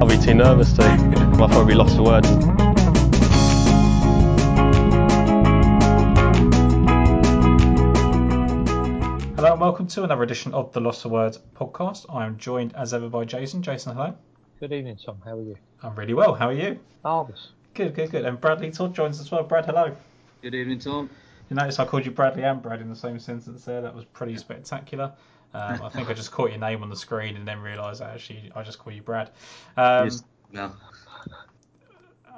I'll 0.00 0.06
be 0.08 0.16
too 0.16 0.32
nervous 0.32 0.72
to. 0.74 0.82
I'll 1.38 1.48
probably 1.48 1.74
lost 1.74 1.96
for 1.96 2.04
words. 2.04 2.28
Hello 9.36 9.52
and 9.52 9.60
welcome 9.60 9.86
to 9.88 10.04
another 10.04 10.22
edition 10.22 10.54
of 10.54 10.72
the 10.72 10.80
Lost 10.80 11.02
for 11.02 11.10
Words 11.10 11.38
podcast. 11.54 12.06
I 12.08 12.24
am 12.24 12.38
joined 12.38 12.74
as 12.74 12.94
ever 12.94 13.10
by 13.10 13.26
Jason. 13.26 13.62
Jason, 13.62 13.94
hello. 13.94 14.14
Good 14.58 14.72
evening, 14.72 14.96
Tom. 15.04 15.20
How 15.22 15.36
are 15.36 15.42
you? 15.42 15.56
I'm 15.82 15.94
really 15.96 16.14
well. 16.14 16.32
How 16.32 16.48
are 16.48 16.54
you? 16.54 16.80
Marvellous. 17.04 17.50
Good, 17.74 17.94
good, 17.94 18.10
good. 18.10 18.24
And 18.24 18.40
Bradley 18.40 18.70
Todd 18.70 18.94
joins 18.94 19.20
us 19.20 19.26
as 19.26 19.30
well. 19.30 19.42
Brad, 19.42 19.66
hello. 19.66 19.94
Good 20.40 20.54
evening, 20.54 20.78
Tom. 20.78 21.10
You 21.50 21.56
notice 21.56 21.80
I 21.80 21.84
called 21.84 22.06
you 22.06 22.12
Bradley 22.12 22.44
and 22.44 22.62
Brad 22.62 22.80
in 22.80 22.88
the 22.88 22.96
same 22.96 23.18
sentence 23.18 23.64
there. 23.64 23.80
That 23.82 23.94
was 23.94 24.04
pretty 24.04 24.36
spectacular. 24.36 25.12
Um, 25.52 25.82
I 25.82 25.88
think 25.88 26.08
I 26.08 26.14
just 26.14 26.30
caught 26.30 26.50
your 26.50 26.60
name 26.60 26.84
on 26.84 26.88
the 26.88 26.96
screen 26.96 27.36
and 27.36 27.46
then 27.46 27.58
realised 27.58 28.00
actually 28.00 28.52
I 28.54 28.62
just 28.62 28.78
call 28.78 28.92
you 28.92 29.02
Brad. 29.02 29.30
Um, 29.76 30.04
Yes. 30.04 30.22
No. 30.52 30.72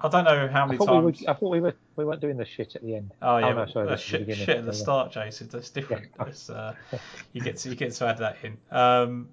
I 0.02 0.08
don't 0.08 0.24
know 0.24 0.48
how 0.48 0.64
I 0.64 0.66
many 0.66 0.78
we 0.78 0.86
were, 0.86 1.12
times. 1.12 1.24
I 1.28 1.32
thought 1.34 1.50
we 1.50 1.60
were 1.60 1.74
we 1.94 2.04
weren't 2.04 2.20
doing 2.20 2.36
the 2.36 2.44
shit 2.44 2.74
at 2.74 2.82
the 2.82 2.96
end. 2.96 3.12
Oh 3.22 3.36
yeah, 3.36 3.52
no, 3.52 3.66
sorry, 3.66 3.86
the 3.86 3.96
shit, 3.96 4.26
beginning. 4.26 4.46
shit 4.46 4.56
at 4.56 4.64
the 4.64 4.72
start, 4.72 5.12
Jason. 5.12 5.48
That's 5.52 5.70
different. 5.70 6.08
Yeah. 6.18 6.26
It's, 6.26 6.50
uh, 6.50 6.74
you 7.32 7.40
get 7.40 7.58
to 7.58 7.68
you 7.68 7.76
get 7.76 7.92
to 7.92 8.06
add 8.06 8.18
that 8.18 8.38
in. 8.42 8.56
Um, 8.76 9.28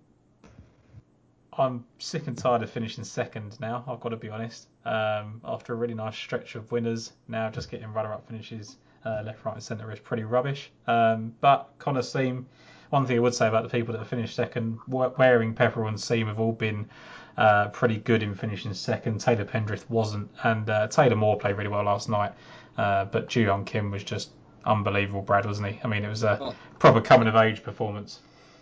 I'm 1.57 1.85
sick 1.97 2.27
and 2.27 2.37
tired 2.37 2.61
of 2.61 2.69
finishing 2.69 3.03
second 3.03 3.59
now. 3.59 3.83
I've 3.87 3.99
got 3.99 4.09
to 4.09 4.17
be 4.17 4.29
honest. 4.29 4.67
Um, 4.85 5.41
after 5.43 5.73
a 5.73 5.75
really 5.75 5.95
nice 5.95 6.15
stretch 6.15 6.55
of 6.55 6.71
winners, 6.71 7.13
now 7.27 7.49
just 7.49 7.71
getting 7.71 7.91
runner-up 7.91 8.27
finishes 8.27 8.77
uh, 9.05 9.21
left, 9.25 9.43
right, 9.45 9.53
and 9.55 9.63
centre 9.63 9.91
is 9.91 9.99
pretty 9.99 10.23
rubbish. 10.23 10.71
Um, 10.87 11.33
but 11.41 11.69
Connor 11.79 12.01
Syme, 12.01 12.45
one 12.89 13.05
thing 13.05 13.17
I 13.17 13.19
would 13.19 13.33
say 13.35 13.47
about 13.47 13.63
the 13.63 13.69
people 13.69 13.91
that 13.93 13.99
have 13.99 14.07
finished 14.07 14.35
second, 14.35 14.79
wearing 14.87 15.53
Pepper 15.53 15.85
and 15.87 15.99
Syme 15.99 16.27
have 16.27 16.39
all 16.39 16.51
been 16.53 16.89
uh, 17.37 17.69
pretty 17.69 17.97
good 17.97 18.23
in 18.23 18.35
finishing 18.35 18.73
second. 18.73 19.19
Taylor 19.21 19.45
Pendrith 19.45 19.89
wasn't, 19.89 20.29
and 20.43 20.69
uh, 20.69 20.87
Taylor 20.87 21.15
Moore 21.15 21.37
played 21.37 21.55
really 21.57 21.69
well 21.69 21.83
last 21.83 22.09
night. 22.09 22.33
Uh, 22.77 23.05
but 23.05 23.27
Joohyung 23.29 23.65
Kim 23.65 23.91
was 23.91 24.03
just 24.03 24.29
unbelievable, 24.65 25.21
Brad, 25.21 25.45
wasn't 25.45 25.67
he? 25.67 25.79
I 25.83 25.87
mean, 25.87 26.03
it 26.03 26.09
was 26.09 26.23
a 26.23 26.37
Oh. 26.41 26.55
proper 26.79 27.01
coming 27.01 27.27
of 27.27 27.35
age 27.35 27.63
performance. 27.63 28.19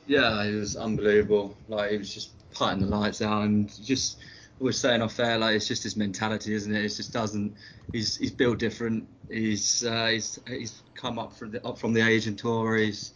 Yeah, 0.07 0.43
it 0.43 0.55
was 0.55 0.75
unbelievable. 0.75 1.55
Like 1.67 1.91
he 1.91 1.97
was 1.97 2.13
just 2.13 2.31
putting 2.53 2.79
the 2.79 2.85
lights 2.87 3.21
out, 3.21 3.43
and 3.43 3.69
just 3.83 4.17
we 4.59 4.65
we're 4.65 4.71
saying 4.71 5.01
off 5.01 5.19
air, 5.19 5.37
like 5.37 5.55
it's 5.55 5.67
just 5.67 5.83
his 5.83 5.95
mentality, 5.95 6.53
isn't 6.53 6.73
it? 6.75 6.83
It 6.83 6.89
just 6.89 7.13
doesn't. 7.13 7.55
He's 7.91 8.17
he's 8.17 8.31
built 8.31 8.59
different. 8.59 9.07
He's 9.29 9.85
uh, 9.85 10.07
he's 10.07 10.39
he's 10.47 10.81
come 10.95 11.19
up 11.19 11.33
from 11.33 11.51
the 11.51 11.65
up 11.65 11.77
from 11.77 11.93
the 11.93 12.01
Asian 12.01 12.35
tour. 12.35 12.77
He's 12.77 13.13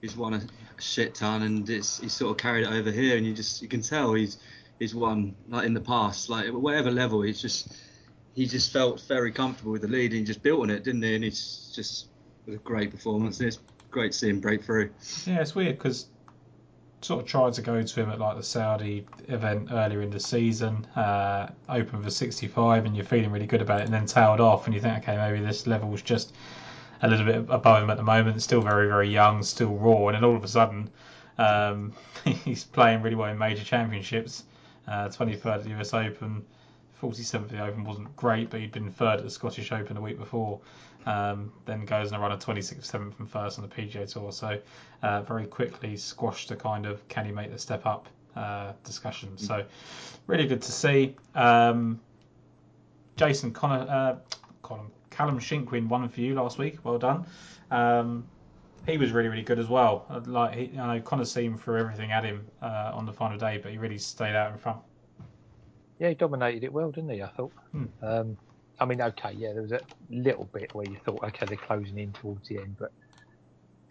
he's 0.00 0.16
won 0.16 0.34
a 0.34 0.42
shit 0.80 1.14
ton, 1.14 1.42
and 1.42 1.68
it's 1.68 2.00
he's 2.00 2.12
sort 2.12 2.30
of 2.30 2.36
carried 2.38 2.66
it 2.66 2.72
over 2.72 2.90
here, 2.90 3.16
and 3.16 3.26
you 3.26 3.34
just 3.34 3.60
you 3.62 3.68
can 3.68 3.82
tell 3.82 4.14
he's 4.14 4.38
he's 4.78 4.94
won 4.94 5.34
like 5.48 5.66
in 5.66 5.74
the 5.74 5.80
past, 5.80 6.30
like 6.30 6.48
whatever 6.48 6.90
level. 6.90 7.22
He's 7.22 7.40
just 7.40 7.76
he 8.34 8.46
just 8.46 8.72
felt 8.72 9.00
very 9.02 9.32
comfortable 9.32 9.72
with 9.72 9.82
the 9.82 9.88
lead, 9.88 10.12
and 10.12 10.20
he 10.20 10.24
just 10.24 10.42
built 10.42 10.60
on 10.62 10.70
it, 10.70 10.84
didn't 10.84 11.02
he? 11.02 11.14
And 11.14 11.24
it's 11.24 11.72
just 11.74 12.06
it 12.46 12.50
was 12.52 12.60
a 12.60 12.62
great 12.62 12.90
performance. 12.90 13.40
and 13.40 13.48
It's 13.48 13.58
great 13.90 14.12
to 14.12 14.18
see 14.18 14.28
him 14.30 14.40
break 14.40 14.64
through. 14.64 14.90
Yeah, 15.26 15.40
it's 15.40 15.54
weird 15.54 15.76
because 15.76 16.06
sort 17.00 17.22
of 17.22 17.28
tried 17.28 17.52
to 17.54 17.62
go 17.62 17.80
to 17.80 18.00
him 18.00 18.10
at 18.10 18.18
like 18.18 18.36
the 18.36 18.42
Saudi 18.42 19.06
event 19.28 19.68
earlier 19.70 20.02
in 20.02 20.10
the 20.10 20.20
season, 20.20 20.84
uh, 20.96 21.48
open 21.68 22.02
for 22.02 22.10
65, 22.10 22.84
and 22.84 22.96
you're 22.96 23.04
feeling 23.04 23.30
really 23.30 23.46
good 23.46 23.62
about 23.62 23.80
it, 23.80 23.84
and 23.84 23.94
then 23.94 24.06
tailed 24.06 24.40
off, 24.40 24.66
and 24.66 24.74
you 24.74 24.80
think, 24.80 24.98
okay, 24.98 25.16
maybe 25.16 25.44
this 25.44 25.66
level's 25.66 26.02
just 26.02 26.34
a 27.02 27.08
little 27.08 27.24
bit 27.24 27.36
above 27.48 27.82
him 27.82 27.90
at 27.90 27.96
the 27.96 28.02
moment. 28.02 28.42
Still 28.42 28.60
very, 28.60 28.88
very 28.88 29.08
young, 29.08 29.42
still 29.42 29.74
raw, 29.74 30.08
and 30.08 30.16
then 30.16 30.24
all 30.24 30.36
of 30.36 30.44
a 30.44 30.48
sudden, 30.48 30.90
um, 31.38 31.92
he's 32.24 32.64
playing 32.64 33.02
really 33.02 33.16
well 33.16 33.30
in 33.30 33.38
major 33.38 33.64
championships. 33.64 34.44
Uh, 34.86 35.08
23rd 35.08 35.46
at 35.46 35.64
the 35.64 35.70
US 35.78 35.94
Open, 35.94 36.44
47th 37.00 37.34
at 37.34 37.48
the 37.50 37.62
Open 37.62 37.84
wasn't 37.84 38.16
great, 38.16 38.50
but 38.50 38.60
he'd 38.60 38.72
been 38.72 38.90
third 38.90 39.18
at 39.18 39.24
the 39.24 39.30
Scottish 39.30 39.70
Open 39.70 39.94
the 39.94 40.00
week 40.00 40.18
before. 40.18 40.60
Um, 41.06 41.52
then 41.64 41.84
goes 41.84 42.12
on 42.12 42.18
a 42.18 42.22
run 42.22 42.32
of 42.32 42.40
26th, 42.40 42.90
7th, 42.90 43.18
and 43.18 43.30
first 43.30 43.58
on 43.58 43.66
the 43.66 43.74
PGA 43.74 44.10
Tour. 44.12 44.30
So 44.32 44.58
uh, 45.02 45.22
very 45.22 45.46
quickly 45.46 45.96
squashed 45.96 46.48
the 46.48 46.56
kind 46.56 46.86
of 46.86 47.06
can 47.08 47.24
he 47.24 47.32
make 47.32 47.50
the 47.50 47.58
step 47.58 47.86
up 47.86 48.08
uh, 48.36 48.72
discussion. 48.84 49.38
So 49.38 49.64
really 50.26 50.46
good 50.46 50.62
to 50.62 50.72
see. 50.72 51.16
Um, 51.34 52.00
Jason 53.16 53.52
Connor, 53.52 53.86
uh, 53.88 54.16
Colin, 54.62 54.86
Callum 55.10 55.38
Shinkwin 55.40 55.88
won 55.88 56.08
for 56.08 56.20
you 56.20 56.34
last 56.34 56.58
week. 56.58 56.78
Well 56.84 56.98
done. 56.98 57.26
Um, 57.70 58.26
he 58.86 58.96
was 58.96 59.12
really 59.12 59.28
really 59.28 59.42
good 59.42 59.58
as 59.58 59.68
well. 59.68 60.06
I'd 60.08 60.26
Like 60.26 60.54
he, 60.54 60.78
I 60.78 60.96
know 60.96 61.02
Connor 61.02 61.24
Syme 61.24 61.58
through 61.58 61.78
everything 61.78 62.12
at 62.12 62.24
him 62.24 62.46
uh, 62.62 62.92
on 62.94 63.06
the 63.06 63.12
final 63.12 63.36
day, 63.38 63.58
but 63.62 63.72
he 63.72 63.78
really 63.78 63.98
stayed 63.98 64.36
out 64.36 64.52
in 64.52 64.58
front. 64.58 64.78
Yeah, 65.98 66.10
he 66.10 66.14
dominated 66.14 66.64
it 66.64 66.72
well, 66.72 66.90
didn't 66.90 67.10
he? 67.10 67.22
I 67.22 67.28
thought. 67.28 67.52
Hmm. 67.72 67.84
Um, 68.02 68.36
I 68.80 68.84
mean, 68.84 69.00
okay, 69.00 69.32
yeah, 69.32 69.52
there 69.52 69.62
was 69.62 69.72
a 69.72 69.82
little 70.08 70.48
bit 70.52 70.70
where 70.72 70.86
you 70.86 70.98
thought, 71.04 71.24
okay, 71.24 71.46
they're 71.46 71.56
closing 71.56 71.98
in 71.98 72.12
towards 72.12 72.48
the 72.48 72.58
end, 72.58 72.76
but 72.78 72.90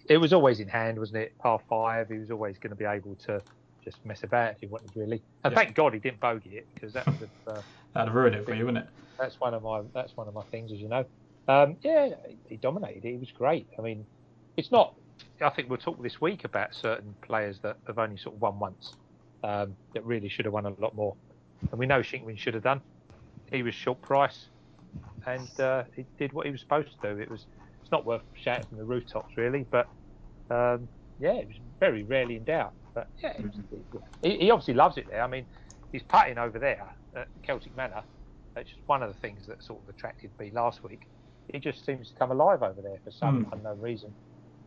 it 0.10 0.18
was 0.18 0.34
always 0.34 0.60
in 0.60 0.68
hand, 0.68 1.00
wasn't 1.00 1.18
it? 1.24 1.38
Par 1.42 1.60
five, 1.70 2.08
he 2.10 2.18
was 2.18 2.32
always 2.32 2.58
going 2.60 2.72
to 2.72 2.76
be 2.76 2.86
able 2.86 3.16
to 3.26 3.42
just 3.84 4.04
mess 4.06 4.24
about 4.24 4.54
if 4.54 4.58
he 4.62 4.68
wanted 4.68 4.92
really. 4.96 5.24
And 5.44 5.54
Yeah. 5.54 5.60
thank 5.60 5.76
God 5.76 5.94
he 5.94 6.00
didn't 6.00 6.20
bogey 6.20 6.58
it 6.58 6.68
because 6.74 6.94
that 6.94 7.08
would 7.08 7.30
have 7.48 7.56
uh, 7.56 7.62
That'd 7.96 8.14
ruin 8.14 8.34
it 8.34 8.46
for 8.46 8.54
you, 8.54 8.66
wouldn't 8.66 8.86
it? 8.86 8.94
that's 9.20 9.40
one 9.40 9.54
of 9.54 9.64
my 9.64 9.82
that's 9.94 10.16
one 10.16 10.28
of 10.28 10.34
my 10.34 10.44
things, 10.52 10.72
as 10.72 10.80
you 10.80 10.90
know. 10.90 11.06
Um, 11.48 11.78
yeah, 11.82 12.10
he 12.50 12.58
dominated 12.58 13.06
it. 13.06 13.12
He 13.12 13.18
was 13.18 13.32
great. 13.32 13.68
I 13.78 13.82
mean, 13.82 14.06
it's 14.56 14.72
not. 14.72 14.94
I 15.42 15.50
think 15.50 15.70
we'll 15.70 15.78
talk 15.78 16.02
this 16.02 16.20
week 16.20 16.46
about 16.46 16.74
certain 16.74 17.16
players 17.24 17.60
that 17.62 17.78
have 17.88 18.00
only 18.00 18.18
sort 18.18 18.36
of 18.36 18.42
won 18.42 18.60
once, 18.60 18.96
um, 19.44 19.76
that 19.94 20.04
really 20.04 20.30
should 20.30 20.46
have 20.46 20.54
won 20.54 20.66
a 20.66 20.70
lot 20.70 20.96
more. 20.96 21.16
And 21.72 21.80
we 21.80 21.86
know 21.86 22.00
Shinkwin 22.02 22.40
should 22.40 22.56
have 22.56 22.64
done. 22.64 22.82
He 23.52 23.64
was 23.64 23.76
short 23.76 24.02
price, 24.02 24.50
and 25.26 25.50
uh, 25.60 25.84
he 25.96 26.06
did 26.18 26.34
what 26.34 26.46
he 26.46 26.52
was 26.52 26.62
supposed 26.62 26.90
to 27.02 27.16
do. 27.16 27.22
It 27.22 27.30
was. 27.30 27.46
It's 27.82 27.92
not 27.92 28.06
worth 28.06 28.24
shouting 28.34 28.66
from 28.68 28.80
the 28.80 28.84
rooftops, 28.84 29.38
really, 29.38 29.66
but 29.72 29.88
um, 30.50 30.90
yeah, 31.20 31.36
it 31.36 31.48
was 31.48 31.56
very 31.80 32.04
rarely 32.04 32.36
in 32.36 32.44
doubt. 32.44 32.74
But 32.94 33.08
yeah, 33.24 33.32
it 33.38 33.44
was, 33.46 34.04
he, 34.22 34.38
he 34.40 34.52
obviously 34.52 34.74
loves 34.74 34.98
it 34.98 35.08
there. 35.10 35.22
I 35.22 35.28
mean, 35.28 35.46
he's 35.94 36.04
putting 36.04 36.38
over 36.38 36.60
there 36.60 36.86
at 37.16 37.28
Celtic 37.44 37.76
Manor. 37.78 38.04
That's 38.56 38.70
just 38.70 38.82
one 38.88 39.04
of 39.04 39.10
the 39.10 39.20
things 39.22 39.46
that 39.48 39.64
sort 39.64 39.84
of 39.84 39.88
attracted 39.88 40.32
me 40.38 40.52
last 40.52 40.84
week. 40.84 41.00
He 41.54 41.60
just 41.60 41.86
seems 41.86 42.10
to 42.10 42.16
come 42.20 42.32
alive 42.32 42.62
over 42.62 42.82
there 42.82 43.00
for 43.06 43.12
some 43.12 43.46
Hmm. 43.46 43.54
unknown 43.54 43.80
reason. 43.80 44.14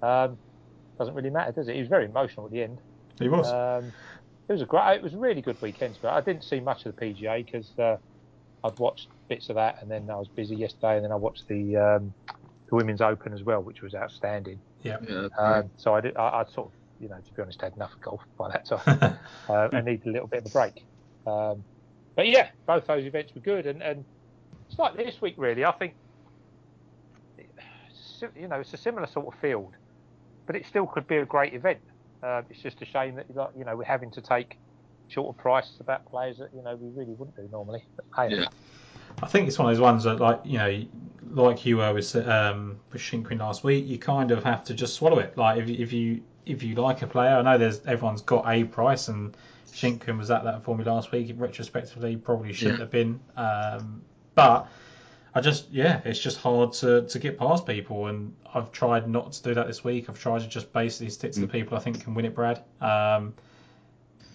Um, 0.00 0.38
doesn't 0.98 1.14
really 1.14 1.30
matter, 1.30 1.52
does 1.52 1.68
it? 1.68 1.74
He 1.74 1.80
was 1.80 1.88
very 1.88 2.06
emotional 2.06 2.46
at 2.46 2.52
the 2.52 2.62
end. 2.62 2.80
He 3.18 3.28
was. 3.28 3.46
Um, 3.52 3.92
it 4.48 4.52
was 4.54 4.62
a 4.62 4.66
great, 4.66 4.96
it 4.96 5.02
was 5.02 5.12
a 5.14 5.18
really 5.18 5.42
good 5.42 5.60
weekend. 5.60 5.98
But 6.00 6.12
I 6.12 6.20
didn't 6.22 6.44
see 6.44 6.60
much 6.60 6.86
of 6.86 6.96
the 6.96 7.00
PGA 7.06 7.44
because 7.44 7.70
uh, 7.78 7.96
I'd 8.64 8.78
watched 8.78 9.08
bits 9.30 9.48
of 9.48 9.54
that, 9.54 9.80
and 9.80 9.90
then 9.90 10.10
I 10.10 10.16
was 10.16 10.28
busy 10.28 10.56
yesterday, 10.56 10.96
and 10.96 11.04
then 11.04 11.12
I 11.12 11.14
watched 11.14 11.48
the 11.48 11.76
um, 11.76 12.12
the 12.68 12.76
Women's 12.76 13.00
Open 13.00 13.32
as 13.32 13.42
well, 13.42 13.62
which 13.62 13.80
was 13.80 13.94
outstanding. 13.94 14.60
yeah. 14.82 14.98
Yeah, 15.08 15.28
Um, 15.38 15.70
so 15.78 15.94
I, 15.94 16.00
did, 16.02 16.16
I, 16.16 16.40
I 16.40 16.44
sort 16.52 16.66
of, 16.66 16.72
you 17.00 17.08
know, 17.08 17.16
to 17.16 17.34
be 17.34 17.40
honest, 17.40 17.62
had 17.62 17.74
enough 17.74 17.92
of 17.94 18.00
golf 18.02 18.20
by 18.36 18.50
that 18.50 18.66
time. 18.66 19.18
uh, 19.48 19.68
I 19.72 19.80
needed 19.80 20.06
a 20.06 20.10
little 20.10 20.28
bit 20.28 20.40
of 20.40 20.46
a 20.46 20.48
break. 20.50 20.84
Um, 21.26 21.64
but 22.16 22.28
yeah, 22.28 22.48
both 22.66 22.86
those 22.86 23.06
events 23.06 23.32
were 23.34 23.40
good, 23.40 23.66
and, 23.66 23.82
and 23.82 24.04
it's 24.68 24.78
like 24.78 24.96
this 24.96 25.22
week 25.22 25.34
really. 25.38 25.64
I 25.64 25.72
think, 25.72 25.94
you 28.36 28.48
know, 28.48 28.60
it's 28.60 28.74
a 28.74 28.76
similar 28.76 29.06
sort 29.06 29.32
of 29.32 29.40
field, 29.40 29.72
but 30.46 30.56
it 30.56 30.66
still 30.66 30.86
could 30.86 31.06
be 31.06 31.16
a 31.16 31.24
great 31.24 31.54
event. 31.54 31.78
Uh, 32.22 32.42
it's 32.50 32.60
just 32.60 32.82
a 32.82 32.84
shame 32.84 33.14
that 33.14 33.26
you 33.56 33.64
know 33.64 33.76
we're 33.76 33.84
having 33.84 34.10
to 34.10 34.20
take 34.20 34.58
shorter 35.08 35.36
prices 35.40 35.76
about 35.80 36.04
players 36.06 36.38
that 36.38 36.50
you 36.54 36.62
know 36.62 36.76
we 36.76 36.88
really 36.98 37.14
wouldn't 37.14 37.36
do 37.36 37.48
normally. 37.50 37.82
But 37.96 38.04
hey, 38.16 38.36
Yeah. 38.36 38.48
I 39.22 39.26
think 39.26 39.48
it's 39.48 39.58
one 39.58 39.68
of 39.70 39.76
those 39.76 39.82
ones 39.82 40.04
that, 40.04 40.20
like 40.20 40.40
you 40.44 40.58
know, 40.58 40.82
like 41.32 41.64
you 41.64 41.76
were 41.78 41.92
with 41.94 42.14
um, 42.16 42.78
with 42.92 43.00
Shinkwin 43.02 43.38
last 43.38 43.64
week, 43.64 43.86
you 43.86 43.98
kind 43.98 44.30
of 44.30 44.42
have 44.44 44.64
to 44.64 44.74
just 44.74 44.94
swallow 44.94 45.18
it. 45.18 45.36
Like 45.36 45.58
if, 45.58 45.68
if 45.68 45.92
you 45.92 46.22
if 46.46 46.62
you 46.62 46.74
like 46.74 47.02
a 47.02 47.06
player, 47.06 47.36
I 47.36 47.42
know 47.42 47.58
there's 47.58 47.84
everyone's 47.86 48.22
got 48.22 48.44
a 48.48 48.64
price, 48.64 49.08
and 49.08 49.36
Shinkwin 49.72 50.18
was 50.18 50.30
at 50.30 50.44
that 50.44 50.64
for 50.64 50.76
me 50.76 50.84
last 50.84 51.12
week. 51.12 51.32
Retrospectively, 51.36 52.16
probably 52.16 52.52
shouldn't 52.52 52.78
Yeah. 52.78 52.84
have 52.84 52.90
been, 52.90 53.20
um, 53.36 54.02
but 54.34 54.68
I 55.34 55.40
just 55.40 55.70
yeah, 55.70 56.00
it's 56.04 56.18
just 56.18 56.38
hard 56.38 56.72
to, 56.74 57.02
to 57.02 57.18
get 57.20 57.38
past 57.38 57.66
people, 57.66 58.06
and 58.06 58.34
I've 58.52 58.72
tried 58.72 59.08
not 59.08 59.32
to 59.32 59.42
do 59.42 59.54
that 59.54 59.66
this 59.68 59.84
week. 59.84 60.08
I've 60.08 60.18
tried 60.18 60.40
to 60.40 60.48
just 60.48 60.72
basically 60.72 61.10
stick 61.10 61.32
to 61.32 61.40
the 61.40 61.46
people 61.46 61.76
I 61.76 61.80
think 61.80 62.02
can 62.02 62.14
win 62.14 62.24
it, 62.24 62.34
Brad. 62.34 62.62
Um, 62.80 63.34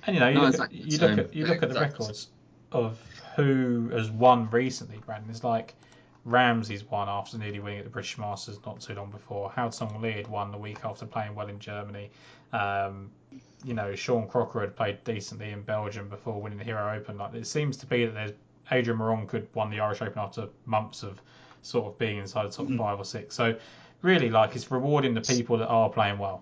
and 0.08 0.14
you 0.14 0.20
know, 0.22 0.30
you 0.30 0.36
No, 0.36 0.42
look, 0.44 0.54
exactly 0.54 0.80
at, 0.80 0.86
you 0.86 0.98
look 1.00 1.18
at 1.18 1.36
you 1.36 1.46
look 1.46 1.56
at 1.64 1.70
the 1.70 1.76
Exactly. 1.76 2.04
records 2.06 2.28
of 2.72 3.00
who 3.36 3.90
has 3.90 4.10
won 4.10 4.50
recently, 4.50 4.98
Brandon. 5.06 5.30
It's 5.30 5.44
like 5.44 5.76
Ramsey's 6.24 6.84
won 6.84 7.08
after 7.10 7.38
nearly 7.38 7.60
winning 7.60 7.80
at 7.80 7.86
the 7.86 7.92
British 7.92 8.18
Masters 8.18 8.60
not 8.66 8.82
too 8.82 8.94
long 8.96 9.12
before. 9.12 9.52
Haotong 9.52 10.02
Li 10.02 10.12
had 10.14 10.28
won 10.28 10.52
the 10.52 10.58
week 10.58 10.80
after 10.84 11.06
playing 11.06 11.36
well 11.36 11.48
in 11.48 11.60
Germany. 11.60 12.10
Um, 12.54 13.12
you 13.64 13.74
know, 13.74 13.96
Sean 13.96 14.28
Crocker 14.28 14.62
had 14.62 14.76
played 14.76 15.04
decently 15.04 15.52
in 15.52 15.62
Belgium 15.62 16.08
before 16.10 16.42
winning 16.42 16.58
the 16.58 16.64
Hero 16.64 16.96
Open. 16.96 17.18
Like 17.18 17.34
it 17.34 17.48
seems 17.48 17.78
to 17.78 17.86
be 17.86 18.06
that 18.06 18.14
there's 18.14 18.32
Adrian 18.72 19.00
Meronk 19.00 19.46
won 19.54 19.70
the 19.70 19.80
Irish 19.80 20.02
Open 20.02 20.20
after 20.20 20.48
months 20.66 21.04
of 21.04 21.22
sort 21.62 21.86
of 21.88 21.98
being 21.98 22.18
inside 22.18 22.46
the 22.46 22.56
top 22.56 22.68
Mhm. 22.68 22.78
five 22.78 23.00
or 23.00 23.06
six. 23.06 23.36
So 23.36 23.56
really, 24.02 24.30
like 24.30 24.56
it's 24.56 24.70
rewarding 24.72 25.14
the 25.14 25.22
people 25.22 25.58
that 25.58 25.68
are 25.68 25.90
playing 25.90 26.18
well. 26.20 26.42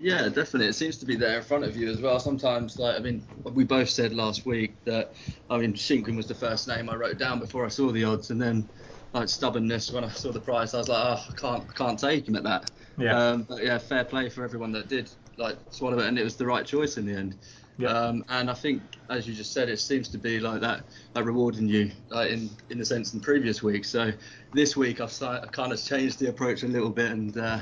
Yeah, 0.00 0.22
definitely. 0.28 0.66
It 0.66 0.74
seems 0.74 0.96
to 0.98 1.06
be 1.06 1.14
there 1.14 1.36
in 1.36 1.42
front 1.42 1.64
of 1.64 1.76
you 1.76 1.90
as 1.90 2.00
well. 2.00 2.18
Sometimes, 2.18 2.78
like 2.78 2.96
I 2.96 3.00
mean, 3.00 3.22
we 3.44 3.64
both 3.64 3.90
said 3.90 4.14
last 4.14 4.46
week 4.46 4.74
that 4.86 5.12
I 5.50 5.58
mean, 5.58 5.74
Shinkwin 5.74 6.16
was 6.16 6.26
the 6.26 6.34
first 6.34 6.66
name 6.66 6.88
I 6.88 6.96
wrote 6.96 7.18
down 7.18 7.38
before 7.38 7.66
I 7.66 7.68
saw 7.68 7.92
the 7.92 8.04
odds, 8.04 8.30
and 8.30 8.40
then 8.40 8.66
like 9.12 9.28
stubbornness 9.28 9.92
when 9.92 10.02
I 10.02 10.08
saw 10.10 10.32
the 10.32 10.40
price, 10.40 10.72
I 10.72 10.78
was 10.78 10.88
like, 10.88 11.04
oh, 11.04 11.24
I 11.28 11.34
can't, 11.34 11.64
I 11.68 11.72
can't 11.74 11.98
take 11.98 12.26
him 12.26 12.34
at 12.36 12.44
that. 12.44 12.70
Yeah. 12.96 13.16
Um, 13.16 13.42
but 13.42 13.62
yeah, 13.62 13.76
fair 13.76 14.04
play 14.04 14.30
for 14.30 14.42
everyone 14.42 14.72
that 14.72 14.88
did 14.88 15.10
like 15.36 15.56
swallow 15.68 15.98
it, 15.98 16.06
and 16.06 16.18
it 16.18 16.24
was 16.24 16.36
the 16.36 16.46
right 16.46 16.64
choice 16.64 16.96
in 16.96 17.04
the 17.04 17.12
end. 17.12 17.36
Yeah. 17.76 17.88
Um, 17.88 18.24
and 18.30 18.50
I 18.50 18.54
think, 18.54 18.82
as 19.10 19.26
you 19.26 19.34
just 19.34 19.52
said, 19.52 19.68
it 19.68 19.80
seems 19.80 20.08
to 20.08 20.18
be 20.18 20.40
like 20.40 20.62
that, 20.62 20.84
like 21.14 21.26
rewarding 21.26 21.68
you, 21.68 21.90
like 22.08 22.30
in 22.30 22.48
in 22.70 22.78
the 22.78 22.86
sense 22.86 23.12
in 23.12 23.20
previous 23.20 23.62
weeks. 23.62 23.90
So 23.90 24.12
this 24.54 24.78
week 24.78 25.00
I've, 25.02 25.22
I 25.22 25.46
kind 25.52 25.72
of 25.72 25.82
changed 25.82 26.18
the 26.18 26.30
approach 26.30 26.62
a 26.62 26.68
little 26.68 26.90
bit, 26.90 27.10
and 27.10 27.36
uh, 27.36 27.60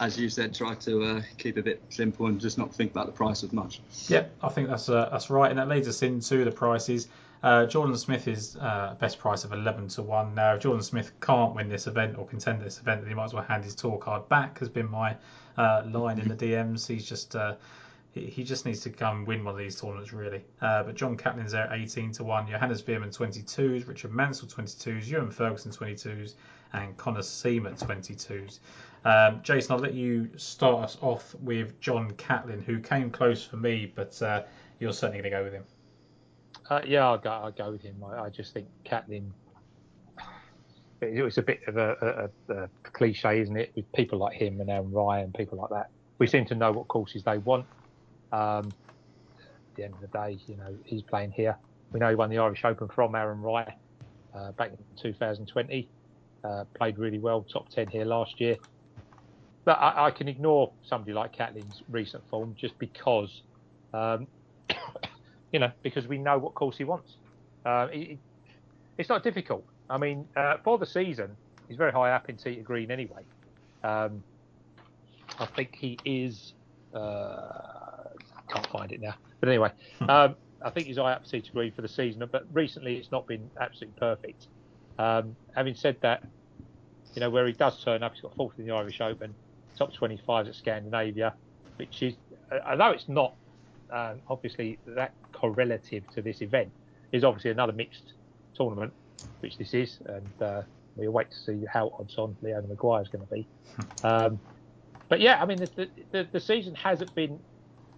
as 0.00 0.18
you 0.18 0.28
said, 0.28 0.54
try 0.54 0.74
to 0.74 1.02
uh, 1.04 1.22
keep 1.38 1.56
a 1.56 1.62
bit 1.62 1.82
simple 1.88 2.26
and 2.26 2.40
just 2.40 2.58
not 2.58 2.74
think 2.74 2.90
about 2.90 3.06
the 3.06 3.12
price 3.12 3.42
as 3.42 3.52
much. 3.52 3.80
Yep, 4.08 4.34
I 4.42 4.48
think 4.48 4.68
that's 4.68 4.88
uh, 4.88 5.08
that's 5.10 5.30
right, 5.30 5.50
and 5.50 5.58
that 5.58 5.68
leads 5.68 5.88
us 5.88 6.02
into 6.02 6.44
the 6.44 6.52
prices. 6.52 7.08
Uh, 7.42 7.66
Jordan 7.66 7.96
Smith 7.96 8.28
is 8.28 8.56
uh, 8.56 8.96
best 8.98 9.18
price 9.18 9.44
of 9.44 9.52
11 9.52 9.88
to 9.88 10.02
1. 10.02 10.34
Now, 10.34 10.54
if 10.54 10.62
Jordan 10.62 10.82
Smith 10.82 11.12
can't 11.20 11.54
win 11.54 11.68
this 11.68 11.86
event 11.86 12.18
or 12.18 12.26
contend 12.26 12.60
this 12.62 12.80
event, 12.80 13.02
then 13.02 13.08
he 13.08 13.14
might 13.14 13.26
as 13.26 13.34
well 13.34 13.44
hand 13.44 13.62
his 13.62 13.74
tour 13.74 13.98
card 13.98 14.28
back, 14.28 14.58
has 14.58 14.68
been 14.68 14.90
my 14.90 15.16
uh, 15.56 15.82
line 15.86 16.18
in 16.18 16.28
the 16.28 16.34
DMs. 16.34 16.86
He's 16.86 17.06
just 17.06 17.36
uh, 17.36 17.54
he, 18.16 18.42
just 18.44 18.64
needs 18.64 18.80
to 18.80 18.90
come 18.90 19.24
win 19.24 19.44
one 19.44 19.54
of 19.54 19.58
these 19.58 19.80
tournaments, 19.80 20.12
really. 20.12 20.42
Uh, 20.60 20.82
but 20.82 20.94
John 20.94 21.16
Catlin's 21.16 21.52
there 21.52 21.64
at 21.64 21.78
18 21.78 22.12
to 22.12 22.24
1, 22.24 22.48
Johannes 22.48 22.82
Veerman 22.82 23.16
22s, 23.16 23.86
Richard 23.86 24.12
Mansell 24.12 24.48
22s, 24.48 25.06
Ewan 25.06 25.30
Ferguson 25.30 25.70
22s, 25.70 26.34
and 26.72 26.96
Connor 26.96 27.20
Seamer 27.20 27.78
22s. 27.78 28.58
Um, 29.06 29.40
Jason, 29.44 29.72
I'll 29.72 29.78
let 29.78 29.94
you 29.94 30.28
start 30.36 30.82
us 30.82 30.98
off 31.00 31.36
with 31.36 31.78
John 31.80 32.10
Catlin, 32.16 32.60
who 32.60 32.80
came 32.80 33.08
close 33.08 33.44
for 33.44 33.56
me, 33.56 33.92
but 33.94 34.20
uh, 34.20 34.42
you're 34.80 34.92
certainly 34.92 35.18
going 35.18 35.30
to 35.30 35.38
go 35.38 35.44
with 35.44 35.52
him. 35.52 35.64
Uh, 36.68 36.80
yeah, 36.84 37.06
I'll 37.06 37.18
go. 37.18 37.30
I'll 37.30 37.52
go 37.52 37.70
with 37.70 37.82
him. 37.82 38.02
I, 38.04 38.22
I 38.22 38.30
just 38.30 38.52
think 38.52 38.66
Catlin. 38.82 39.32
It 41.00 41.22
was 41.22 41.38
a 41.38 41.42
bit 41.42 41.60
of 41.68 41.76
a, 41.76 42.30
a, 42.48 42.54
a, 42.54 42.68
cliche, 42.82 43.40
isn't 43.42 43.56
it? 43.56 43.70
With 43.76 43.90
people 43.92 44.18
like 44.18 44.36
him 44.36 44.60
and 44.60 44.68
Aaron 44.68 44.90
Rai, 44.90 45.24
people 45.36 45.56
like 45.58 45.70
that, 45.70 45.90
we 46.18 46.26
seem 46.26 46.44
to 46.46 46.56
know 46.56 46.72
what 46.72 46.88
courses 46.88 47.22
they 47.22 47.38
want. 47.38 47.66
Um, 48.32 48.72
at 49.38 49.76
the 49.76 49.84
end 49.84 49.94
of 49.94 50.00
the 50.00 50.08
day, 50.08 50.38
you 50.48 50.56
know, 50.56 50.76
he's 50.84 51.02
playing 51.02 51.30
here. 51.30 51.56
We 51.92 52.00
know 52.00 52.08
he 52.08 52.16
won 52.16 52.28
the 52.28 52.38
Irish 52.38 52.64
Open 52.64 52.88
from 52.88 53.14
Aaron 53.14 53.40
Rai 53.40 53.66
uh, 54.34 54.50
back 54.52 54.70
in 54.70 54.78
2020. 55.00 55.88
Uh, 56.42 56.64
played 56.74 56.98
really 56.98 57.18
well, 57.20 57.42
top 57.42 57.68
10 57.68 57.86
here 57.86 58.04
last 58.04 58.40
year. 58.40 58.56
But 59.66 59.72
I, 59.72 60.06
I 60.06 60.10
can 60.12 60.28
ignore 60.28 60.72
somebody 60.84 61.12
like 61.12 61.32
Catlin's 61.32 61.82
recent 61.90 62.22
form 62.30 62.54
just 62.58 62.78
because 62.78 63.42
um, 63.92 64.26
you 65.52 65.58
know, 65.58 65.70
because 65.82 66.06
we 66.06 66.18
know 66.18 66.38
what 66.38 66.54
course 66.54 66.76
he 66.76 66.84
wants. 66.84 67.16
Uh, 67.64 67.88
it, 67.92 68.18
it's 68.98 69.08
not 69.08 69.22
difficult. 69.22 69.64
I 69.90 69.98
mean, 69.98 70.26
uh, 70.36 70.56
for 70.64 70.78
the 70.78 70.86
season, 70.86 71.36
he's 71.68 71.76
very 71.76 71.92
high 71.92 72.12
up 72.12 72.28
in 72.28 72.36
Tee 72.36 72.56
to 72.56 72.62
Green 72.62 72.90
anyway. 72.90 73.22
Um, 73.82 74.22
I 75.38 75.46
think 75.46 75.74
he 75.74 75.98
is. 76.04 76.54
Uh, 76.94 78.08
can't 78.48 78.66
find 78.68 78.92
it 78.92 79.00
now, 79.00 79.14
but 79.40 79.48
anyway, 79.48 79.70
um, 80.08 80.36
I 80.64 80.70
think 80.70 80.86
he's 80.86 80.96
high 80.96 81.12
up 81.12 81.26
Tee 81.26 81.40
to 81.40 81.52
Green 81.52 81.72
for 81.72 81.82
the 81.82 81.88
season. 81.88 82.22
But 82.30 82.46
recently, 82.52 82.96
it's 82.96 83.10
not 83.10 83.26
been 83.26 83.50
absolutely 83.60 83.98
perfect. 83.98 84.46
Um, 84.98 85.36
having 85.54 85.74
said 85.74 85.96
that, 86.02 86.22
you 87.14 87.20
know 87.20 87.30
where 87.30 87.46
he 87.46 87.52
does 87.52 87.82
turn 87.82 88.02
up, 88.02 88.12
he's 88.14 88.22
got 88.22 88.34
fourth 88.34 88.58
in 88.58 88.66
the 88.66 88.72
Irish 88.72 89.00
Open, 89.00 89.34
top 89.76 89.92
25s 89.92 90.48
at 90.48 90.54
Scandinavia, 90.54 91.34
which 91.76 92.02
is 92.02 92.14
although 92.68 92.90
it's 92.90 93.08
not 93.08 93.34
um, 93.92 94.20
obviously 94.28 94.78
that 94.86 95.12
correlative 95.32 96.02
to 96.14 96.22
this 96.22 96.40
event 96.40 96.70
is 97.12 97.24
obviously 97.24 97.50
another 97.50 97.72
mixed 97.72 98.14
tournament, 98.54 98.92
which 99.40 99.58
this 99.58 99.74
is, 99.74 99.98
and 100.06 100.42
uh, 100.42 100.62
we 100.96 101.06
await 101.06 101.30
to 101.30 101.36
see 101.36 101.64
how 101.72 101.92
odds 101.98 102.16
on 102.18 102.36
Leona 102.42 102.66
Maguire 102.66 103.02
is 103.02 103.08
going 103.08 103.26
to 103.26 103.32
be. 103.32 103.46
Um, 104.02 104.40
but 105.08 105.20
yeah, 105.20 105.40
I 105.40 105.46
mean, 105.46 105.60
the, 105.60 105.88
the, 106.10 106.28
the 106.32 106.40
season 106.40 106.74
hasn't 106.74 107.14
been 107.14 107.38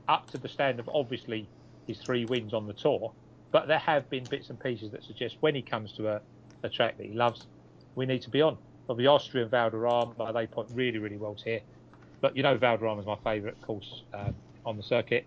up 0.08 0.28
to 0.30 0.38
the 0.38 0.48
standard 0.48 0.86
of 0.86 0.94
obviously 0.94 1.48
his 1.86 1.98
three 1.98 2.24
wins 2.26 2.52
on 2.52 2.66
the 2.66 2.74
tour, 2.74 3.12
but 3.50 3.66
there 3.66 3.78
have 3.78 4.08
been 4.10 4.26
bits 4.26 4.50
and 4.50 4.60
pieces 4.60 4.90
that 4.92 5.02
suggest 5.02 5.36
when 5.40 5.54
he 5.54 5.62
comes 5.62 5.92
to 5.92 6.08
a, 6.08 6.20
a 6.62 6.68
track 6.68 6.98
that 6.98 7.06
he 7.06 7.14
loves, 7.14 7.46
we 7.94 8.04
need 8.04 8.22
to 8.22 8.30
be 8.30 8.42
on. 8.42 8.58
Well, 8.88 8.96
the 8.96 9.06
Austrian 9.06 9.50
Valderrama, 9.50 10.32
they 10.32 10.46
point 10.46 10.68
really, 10.72 10.98
really 10.98 11.18
well 11.18 11.36
here. 11.44 11.60
But 12.22 12.34
you 12.34 12.42
know, 12.42 12.56
Valderrama 12.56 13.02
is 13.02 13.06
my 13.06 13.18
favourite 13.22 13.60
course 13.60 14.02
um, 14.14 14.34
on 14.64 14.78
the 14.78 14.82
circuit. 14.82 15.26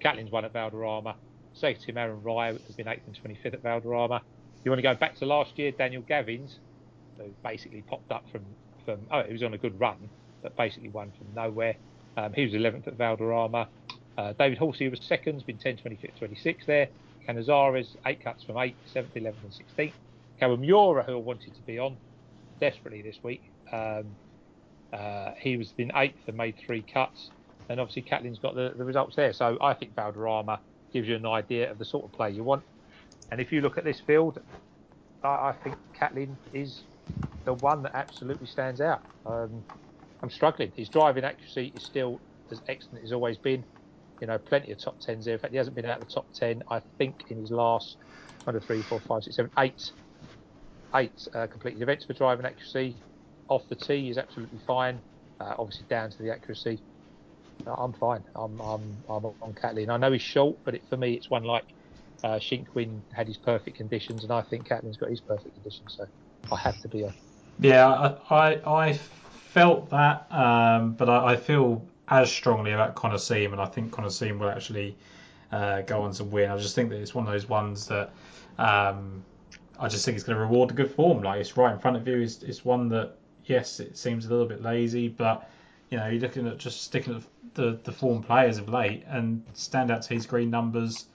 Catlin's 0.00 0.32
won 0.32 0.44
at 0.44 0.52
Valderrama. 0.52 1.14
Second 1.54 1.82
team 1.82 1.96
Aaron 1.96 2.20
Rai 2.22 2.48
has 2.48 2.74
been 2.76 2.86
8th 2.86 3.00
and 3.06 3.16
25th 3.16 3.54
at 3.54 3.62
Valderrama. 3.62 4.20
You 4.64 4.72
want 4.72 4.80
to 4.80 4.82
go 4.82 4.94
back 4.94 5.14
to 5.18 5.26
last 5.26 5.56
year, 5.56 5.70
Daniel 5.70 6.02
Gavins, 6.02 6.56
who 7.16 7.24
basically 7.44 7.82
popped 7.82 8.10
up 8.10 8.24
from, 8.32 8.42
from 8.84 8.98
oh, 9.12 9.22
he 9.22 9.32
was 9.32 9.44
on 9.44 9.54
a 9.54 9.58
good 9.58 9.78
run, 9.78 9.96
but 10.42 10.56
basically 10.56 10.88
won 10.88 11.12
from 11.16 11.28
nowhere. 11.32 11.76
Um, 12.16 12.32
he 12.32 12.44
was 12.44 12.54
11th 12.54 12.88
at 12.88 12.94
Valderrama. 12.94 13.68
Uh, 14.18 14.32
David 14.32 14.58
Horsey 14.58 14.88
was 14.88 15.00
second, 15.00 15.46
been 15.46 15.58
10, 15.58 15.76
25th, 15.76 16.18
26th 16.20 16.66
there. 16.66 16.88
Canizares, 17.28 17.96
eight 18.04 18.22
cuts 18.22 18.42
from 18.42 18.56
8th, 18.56 18.74
7th, 18.92 19.14
11th, 19.14 19.34
and 19.44 19.92
16th. 19.92 19.92
Kawamura, 20.42 21.06
who 21.06 21.12
I 21.12 21.20
wanted 21.20 21.54
to 21.54 21.60
be 21.62 21.78
on 21.78 21.96
desperately 22.70 23.02
this 23.02 23.18
week, 23.22 23.42
um, 23.72 24.04
uh, 24.92 25.32
he 25.38 25.56
was 25.56 25.68
been 25.72 25.92
eighth 25.94 26.28
and 26.28 26.36
made 26.36 26.54
three 26.66 26.82
cuts 26.82 27.30
and 27.68 27.80
obviously 27.80 28.02
Catlin's 28.02 28.38
got 28.38 28.54
the, 28.54 28.72
the 28.76 28.84
results 28.84 29.16
there. 29.16 29.32
So 29.32 29.56
I 29.60 29.74
think 29.74 29.94
Valderrama 29.94 30.60
gives 30.92 31.08
you 31.08 31.16
an 31.16 31.26
idea 31.26 31.70
of 31.70 31.78
the 31.78 31.84
sort 31.84 32.04
of 32.04 32.12
play 32.12 32.30
you 32.30 32.44
want. 32.44 32.62
And 33.30 33.40
if 33.40 33.52
you 33.52 33.60
look 33.60 33.78
at 33.78 33.84
this 33.84 34.00
field, 34.00 34.40
I, 35.22 35.28
I 35.28 35.54
think 35.62 35.76
Catlin 35.94 36.36
is 36.52 36.82
the 37.44 37.54
one 37.54 37.82
that 37.82 37.94
absolutely 37.94 38.46
stands 38.46 38.80
out. 38.80 39.02
Um, 39.26 39.64
I'm 40.22 40.30
struggling. 40.30 40.72
His 40.76 40.88
driving 40.88 41.24
accuracy 41.24 41.72
is 41.74 41.82
still 41.82 42.20
as 42.50 42.60
excellent 42.68 43.04
as 43.04 43.12
always 43.12 43.38
been. 43.38 43.64
You 44.20 44.28
know, 44.28 44.38
plenty 44.38 44.70
of 44.70 44.78
top 44.78 45.00
tens 45.00 45.24
there. 45.24 45.34
In 45.34 45.40
fact, 45.40 45.52
he 45.52 45.58
hasn't 45.58 45.74
been 45.74 45.86
out 45.86 46.00
of 46.00 46.08
the 46.08 46.14
top 46.14 46.26
ten. 46.32 46.62
I 46.70 46.80
think 46.98 47.24
in 47.30 47.40
his 47.40 47.50
last 47.50 47.96
one, 48.44 48.54
two, 48.54 48.60
three, 48.60 48.80
four, 48.82 49.00
five, 49.00 49.24
six, 49.24 49.36
seven, 49.36 49.50
eight, 49.58 49.90
eight 50.94 51.28
uh, 51.34 51.46
completed 51.46 51.82
events 51.82 52.04
for 52.04 52.12
driving 52.12 52.46
accuracy. 52.46 52.96
Off 53.48 53.68
the 53.68 53.74
tee 53.74 54.08
is 54.10 54.18
absolutely 54.18 54.58
fine. 54.66 54.98
Uh, 55.40 55.54
obviously 55.58 55.84
down 55.88 56.10
to 56.10 56.22
the 56.22 56.30
accuracy. 56.30 56.78
I'm 57.66 57.92
fine. 57.92 58.22
I'm 58.34 58.60
I'm 58.60 58.96
I'm 59.08 59.24
on 59.26 59.54
Catlin. 59.60 59.90
I 59.90 59.96
know 59.96 60.12
he's 60.12 60.22
short, 60.22 60.58
but 60.64 60.74
it, 60.74 60.82
for 60.88 60.96
me, 60.96 61.14
it's 61.14 61.30
one 61.30 61.44
like 61.44 61.64
uh, 62.22 62.38
Shinkwin 62.38 63.00
had 63.12 63.26
his 63.26 63.36
perfect 63.36 63.76
conditions, 63.76 64.22
and 64.22 64.32
I 64.32 64.42
think 64.42 64.68
Catlin's 64.68 64.96
got 64.96 65.10
his 65.10 65.20
perfect 65.20 65.54
conditions. 65.54 65.94
So 65.96 66.06
I 66.52 66.58
have 66.58 66.80
to 66.82 66.88
be 66.88 67.02
a. 67.02 67.14
Yeah, 67.60 67.88
I 67.88 68.34
I, 68.34 68.82
I 68.82 68.92
felt 68.92 69.90
that, 69.90 70.26
um, 70.32 70.94
but 70.94 71.08
I, 71.08 71.32
I, 71.32 71.36
feel 71.36 71.86
as 72.08 72.30
strongly 72.30 72.72
about 72.72 72.96
Connor 72.96 73.18
Syme, 73.18 73.52
and 73.52 73.60
I 73.60 73.66
think 73.66 73.92
Connor 73.92 74.10
Syme 74.10 74.40
will 74.40 74.50
actually 74.50 74.96
uh, 75.52 75.82
go 75.82 76.02
on 76.02 76.12
to 76.14 76.24
win. 76.24 76.50
I 76.50 76.58
just 76.58 76.74
think 76.74 76.90
that 76.90 77.00
it's 77.00 77.14
one 77.14 77.26
of 77.26 77.32
those 77.32 77.48
ones 77.48 77.86
that 77.86 78.10
um, 78.58 79.24
I 79.78 79.88
just 79.88 80.04
think 80.04 80.16
it's 80.16 80.24
going 80.24 80.36
to 80.36 80.42
reward 80.42 80.70
the 80.70 80.74
good 80.74 80.90
form. 80.90 81.22
Like 81.22 81.40
it's 81.40 81.56
right 81.56 81.72
in 81.72 81.78
front 81.78 81.96
of 81.96 82.06
you. 82.06 82.20
It's, 82.20 82.42
it's 82.42 82.64
one 82.64 82.88
that 82.90 83.16
yes, 83.46 83.80
it 83.80 83.96
seems 83.96 84.26
a 84.26 84.30
little 84.30 84.46
bit 84.46 84.62
lazy, 84.62 85.08
but 85.08 85.50
you 85.90 85.98
know, 85.98 86.06
you're 86.06 86.20
looking 86.20 86.46
at 86.46 86.58
just 86.58 86.82
sticking 86.82 87.16
at 87.16 87.22
the, 87.54 87.78
the 87.84 87.92
form 87.92 88.22
players 88.22 88.58
of 88.58 88.68
late 88.68 89.04
and 89.06 89.44
stand 89.52 89.90
out 89.90 90.02
to 90.02 90.14
his 90.14 90.26
green 90.26 90.50
numbers. 90.50 91.06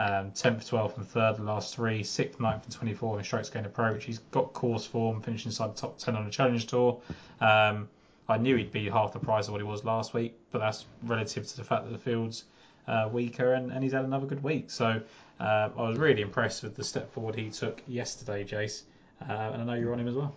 Um, 0.00 0.30
10th, 0.30 0.70
12th, 0.70 0.96
and 0.96 1.04
3rd, 1.04 1.38
the 1.38 1.42
last 1.42 1.74
three, 1.74 2.02
6th, 2.02 2.36
9th, 2.36 2.64
and 2.64 2.96
24th 2.96 3.18
in 3.18 3.24
strokes 3.24 3.50
gained 3.50 3.66
approach. 3.66 4.04
He's 4.04 4.20
got 4.30 4.52
course 4.52 4.86
form, 4.86 5.20
finishing 5.20 5.48
inside 5.48 5.74
the 5.74 5.80
top 5.80 5.98
10 5.98 6.14
on 6.14 6.24
the 6.24 6.30
Challenge 6.30 6.64
Tour. 6.68 7.00
Um, 7.40 7.88
I 8.28 8.38
knew 8.38 8.54
he'd 8.54 8.70
be 8.70 8.88
half 8.88 9.12
the 9.12 9.18
price 9.18 9.48
of 9.48 9.52
what 9.52 9.60
he 9.60 9.66
was 9.66 9.84
last 9.84 10.14
week, 10.14 10.38
but 10.52 10.60
that's 10.60 10.84
relative 11.02 11.48
to 11.48 11.56
the 11.56 11.64
fact 11.64 11.84
that 11.84 11.90
the 11.90 11.98
field's 11.98 12.44
uh, 12.88 13.08
weaker 13.12 13.54
and, 13.54 13.70
and 13.70 13.84
he's 13.84 13.92
had 13.92 14.04
another 14.04 14.26
good 14.26 14.42
week. 14.42 14.70
So 14.70 15.00
uh, 15.38 15.68
I 15.76 15.88
was 15.88 15.98
really 15.98 16.22
impressed 16.22 16.62
with 16.62 16.74
the 16.74 16.82
step 16.82 17.12
forward 17.12 17.36
he 17.36 17.50
took 17.50 17.82
yesterday, 17.86 18.44
Jace, 18.44 18.82
uh, 19.28 19.32
and 19.52 19.62
I 19.62 19.64
know 19.64 19.74
you're 19.74 19.92
on 19.92 20.00
him 20.00 20.08
as 20.08 20.14
well. 20.14 20.34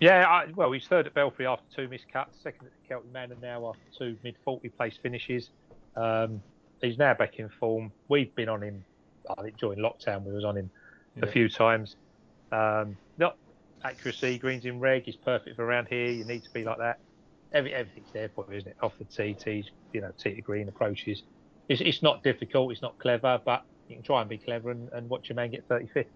Yeah, 0.00 0.26
I, 0.26 0.46
well, 0.54 0.72
he's 0.72 0.86
third 0.86 1.06
at 1.06 1.14
Belfry 1.14 1.46
after 1.46 1.64
two 1.74 1.88
missed 1.88 2.10
cuts, 2.12 2.38
second 2.42 2.66
at 2.66 2.72
the 2.82 2.88
Celtic 2.88 3.12
Manor 3.12 3.36
now 3.40 3.68
after 3.68 3.82
two 3.96 4.16
mid 4.22 4.36
40 4.44 4.68
place 4.70 4.98
finishes. 5.00 5.50
Um, 5.96 6.42
he's 6.80 6.98
now 6.98 7.14
back 7.14 7.38
in 7.38 7.48
form. 7.48 7.92
We've 8.08 8.34
been 8.34 8.48
on 8.48 8.62
him, 8.62 8.84
I 9.38 9.42
think 9.42 9.58
during 9.58 9.78
lockdown, 9.78 10.24
we 10.24 10.32
was 10.32 10.44
on 10.44 10.56
him 10.56 10.70
yeah. 11.16 11.24
a 11.24 11.30
few 11.30 11.48
times. 11.48 11.96
Um, 12.50 12.96
not 13.18 13.36
accuracy, 13.84 14.38
greens 14.38 14.64
in 14.64 14.80
reg 14.80 15.08
is 15.08 15.16
perfect 15.16 15.56
for 15.56 15.64
around 15.64 15.88
here. 15.88 16.10
You 16.10 16.24
need 16.24 16.42
to 16.44 16.50
be 16.50 16.64
like 16.64 16.78
that. 16.78 16.98
Every, 17.54 17.72
everything's 17.72 18.12
there 18.12 18.28
for 18.34 18.44
you, 18.50 18.58
isn't 18.58 18.70
it? 18.70 18.76
Off 18.82 18.92
the 18.98 19.04
tee, 19.04 19.32
tees, 19.32 19.70
you 19.92 20.00
know, 20.00 20.10
tee 20.18 20.34
to 20.34 20.42
green 20.42 20.68
approaches. 20.68 21.22
It's, 21.68 21.80
it's 21.80 22.02
not 22.02 22.22
difficult, 22.22 22.72
it's 22.72 22.82
not 22.82 22.98
clever, 22.98 23.40
but 23.42 23.64
you 23.88 23.96
can 23.96 24.02
try 24.02 24.20
and 24.20 24.28
be 24.28 24.38
clever 24.38 24.70
and, 24.70 24.88
and 24.92 25.08
watch 25.08 25.28
your 25.28 25.36
man 25.36 25.50
get 25.50 25.68
35th. 25.68 26.06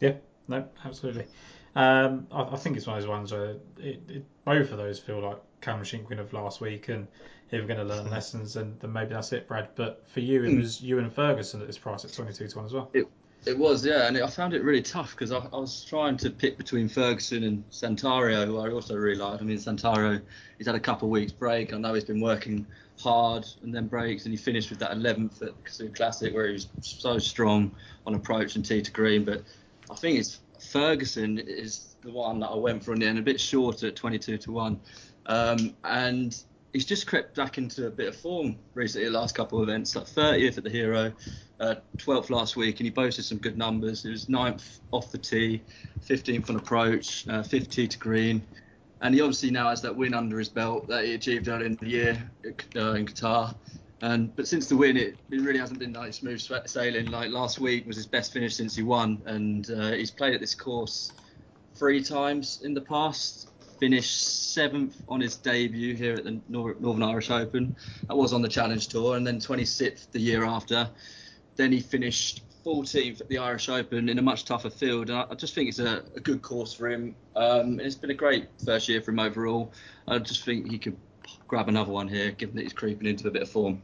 Yeah, 0.00 0.14
No, 0.48 0.68
absolutely. 0.84 1.26
Um, 1.74 2.26
I, 2.30 2.42
I, 2.42 2.56
think 2.56 2.76
it's 2.76 2.86
one 2.86 2.98
of 2.98 3.02
those 3.02 3.08
ones 3.08 3.32
where 3.32 3.56
it, 3.78 4.02
it, 4.08 4.44
both 4.44 4.70
of 4.72 4.78
those 4.78 4.98
feel 4.98 5.20
like 5.20 5.38
Callum 5.62 5.82
Shinkwin 5.82 6.18
of 6.18 6.32
last 6.34 6.60
week, 6.60 6.88
and 6.88 7.08
if 7.50 7.60
we're 7.60 7.66
going 7.66 7.78
to 7.78 7.94
learn 7.94 8.10
lessons, 8.10 8.54
then, 8.54 8.76
then 8.80 8.92
maybe 8.92 9.14
that's 9.14 9.32
it, 9.32 9.48
Brad. 9.48 9.70
But 9.74 10.06
for 10.06 10.20
you, 10.20 10.44
it 10.44 10.56
was 10.56 10.82
you 10.82 10.98
and 10.98 11.10
Ferguson 11.12 11.62
at 11.62 11.66
this 11.66 11.78
price 11.78 12.04
at 12.04 12.12
22 12.12 12.48
to 12.48 12.56
1 12.56 12.66
as 12.66 12.72
well. 12.74 12.90
It, 12.92 13.08
it 13.44 13.58
was, 13.58 13.84
yeah, 13.84 14.06
and 14.06 14.16
I 14.16 14.26
found 14.28 14.54
it 14.54 14.62
really 14.62 14.82
tough 14.82 15.12
because 15.12 15.32
I, 15.32 15.38
I, 15.38 15.56
was 15.56 15.84
trying 15.84 16.16
to 16.18 16.30
pick 16.30 16.56
between 16.56 16.88
Ferguson 16.88 17.42
and 17.42 17.64
Santi 17.70 18.02
Tarrio, 18.02 18.46
who 18.46 18.58
I 18.58 18.70
also 18.70 18.94
really 18.94 19.18
liked. 19.18 19.42
I 19.42 19.44
mean, 19.44 19.58
Santi 19.58 19.82
Tarrio, 19.82 20.20
he's 20.58 20.66
had 20.66 20.76
a 20.76 20.80
couple 20.80 21.08
of 21.08 21.12
weeks 21.12 21.32
break. 21.32 21.72
I 21.72 21.78
know 21.78 21.92
he's 21.94 22.04
been 22.04 22.20
working 22.20 22.64
hard 23.00 23.44
and 23.62 23.74
then 23.74 23.88
breaks, 23.88 24.26
and 24.26 24.32
he 24.32 24.36
finished 24.36 24.70
with 24.70 24.78
that 24.78 24.92
11th 24.92 25.42
at 25.42 25.54
the 25.76 25.88
Classic 25.88 26.32
where 26.32 26.46
he 26.46 26.52
was 26.52 26.68
so 26.82 27.18
strong 27.18 27.72
on 28.06 28.14
approach 28.14 28.54
and 28.54 28.64
tee 28.64 28.80
to 28.80 28.92
green. 28.92 29.24
But 29.24 29.42
I 29.90 29.96
think 29.96 30.20
it's 30.20 30.38
Ferguson 30.70 31.38
is 31.38 31.96
the 32.02 32.12
one 32.12 32.38
that 32.40 32.48
I 32.48 32.56
went 32.56 32.84
for 32.84 32.92
in 32.92 33.00
the 33.00 33.06
end, 33.06 33.18
a 33.18 33.22
bit 33.22 33.40
short 33.40 33.82
at 33.82 33.96
22 33.96 34.38
to 34.38 34.52
1. 34.52 34.80
Um, 35.26 35.74
and 35.84 36.40
he's 36.72 36.84
just 36.84 37.06
crept 37.06 37.36
back 37.36 37.58
into 37.58 37.86
a 37.86 37.90
bit 37.90 38.08
of 38.08 38.16
form 38.16 38.56
recently, 38.74 39.08
the 39.08 39.18
last 39.18 39.34
couple 39.34 39.60
of 39.60 39.68
events, 39.68 39.94
like 39.96 40.06
30th 40.06 40.58
at 40.58 40.64
the 40.64 40.70
Hero, 40.70 41.12
uh, 41.62 41.76
12th 41.98 42.30
last 42.30 42.56
week, 42.56 42.80
and 42.80 42.86
he 42.86 42.90
boasted 42.90 43.24
some 43.24 43.38
good 43.38 43.56
numbers. 43.56 44.02
He 44.02 44.10
was 44.10 44.28
ninth 44.28 44.80
off 44.90 45.12
the 45.12 45.18
tee, 45.18 45.62
15th 46.06 46.50
on 46.50 46.56
approach, 46.56 47.26
uh, 47.28 47.42
50 47.42 47.86
to 47.86 47.98
green. 47.98 48.42
And 49.00 49.14
he 49.14 49.20
obviously 49.20 49.50
now 49.50 49.68
has 49.68 49.80
that 49.82 49.94
win 49.94 50.14
under 50.14 50.38
his 50.38 50.48
belt 50.48 50.88
that 50.88 51.04
he 51.04 51.14
achieved 51.14 51.48
earlier 51.48 51.66
in 51.66 51.76
the 51.80 51.88
year 51.88 52.30
uh, 52.76 52.92
in 52.92 53.06
Qatar. 53.06 53.54
And 54.00 54.34
but 54.34 54.48
since 54.48 54.68
the 54.68 54.76
win, 54.76 54.96
it, 54.96 55.16
it 55.30 55.40
really 55.40 55.60
hasn't 55.60 55.78
been 55.78 55.92
like 55.92 56.12
smooth 56.12 56.40
sailing. 56.66 57.06
Like 57.06 57.30
last 57.30 57.60
week 57.60 57.86
was 57.86 57.96
his 57.96 58.06
best 58.06 58.32
finish 58.32 58.56
since 58.56 58.74
he 58.74 58.82
won, 58.82 59.22
and 59.26 59.70
uh, 59.70 59.92
he's 59.92 60.10
played 60.10 60.34
at 60.34 60.40
this 60.40 60.56
course 60.56 61.12
three 61.76 62.02
times 62.02 62.60
in 62.64 62.74
the 62.74 62.80
past. 62.80 63.48
Finished 63.78 64.52
seventh 64.54 65.02
on 65.08 65.20
his 65.20 65.36
debut 65.36 65.94
here 65.96 66.14
at 66.14 66.24
the 66.24 66.40
Northern 66.48 67.02
Irish 67.02 67.30
Open. 67.30 67.74
That 68.06 68.16
was 68.16 68.32
on 68.32 68.42
the 68.42 68.48
Challenge 68.48 68.86
Tour, 68.86 69.16
and 69.16 69.26
then 69.26 69.40
26th 69.40 70.10
the 70.12 70.20
year 70.20 70.44
after. 70.44 70.88
Then 71.56 71.72
he 71.72 71.80
finished 71.80 72.42
14th 72.64 73.20
at 73.20 73.28
the 73.28 73.38
Irish 73.38 73.68
Open 73.68 74.08
in 74.08 74.18
a 74.18 74.22
much 74.22 74.44
tougher 74.44 74.70
field. 74.70 75.10
And 75.10 75.18
I, 75.18 75.34
just 75.34 75.54
think 75.54 75.68
it's 75.68 75.78
a, 75.78 76.02
a 76.16 76.20
good 76.20 76.42
course 76.42 76.72
for 76.72 76.88
him. 76.88 77.14
Um, 77.36 77.80
it's 77.80 77.94
been 77.94 78.10
a 78.10 78.14
great 78.14 78.48
first 78.64 78.88
year 78.88 79.00
for 79.00 79.10
him 79.10 79.18
overall. 79.18 79.72
I 80.08 80.18
just 80.18 80.44
think 80.44 80.70
he 80.70 80.78
could 80.78 80.96
grab 81.48 81.68
another 81.68 81.92
one 81.92 82.08
here, 82.08 82.32
given 82.32 82.56
that 82.56 82.62
he's 82.62 82.72
creeping 82.72 83.06
into 83.06 83.28
a 83.28 83.30
bit 83.30 83.42
of 83.42 83.50
form. 83.50 83.82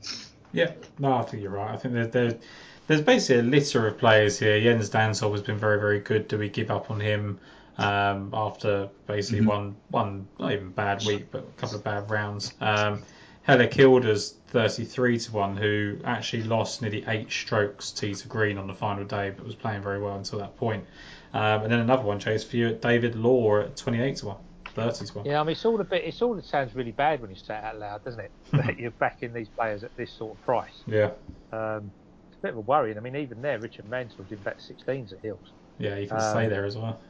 Yeah, 0.52 0.72
no, 0.98 1.12
I 1.14 1.22
think 1.22 1.42
you're 1.42 1.52
right. 1.52 1.70
I 1.70 1.76
think 1.76 1.94
there, 1.94 2.06
there, 2.06 2.38
there's 2.86 3.02
basically 3.02 3.40
a 3.40 3.50
litter 3.50 3.86
of 3.86 3.98
players 3.98 4.38
here. 4.38 4.60
Jens 4.60 4.90
Dansholt 4.90 5.32
has 5.32 5.42
been 5.42 5.58
very, 5.58 5.78
very 5.78 6.00
good. 6.00 6.28
Do 6.28 6.38
we 6.38 6.48
give 6.48 6.70
up 6.70 6.90
on 6.90 7.00
him 7.00 7.38
um, 7.76 8.30
after 8.32 8.88
basically 9.06 9.40
mm-hmm. 9.40 9.48
one, 9.48 9.76
one 9.90 10.28
not 10.38 10.52
even 10.52 10.70
bad 10.70 11.04
week, 11.04 11.26
but 11.30 11.40
a 11.40 11.60
couple 11.60 11.76
of 11.76 11.84
bad 11.84 12.10
rounds? 12.10 12.54
Um, 12.60 13.02
Helle 13.48 13.66
Kilder's 13.66 14.34
33 14.48 15.18
to 15.20 15.32
1, 15.32 15.56
who 15.56 15.98
actually 16.04 16.42
lost 16.42 16.82
nearly 16.82 17.02
eight 17.08 17.30
strokes 17.30 17.90
tee 17.90 18.14
to 18.14 18.28
green 18.28 18.58
on 18.58 18.66
the 18.66 18.74
final 18.74 19.04
day, 19.04 19.30
but 19.30 19.46
was 19.46 19.54
playing 19.54 19.80
very 19.80 19.98
well 19.98 20.16
until 20.16 20.38
that 20.40 20.54
point. 20.58 20.84
Um, 21.32 21.62
and 21.62 21.72
then 21.72 21.80
another 21.80 22.02
one, 22.02 22.18
Chase, 22.18 22.44
for 22.44 22.56
you 22.56 22.68
at 22.68 22.82
David 22.82 23.14
Law 23.14 23.60
at 23.60 23.74
28 23.74 24.16
to 24.16 24.26
1. 24.26 24.36
30 24.74 25.06
to 25.06 25.12
1. 25.14 25.26
Yeah, 25.26 25.40
I 25.40 25.44
mean, 25.44 25.52
it's 25.52 25.64
all 25.64 25.80
a 25.80 25.84
bit, 25.84 26.04
it's 26.04 26.20
all, 26.20 26.36
it 26.36 26.44
sounds 26.44 26.74
really 26.74 26.92
bad 26.92 27.22
when 27.22 27.30
you 27.30 27.36
say 27.36 27.56
it 27.56 27.64
out 27.64 27.78
loud, 27.78 28.04
doesn't 28.04 28.20
it? 28.20 28.30
that 28.52 28.78
you're 28.78 28.90
backing 28.90 29.32
these 29.32 29.48
players 29.48 29.82
at 29.82 29.96
this 29.96 30.12
sort 30.12 30.36
of 30.36 30.44
price. 30.44 30.82
Yeah. 30.86 31.12
Um, 31.50 31.90
it's 32.28 32.36
a 32.38 32.42
bit 32.42 32.50
of 32.50 32.58
a 32.58 32.60
worry. 32.60 32.94
I 32.94 33.00
mean, 33.00 33.16
even 33.16 33.40
there, 33.40 33.58
Richard 33.58 33.88
Mansell 33.88 34.26
did 34.28 34.44
bet 34.44 34.58
16s 34.58 35.14
at 35.14 35.20
Hills. 35.20 35.52
Yeah, 35.78 35.96
you 35.96 36.06
can 36.06 36.18
um, 36.18 36.30
stay 36.30 36.48
there 36.48 36.66
as 36.66 36.76
well. 36.76 37.00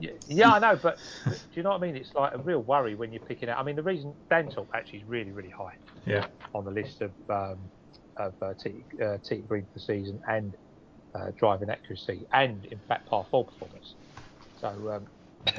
Yeah, 0.00 0.10
yeah, 0.28 0.52
I 0.52 0.58
know, 0.58 0.78
but 0.80 0.98
do 1.24 1.32
you 1.54 1.62
know 1.62 1.70
what 1.70 1.82
I 1.82 1.86
mean? 1.86 1.96
It's 1.96 2.14
like 2.14 2.34
a 2.34 2.38
real 2.38 2.62
worry 2.62 2.94
when 2.94 3.12
you're 3.12 3.24
picking 3.24 3.48
out. 3.48 3.58
I 3.58 3.62
mean, 3.62 3.76
the 3.76 3.82
reason 3.82 4.14
Dansholt 4.30 4.68
actually 4.74 5.00
is 5.00 5.04
really, 5.06 5.32
really 5.32 5.50
high. 5.50 5.74
Yeah. 6.06 6.26
On 6.54 6.64
the 6.64 6.70
list 6.70 7.00
of 7.00 7.10
um, 7.28 7.58
of 8.18 8.34
uh, 8.42 8.54
tee, 8.54 8.84
uh, 9.02 9.18
green 9.46 9.62
for 9.64 9.74
the 9.74 9.80
season 9.80 10.20
and 10.28 10.54
uh, 11.14 11.30
driving 11.36 11.70
accuracy 11.70 12.26
and 12.32 12.64
in 12.66 12.78
fact 12.88 13.08
par 13.08 13.26
four 13.30 13.44
performance. 13.44 13.94
So 14.60 14.68
um, 14.92 15.06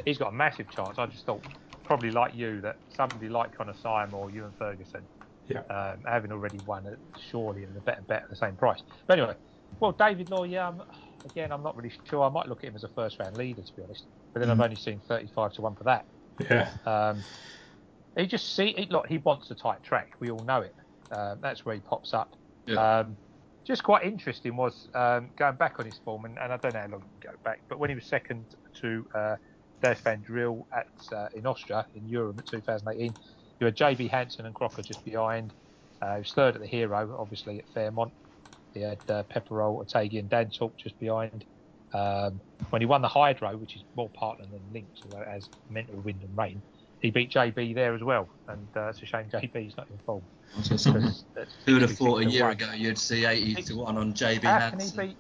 he's 0.06 0.18
got 0.18 0.30
a 0.30 0.36
massive 0.36 0.70
chance. 0.70 0.98
I 0.98 1.06
just 1.06 1.26
thought 1.26 1.42
probably 1.86 2.12
like 2.12 2.36
you 2.36 2.62
that 2.62 2.78
somebody 2.96 3.30
like 3.30 3.56
Connor 3.56 3.76
Syme 3.82 4.14
or 4.14 4.30
Ewan 4.30 4.52
Ferguson, 4.60 5.02
yeah. 5.48 5.62
um, 5.70 6.00
having 6.06 6.32
already 6.32 6.60
won 6.66 6.86
it, 6.86 7.00
surely 7.32 7.64
and 7.64 7.76
a 7.76 7.82
better 7.82 8.04
bet 8.08 8.24
at 8.24 8.30
the 8.30 8.36
same 8.36 8.56
price. 8.56 8.82
But 9.08 9.20
anyway, 9.20 9.36
well 9.80 9.92
David 9.94 10.30
Law, 10.30 10.44
yeah, 10.44 10.68
I'm, 10.68 10.82
again 11.26 11.52
I'm 11.52 11.64
not 11.64 11.76
really 11.76 11.92
sure. 12.06 12.24
I 12.24 12.30
might 12.30 12.48
look 12.48 12.60
at 12.60 12.70
him 12.70 12.76
as 12.76 12.84
a 12.84 12.90
first 12.90 13.20
round 13.20 13.38
leader 13.38 13.62
to 13.62 13.76
be 13.76 13.84
honest, 13.84 14.06
but 14.34 14.40
then 14.40 14.50
mm. 14.50 14.54
I've 14.54 14.62
only 14.62 14.76
seen 14.76 15.02
35 15.08 15.54
to 15.54 15.62
one 15.62 15.76
for 15.76 15.84
that. 15.86 16.06
Yeah. 16.50 16.70
Um, 16.86 17.22
he 18.18 18.28
just 18.28 18.56
see 18.56 18.74
he, 18.76 18.86
look 18.88 19.08
he 19.08 19.18
wants 19.20 19.52
a 19.52 19.56
tight 19.56 19.84
track. 19.84 20.14
We 20.20 20.32
all 20.32 20.44
know 20.44 20.62
it. 20.62 20.76
Um, 21.12 21.40
that's 21.42 21.66
where 21.66 21.76
he 21.76 21.82
pops 21.82 22.14
up. 22.14 22.36
Yeah. 22.66 23.00
Um, 23.00 23.18
just 23.66 23.84
quite 23.84 24.04
interesting 24.04 24.56
was 24.56 24.88
um, 24.96 25.30
going 25.36 25.56
back 25.56 25.80
on 25.80 25.86
his 25.86 26.00
form, 26.04 26.26
and, 26.26 26.40
and, 26.40 26.52
I 26.52 26.58
don't 26.58 26.74
know 26.74 26.80
how 26.80 26.88
long 26.88 27.02
he 27.02 27.28
go 27.28 27.34
back, 27.44 27.62
but 27.70 27.78
when 27.78 27.90
he 27.90 27.96
was 27.96 28.06
second 28.06 28.44
to 28.82 29.06
uh, 29.14 29.36
Dave 29.84 30.00
Van 30.00 30.24
Driel 30.28 30.66
at 30.72 30.88
uh, 31.14 31.28
in 31.36 31.46
Austria 31.46 31.86
in 31.96 32.08
Europe 32.08 32.40
at 32.40 32.48
2018, 32.48 33.14
you 33.60 33.66
had 33.66 33.76
JB 33.76 34.10
Hansen 34.10 34.46
and 34.46 34.56
Crocker 34.56 34.82
just 34.82 35.06
behind. 35.06 35.54
Uh, 36.02 36.16
he 36.16 36.20
was 36.22 36.34
third 36.34 36.56
at 36.56 36.62
the 36.62 36.68
Hero, 36.68 37.16
obviously 37.20 37.60
at 37.60 37.70
Fairmont. 37.74 38.12
He 38.74 38.82
had 38.82 39.00
uh, 39.10 39.24
Pepperell, 39.24 39.84
Otaegui, 39.86 40.20
and 40.20 40.30
Dansholt 40.30 40.76
just 40.78 41.00
behind. 41.00 41.46
Um, 41.94 42.40
when 42.70 42.82
he 42.82 42.86
won 42.86 43.02
the 43.02 43.08
Hydro, 43.08 43.58
which 43.58 43.76
is 43.76 43.84
more 43.96 44.10
partner 44.10 44.46
than 44.52 44.62
Links, 44.72 45.02
although 45.06 45.22
it 45.22 45.28
has 45.28 45.50
mental 45.70 45.96
wind 45.96 46.22
and 46.22 46.38
rain, 46.38 46.62
he 47.00 47.10
beat 47.10 47.32
JB 47.32 47.74
there 47.74 47.96
as 47.96 48.04
well. 48.04 48.30
And 48.48 48.68
uh, 48.76 48.90
it's 48.90 49.02
a 49.02 49.06
shame 49.06 49.26
JB's 49.32 49.76
not 49.78 49.88
in 49.90 49.98
form. 50.06 50.22
Who 51.66 51.74
would 51.74 51.82
have 51.84 51.98
thought 51.98 52.22
a 52.22 52.26
year 52.26 52.50
ago 52.50 52.72
you'd 52.76 52.98
see 52.98 53.26
80 53.26 53.64
to 53.64 53.74
1 53.78 53.98
on 53.98 54.14
JB 54.14 54.44
how 54.44 54.60
Hansen? 54.60 54.92
Can 54.92 55.08
he 55.08 55.14
be, 55.14 55.18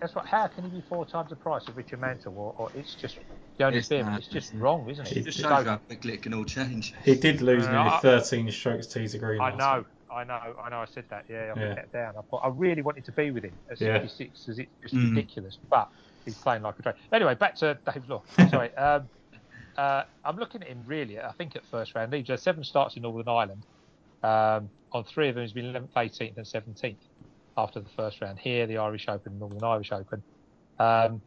that's 0.00 0.14
what, 0.14 0.26
how 0.26 0.46
can 0.48 0.64
he 0.64 0.70
be 0.70 0.84
four 0.88 1.06
times 1.06 1.30
the 1.30 1.36
price 1.36 1.66
of 1.68 1.76
Richard 1.76 2.00
Mansell? 2.00 2.34
Or, 2.36 2.54
or 2.58 2.70
it's 2.74 2.94
just 2.94 3.18
the 3.58 3.64
only 3.64 3.78
it's, 3.78 3.90
it's 3.90 4.28
just 4.28 4.54
wrong, 4.54 4.88
isn't 4.90 5.06
it? 5.06 5.16
It 5.18 5.24
just 5.24 5.38
shows 5.38 5.66
how 5.66 5.76
quickly 5.76 6.14
it 6.14 6.22
can 6.22 6.34
all 6.34 6.44
change. 6.44 6.94
He 7.04 7.14
did 7.14 7.40
lose 7.40 7.66
uh, 7.66 7.72
nearly 7.72 7.90
13 8.00 8.50
strokes 8.50 8.86
to 8.88 9.08
to 9.08 9.18
green. 9.18 9.40
I 9.40 9.54
know. 9.54 9.84
I 10.12 10.24
know, 10.24 10.54
I 10.62 10.70
know. 10.70 10.78
I 10.78 10.86
said 10.86 11.04
that. 11.10 11.24
Yeah, 11.28 11.52
I 11.56 11.60
yeah. 11.60 11.74
that 11.74 11.92
down. 11.92 12.14
I, 12.18 12.22
thought, 12.22 12.42
I 12.44 12.48
really 12.48 12.82
wanted 12.82 13.04
to 13.06 13.12
be 13.12 13.30
with 13.30 13.44
him 13.44 13.52
at 13.70 13.78
66 13.78 14.44
because 14.44 14.58
yeah. 14.58 14.64
it's 14.64 14.92
just 14.92 14.94
mm. 14.94 15.10
ridiculous. 15.10 15.58
But 15.70 15.88
he's 16.24 16.36
playing 16.36 16.62
like 16.62 16.78
a 16.78 16.82
train. 16.82 16.94
Anyway, 17.12 17.34
back 17.34 17.56
to 17.56 17.78
Dave 17.92 18.08
Law. 18.08 18.22
Sorry. 18.50 18.74
Um, 18.76 19.08
uh, 19.76 20.04
I'm 20.24 20.36
looking 20.36 20.62
at 20.62 20.68
him 20.68 20.82
really. 20.86 21.20
I 21.20 21.32
think 21.32 21.56
at 21.56 21.64
first 21.70 21.94
round, 21.94 22.12
he's 22.12 22.28
had 22.28 22.40
seven 22.40 22.64
starts 22.64 22.96
in 22.96 23.02
Northern 23.02 23.28
Ireland. 23.28 23.64
Um, 24.22 24.70
on 24.92 25.04
three 25.04 25.28
of 25.28 25.34
them, 25.34 25.44
he's 25.44 25.52
been 25.52 25.64
11th, 25.64 25.88
18th, 25.96 26.36
and 26.36 26.46
17th 26.46 26.96
after 27.56 27.80
the 27.80 27.88
first 27.96 28.20
round. 28.20 28.38
Here, 28.38 28.66
the 28.66 28.78
Irish 28.78 29.08
Open, 29.08 29.38
Northern 29.38 29.64
Irish 29.64 29.92
Open. 29.92 30.22
Um, 30.78 31.22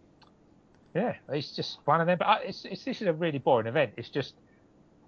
yeah, 0.94 1.16
it's 1.30 1.52
just 1.56 1.80
one 1.86 2.02
of 2.02 2.08
them. 2.08 2.18
But 2.18 2.42
it's, 2.46 2.66
it's, 2.66 2.84
this 2.84 3.02
is 3.02 3.08
a 3.08 3.14
really 3.14 3.40
boring 3.40 3.68
event. 3.68 3.94
It's 3.98 4.10
just 4.10 4.36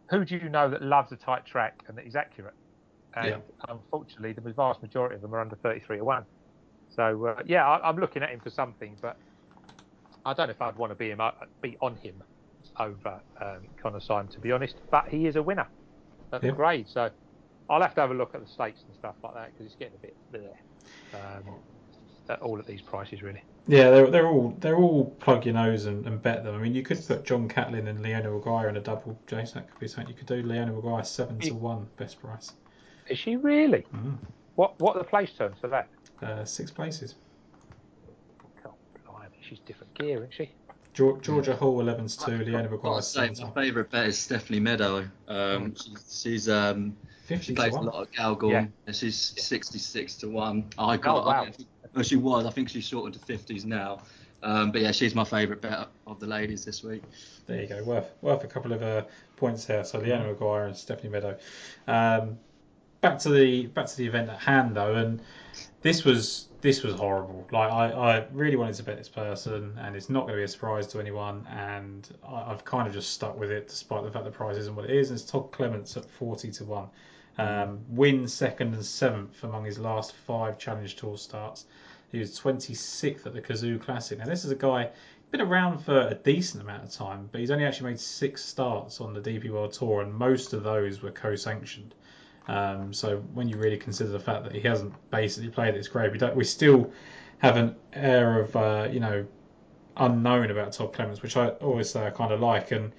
who 0.09 0.25
do 0.25 0.35
you 0.35 0.49
know 0.49 0.69
that 0.69 0.81
loves 0.81 1.11
a 1.11 1.15
tight 1.15 1.45
track 1.45 1.83
and 1.87 1.97
that 1.97 2.05
is 2.05 2.15
accurate? 2.15 2.53
And 3.17 3.29
yeah. 3.29 3.37
unfortunately, 3.69 4.33
the 4.33 4.41
vast 4.53 4.81
majority 4.81 5.15
of 5.15 5.21
them 5.21 5.33
are 5.33 5.39
under 5.39 5.55
33 5.55 5.97
to 5.97 6.03
1. 6.03 6.25
So, 6.95 7.25
uh, 7.25 7.41
yeah, 7.45 7.67
I, 7.67 7.89
am 7.89 7.97
looking 7.97 8.23
at 8.23 8.29
him 8.29 8.39
for 8.39 8.49
something, 8.49 8.95
but 9.01 9.17
I 10.25 10.33
don't 10.33 10.47
know 10.47 10.51
if 10.51 10.61
I'd 10.61 10.75
want 10.75 10.91
to 10.91 10.95
be, 10.95 11.09
him, 11.09 11.21
uh, 11.21 11.31
be 11.61 11.77
on 11.81 11.95
him 11.95 12.21
over 12.79 13.19
um, 13.41 13.67
Connor 13.81 13.99
Syme, 13.99 14.27
to 14.29 14.39
be 14.39 14.51
honest. 14.51 14.75
But 14.91 15.07
he 15.09 15.27
is 15.27 15.35
a 15.35 15.43
winner 15.43 15.67
at 16.31 16.41
the 16.41 16.51
grade. 16.51 16.87
So 16.89 17.09
I'll 17.69 17.81
have 17.81 17.95
to 17.95 18.01
have 18.01 18.11
a 18.11 18.13
look 18.13 18.35
at 18.35 18.45
the 18.45 18.51
stakes 18.51 18.81
and 18.87 18.95
stuff 18.95 19.15
like 19.23 19.33
that 19.33 19.53
because 19.53 19.65
it's 19.67 19.75
getting 19.75 19.95
a 19.95 20.01
bit 20.01 20.15
there. 20.31 20.59
Um, 21.13 21.55
at 22.29 22.41
all 22.41 22.59
at 22.59 22.65
these 22.65 22.81
prices, 22.81 23.21
really. 23.21 23.43
Yeah, 23.67 23.89
they're, 23.89 24.09
they're 24.09 24.27
all 24.27 24.55
they're 24.59 24.77
all 24.77 25.05
plug 25.19 25.45
your 25.45 25.53
nose 25.53 25.85
and, 25.85 26.05
and 26.05 26.21
bet 26.21 26.43
them. 26.43 26.55
I 26.55 26.57
mean, 26.57 26.73
you 26.73 26.83
could 26.83 27.05
put 27.05 27.25
John 27.25 27.47
Catlin 27.47 27.87
and 27.87 28.01
Leona 28.01 28.31
Maguire 28.31 28.69
in 28.69 28.77
a 28.77 28.81
double, 28.81 29.19
Jason. 29.27 29.61
That 29.61 29.71
could 29.71 29.79
be 29.79 29.87
something 29.87 30.09
you 30.09 30.17
could 30.17 30.27
do. 30.27 30.41
Leona 30.41 30.71
Maguire 30.71 31.03
seven 31.03 31.39
to 31.39 31.53
one, 31.53 31.87
best 31.97 32.21
price. 32.21 32.53
Is 33.09 33.17
she 33.17 33.35
really? 33.35 33.85
Mm. 33.93 34.17
What 34.55 34.79
what 34.79 34.95
are 34.95 34.99
the 34.99 35.05
place 35.05 35.31
terms 35.37 35.57
for 35.61 35.67
that? 35.67 35.87
Uh, 36.21 36.43
six 36.45 36.71
places. 36.71 37.15
God, 38.63 38.73
blimey, 39.05 39.37
she's 39.47 39.59
different 39.59 39.93
gear, 39.93 40.17
isn't 40.17 40.33
she? 40.33 40.51
Georgia 40.93 41.55
Hall 41.55 41.77
11s 41.77 42.25
to 42.25 42.31
Leona 42.31 42.69
Maguire. 42.69 43.03
Say, 43.03 43.31
my 43.39 43.51
favourite 43.51 43.91
bet 43.91 44.07
is 44.07 44.17
Stephanie 44.17 44.59
Meadow. 44.59 45.07
Um, 45.27 45.71
mm. 45.71 45.83
she's, 45.83 46.21
she's 46.21 46.49
um, 46.49 46.97
she 47.41 47.53
plays 47.53 47.75
a 47.75 47.81
lot 47.81 48.01
of 48.01 48.11
Galgorm. 48.11 48.51
Yeah. 48.51 48.93
She's 48.93 49.33
yeah. 49.37 49.43
66 49.43 50.15
to 50.15 50.29
one. 50.29 50.65
I 50.77 50.97
got. 50.97 51.23
Oh, 51.23 51.27
wow. 51.27 51.47
I, 51.95 52.01
she 52.01 52.15
was. 52.15 52.45
I 52.45 52.49
think 52.49 52.69
she's 52.69 52.85
shortened 52.85 53.13
to 53.13 53.19
50s 53.19 53.65
now. 53.65 54.01
Um, 54.43 54.71
but 54.71 54.81
yeah, 54.81 54.91
she's 54.91 55.15
my 55.15 55.23
favourite 55.23 55.61
bet 55.61 55.87
of 56.05 56.19
the 56.19 56.27
ladies 56.27 56.63
this 56.63 56.83
week. 56.83 57.03
There 57.47 57.61
you 57.61 57.67
go. 57.67 57.83
Worth 57.83 58.09
worth 58.21 58.43
a 58.43 58.47
couple 58.47 58.71
of 58.73 58.81
uh, 58.81 59.03
points 59.35 59.65
here. 59.65 59.83
So 59.83 59.99
Leona 59.99 60.27
Maguire 60.27 60.65
and 60.65 60.75
Stephanie 60.75 61.09
Meadow. 61.09 61.37
Um, 61.87 62.37
back 63.01 63.19
to 63.19 63.29
the 63.29 63.67
back 63.67 63.87
to 63.87 63.97
the 63.97 64.05
event 64.05 64.29
at 64.29 64.39
hand 64.39 64.75
though, 64.75 64.95
and 64.95 65.21
this 65.81 66.03
was 66.03 66.47
this 66.61 66.83
was 66.83 66.95
horrible. 66.95 67.47
Like 67.51 67.71
I, 67.71 67.91
I 67.91 68.25
really 68.31 68.55
wanted 68.55 68.75
to 68.75 68.83
bet 68.83 68.97
this 68.97 69.09
person, 69.09 69.77
and 69.79 69.95
it's 69.95 70.09
not 70.09 70.21
going 70.21 70.33
to 70.33 70.37
be 70.37 70.43
a 70.43 70.47
surprise 70.47 70.87
to 70.87 70.99
anyone. 70.99 71.45
And 71.49 72.07
I, 72.27 72.51
I've 72.51 72.65
kind 72.65 72.87
of 72.87 72.93
just 72.93 73.11
stuck 73.11 73.37
with 73.37 73.51
it, 73.51 73.67
despite 73.67 74.03
the 74.03 74.11
fact 74.11 74.25
the 74.25 74.31
price 74.31 74.57
isn't 74.57 74.75
what 74.75 74.85
it 74.85 74.91
is. 74.91 75.09
And 75.09 75.19
it's 75.19 75.29
Todd 75.29 75.51
Clements 75.51 75.95
at 75.97 76.09
forty 76.09 76.51
to 76.51 76.65
one. 76.65 76.89
Um, 77.39 77.81
win 77.89 78.27
second 78.27 78.73
and 78.73 78.83
seventh 78.83 79.43
among 79.43 79.65
his 79.65 79.77
last 79.77 80.13
five 80.13 80.57
Challenge 80.57 80.95
Tour 80.95 81.17
starts. 81.17 81.65
He 82.11 82.19
was 82.19 82.39
26th 82.39 83.27
at 83.27 83.33
the 83.33 83.41
Cazoo 83.41 83.79
Classic. 83.79 84.17
Now 84.17 84.25
this 84.25 84.43
is 84.43 84.49
a 84.49 84.55
guy 84.55 84.89
been 85.29 85.41
around 85.41 85.79
for 85.79 86.07
a 86.07 86.15
decent 86.15 86.63
amount 86.63 86.83
of 86.83 86.91
time, 86.91 87.27
but 87.31 87.41
he's 87.41 87.51
only 87.51 87.65
actually 87.65 87.91
made 87.91 87.99
six 87.99 88.43
starts 88.43 89.01
on 89.01 89.13
the 89.13 89.19
DP 89.19 89.49
World 89.49 89.73
Tour, 89.73 90.01
and 90.01 90.13
most 90.13 90.53
of 90.53 90.63
those 90.63 91.01
were 91.01 91.11
co-sanctioned. 91.11 91.93
Um, 92.47 92.93
so 92.93 93.17
when 93.33 93.49
you 93.49 93.57
really 93.57 93.77
consider 93.77 94.09
the 94.09 94.19
fact 94.19 94.43
that 94.43 94.53
he 94.53 94.61
hasn't 94.61 94.93
basically 95.11 95.49
played 95.49 95.75
his 95.75 95.87
grave, 95.87 96.13
we 96.13 96.27
we 96.35 96.43
still 96.43 96.91
have 97.39 97.57
an 97.57 97.75
air 97.93 98.39
of 98.39 98.55
uh, 98.55 98.87
you 98.91 98.99
know 98.99 99.25
unknown 99.97 100.51
about 100.51 100.73
Todd 100.73 100.93
Clements, 100.93 101.21
which 101.21 101.35
I 101.37 101.49
always 101.49 101.89
say 101.89 102.05
I 102.05 102.09
kind 102.09 102.31
of 102.31 102.39
like. 102.39 102.71
And 102.71 102.91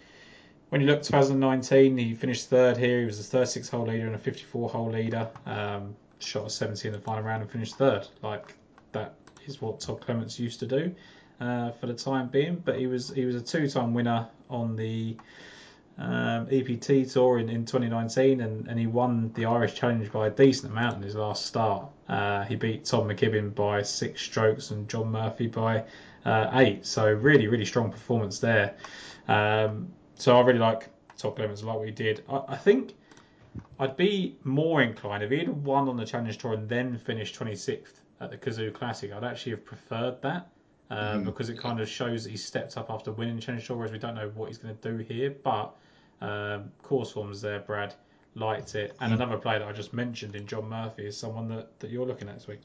when 0.68 0.80
you 0.80 0.86
look 0.86 1.02
2019, 1.02 1.96
he 1.96 2.14
finished 2.14 2.50
third 2.50 2.76
here. 2.76 3.00
He 3.00 3.06
was 3.06 3.20
a 3.20 3.22
36 3.22 3.68
hole 3.68 3.86
leader 3.86 4.06
and 4.06 4.14
a 4.14 4.18
54 4.18 4.68
hole 4.68 4.90
leader. 4.90 5.28
Um, 5.46 5.96
shot 6.18 6.46
a 6.46 6.50
70 6.50 6.88
in 6.88 6.92
the 6.92 7.00
final 7.00 7.22
round 7.22 7.42
and 7.42 7.50
finished 7.50 7.76
third. 7.76 8.06
Like 8.22 8.54
that 8.92 9.14
is 9.46 9.62
what 9.62 9.80
Todd 9.80 10.00
Clements 10.00 10.38
used 10.38 10.60
to 10.60 10.66
do 10.66 10.94
uh, 11.40 11.70
for 11.72 11.86
the 11.86 11.94
time 11.94 12.28
being. 12.28 12.56
But 12.64 12.78
he 12.78 12.86
was 12.86 13.10
he 13.10 13.24
was 13.24 13.36
a 13.36 13.40
two 13.40 13.68
time 13.68 13.94
winner 13.94 14.28
on 14.50 14.76
the 14.76 15.16
um, 15.98 16.46
EPT 16.50 17.10
Tour 17.10 17.38
in, 17.38 17.48
in 17.48 17.64
2019, 17.64 18.40
and, 18.40 18.68
and 18.68 18.78
he 18.78 18.86
won 18.86 19.32
the 19.34 19.46
Irish 19.46 19.74
Challenge 19.74 20.10
by 20.12 20.28
a 20.28 20.30
decent 20.30 20.72
amount 20.72 20.96
in 20.96 21.02
his 21.02 21.16
last 21.16 21.46
start. 21.46 21.88
Uh, 22.08 22.44
he 22.44 22.54
beat 22.54 22.84
Tom 22.84 23.08
McKibbin 23.08 23.54
by 23.54 23.82
six 23.82 24.22
strokes 24.22 24.70
and 24.70 24.88
John 24.88 25.10
Murphy 25.10 25.48
by 25.48 25.84
uh, 26.24 26.50
eight. 26.54 26.86
So 26.86 27.10
really, 27.10 27.48
really 27.48 27.64
strong 27.64 27.90
performance 27.90 28.38
there. 28.38 28.76
Um, 29.26 29.88
so 30.14 30.36
I 30.36 30.40
really 30.42 30.60
like 30.60 30.88
Todd 31.16 31.36
Clements, 31.36 31.62
like 31.64 31.76
what 31.76 31.86
he 31.86 31.92
did. 31.92 32.22
I, 32.28 32.42
I 32.48 32.56
think 32.56 32.94
I'd 33.80 33.96
be 33.96 34.36
more 34.44 34.82
inclined 34.82 35.24
if 35.24 35.30
he 35.30 35.38
had 35.38 35.48
won 35.48 35.88
on 35.88 35.96
the 35.96 36.04
Challenge 36.04 36.38
Tour 36.38 36.52
and 36.54 36.68
then 36.68 36.96
finished 36.96 37.38
26th 37.38 37.94
at 38.20 38.30
the 38.30 38.36
Cazoo 38.36 38.72
Classic. 38.72 39.12
I'd 39.12 39.24
actually 39.24 39.52
have 39.52 39.64
preferred 39.64 40.22
that. 40.22 40.48
Uh, 40.90 41.16
mm. 41.16 41.24
Because 41.24 41.50
it 41.50 41.58
kind 41.58 41.80
of 41.80 41.88
shows 41.88 42.24
that 42.24 42.30
he's 42.30 42.42
stepped 42.42 42.78
up 42.78 42.88
after 42.88 43.12
winning 43.12 43.38
Challenge 43.38 43.66
Tour, 43.66 43.76
whereas 43.76 43.92
we 43.92 43.98
don't 43.98 44.14
know 44.14 44.30
what 44.34 44.48
he's 44.48 44.56
going 44.56 44.74
to 44.74 44.90
do 44.90 44.96
here. 44.96 45.34
But 45.42 45.76
um, 46.20 46.72
course 46.82 47.12
forms 47.12 47.40
there, 47.40 47.60
Brad. 47.60 47.94
Liked 48.34 48.74
it. 48.74 48.96
And 49.00 49.12
another 49.12 49.36
player 49.36 49.60
that 49.60 49.68
I 49.68 49.72
just 49.72 49.92
mentioned 49.92 50.36
in 50.36 50.46
John 50.46 50.68
Murphy 50.68 51.06
is 51.06 51.16
someone 51.16 51.48
that, 51.48 51.78
that 51.80 51.90
you're 51.90 52.06
looking 52.06 52.28
at 52.28 52.34
this 52.34 52.46
week. 52.46 52.60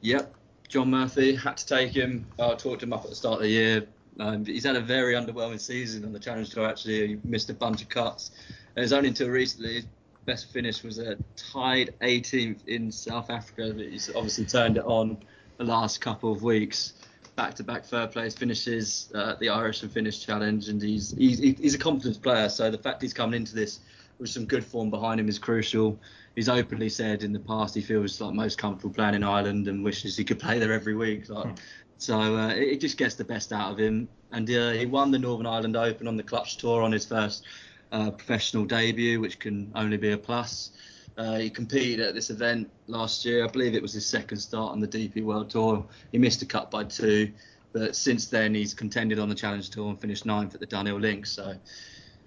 Yep. 0.00 0.34
John 0.68 0.90
Murphy, 0.90 1.34
had 1.34 1.56
to 1.56 1.66
take 1.66 1.92
him. 1.92 2.26
I 2.38 2.54
talked 2.54 2.82
him 2.82 2.92
up 2.92 3.04
at 3.04 3.10
the 3.10 3.16
start 3.16 3.36
of 3.36 3.42
the 3.42 3.48
year. 3.48 3.86
Um, 4.20 4.44
he's 4.44 4.64
had 4.64 4.76
a 4.76 4.80
very 4.80 5.14
underwhelming 5.14 5.60
season 5.60 6.04
on 6.04 6.12
the 6.12 6.18
Challenge 6.18 6.50
Tour, 6.50 6.68
actually. 6.68 7.08
He 7.08 7.18
missed 7.24 7.48
a 7.48 7.54
bunch 7.54 7.82
of 7.82 7.88
cuts. 7.88 8.32
And 8.76 8.84
it's 8.84 8.92
only 8.92 9.08
until 9.08 9.28
recently 9.28 9.74
his 9.76 9.86
best 10.26 10.52
finish 10.52 10.82
was 10.82 10.98
a 10.98 11.16
tied 11.36 11.94
18th 12.02 12.66
in 12.66 12.92
South 12.92 13.30
Africa. 13.30 13.72
But 13.74 13.86
He's 13.86 14.10
obviously 14.14 14.44
turned 14.44 14.76
it 14.76 14.84
on 14.84 15.18
the 15.56 15.64
last 15.64 16.00
couple 16.00 16.32
of 16.32 16.42
weeks 16.42 16.94
back-to-back 17.38 17.84
third 17.84 18.10
place 18.10 18.34
finishes 18.34 19.12
uh, 19.14 19.36
the 19.38 19.48
Irish 19.48 19.84
and 19.84 19.92
Finnish 19.92 20.26
Challenge, 20.26 20.68
and 20.68 20.82
he's, 20.82 21.12
he's 21.12 21.38
he's 21.38 21.72
a 21.72 21.78
confidence 21.78 22.18
player. 22.18 22.48
So 22.48 22.68
the 22.68 22.78
fact 22.78 23.00
he's 23.00 23.14
coming 23.14 23.40
into 23.40 23.54
this 23.54 23.78
with 24.18 24.28
some 24.28 24.44
good 24.44 24.64
form 24.64 24.90
behind 24.90 25.20
him 25.20 25.28
is 25.28 25.38
crucial. 25.38 25.96
He's 26.34 26.48
openly 26.48 26.88
said 26.88 27.22
in 27.22 27.32
the 27.32 27.38
past 27.38 27.76
he 27.76 27.80
feels 27.80 28.20
like 28.20 28.34
most 28.34 28.58
comfortable 28.58 28.92
playing 28.92 29.14
in 29.14 29.22
Ireland 29.22 29.68
and 29.68 29.84
wishes 29.84 30.16
he 30.16 30.24
could 30.24 30.40
play 30.40 30.58
there 30.58 30.72
every 30.72 30.96
week. 30.96 31.28
Like, 31.28 31.46
hmm. 31.46 31.54
So 31.98 32.18
uh, 32.18 32.48
it, 32.48 32.68
it, 32.74 32.80
just 32.80 32.96
gets 32.96 33.14
the 33.14 33.24
best 33.24 33.52
out 33.52 33.70
of 33.70 33.78
him. 33.78 34.08
And 34.32 34.50
uh, 34.50 34.72
he 34.72 34.86
won 34.86 35.12
the 35.12 35.18
Northern 35.20 35.46
Ireland 35.46 35.76
Open 35.76 36.08
on 36.08 36.16
the 36.16 36.24
Clutch 36.24 36.56
Tour 36.56 36.82
on 36.82 36.90
his 36.90 37.06
first 37.06 37.44
uh, 37.92 38.10
professional 38.10 38.64
debut, 38.64 39.20
which 39.20 39.38
can 39.38 39.70
only 39.76 39.96
be 39.96 40.10
a 40.10 40.18
plus. 40.18 40.72
Uh, 41.18 41.34
he 41.34 41.50
competed 41.50 41.98
at 41.98 42.14
this 42.14 42.30
event 42.30 42.70
last 42.86 43.24
year. 43.24 43.44
I 43.44 43.48
believe 43.48 43.74
it 43.74 43.82
was 43.82 43.92
his 43.92 44.06
second 44.06 44.38
start 44.38 44.70
on 44.70 44.78
the 44.78 44.86
DP 44.86 45.24
World 45.24 45.50
Tour. 45.50 45.84
He 46.12 46.18
missed 46.18 46.42
a 46.42 46.46
cut 46.46 46.70
by 46.70 46.84
two, 46.84 47.32
but 47.72 47.96
since 47.96 48.28
then 48.28 48.54
he's 48.54 48.72
contended 48.72 49.18
on 49.18 49.28
the 49.28 49.34
Challenge 49.34 49.68
Tour 49.68 49.88
and 49.88 50.00
finished 50.00 50.24
ninth 50.24 50.54
at 50.54 50.60
the 50.60 50.66
Dunhill 50.66 51.00
Links. 51.00 51.32
So 51.32 51.56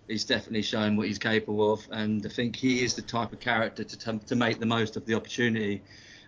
he's 0.09 0.25
definitely 0.25 0.63
shown 0.63 0.97
what 0.97 1.07
he's 1.07 1.17
capable 1.17 1.71
of, 1.71 1.87
and 1.91 2.25
I 2.25 2.29
think 2.29 2.57
he 2.57 2.83
is 2.83 2.93
the 2.93 3.01
type 3.01 3.31
of 3.31 3.39
character 3.39 3.85
to 3.85 4.19
to 4.19 4.35
make 4.35 4.59
the 4.59 4.65
most 4.65 4.97
of 4.97 5.05
the 5.05 5.13
opportunity 5.13 5.81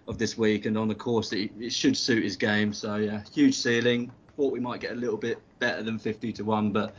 of 0.08 0.18
this 0.18 0.38
week 0.38 0.66
and 0.66 0.78
on 0.78 0.88
the 0.88 0.96
course 0.96 1.30
that 1.32 1.50
it 1.60 1.74
should 1.74 1.98
suit 1.98 2.24
his 2.24 2.38
game. 2.38 2.72
So 2.72 2.96
yeah, 2.96 3.24
huge 3.34 3.56
ceiling. 3.56 4.10
Thought 4.38 4.54
we 4.54 4.62
might 4.62 4.80
get 4.80 4.94
a 4.94 4.96
little 4.96 5.18
bit 5.18 5.38
better 5.60 5.84
than 5.84 6.00
50 6.00 6.32
to 6.34 6.44
one, 6.46 6.72
but 6.72 6.96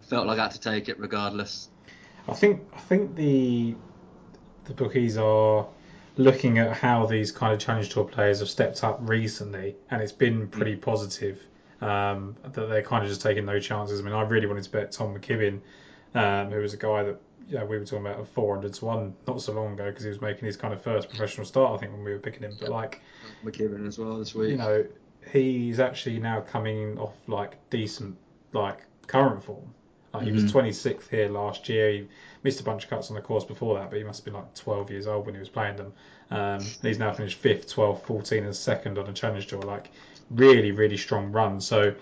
felt 0.00 0.26
like 0.26 0.40
I 0.40 0.44
had 0.44 0.52
to 0.52 0.60
take 0.60 0.88
it 0.88 0.98
regardless. 0.98 1.68
I 2.28 2.34
think 2.34 2.60
I 2.74 2.80
think 2.80 3.14
the 3.14 3.76
the 4.66 4.74
bookies 4.74 5.16
are 5.16 5.66
looking 6.16 6.58
at 6.58 6.76
how 6.76 7.06
these 7.06 7.30
kind 7.30 7.52
of 7.52 7.58
challenge 7.58 7.90
tour 7.90 8.04
players 8.04 8.40
have 8.40 8.48
stepped 8.48 8.82
up 8.84 8.98
recently, 9.02 9.76
and 9.90 10.00
it's 10.02 10.12
been 10.12 10.48
pretty 10.48 10.76
positive. 10.76 11.40
Um, 11.80 12.36
that 12.42 12.68
they're 12.70 12.82
kind 12.82 13.04
of 13.04 13.08
just 13.10 13.20
taking 13.20 13.44
no 13.44 13.60
chances. 13.60 14.00
I 14.00 14.02
mean, 14.02 14.14
I 14.14 14.22
really 14.22 14.46
wanted 14.46 14.64
to 14.64 14.70
bet 14.70 14.92
Tom 14.92 15.14
McKibbin, 15.14 15.60
um, 16.14 16.50
who 16.50 16.60
was 16.60 16.72
a 16.72 16.78
guy 16.78 17.02
that 17.02 17.20
you 17.48 17.58
know, 17.58 17.64
we 17.64 17.78
were 17.78 17.84
talking 17.84 18.06
about 18.06 18.20
a 18.20 18.24
400 18.24 18.72
to 18.74 18.84
one 18.84 19.14
not 19.26 19.40
so 19.40 19.52
long 19.52 19.74
ago 19.74 19.86
because 19.86 20.02
he 20.02 20.08
was 20.08 20.20
making 20.20 20.46
his 20.46 20.56
kind 20.56 20.74
of 20.74 20.82
first 20.82 21.08
professional 21.08 21.46
start, 21.46 21.74
I 21.74 21.78
think, 21.78 21.92
when 21.92 22.02
we 22.02 22.12
were 22.12 22.18
picking 22.18 22.42
him. 22.42 22.56
But 22.58 22.70
like 22.70 23.02
McKibbin 23.44 23.86
as 23.86 23.98
well 23.98 24.18
this 24.18 24.34
week. 24.34 24.50
You 24.52 24.56
know, 24.56 24.84
he's 25.30 25.80
actually 25.80 26.18
now 26.18 26.40
coming 26.40 26.98
off 26.98 27.14
like 27.26 27.58
decent 27.70 28.16
like 28.52 28.84
current 29.06 29.42
form. 29.44 29.74
Like 30.16 30.26
he 30.26 30.32
mm-hmm. 30.32 30.44
was 30.44 30.52
26th 30.52 31.08
here 31.10 31.28
last 31.28 31.68
year. 31.68 31.90
He 31.90 32.08
missed 32.42 32.60
a 32.60 32.64
bunch 32.64 32.84
of 32.84 32.90
cuts 32.90 33.10
on 33.10 33.16
the 33.16 33.22
course 33.22 33.44
before 33.44 33.78
that, 33.78 33.90
but 33.90 33.98
he 33.98 34.04
must 34.04 34.20
have 34.20 34.24
been 34.24 34.34
like 34.34 34.54
12 34.54 34.90
years 34.90 35.06
old 35.06 35.26
when 35.26 35.34
he 35.34 35.38
was 35.38 35.48
playing 35.48 35.76
them. 35.76 35.92
Um, 36.30 36.60
he's 36.82 36.98
now 36.98 37.12
finished 37.12 37.38
fifth, 37.38 37.68
12, 37.68 38.02
14, 38.02 38.44
and 38.44 38.56
second 38.56 38.98
on 38.98 39.08
a 39.08 39.12
challenge 39.12 39.46
tour. 39.46 39.60
Like 39.60 39.90
really, 40.30 40.72
really 40.72 40.96
strong 40.96 41.32
run. 41.32 41.60
So 41.60 41.94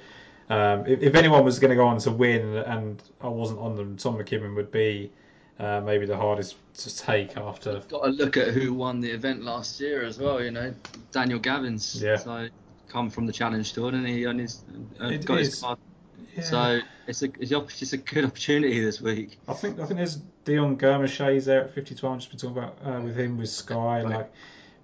um, 0.48 0.87
if, 0.87 1.03
if, 1.03 1.14
anyone 1.14 1.44
was 1.44 1.59
going 1.59 1.70
to 1.70 1.77
go 1.77 1.87
on 1.87 1.98
to 1.98 2.11
win, 2.11 2.57
and 2.57 3.03
I 3.20 3.29
wasn't 3.29 3.61
on 3.61 3.74
them, 3.77 3.96
Tom 3.96 4.16
McKibbin 4.16 4.55
would 4.55 4.70
be. 4.70 5.11
Uh, 5.57 5.81
maybe 5.81 6.05
the 6.05 6.16
hardest 6.16 6.57
to 6.74 6.96
take 6.96 7.37
after. 7.37 7.74
You've 7.74 7.87
got 7.87 8.03
to 8.03 8.11
look 8.11 8.37
at 8.37 8.48
who 8.48 8.74
won 8.74 9.00
the 9.00 9.09
event 9.09 9.44
last 9.44 9.81
year 9.81 10.03
as 10.03 10.18
well. 10.18 10.42
You 10.42 10.50
know, 10.50 10.74
Daniel 11.12 11.38
Gavins. 11.38 12.03
Yeah. 12.03 12.16
So 12.16 12.48
come 12.88 13.09
from 13.09 13.27
the 13.27 13.33
challenge 13.33 13.72
tour, 13.72 13.94
and 13.94 14.05
he 14.05 14.24
and 14.24 14.40
he's 14.40 14.64
uh, 14.98 15.11
got 15.18 15.38
is. 15.38 15.48
his 15.48 15.61
card 15.61 15.79
so 16.42 16.81
it's 17.07 17.23
a 17.23 17.29
it's 17.38 17.92
a 17.92 17.97
good 17.97 18.25
opportunity 18.25 18.81
this 18.81 19.01
week. 19.01 19.38
I 19.49 19.55
think 19.55 19.79
I 19.79 19.87
think 19.87 19.99
there's 19.99 20.18
Deon 20.44 20.79
Germishuys 20.79 21.44
there 21.44 21.64
at 21.64 21.75
52. 21.75 22.07
I'm 22.07 22.18
just 22.18 22.31
been 22.31 22.38
talking 22.38 22.59
about 22.59 22.79
uh, 22.85 23.01
with 23.01 23.16
him 23.16 23.38
with 23.38 23.51
Sky, 23.51 24.03
right. 24.03 24.05
like 24.05 24.33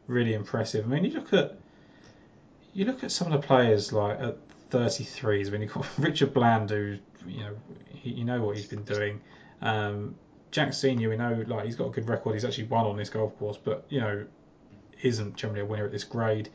really 0.07 0.35
impressive. 0.35 0.85
I 0.85 0.89
mean, 0.89 1.05
you 1.05 1.13
look 1.13 1.33
at 1.33 1.59
you 2.73 2.85
look 2.85 3.03
at 3.05 3.11
some 3.13 3.33
of 3.33 3.41
the 3.41 3.47
players 3.47 3.93
like 3.93 4.21
at 4.21 4.37
33s. 4.71 5.45
when 5.51 5.53
mean, 5.53 5.63
you 5.63 5.69
got 5.69 5.87
Richard 5.99 6.35
Bland, 6.35 6.71
who 6.71 6.99
you 7.27 7.41
know 7.41 7.57
he, 7.89 8.11
you 8.11 8.25
know 8.25 8.43
what 8.43 8.57
he's 8.57 8.67
been 8.67 8.85
doing. 8.85 9.21
Um, 9.63 10.15
Jack 10.51 10.73
Senior, 10.73 11.11
we 11.11 11.17
know 11.17 11.45
like 11.47 11.65
he's 11.65 11.77
got 11.77 11.89
a 11.89 11.91
good 11.91 12.09
record. 12.09 12.35
He's 12.35 12.45
actually 12.45 12.65
won 12.65 12.87
on 12.87 12.97
this 12.97 13.11
golf 13.11 13.39
course, 13.39 13.59
but 13.63 13.87
you 13.89 14.01
know 14.01 14.27
isn't 15.03 15.35
generally 15.37 15.63
a 15.63 15.65
winner 15.65 15.87
at 15.87 15.93
this 15.93 16.05
grade. 16.05 16.51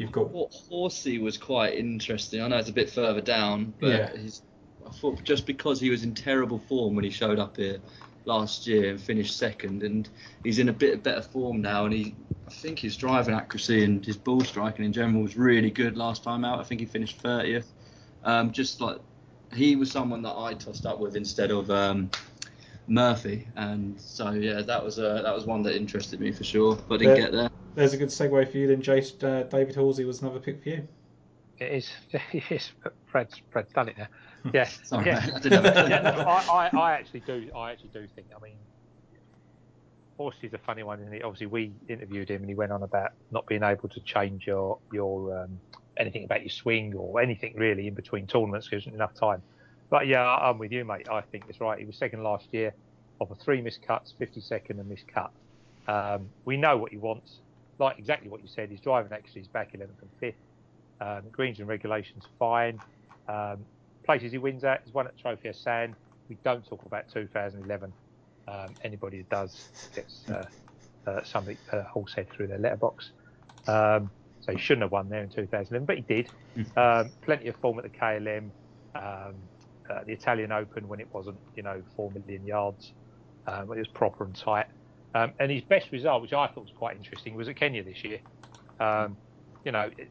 You've 0.00 0.12
got 0.12 0.30
what 0.30 0.54
Horsey 0.70 1.18
was 1.18 1.36
quite 1.36 1.74
interesting. 1.74 2.40
I 2.40 2.48
know 2.48 2.56
it's 2.56 2.70
a 2.70 2.72
bit 2.72 2.88
further 2.88 3.20
down, 3.20 3.74
but 3.78 3.88
yeah. 3.88 4.16
he's, 4.16 4.40
I 4.86 4.88
thought 4.92 5.22
just 5.24 5.44
because 5.44 5.78
he 5.78 5.90
was 5.90 6.04
in 6.04 6.14
terrible 6.14 6.58
form 6.58 6.94
when 6.94 7.04
he 7.04 7.10
showed 7.10 7.38
up 7.38 7.58
here 7.58 7.80
last 8.24 8.66
year 8.66 8.92
and 8.92 8.98
finished 8.98 9.36
second, 9.36 9.82
and 9.82 10.08
he's 10.42 10.58
in 10.58 10.70
a 10.70 10.72
bit 10.72 11.02
better 11.02 11.20
form 11.20 11.60
now, 11.60 11.84
and 11.84 11.92
he 11.92 12.14
I 12.48 12.50
think 12.50 12.78
his 12.78 12.96
driving 12.96 13.34
accuracy 13.34 13.84
and 13.84 14.02
his 14.02 14.16
ball 14.16 14.40
striking 14.40 14.86
in 14.86 14.92
general 14.94 15.22
was 15.22 15.36
really 15.36 15.70
good 15.70 15.98
last 15.98 16.24
time 16.24 16.46
out. 16.46 16.60
I 16.60 16.62
think 16.62 16.80
he 16.80 16.86
finished 16.86 17.22
30th. 17.22 17.66
Um, 18.24 18.52
just 18.52 18.80
like 18.80 18.96
he 19.52 19.76
was 19.76 19.90
someone 19.90 20.22
that 20.22 20.34
I 20.34 20.54
tossed 20.54 20.86
up 20.86 20.98
with 20.98 21.14
instead 21.14 21.50
of 21.50 21.70
um, 21.70 22.10
Murphy, 22.86 23.48
and 23.54 24.00
so 24.00 24.30
yeah, 24.30 24.62
that 24.62 24.82
was 24.82 24.98
uh, 24.98 25.20
that 25.20 25.34
was 25.34 25.44
one 25.44 25.62
that 25.64 25.76
interested 25.76 26.20
me 26.20 26.32
for 26.32 26.44
sure, 26.44 26.78
but 26.88 27.00
didn't 27.00 27.16
get 27.16 27.32
there 27.32 27.49
there's 27.74 27.92
a 27.92 27.96
good 27.96 28.08
segue 28.08 28.50
for 28.50 28.58
you 28.58 28.66
then, 28.66 28.82
Jace. 28.82 29.22
Uh, 29.22 29.44
David 29.44 29.74
Horsey 29.74 30.04
was 30.04 30.22
another 30.22 30.40
pick 30.40 30.62
for 30.62 30.68
you. 30.70 30.88
It 31.58 31.72
is. 31.72 31.90
It 32.32 32.50
is. 32.50 32.72
Fred's 33.06 33.40
Fred's 33.50 33.72
done 33.72 33.88
it 33.88 33.98
now. 33.98 34.06
Yeah. 34.52 34.68
Sorry, 34.84 35.06
yeah. 35.06 35.26
I, 35.44 35.48
yeah 35.88 36.00
no, 36.02 36.22
I, 36.22 36.68
I, 36.72 36.78
I, 36.78 36.92
actually 36.92 37.20
do. 37.20 37.50
I 37.54 37.72
actually 37.72 37.90
do 37.92 38.06
think. 38.14 38.28
I 38.34 38.42
mean, 38.42 38.56
Horsey's 40.16 40.54
a 40.54 40.58
funny 40.58 40.82
one, 40.82 41.00
and 41.00 41.22
obviously 41.22 41.46
we 41.46 41.72
interviewed 41.88 42.30
him, 42.30 42.40
and 42.42 42.48
he 42.48 42.54
went 42.54 42.72
on 42.72 42.82
about 42.82 43.12
not 43.30 43.46
being 43.46 43.62
able 43.62 43.88
to 43.90 44.00
change 44.00 44.46
your 44.46 44.78
your 44.92 45.42
um, 45.42 45.60
anything 45.96 46.24
about 46.24 46.40
your 46.40 46.50
swing 46.50 46.94
or 46.94 47.20
anything 47.20 47.54
really 47.56 47.86
in 47.86 47.94
between 47.94 48.26
tournaments 48.26 48.68
because 48.68 48.84
there's 48.84 48.94
enough 48.94 49.14
time. 49.14 49.42
But 49.90 50.06
yeah, 50.06 50.24
I'm 50.24 50.58
with 50.58 50.72
you, 50.72 50.84
mate. 50.84 51.08
I 51.10 51.20
think 51.20 51.44
it's 51.48 51.60
right. 51.60 51.78
He 51.78 51.84
was 51.84 51.96
second 51.96 52.22
last 52.22 52.46
year, 52.52 52.72
of 53.20 53.30
a 53.30 53.34
three 53.34 53.60
missed 53.60 53.82
cuts, 53.82 54.14
52nd 54.18 54.70
and 54.70 54.88
missed 54.88 55.08
cut. 55.12 55.30
Um, 55.88 56.28
we 56.44 56.56
know 56.56 56.76
what 56.76 56.92
he 56.92 56.96
wants 56.96 57.38
like 57.80 57.98
exactly 57.98 58.28
what 58.28 58.42
you 58.42 58.48
said. 58.48 58.70
His 58.70 58.80
driving 58.80 59.12
actually 59.12 59.40
is 59.40 59.48
back 59.48 59.72
11th 59.72 60.02
and 60.02 60.10
5th. 60.22 60.34
Um, 61.00 61.22
greens 61.32 61.58
and 61.58 61.66
regulations 61.66 62.24
fine. 62.38 62.78
Um, 63.26 63.64
places 64.04 64.32
he 64.32 64.38
wins 64.38 64.64
at, 64.64 64.82
he's 64.84 64.94
won 64.94 65.06
at 65.06 65.18
Trophy 65.18 65.48
of 65.48 65.56
Sand. 65.56 65.94
We 66.28 66.36
don't 66.44 66.66
talk 66.68 66.84
about 66.84 67.04
2011. 67.12 67.92
Um, 68.46 68.74
anybody 68.84 69.18
who 69.18 69.22
does 69.30 69.68
gets 69.94 70.28
uh, 70.28 70.46
uh, 71.06 71.22
something 71.24 71.56
uh, 71.72 71.82
horse 71.82 72.12
head 72.14 72.28
through 72.30 72.48
their 72.48 72.58
letterbox. 72.58 73.10
Um, 73.66 74.10
so 74.40 74.52
he 74.52 74.58
shouldn't 74.58 74.82
have 74.82 74.92
won 74.92 75.08
there 75.08 75.22
in 75.22 75.30
2011, 75.30 75.86
but 75.86 75.96
he 75.96 76.02
did. 76.02 76.28
Um, 76.76 77.10
plenty 77.22 77.48
of 77.48 77.56
form 77.56 77.78
at 77.78 77.84
the 77.84 77.90
KLM, 77.90 78.50
um, 78.94 79.34
uh, 79.88 80.04
the 80.06 80.12
Italian 80.12 80.52
Open 80.52 80.88
when 80.88 81.00
it 81.00 81.08
wasn't, 81.12 81.38
you 81.54 81.62
know, 81.62 81.82
four 81.96 82.10
million 82.10 82.46
yards. 82.46 82.92
Um, 83.46 83.72
it 83.72 83.78
was 83.78 83.88
proper 83.88 84.24
and 84.24 84.34
tight. 84.34 84.66
Um, 85.14 85.32
and 85.40 85.50
his 85.50 85.62
best 85.62 85.90
result, 85.92 86.22
which 86.22 86.32
I 86.32 86.46
thought 86.46 86.64
was 86.64 86.72
quite 86.76 86.96
interesting, 86.96 87.34
was 87.34 87.48
at 87.48 87.56
Kenya 87.56 87.82
this 87.82 88.04
year. 88.04 88.20
Um, 88.78 89.16
you 89.64 89.72
know, 89.72 89.90
it, 89.98 90.08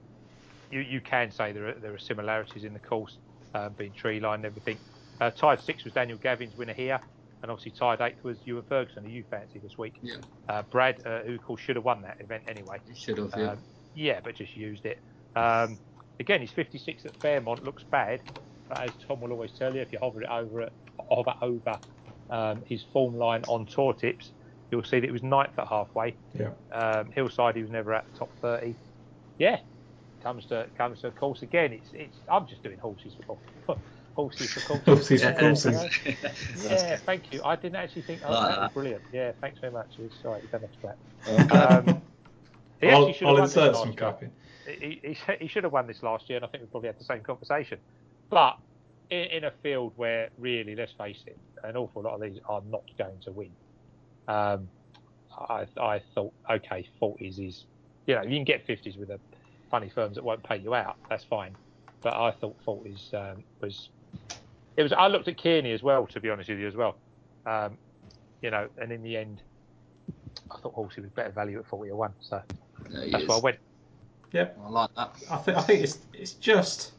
you 0.71 0.81
you 0.81 1.01
can 1.01 1.31
say 1.31 1.51
there 1.51 1.69
are 1.69 1.73
there 1.73 1.93
are 1.93 1.99
similarities 1.99 2.63
in 2.63 2.73
the 2.73 2.79
course, 2.79 3.17
um, 3.55 3.73
being 3.77 3.93
tree 3.93 4.19
line 4.19 4.35
and 4.39 4.45
everything. 4.45 4.77
Uh, 5.21 5.31
tied 5.31 5.61
six 5.61 5.83
was 5.83 5.93
Daniel 5.93 6.17
Gavins 6.17 6.55
winner 6.57 6.73
here, 6.73 6.99
and 7.41 7.49
obviously 7.51 7.71
tied 7.71 8.01
eighth 8.01 8.23
was 8.23 8.37
Ewan 8.45 8.63
Ferguson, 8.69 9.03
who 9.03 9.09
you 9.09 9.23
fancy 9.29 9.59
this 9.59 9.77
week. 9.77 9.95
Yeah, 10.01 10.15
Uh, 10.47 10.61
Brad, 10.63 11.05
uh, 11.05 11.19
who 11.21 11.35
of 11.35 11.43
course 11.43 11.61
should 11.61 11.75
have 11.77 11.85
won 11.85 12.01
that 12.03 12.19
event 12.21 12.43
anyway. 12.47 12.79
he 12.87 12.99
should 12.99 13.17
have. 13.17 13.31
Yeah. 13.35 13.51
Um, 13.51 13.57
yeah, 13.95 14.19
but 14.23 14.35
just 14.35 14.55
used 14.55 14.85
it. 14.85 14.99
Um, 15.35 15.77
again, 16.19 16.41
he's 16.41 16.51
56 16.51 17.05
at 17.05 17.15
Fairmont. 17.17 17.63
Looks 17.63 17.83
bad, 17.83 18.21
but 18.67 18.79
as 18.81 18.91
Tom 19.07 19.21
will 19.21 19.31
always 19.31 19.51
tell 19.51 19.73
you, 19.73 19.81
if 19.81 19.91
you 19.91 19.99
hover 19.99 20.21
it 20.21 20.29
over 20.29 20.69
hover 21.09 21.33
over 21.41 21.79
um, 22.29 22.61
his 22.65 22.83
form 22.93 23.17
line 23.17 23.43
on 23.47 23.65
tour 23.65 23.93
tips, 23.93 24.31
you'll 24.71 24.83
see 24.83 24.99
that 24.99 25.07
it 25.07 25.11
was 25.11 25.23
ninth 25.23 25.57
at 25.57 25.67
halfway. 25.67 26.15
Yeah. 26.37 26.49
Um, 26.71 27.11
Hillside, 27.11 27.55
he 27.55 27.61
was 27.61 27.71
never 27.71 27.93
at 27.93 28.05
the 28.11 28.19
top 28.19 28.29
30. 28.41 28.75
Yeah, 29.37 29.59
comes 30.21 30.45
to 30.47 30.67
comes 30.77 31.01
to 31.01 31.07
a 31.07 31.11
course 31.11 31.41
again. 31.41 31.71
It's 31.73 31.89
it's. 31.93 32.17
I'm 32.29 32.45
just 32.45 32.61
doing 32.61 32.77
horses 32.77 33.13
for 33.25 33.37
horses 34.15 34.51
for 34.51 34.59
courses. 34.61 34.85
Horses 34.85 35.21
for 35.23 35.29
Yeah, 35.29 35.39
courses. 35.39 35.99
Yeah, 36.63 36.97
thank 36.97 37.31
you. 37.31 37.41
I 37.43 37.55
didn't 37.55 37.77
actually 37.77 38.01
think. 38.01 38.21
Oh, 38.25 38.31
Like 38.31 38.49
that 38.49 38.61
was 38.61 38.71
brilliant. 38.73 39.01
Yeah, 39.13 39.31
thanks 39.39 39.59
very 39.59 39.71
much. 39.71 39.87
Sorry, 40.21 40.41
you 40.41 40.47
don't 40.51 40.61
have 40.61 40.71
to 40.71 41.47
clap. 41.47 41.89
Um, 41.89 42.01
he 42.81 42.89
I'll, 42.89 43.05
I'll 43.05 43.07
have 43.07 43.21
won 43.21 43.35
this 43.41 43.55
insert 43.55 43.75
some 43.75 43.87
year 43.89 43.95
clapping. 43.97 44.31
he, 44.65 44.99
he, 45.03 45.17
he 45.39 45.47
should 45.47 45.63
have 45.63 45.73
won 45.73 45.87
this 45.87 46.03
last 46.03 46.29
year, 46.29 46.37
and 46.37 46.45
I 46.45 46.49
think 46.49 46.63
we 46.63 46.67
probably 46.67 46.87
had 46.87 46.99
the 46.99 47.03
same 47.03 47.21
conversation. 47.21 47.77
But 48.29 48.57
in, 49.09 49.23
in 49.25 49.43
a 49.45 49.51
field 49.63 49.93
where, 49.95 50.29
really, 50.37 50.75
let's 50.75 50.93
face 50.93 51.23
it, 51.25 51.37
an 51.63 51.75
awful 51.75 52.01
lot 52.03 52.15
of 52.15 52.21
these 52.21 52.39
are 52.47 52.61
not 52.69 52.83
going 52.97 53.19
to 53.23 53.31
win. 53.31 53.51
Um, 54.29 54.69
I, 55.49 55.65
I 55.81 56.01
thought, 56.13 56.33
okay, 56.49 56.87
40s 57.01 57.47
is, 57.47 57.65
you 58.05 58.15
know, 58.15 58.21
you 58.21 58.37
can 58.37 58.43
get 58.43 58.67
50s 58.67 58.97
with 58.97 59.09
the 59.09 59.19
funny 59.71 59.89
firms 59.89 60.15
that 60.15 60.23
won't 60.23 60.43
pay 60.43 60.57
you 60.57 60.75
out. 60.75 60.97
That's 61.09 61.23
fine. 61.23 61.55
But 62.01 62.13
I 62.13 62.31
thought 62.31 62.55
40s 62.65 63.13
um, 63.13 63.43
was, 63.59 63.89
it 64.77 64.83
was. 64.83 64.93
I 64.93 65.07
looked 65.07 65.27
at 65.27 65.41
Kearney 65.41 65.73
as 65.73 65.83
well, 65.83 66.07
to 66.07 66.21
be 66.21 66.29
honest 66.29 66.49
with 66.49 66.59
you 66.59 66.67
as 66.67 66.75
well. 66.75 66.95
Um, 67.45 67.77
you 68.41 68.51
know, 68.51 68.69
and 68.77 68.91
in 68.91 69.03
the 69.03 69.17
end, 69.17 69.41
I 70.51 70.57
thought 70.59 70.73
Horsey 70.73 71.01
was 71.01 71.09
better 71.11 71.31
value 71.31 71.59
at 71.59 71.65
40 71.65 71.91
or 71.91 71.97
one. 71.97 72.13
So 72.21 72.41
that's 72.89 73.23
is. 73.23 73.27
why 73.27 73.35
I 73.35 73.39
went. 73.39 73.57
Yep. 74.31 74.57
I 74.63 74.69
like 74.69 74.89
that. 74.95 75.11
I 75.29 75.37
think 75.37 75.57
I 75.57 75.61
think 75.61 75.83
it's 75.83 75.97
it's 76.13 76.33
just 76.33 76.93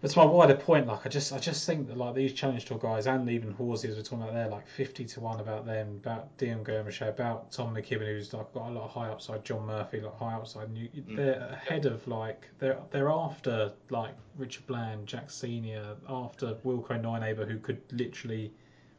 that's 0.00 0.14
my 0.16 0.24
wider 0.24 0.54
point. 0.54 0.86
Like 0.86 1.04
I 1.06 1.08
just 1.08 1.32
I 1.32 1.38
just 1.38 1.66
think 1.66 1.88
that 1.88 1.96
like 1.96 2.14
these 2.14 2.32
challenge 2.32 2.64
tour 2.66 2.78
guys 2.78 3.06
and 3.06 3.28
even 3.28 3.52
Horsey 3.52 3.88
as 3.88 3.96
we're 3.96 4.02
talking 4.02 4.22
about 4.22 4.34
there, 4.34 4.48
like 4.48 4.66
fifty 4.68 5.04
to 5.04 5.20
one 5.20 5.40
about 5.40 5.66
them, 5.66 6.00
about 6.02 6.36
Deon 6.38 6.64
Germishuys, 6.64 7.08
about 7.08 7.50
Tom 7.50 7.74
McKibbin 7.74 8.06
who's 8.06 8.32
like 8.32 8.52
got 8.54 8.68
a 8.68 8.70
lot 8.70 8.84
of 8.84 8.90
high 8.90 9.08
upside, 9.08 9.44
John 9.44 9.66
Murphy, 9.66 10.00
like 10.00 10.16
high 10.16 10.34
upside, 10.34 10.68
and 10.68 10.78
you, 10.78 10.88
Mm. 10.88 11.16
they're 11.16 11.48
ahead 11.50 11.86
of 11.86 12.06
like 12.06 12.48
they're 12.58 12.78
they're 12.90 13.10
after 13.10 13.72
like 13.90 14.14
Richard 14.36 14.66
Bland, 14.66 15.06
Jack 15.06 15.30
Senior, 15.30 15.96
after 16.08 16.54
Wilco 16.64 17.00
Nienaber 17.00 17.48
who 17.50 17.58
could 17.58 17.80
literally 17.92 18.52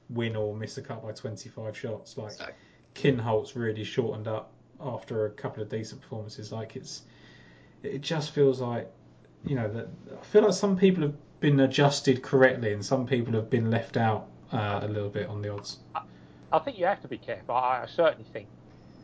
win 0.09 0.35
or 0.35 0.55
miss 0.55 0.77
a 0.77 0.81
cut 0.81 1.01
by 1.03 1.11
twenty 1.11 1.49
five 1.49 1.77
shots. 1.77 2.17
Like 2.17 2.31
So, 2.31 2.45
Kinhult's 2.95 3.55
really 3.55 3.83
shortened 3.83 4.27
up 4.27 4.51
after 4.81 5.25
a 5.25 5.29
couple 5.31 5.61
of 5.63 5.69
decent 5.69 6.01
performances. 6.01 6.51
Like 6.51 6.75
it's, 6.75 7.03
it 7.83 8.01
just 8.01 8.31
feels 8.31 8.59
like, 8.59 8.91
you 9.45 9.55
know, 9.55 9.67
that 9.71 9.87
I 10.19 10.25
feel 10.25 10.43
like 10.43 10.53
some 10.53 10.77
people 10.77 11.03
have 11.03 11.15
been 11.39 11.59
adjusted 11.61 12.21
correctly 12.21 12.73
and 12.73 12.85
some 12.85 13.05
people 13.07 13.33
have 13.33 13.49
been 13.49 13.71
left 13.71 13.97
out 13.97 14.27
uh, 14.51 14.81
a 14.83 14.87
little 14.87 15.09
bit 15.09 15.27
on 15.27 15.41
the 15.41 15.53
odds. 15.53 15.77
I 16.51 16.59
think 16.59 16.77
you 16.77 16.85
have 16.85 17.01
to 17.01 17.07
be 17.07 17.17
careful. 17.17 17.55
I, 17.55 17.83
I 17.83 17.87
certainly 17.87 18.25
think 18.33 18.47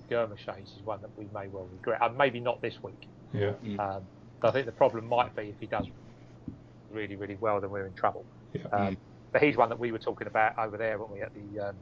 Germashay's 0.09 0.69
is 0.77 0.83
one 0.83 1.01
that 1.01 1.11
we 1.17 1.25
may 1.33 1.47
well 1.47 1.67
regret. 1.71 1.99
And 2.01 2.17
maybe 2.17 2.39
not 2.39 2.61
this 2.61 2.81
week. 2.83 3.07
Yeah. 3.33 3.53
Um, 3.79 4.01
but 4.41 4.49
I 4.49 4.51
think 4.51 4.65
the 4.65 4.71
problem 4.71 5.07
might 5.07 5.35
be 5.35 5.43
if 5.43 5.55
he 5.59 5.67
does 5.67 5.87
really, 6.91 7.15
really 7.15 7.37
well, 7.39 7.61
then 7.61 7.69
we're 7.69 7.85
in 7.85 7.93
trouble. 7.93 8.25
Yeah. 8.53 8.63
Um, 8.71 8.97
but 9.31 9.41
he's 9.41 9.57
one 9.57 9.69
that 9.69 9.79
we 9.79 9.91
were 9.91 9.99
talking 9.99 10.27
about 10.27 10.57
over 10.57 10.77
there, 10.77 10.97
weren't 10.97 11.11
we, 11.11 11.21
at 11.21 11.31
the 11.33 11.69
um, 11.69 11.75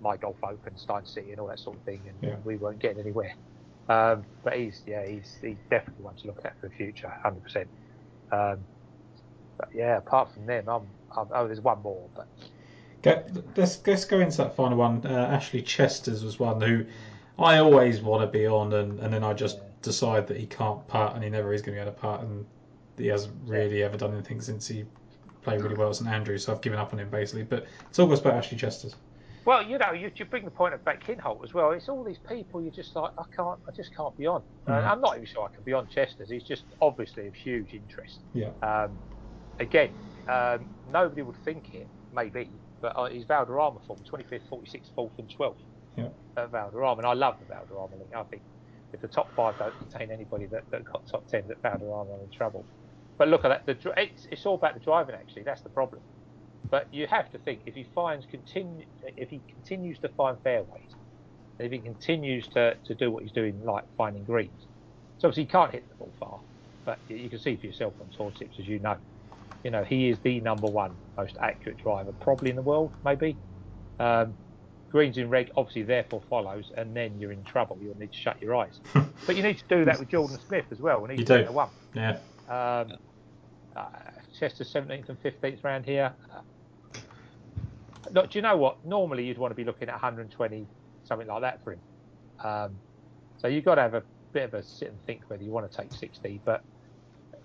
My 0.00 0.16
Golf 0.16 0.36
Open, 0.42 0.76
Steyn 0.76 1.04
City, 1.04 1.30
and 1.32 1.40
all 1.40 1.48
that 1.48 1.58
sort 1.58 1.76
of 1.76 1.82
thing, 1.82 2.00
and 2.06 2.30
Yeah. 2.30 2.36
we 2.44 2.56
weren't 2.56 2.78
getting 2.78 3.00
anywhere. 3.00 3.34
Um, 3.88 4.24
but 4.44 4.54
he's, 4.56 4.80
yeah, 4.86 5.04
he's, 5.04 5.36
he's 5.42 5.56
definitely 5.68 6.04
one 6.04 6.14
to 6.16 6.26
look 6.28 6.44
at 6.44 6.58
for 6.60 6.68
the 6.68 6.74
future, 6.74 7.12
100%. 7.24 7.66
Um, 8.32 8.58
but 9.58 9.68
yeah, 9.74 9.98
apart 9.98 10.32
from 10.32 10.46
them, 10.46 10.68
I'm, 10.68 10.82
I'm, 11.16 11.26
oh, 11.34 11.46
there's 11.46 11.60
one 11.60 11.82
more, 11.82 12.08
but 12.14 12.26
Go, 13.02 13.22
let's 13.56 13.84
let's 13.86 14.04
go 14.04 14.20
into 14.20 14.36
that 14.38 14.54
final 14.56 14.78
one. 14.78 15.02
Uh, 15.04 15.08
Ashley 15.32 15.60
Chesters 15.60 16.24
was 16.24 16.38
one 16.38 16.60
who 16.60 16.86
I 17.38 17.58
always 17.58 18.00
want 18.00 18.22
to 18.22 18.38
be 18.38 18.46
on, 18.46 18.72
and, 18.72 19.00
and 19.00 19.12
then 19.12 19.24
I 19.24 19.32
just 19.32 19.56
Yeah. 19.56 19.62
decide 19.82 20.26
that 20.28 20.36
he 20.36 20.46
can't 20.46 20.86
putt, 20.86 21.14
and 21.14 21.24
he 21.24 21.30
never 21.30 21.52
is 21.52 21.62
going 21.62 21.76
to 21.76 21.82
be 21.82 21.88
able 21.88 21.92
to 21.94 22.00
putt, 22.00 22.20
and 22.20 22.46
he 22.96 23.06
hasn't 23.08 23.34
really 23.46 23.82
ever 23.82 23.96
done 23.96 24.12
anything 24.12 24.40
since 24.40 24.68
he 24.68 24.84
played 25.42 25.60
really 25.62 25.74
well 25.74 25.88
at 25.88 25.96
St 25.96 26.08
Andrews. 26.08 26.44
So 26.44 26.52
I've 26.52 26.60
given 26.60 26.78
up 26.78 26.92
on 26.92 27.00
him 27.00 27.10
basically. 27.10 27.42
But 27.42 27.66
talk 27.92 28.10
us 28.12 28.20
about 28.20 28.34
Ashley 28.34 28.56
Chesters. 28.58 28.94
Well, 29.44 29.62
you 29.62 29.78
know, 29.78 29.92
you, 29.92 30.10
you 30.16 30.24
bring 30.26 30.44
the 30.44 30.50
point 30.50 30.74
about 30.74 31.00
Kinhult 31.00 31.42
as 31.42 31.52
well. 31.52 31.72
It's 31.72 31.88
all 31.88 32.04
these 32.04 32.18
people 32.28 32.62
You're 32.62 32.70
just 32.70 32.94
like, 32.94 33.10
I 33.18 33.24
can't, 33.34 33.58
I 33.68 33.72
just 33.74 33.94
can't 33.96 34.16
be 34.16 34.26
on. 34.26 34.42
Uh, 34.66 34.72
Mhm. 34.72 34.86
I'm 34.90 35.00
not 35.00 35.14
even 35.16 35.26
sure 35.26 35.44
I 35.44 35.54
can 35.54 35.64
be 35.64 35.72
on 35.72 35.88
Chesters. 35.88 36.30
He's 36.30 36.44
just 36.44 36.64
obviously 36.80 37.26
of 37.26 37.34
huge 37.34 37.74
interest. 37.74 38.20
Yeah. 38.34 38.50
Um, 38.62 38.98
again, 39.58 39.90
um, 40.28 40.68
nobody 40.88 41.22
would 41.22 41.36
think 41.44 41.74
it, 41.74 41.88
maybe, 42.12 42.50
but 42.80 42.92
uh, 42.96 43.06
his 43.06 43.24
Valderrama 43.24 43.80
form, 43.86 43.98
25th, 44.10 44.42
46th, 44.50 44.90
4th, 44.96 45.18
and 45.18 45.28
12th 45.28 45.56
Yeah. 45.96 46.08
at 46.36 46.50
Valderrama. 46.50 46.98
And 46.98 47.06
I 47.06 47.14
love 47.14 47.36
the 47.40 47.46
Valderrama 47.46 47.96
link. 47.96 48.14
I 48.14 48.22
think 48.24 48.42
if 48.92 49.00
the 49.00 49.08
top 49.08 49.34
five 49.34 49.58
don't 49.58 49.76
contain 49.78 50.12
anybody 50.12 50.46
that, 50.46 50.64
that 50.70 50.84
got 50.84 51.06
top 51.06 51.26
10 51.26 51.48
that 51.48 51.60
Valderrama, 51.62 52.14
I'm 52.14 52.20
in 52.22 52.30
trouble. 52.30 52.64
But 53.18 53.28
look 53.28 53.44
at 53.44 53.48
that. 53.48 53.66
The, 53.66 53.92
it's, 53.96 54.26
it's 54.30 54.46
all 54.46 54.54
about 54.54 54.74
the 54.74 54.80
driving, 54.80 55.14
actually. 55.16 55.42
That's 55.42 55.62
the 55.62 55.68
problem. 55.70 56.02
But 56.72 56.88
you 56.90 57.06
have 57.06 57.30
to 57.32 57.38
think 57.38 57.60
if 57.66 57.74
he 57.74 57.84
finds 57.94 58.24
continue, 58.24 58.86
if 59.18 59.28
he 59.28 59.42
continues 59.54 59.98
to 59.98 60.08
find 60.08 60.38
fairways, 60.42 60.88
and 61.58 61.66
if 61.66 61.70
he 61.70 61.78
continues 61.78 62.48
to, 62.48 62.74
to 62.86 62.94
do 62.94 63.10
what 63.10 63.22
he's 63.22 63.30
doing, 63.32 63.62
like 63.62 63.84
finding 63.98 64.24
greens. 64.24 64.50
So 65.18 65.28
obviously 65.28 65.42
he 65.42 65.48
can't 65.50 65.70
hit 65.70 65.86
the 65.90 65.94
ball 65.96 66.14
far, 66.18 66.40
but 66.86 66.98
you- 67.08 67.28
can 67.28 67.38
see 67.38 67.56
for 67.56 67.66
yourself 67.66 67.92
on 68.00 68.08
tour 68.16 68.30
tips, 68.30 68.58
as 68.58 68.66
you 68.66 68.78
know. 68.78 68.96
You 69.62 69.70
know 69.70 69.84
he 69.84 70.08
is 70.08 70.18
the 70.20 70.40
number 70.40 70.66
one 70.66 70.96
most 71.16 71.36
accurate 71.42 71.76
driver, 71.76 72.10
probably 72.12 72.48
in 72.48 72.56
the 72.56 72.62
world, 72.62 72.90
maybe. 73.04 73.36
Um, 74.00 74.34
greens 74.90 75.18
in 75.18 75.28
reg 75.28 75.50
obviously 75.58 75.82
therefore 75.82 76.22
follows, 76.30 76.72
and 76.78 76.96
then 76.96 77.20
you're 77.20 77.32
in 77.32 77.44
trouble. 77.44 77.76
You'll 77.82 77.98
need 77.98 78.12
to 78.12 78.18
shut 78.18 78.40
your 78.40 78.56
eyes. 78.56 78.80
but 79.26 79.36
you 79.36 79.42
need 79.42 79.58
to 79.58 79.64
do 79.68 79.84
that 79.84 79.98
with 79.98 80.08
Jordan 80.08 80.38
Smith 80.48 80.64
as 80.72 80.80
well, 80.80 81.02
and 81.04 81.10
he's 81.10 81.20
You 81.20 81.26
do. 81.26 81.44
the 81.44 81.52
one. 81.52 81.68
Yeah. 81.94 82.16
Um, 82.48 82.92
uh, 83.76 83.88
Chester 84.38 84.64
17th 84.64 85.10
and 85.10 85.22
15th 85.22 85.62
round 85.64 85.84
here. 85.84 86.14
Look, 88.12 88.30
do 88.30 88.38
you 88.38 88.42
know 88.42 88.56
what? 88.56 88.84
Normally 88.84 89.24
you'd 89.24 89.38
want 89.38 89.50
to 89.52 89.56
be 89.56 89.64
looking 89.64 89.88
at 89.88 89.94
120, 89.94 90.66
something 91.04 91.26
like 91.26 91.42
that 91.42 91.64
for 91.64 91.72
him. 91.72 91.80
Um, 92.44 92.76
so 93.38 93.48
you've 93.48 93.64
got 93.64 93.76
to 93.76 93.82
have 93.82 93.94
a 93.94 94.02
bit 94.32 94.44
of 94.44 94.54
a 94.54 94.62
sit 94.62 94.88
and 94.88 95.02
think 95.04 95.22
whether 95.28 95.42
you 95.42 95.50
want 95.50 95.70
to 95.70 95.76
take 95.76 95.92
60, 95.92 96.40
but 96.44 96.62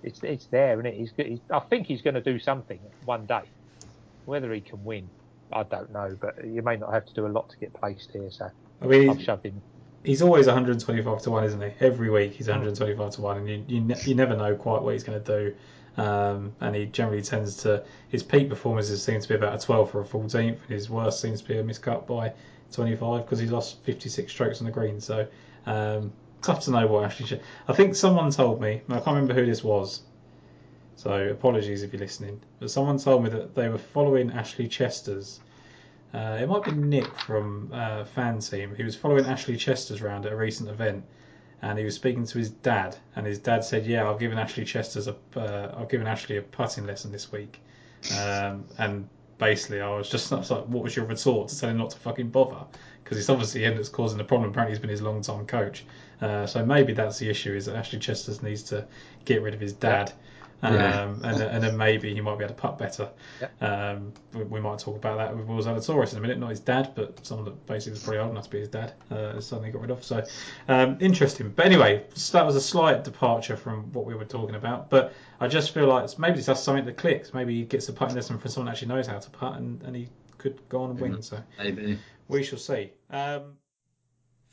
it's 0.03 0.21
it's 0.23 0.47
there, 0.47 0.77
and 0.77 0.87
it? 0.87 0.93
He's, 0.95 1.11
he's 1.17 1.39
I 1.51 1.59
think 1.59 1.87
he's 1.87 2.01
going 2.01 2.13
to 2.15 2.21
do 2.21 2.39
something 2.39 2.79
one 3.05 3.25
day. 3.25 3.43
Whether 4.25 4.53
he 4.53 4.61
can 4.61 4.83
win, 4.83 5.09
I 5.51 5.63
don't 5.63 5.91
know, 5.91 6.17
but 6.19 6.35
you 6.45 6.61
may 6.61 6.75
not 6.77 6.93
have 6.93 7.05
to 7.05 7.13
do 7.13 7.25
a 7.25 7.29
lot 7.29 7.49
to 7.49 7.57
get 7.57 7.73
placed 7.73 8.11
here. 8.11 8.29
So 8.29 8.49
I 8.81 8.85
mean, 8.87 9.09
I've 9.09 9.17
he's, 9.17 9.25
shoved 9.25 9.45
him. 9.45 9.63
he's 10.03 10.21
always 10.21 10.47
125 10.47 11.21
to 11.23 11.31
one, 11.31 11.43
isn't 11.45 11.61
he? 11.61 11.71
Every 11.79 12.09
week 12.09 12.33
he's 12.33 12.47
125 12.47 13.11
to 13.11 13.21
one, 13.21 13.37
and 13.37 13.49
you 13.49 13.65
you, 13.67 13.81
ne- 13.81 14.01
you 14.03 14.15
never 14.15 14.35
know 14.35 14.55
quite 14.55 14.81
what 14.81 14.93
he's 14.93 15.03
going 15.03 15.21
to 15.23 15.25
do. 15.25 15.55
Um, 15.97 16.53
and 16.61 16.75
he 16.75 16.85
generally 16.85 17.23
tends 17.23 17.57
to 17.63 17.83
his 18.09 18.21
peak 18.21 18.49
performances 18.49 19.03
seem 19.03 19.19
to 19.19 19.27
be 19.27 19.33
about 19.33 19.55
a 19.55 19.67
12th 19.67 19.95
or 19.95 20.01
a 20.01 20.05
14th, 20.05 20.35
and 20.61 20.69
his 20.69 20.89
worst 20.89 21.19
seems 21.19 21.41
to 21.41 21.47
be 21.47 21.57
a 21.57 21.63
miscut 21.63 22.05
by 22.05 22.33
25 22.71 23.25
because 23.25 23.39
he 23.39 23.47
lost 23.47 23.83
56 23.83 24.31
strokes 24.31 24.59
on 24.59 24.65
the 24.65 24.71
green. 24.71 24.99
So 25.01 25.27
um, 25.65 26.13
tough 26.41 26.63
to 26.65 26.71
know 26.71 26.87
what. 26.87 27.11
Ch- 27.11 27.39
I 27.67 27.73
think 27.73 27.95
someone 27.95 28.29
told 28.31 28.61
me, 28.61 28.81
I 28.89 28.93
can't 28.95 29.07
remember 29.07 29.33
who 29.33 29.45
this 29.45 29.63
was. 29.63 30.03
So 30.95 31.29
apologies 31.29 31.83
if 31.83 31.93
you're 31.93 31.99
listening, 31.99 32.39
but 32.59 32.71
someone 32.71 32.97
told 32.97 33.23
me 33.23 33.29
that 33.29 33.53
they 33.53 33.69
were 33.69 33.77
following 33.77 34.31
Ashley 34.31 34.67
Chesters. 34.67 35.39
Uh, 36.13 36.39
it 36.41 36.47
might 36.47 36.63
be 36.63 36.71
Nick 36.71 37.07
from 37.19 37.69
uh, 37.71 38.03
FanTeam. 38.15 38.75
He 38.75 38.83
was 38.83 38.95
following 38.95 39.25
Ashley 39.25 39.57
Chesters 39.57 40.01
round 40.01 40.25
at 40.25 40.31
a 40.31 40.35
recent 40.35 40.69
event, 40.69 41.03
and 41.61 41.77
he 41.77 41.85
was 41.85 41.95
speaking 41.95 42.25
to 42.25 42.37
his 42.37 42.49
dad, 42.49 42.95
and 43.15 43.25
his 43.25 43.39
dad 43.39 43.63
said, 43.63 43.85
"Yeah, 43.85 44.09
I've 44.09 44.19
given 44.19 44.37
Ashley 44.37 44.65
Chesters 44.65 45.07
a, 45.07 45.15
uh, 45.35 45.75
I've 45.77 45.89
given 45.89 46.07
Ashley 46.07 46.37
a 46.37 46.41
putting 46.41 46.85
lesson 46.85 47.11
this 47.11 47.31
week," 47.31 47.59
um, 48.19 48.65
and 48.77 49.07
basically 49.37 49.81
I 49.81 49.95
was 49.95 50.09
just 50.09 50.31
I 50.31 50.37
was 50.37 50.51
like, 50.51 50.65
"What 50.65 50.83
was 50.83 50.95
your 50.95 51.05
retort 51.05 51.49
to 51.49 51.59
tell 51.59 51.69
him 51.69 51.77
not 51.77 51.91
to 51.91 51.97
fucking 51.97 52.29
bother?" 52.29 52.65
Because 53.03 53.17
it's 53.17 53.29
obviously 53.29 53.63
him 53.63 53.75
that's 53.75 53.89
causing 53.89 54.17
the 54.17 54.23
problem. 54.23 54.49
Apparently, 54.51 54.73
he's 54.73 54.81
been 54.81 54.89
his 54.89 55.01
long 55.01 55.21
time 55.21 55.45
coach, 55.45 55.85
uh, 56.21 56.45
so 56.45 56.65
maybe 56.65 56.93
that's 56.93 57.19
the 57.19 57.29
issue: 57.29 57.53
is 57.53 57.65
that 57.65 57.75
Ashley 57.75 57.99
Chesters 57.99 58.43
needs 58.43 58.63
to 58.63 58.85
get 59.25 59.41
rid 59.41 59.53
of 59.53 59.59
his 59.59 59.73
dad. 59.73 60.11
Um, 60.63 60.73
Yeah. 60.73 61.09
and, 61.11 61.21
then- 61.23 61.49
and 61.49 61.63
then 61.63 61.77
maybe 61.77 62.13
he 62.13 62.19
might 62.21 62.37
be 62.39 62.43
able 62.43 62.55
to 62.55 62.59
putt 62.61 62.79
better. 62.79 63.09
Yep. 63.41 63.61
Um, 63.61 64.13
we, 64.33 64.43
we 64.43 64.59
might 64.59 64.79
talk 64.79 64.95
about 64.95 65.17
that 65.17 65.35
with 65.37 65.45
Will 65.45 65.61
Zalatoris 65.63 66.13
in 66.13 66.17
a 66.17 66.21
minute. 66.21 66.39
Not 66.39 66.49
his 66.49 66.59
dad, 66.59 66.93
but 66.95 67.23
someone 67.25 67.45
that 67.45 67.65
basically 67.67 67.91
was 67.93 68.03
probably 68.03 68.19
old 68.19 68.31
enough 68.31 68.45
to 68.45 68.49
be 68.49 68.59
his 68.59 68.69
dad. 68.69 68.93
Uh, 69.11 69.39
suddenly 69.39 69.69
got 69.71 69.81
rid 69.81 69.91
of. 69.91 70.03
So 70.03 70.23
um, 70.67 70.97
interesting. 70.99 71.49
But 71.55 71.65
anyway, 71.67 72.05
so 72.15 72.37
that 72.39 72.45
was 72.45 72.55
a 72.55 72.61
slight 72.61 73.03
departure 73.03 73.55
from 73.55 73.91
what 73.93 74.05
we 74.05 74.15
were 74.15 74.25
talking 74.25 74.55
about. 74.55 74.89
But 74.89 75.13
I 75.39 75.47
just 75.47 75.73
feel 75.73 75.85
like 75.87 76.05
it's- 76.05 76.17
maybe 76.17 76.37
it's 76.39 76.47
just 76.47 76.63
something 76.63 76.85
that 76.85 76.97
clicks. 76.97 77.33
Maybe 77.35 77.55
he 77.55 77.63
gets 77.63 77.87
a 77.89 77.93
putting 77.93 78.15
lesson 78.15 78.39
from 78.39 78.49
someone 78.49 78.65
that 78.65 78.71
actually 78.71 78.87
knows 78.87 79.05
how 79.07 79.19
to 79.19 79.29
putt, 79.29 79.57
and, 79.57 79.81
and 79.83 79.95
he 79.95 80.09
could 80.39 80.59
go 80.69 80.81
on 80.81 80.89
and 80.91 80.99
win. 80.99 81.21
So 81.21 81.37
Maybe. 81.59 81.99
we 82.27 82.41
shall 82.43 82.59
see. 82.59 82.91
Um, 83.11 83.57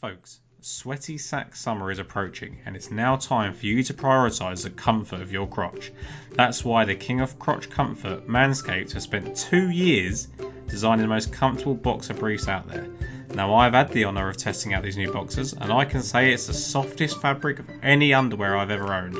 Folks, 0.02 0.40
sweaty 0.66 1.18
sack 1.18 1.54
summer 1.54 1.90
is 1.90 1.98
approaching, 1.98 2.56
and 2.64 2.74
it's 2.74 2.90
now 2.90 3.16
time 3.16 3.52
for 3.52 3.66
you 3.66 3.82
to 3.82 3.92
prioritise 3.92 4.62
the 4.62 4.70
comfort 4.70 5.20
of 5.20 5.30
your 5.30 5.46
crotch. 5.46 5.92
That's 6.30 6.64
why 6.64 6.86
the 6.86 6.94
king 6.94 7.20
of 7.20 7.38
crotch 7.38 7.68
comfort, 7.68 8.26
Manscaped, 8.26 8.92
has 8.92 9.02
spent 9.02 9.36
two 9.36 9.68
years 9.68 10.26
designing 10.66 11.02
the 11.02 11.08
most 11.08 11.34
comfortable 11.34 11.74
boxer 11.74 12.14
briefs 12.14 12.48
out 12.48 12.66
there. 12.66 12.88
Now, 13.34 13.54
I've 13.56 13.74
had 13.74 13.92
the 13.92 14.06
honour 14.06 14.30
of 14.30 14.38
testing 14.38 14.72
out 14.72 14.82
these 14.82 14.96
new 14.96 15.12
boxers, 15.12 15.52
and 15.52 15.70
I 15.70 15.84
can 15.84 16.02
say 16.02 16.32
it's 16.32 16.46
the 16.46 16.54
softest 16.54 17.20
fabric 17.20 17.58
of 17.58 17.68
any 17.82 18.14
underwear 18.14 18.56
I've 18.56 18.70
ever 18.70 18.94
owned. 18.94 19.18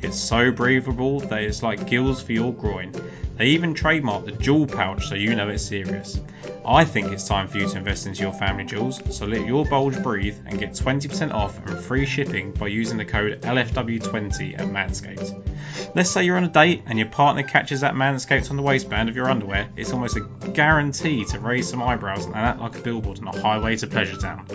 It's 0.00 0.18
so 0.18 0.50
breathable 0.50 1.20
that 1.20 1.42
it's 1.42 1.62
like 1.62 1.86
gills 1.86 2.22
for 2.22 2.32
your 2.32 2.54
groin. 2.54 2.94
They 3.36 3.48
even 3.48 3.74
trademarked 3.74 4.24
the 4.24 4.32
jewel 4.32 4.66
pouch 4.66 5.08
so 5.08 5.14
you 5.14 5.34
know 5.34 5.48
it's 5.50 5.62
serious. 5.62 6.18
I 6.64 6.84
think 6.84 7.12
it's 7.12 7.28
time 7.28 7.48
for 7.48 7.58
you 7.58 7.68
to 7.68 7.76
invest 7.76 8.06
into 8.06 8.22
your 8.22 8.32
family 8.32 8.64
jewels, 8.64 9.00
so 9.10 9.26
let 9.26 9.46
your 9.46 9.66
bulge 9.66 10.02
breathe 10.02 10.38
and 10.46 10.58
get 10.58 10.72
20% 10.72 11.32
off 11.32 11.58
and 11.66 11.78
free 11.78 12.06
shipping 12.06 12.52
by 12.52 12.68
using 12.68 12.96
the 12.96 13.04
code 13.04 13.42
LFW20 13.42 14.58
at 14.58 14.66
Manscaped. 14.68 15.94
Let's 15.94 16.10
say 16.10 16.24
you're 16.24 16.38
on 16.38 16.44
a 16.44 16.48
date 16.48 16.82
and 16.86 16.98
your 16.98 17.08
partner 17.08 17.42
catches 17.42 17.82
that 17.82 17.94
Manscaped 17.94 18.50
on 18.50 18.56
the 18.56 18.62
waistband 18.62 19.10
of 19.10 19.16
your 19.16 19.28
underwear, 19.28 19.68
it's 19.76 19.92
almost 19.92 20.16
a 20.16 20.20
guarantee 20.48 21.24
to 21.26 21.38
raise 21.38 21.68
some 21.68 21.82
eyebrows 21.82 22.24
and 22.24 22.34
act 22.34 22.60
like 22.60 22.76
a 22.76 22.80
billboard 22.80 23.18
on 23.20 23.28
a 23.28 23.40
highway 23.40 23.76
to 23.76 23.86
Pleasure 23.86 24.16
Town. 24.16 24.46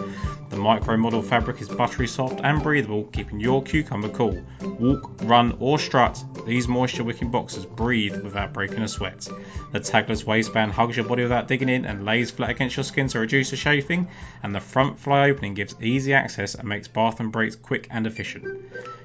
The 0.51 0.57
micro 0.57 0.97
modal 0.97 1.21
fabric 1.21 1.61
is 1.61 1.69
buttery 1.69 2.07
soft 2.07 2.41
and 2.43 2.61
breathable, 2.61 3.05
keeping 3.05 3.39
your 3.39 3.63
cucumber 3.63 4.09
cool. 4.09 4.43
Walk, 4.61 5.09
run, 5.23 5.55
or 5.61 5.79
strut, 5.79 6.21
these 6.45 6.67
moisture 6.67 7.05
wicking 7.05 7.31
boxes 7.31 7.65
breathe 7.65 8.21
without 8.21 8.51
breaking 8.51 8.83
a 8.83 8.87
sweat. 8.89 9.29
The 9.71 9.79
tagless 9.79 10.25
waistband 10.25 10.73
hugs 10.73 10.97
your 10.97 11.05
body 11.05 11.23
without 11.23 11.47
digging 11.47 11.69
in 11.69 11.85
and 11.85 12.03
lays 12.03 12.31
flat 12.31 12.49
against 12.49 12.75
your 12.75 12.83
skin 12.83 13.07
to 13.07 13.19
reduce 13.19 13.51
the 13.51 13.55
chafing, 13.55 14.09
and 14.43 14.53
the 14.53 14.59
front 14.59 14.99
fly 14.99 15.29
opening 15.29 15.53
gives 15.53 15.73
easy 15.81 16.13
access 16.13 16.53
and 16.55 16.67
makes 16.67 16.89
bathroom 16.89 17.31
breaks 17.31 17.55
quick 17.55 17.87
and 17.89 18.05
efficient. 18.05 18.45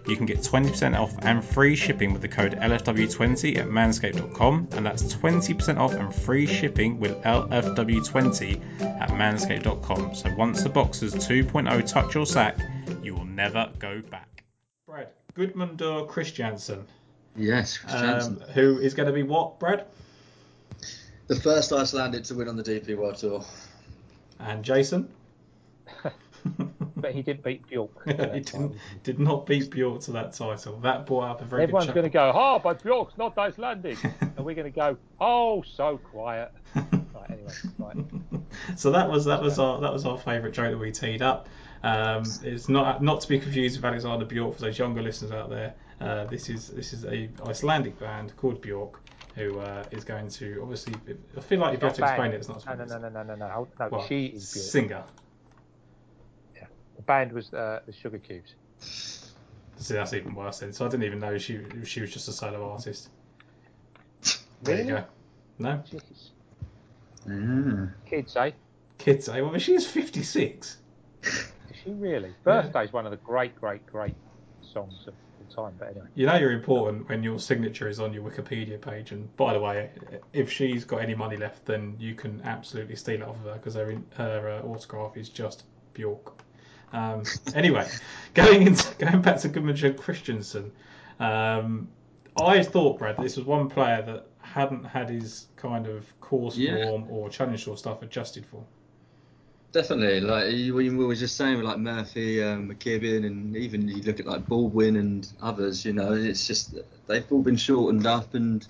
You 0.07 0.16
can 0.16 0.27
get 0.27 0.38
20% 0.38 0.99
off 0.99 1.14
and 1.23 1.45
free 1.45 1.75
shipping 1.75 2.12
with 2.12 2.23
the 2.23 2.29
code 2.29 2.53
LFW20 2.53 3.59
at 3.59 3.66
manscaped.com, 3.66 4.69
and 4.73 4.87
that's 4.87 5.03
20% 5.14 5.79
off 5.79 5.95
and 5.95 6.14
free 6.14 6.47
shipping 6.47 7.01
with 7.01 7.21
LFW20 7.23 8.81
at 9.01 9.11
manscaped.com. 9.11 10.14
So 10.14 10.33
once 10.37 10.62
the 10.62 10.69
Boxers 10.69 11.14
2.0 11.14 11.87
touch 11.87 12.14
your 12.14 12.25
sack, 12.27 12.57
you 13.03 13.14
will 13.14 13.25
never 13.25 13.71
go 13.81 14.01
back. 14.03 14.45
Brad, 14.87 15.09
Gudmundur 15.35 16.09
Kristjansson, 16.09 16.85
Yes, 17.35 17.77
Chris 17.79 17.92
Jansen. 17.95 18.42
um, 18.42 18.49
who 18.51 18.79
is 18.79 18.95
going 18.95 19.09
to 19.09 19.12
be 19.12 19.23
what, 19.25 19.59
Brad? 19.59 19.87
the 21.27 21.35
first 21.37 21.73
Icelandic 21.73 22.23
to 22.25 22.35
win 22.37 22.47
on 22.49 22.57
the 22.57 22.62
DP 22.62 22.97
World 22.97 23.16
Tour. 23.16 23.45
And 24.38 24.64
Jason? 24.64 25.09
But 26.96 27.12
he 27.12 27.22
did 27.22 27.42
beat 27.42 27.66
Bjork. 27.68 27.90
he 28.06 28.40
didn't, 28.40 28.76
did 29.02 29.18
not 29.18 29.46
beat 29.46 29.70
Bjork 29.70 30.00
to 30.02 30.12
that 30.12 30.32
title. 30.32 30.78
That 30.78 31.04
brought 31.04 31.30
up 31.30 31.42
a 31.42 31.44
very 31.44 31.64
Everyone's 31.64 31.87
going 31.87 32.04
to 32.04 32.09
go, 32.09 32.32
oh, 32.35 32.59
but 32.59 32.82
Bjork's 32.82 33.18
not 33.18 33.37
Icelandic. 33.37 34.02
and 34.20 34.38
we're 34.38 34.54
going 34.54 34.70
to 34.72 34.76
go, 34.76 34.96
oh, 35.20 35.62
so 35.62 35.98
quiet. 35.98 36.52
Right, 37.16 37.30
anyway, 37.30 37.52
right. 37.78 37.96
so 38.76 38.90
that 38.90 39.09
was 39.09 39.24
that 39.24 39.40
was 39.40 39.59
our 39.59 39.80
that 39.80 39.90
was 39.90 40.04
our 40.04 40.18
favourite 40.18 40.54
joke 40.54 40.70
that 40.70 40.78
we 40.78 40.92
teed 40.92 41.22
up. 41.22 41.48
Um, 41.82 42.24
it's 42.42 42.68
not 42.68 43.02
not 43.02 43.22
to 43.22 43.28
be 43.28 43.38
confused 43.38 43.78
with 43.78 43.85
Alexander 43.87 44.26
Bjork 44.26 44.56
for 44.56 44.61
those 44.61 44.78
younger 44.78 45.00
listeners 45.00 45.32
out 45.32 45.48
there. 45.48 45.74
Uh, 45.98 46.24
this 46.24 46.50
is 46.50 46.68
this 46.68 46.92
is 46.92 47.06
a 47.06 47.30
Icelandic 47.46 47.98
band 47.98 48.37
called 48.37 48.61
Bjork 48.61 49.00
who 49.35 49.61
uh, 49.61 49.85
is 49.92 50.04
going 50.04 50.28
to 50.28 50.61
obviously. 50.62 50.94
I 51.37 51.40
feel 51.40 51.61
like 51.61 51.74
if 51.74 51.82
you 51.82 51.88
have 51.88 51.96
got 51.96 52.06
to 52.06 52.12
explain 52.12 52.30
band. 52.30 52.35
it, 52.35 52.37
it's 52.37 52.48
not. 52.48 52.66
No, 52.66 52.74
no, 52.74 52.85
no, 52.85 52.98
no, 52.98 53.09
no, 53.09 53.22
no, 53.22 53.35
no. 53.35 53.68
No 53.78 53.88
Well, 53.90 54.06
she 54.06 54.26
is 54.26 54.52
Bjork. 54.52 54.66
singer. 54.66 55.04
The 57.07 57.12
band 57.12 57.33
was 57.33 57.55
uh, 57.55 57.81
the 57.87 57.92
Sugar 57.92 58.19
Cubes. 58.19 58.55
See, 58.81 59.95
that's 59.95 60.12
even 60.12 60.35
worse 60.35 60.59
then. 60.59 60.73
So 60.73 60.87
I 60.87 60.88
didn't 60.88 61.05
even 61.05 61.21
know 61.21 61.38
she 61.38 61.61
she 61.85 62.01
was 62.01 62.12
just 62.12 62.27
a 62.27 62.33
solo 62.33 62.69
artist. 62.73 63.11
There 64.62 64.77
Really? 64.77 64.88
you 64.88 64.95
go. 64.97 65.05
No 65.61 65.83
Jeez. 65.88 66.31
Yeah. 67.29 67.87
Kids, 68.11 68.37
eh? 68.37 68.51
kids. 68.99 69.29
Eh? 69.29 69.40
Well, 69.40 69.57
she 69.59 69.75
is 69.75 69.87
56. 69.87 70.79
Is 71.23 71.53
she 71.85 71.90
really? 71.90 72.35
Birthday's 72.42 72.92
one 72.92 73.05
of 73.07 73.12
the 73.12 73.19
great, 73.19 73.55
great, 73.61 73.87
great 73.87 74.16
songs 74.73 74.95
of 75.07 75.14
all 75.57 75.64
time. 75.66 75.75
But 75.79 75.90
anyway, 75.90 76.07
You 76.16 76.27
know 76.27 76.37
you're 76.38 76.51
important 76.53 77.09
when 77.09 77.23
your 77.23 77.38
signature 77.38 77.88
is 77.88 78.01
on 78.01 78.12
your 78.12 78.29
Wikipedia 78.29 78.81
page. 78.81 79.12
And 79.12 79.35
by 79.37 79.53
the 79.53 79.61
way, 79.61 79.90
if 80.33 80.51
she's 80.51 80.85
got 80.85 81.03
any 81.03 81.14
money 81.14 81.37
left, 81.37 81.66
then 81.66 81.95
you 82.01 82.16
can 82.16 82.40
absolutely 82.45 82.97
steal 82.97 83.23
it 83.23 83.29
off 83.29 83.37
of 83.37 83.42
her 83.45 83.55
because 83.55 83.75
her, 83.75 83.97
her 84.16 84.61
uh, 84.64 84.66
autograph 84.66 85.16
is 85.16 85.29
just 85.29 85.62
Bjork. 85.95 86.42
Um, 86.92 87.25
anyway, 87.55 87.87
going 88.35 88.66
into 88.66 88.94
going 88.99 89.22
back 89.22 89.38
to 89.38 89.49
Gudmundsson 89.49 89.96
Christensen, 89.96 90.72
um, 91.20 91.88
I 92.40 92.62
thought 92.62 92.99
Brad 92.99 93.16
this 93.18 93.37
was 93.37 93.46
one 93.46 93.68
player 93.68 94.03
that 94.03 94.27
hadn't 94.40 94.85
had 94.85 95.11
his 95.11 95.46
kind 95.57 95.87
of 95.87 96.07
course 96.20 96.57
Yeah. 96.57 96.85
form 96.85 97.07
or 97.11 97.29
challenge 97.29 97.64
tour 97.64 97.77
stuff 97.77 98.03
adjusted 98.03 98.46
for. 98.46 98.64
Definitely, 99.72 100.20
like 100.20 100.53
you, 100.53 100.75
we 100.75 100.88
were 100.90 101.14
just 101.14 101.37
saying, 101.37 101.57
with 101.57 101.66
like 101.66 101.79
Murphy, 101.79 102.42
um, 102.42 102.70
McKibbin, 102.70 103.27
and 103.27 103.55
even 103.57 103.87
you 103.88 104.01
look 104.03 104.20
at 104.20 104.27
like 104.27 104.46
Baldwin 104.46 104.96
and 104.96 105.31
others. 105.42 105.85
You 105.85 105.92
know, 105.92 106.12
it's 106.12 106.46
just 106.46 106.77
they've 107.07 107.31
all 107.31 107.42
been 107.42 107.57
shortened 107.57 108.07
up, 108.07 108.33
and 108.35 108.66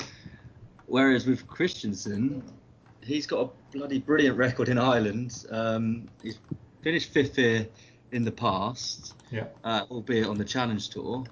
whereas 0.87 1.27
with 1.27 1.47
Christensen, 1.47 2.43
he's 3.05 3.27
got 3.27 3.41
a 3.41 3.77
bloody 3.77 4.01
brilliant 4.01 4.37
record 4.37 4.69
in 4.69 4.79
Ireland. 4.79 5.45
Um, 5.51 6.09
he's 6.23 6.39
finished 6.83 7.13
fifth 7.13 7.37
here 7.37 7.69
in 8.13 8.25
the 8.25 8.33
past, 8.33 9.15
Yeah. 9.31 9.47
uh, 9.65 9.85
albeit 9.91 10.27
on 10.27 10.39
the 10.39 10.45
Challenge 10.45 10.89
Tour, 10.89 11.25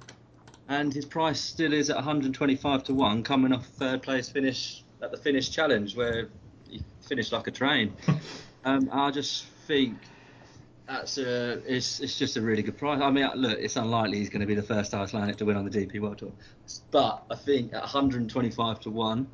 and 0.69 0.93
his 0.93 1.05
price 1.05 1.41
still 1.41 1.73
is 1.73 1.91
at 1.91 1.97
125 1.97 2.85
to 2.85 2.95
one, 2.95 3.23
coming 3.23 3.53
off 3.53 3.67
third 3.67 4.03
place 4.03 4.29
finish 4.29 4.83
at 5.03 5.11
the 5.11 5.17
Finnish 5.19 5.51
Challenge, 5.51 5.95
where 5.97 6.29
he 6.69 6.83
finished 7.03 7.33
like 7.33 7.47
a 7.47 7.51
train. 7.51 7.95
Um, 8.67 8.89
I 8.91 9.11
just 9.11 9.45
think 9.67 9.99
that's 10.89 11.19
a 11.19 11.61
it's 11.71 12.01
it's 12.01 12.19
just 12.19 12.39
a 12.39 12.41
really 12.41 12.63
good 12.63 12.79
price. 12.79 12.99
I 12.99 13.11
mean, 13.11 13.29
look, 13.35 13.59
it's 13.59 13.77
unlikely 13.77 14.17
he's 14.21 14.31
going 14.31 14.41
to 14.41 14.47
be 14.47 14.55
the 14.55 14.63
first 14.63 14.95
Icelandic 14.95 15.37
to 15.37 15.45
win 15.45 15.59
on 15.59 15.69
the 15.69 15.71
DP 15.71 16.01
World 16.01 16.17
Tour, 16.17 16.33
but 16.91 17.25
I 17.31 17.35
think 17.35 17.75
at 17.75 17.83
125 17.83 18.81
to 18.81 18.91
one, 18.91 19.27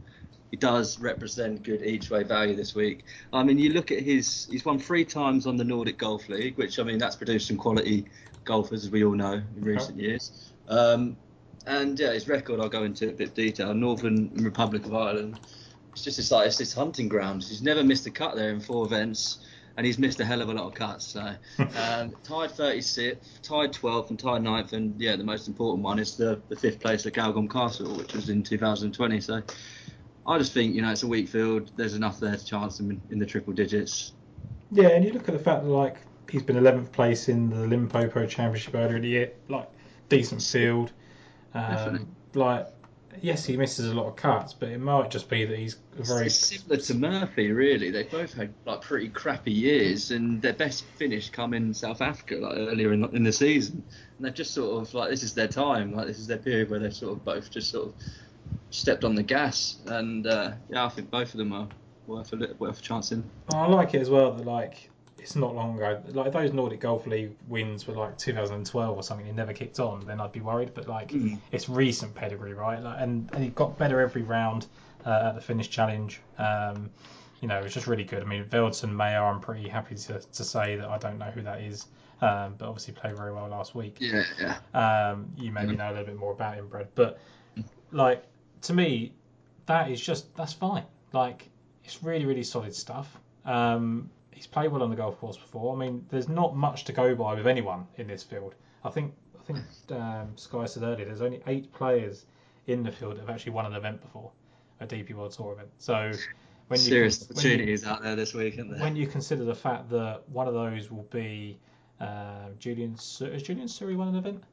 he 0.51 0.57
does 0.57 0.99
represent 0.99 1.63
good 1.63 1.83
each 1.83 2.11
way 2.11 2.23
value 2.23 2.57
this 2.57 2.75
week. 2.75 3.05
I 3.33 3.43
mean, 3.43 3.59
you 3.59 3.73
look 3.73 3.93
at 3.93 4.01
his 4.01 4.49
he's 4.51 4.65
won 4.65 4.79
three 4.79 5.05
times 5.05 5.47
on 5.47 5.57
the 5.57 5.65
Nordic 5.65 5.99
Golf 5.99 6.29
League, 6.29 6.57
which 6.57 6.79
I 6.79 6.83
mean 6.83 6.99
that's 6.99 7.17
produced 7.17 7.49
some 7.49 7.57
quality 7.57 8.07
golfers 8.45 8.85
as 8.85 8.91
we 8.91 9.05
all 9.05 9.15
know 9.15 9.35
in 9.35 9.63
recent 9.63 9.99
years. 9.99 10.53
Um, 10.69 11.17
and 11.67 11.99
yeah, 11.99 12.13
his 12.13 12.29
record 12.29 12.61
I'll 12.61 12.69
go 12.69 12.85
into 12.85 13.09
a 13.09 13.13
bit 13.13 13.35
detail. 13.35 13.75
Northern 13.75 14.31
Republic 14.35 14.85
of 14.87 14.95
Ireland. 14.95 15.39
It's 15.93 16.05
just 16.05 16.19
it's 16.19 16.31
like 16.31 16.47
it's 16.47 16.59
his 16.59 16.73
hunting 16.73 17.09
ground. 17.09 17.45
He's 17.45 17.63
never 17.63 17.85
missed 17.85 18.07
a 18.07 18.11
cut 18.11 18.35
there 18.35 18.51
in 18.51 18.61
four 18.61 18.87
events, 18.87 19.39
and 19.77 19.87
he's 19.87 19.99
missed 19.99 20.21
a 20.21 20.25
hell 20.25 20.41
of 20.41 20.49
a 20.49 20.53
lot 20.53 20.67
of 20.67 20.75
cuts. 20.75 21.07
So 21.07 21.21
um, 21.59 22.15
tied 22.25 22.51
36th, 22.51 23.43
tied 23.43 23.73
12th, 23.73 24.11
and 24.11 24.19
tied 24.19 24.43
9th, 24.43 24.73
and 24.73 25.01
yeah, 25.01 25.17
the 25.17 25.25
most 25.25 25.49
important 25.49 25.83
one 25.83 25.99
is 25.99 26.17
the, 26.17 26.41
the 26.49 26.57
fifth 26.57 26.81
place 26.81 27.07
at 27.07 27.13
Galgorm 27.13 27.51
Castle, 27.51 27.97
which 27.97 28.15
was 28.15 28.29
in 28.29 28.43
2020. 28.43 29.21
So 29.21 29.43
I 30.27 30.39
just 30.39 30.53
think 30.53 30.75
you 30.75 30.83
know 30.83 30.91
it's 30.91 31.03
a 31.03 31.07
weak 31.09 31.29
field. 31.29 31.71
There's 31.77 31.95
enough 31.95 32.21
there 32.21 32.37
to 32.37 32.45
chance 32.45 32.79
them 32.79 32.91
in, 32.91 33.01
in 33.11 33.19
the 33.19 33.27
triple 33.27 33.53
digits. 33.53 34.13
Yeah, 34.71 34.89
and 34.89 35.05
you 35.05 35.13
look 35.13 35.29
at 35.29 35.35
the 35.35 35.43
fact 35.43 35.63
that 35.63 35.69
like 35.69 35.97
he's 36.31 36.43
been 36.43 36.57
11th 36.57 36.93
place 36.93 37.29
in 37.29 37.51
the 37.51 37.67
Limpopo 37.67 38.27
Championship 38.27 38.75
earlier 38.75 38.97
in 38.97 39.03
the 39.03 39.09
year, 39.09 39.33
like 39.49 39.69
decent 40.09 40.43
field. 40.43 40.93
Um, 41.55 41.63
Definitely. 41.63 42.07
like 42.35 42.69
yes, 43.21 43.45
he 43.45 43.57
misses 43.57 43.91
a 43.91 43.95
lot 43.95 44.07
of 44.07 44.17
cuts, 44.17 44.55
but 44.55 44.69
it 44.69 44.79
might 44.79 45.11
just 45.11 45.29
be 45.29 45.45
that 45.45 45.59
he's 45.59 45.77
very 45.97 46.27
It's 46.27 46.37
similar 46.37 46.81
to 46.81 46.95
Murphy, 46.95 47.51
really. 47.53 47.91
They 47.91 48.05
both 48.05 48.33
had 48.35 48.55
like 48.65 48.83
pretty 48.83 49.09
crappy 49.09 49.53
years, 49.53 50.11
and 50.11 50.41
their 50.41 50.53
best 50.53 50.85
finish 50.97 51.31
come 51.31 51.55
in 51.55 51.75
South 51.75 52.01
Africa 52.01 52.37
like 52.37 52.57
earlier 52.57 52.93
in, 52.93 53.05
in 53.15 53.25
the 53.25 53.33
season, 53.33 53.83
and 54.17 54.27
they've 54.27 54.35
just 54.35 54.55
sort 54.55 54.83
of 54.83 54.95
like 54.95 55.11
this 55.11 55.23
is 55.23 55.35
their 55.35 55.49
time, 55.49 55.95
like 55.95 56.07
this 56.07 56.19
is 56.19 56.27
their 56.27 56.39
period 56.39 56.71
where 56.71 56.79
they've 56.79 56.95
sort 56.95 57.13
of 57.13 57.25
both 57.25 57.51
just 57.51 57.71
sort 57.71 57.89
of 57.89 57.95
stepped 58.71 59.05
on 59.05 59.15
the 59.15 59.23
gas, 59.23 59.79
and 59.87 60.27
uh, 60.27 60.53
yeah, 60.69 60.85
I 60.85 60.89
think 60.89 61.11
both 61.11 61.33
of 61.35 61.39
them 61.39 61.53
are 61.53 61.69
worth 62.07 62.33
a 62.33 62.37
li- 62.37 62.53
worth 62.59 62.79
a 62.79 62.83
chance 62.83 63.13
in. 63.13 63.25
I 63.53 63.67
like 63.67 63.95
it 63.95 64.01
as 64.03 64.11
well 64.11 64.33
that 64.33 64.47
like 64.47 64.91
it's 65.19 65.37
not 65.37 65.55
long 65.55 65.77
ago. 65.77 66.03
Like 66.09 66.33
those 66.33 66.53
Nordic 66.53 66.81
Golf 66.81 67.07
League 67.07 67.33
wins 67.49 67.87
were 67.87 67.95
like 67.95 68.17
2012 68.17 68.97
or 68.97 69.03
something. 69.03 69.27
It 69.27 69.35
never 69.35 69.53
kicked 69.53 69.79
on. 69.79 70.01
Then 70.07 70.21
I'd 70.21 70.33
be 70.33 70.41
worried. 70.41 70.73
But 70.75 70.89
like 70.89 71.11
Mm. 71.11 71.39
it's 71.53 71.69
recent 71.69 72.15
pedigree, 72.15 72.55
right? 72.55 72.83
Like, 72.83 72.97
and, 73.01 73.29
and 73.35 73.45
he 73.45 73.51
got 73.51 73.77
better 73.77 74.01
every 74.01 74.23
round 74.23 74.67
uh, 75.05 75.25
at 75.29 75.35
the 75.35 75.41
Finnish 75.43 75.69
Challenge. 75.69 76.19
Um, 76.39 76.89
you 77.43 77.49
know, 77.49 77.59
it's 77.59 77.75
just 77.75 77.87
really 77.87 78.05
good. 78.05 78.23
I 78.23 78.27
mean, 78.27 78.45
Veldson 78.45 78.95
Mayer, 78.95 79.23
I'm 79.23 79.41
pretty 79.41 79.69
happy 79.69 79.95
to, 79.95 80.21
to 80.21 80.45
say 80.45 80.77
that 80.77 80.89
I 80.89 80.97
don't 80.97 81.19
know 81.19 81.31
who 81.31 81.43
that 81.43 81.61
is, 81.61 81.87
um, 82.23 82.55
but 82.59 82.69
obviously 82.69 82.95
played 82.95 83.17
very 83.17 83.33
well 83.33 83.49
last 83.49 83.75
week. 83.75 83.97
Yeah, 84.01 84.23
yeah. 84.41 85.11
Um, 85.11 85.27
you 85.37 85.51
maybe 85.53 85.77
know 85.77 85.89
a 85.89 85.91
little 85.91 86.05
bit 86.07 86.17
more 86.17 86.33
about 86.33 86.55
him, 86.55 86.69
Brad. 86.69 86.89
But 86.95 87.19
like 87.93 88.25
to 88.63 88.73
me, 88.75 89.13
that 89.67 89.91
is 89.91 90.01
just 90.01 90.35
that's 90.37 90.53
fine. 90.53 90.85
Like 91.13 91.49
it's 91.85 92.03
really 92.03 92.25
really 92.27 92.43
solid 92.43 92.75
stuff. 92.75 93.19
Um, 93.45 94.11
he's 94.33 94.47
played 94.47 94.71
well 94.71 94.83
on 94.83 94.91
the 94.91 94.97
golf 94.97 95.19
course 95.19 95.37
before. 95.37 95.75
I 95.75 95.79
mean, 95.79 96.05
there's 96.11 96.29
not 96.29 96.57
much 96.57 96.85
to 96.85 96.93
go 96.93 97.15
by 97.15 97.35
with 97.35 97.47
anyone 97.47 97.87
in 97.97 98.07
this 98.07 98.23
field. 98.23 98.55
I 98.85 98.91
think 98.91 99.15
I 99.39 99.43
think 99.45 99.59
um, 99.91 100.33
Sky 100.37 100.67
said 100.67 100.83
earlier 100.83 101.07
there's 101.07 101.23
only 101.23 101.43
eight 101.47 101.73
players 101.73 102.27
in 102.67 102.83
the 102.83 102.93
field 102.93 103.17
that 103.17 103.21
have 103.21 103.31
actually 103.31 103.53
won 103.53 103.67
an 103.67 103.75
event 103.75 104.01
before, 104.01 104.31
a 104.81 104.87
DP 104.87 105.15
World 105.15 105.33
Tour 105.33 105.53
event. 105.55 105.69
So 105.79 106.13
when 106.69 106.79
you 106.79 106.87
Serious 106.87 107.21
when 107.21 107.29
you- 107.29 107.35
opportunities 107.41 107.85
out 107.87 108.03
there 108.03 108.15
this 108.17 108.35
week, 108.35 108.55
isn't 108.55 108.71
there? 108.71 108.81
when 108.81 108.95
you 108.97 109.07
consider 109.07 109.45
the 109.45 109.55
fact 109.55 109.91
that 109.91 110.29
one 110.29 110.47
of 110.47 110.55
those 110.55 110.91
will 110.91 111.09
be 111.11 111.59
um, 111.99 112.55
Julian 112.59 112.93
has 112.93 113.43
Julian 113.43 113.67
Suri 113.69 113.97
won 113.97 114.09
an 114.09 114.17
event? 114.17 114.45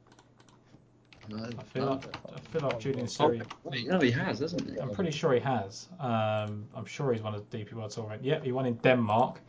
No, 1.28 1.44
I 1.44 1.62
feel 1.64 1.84
no. 1.84 1.90
like 1.92 2.16
I 2.34 2.40
feel 2.40 2.62
like 2.62 2.80
Julian 2.80 3.06
Suri. 3.06 3.42
Wait, 3.64 3.86
no, 3.86 4.00
he 4.00 4.10
has, 4.10 4.38
hasn't 4.38 4.70
he? 4.70 4.78
I'm 4.78 4.90
pretty 4.90 5.10
sure 5.10 5.32
he 5.32 5.40
has. 5.40 5.88
Um, 6.00 6.64
I'm 6.74 6.86
sure 6.86 7.12
he's 7.12 7.22
won 7.22 7.34
a 7.34 7.40
DP 7.40 7.72
World 7.72 7.90
Tour 7.90 8.06
event. 8.06 8.24
Yep, 8.24 8.44
he 8.44 8.52
won 8.52 8.66
in 8.66 8.74
Denmark. 8.76 9.40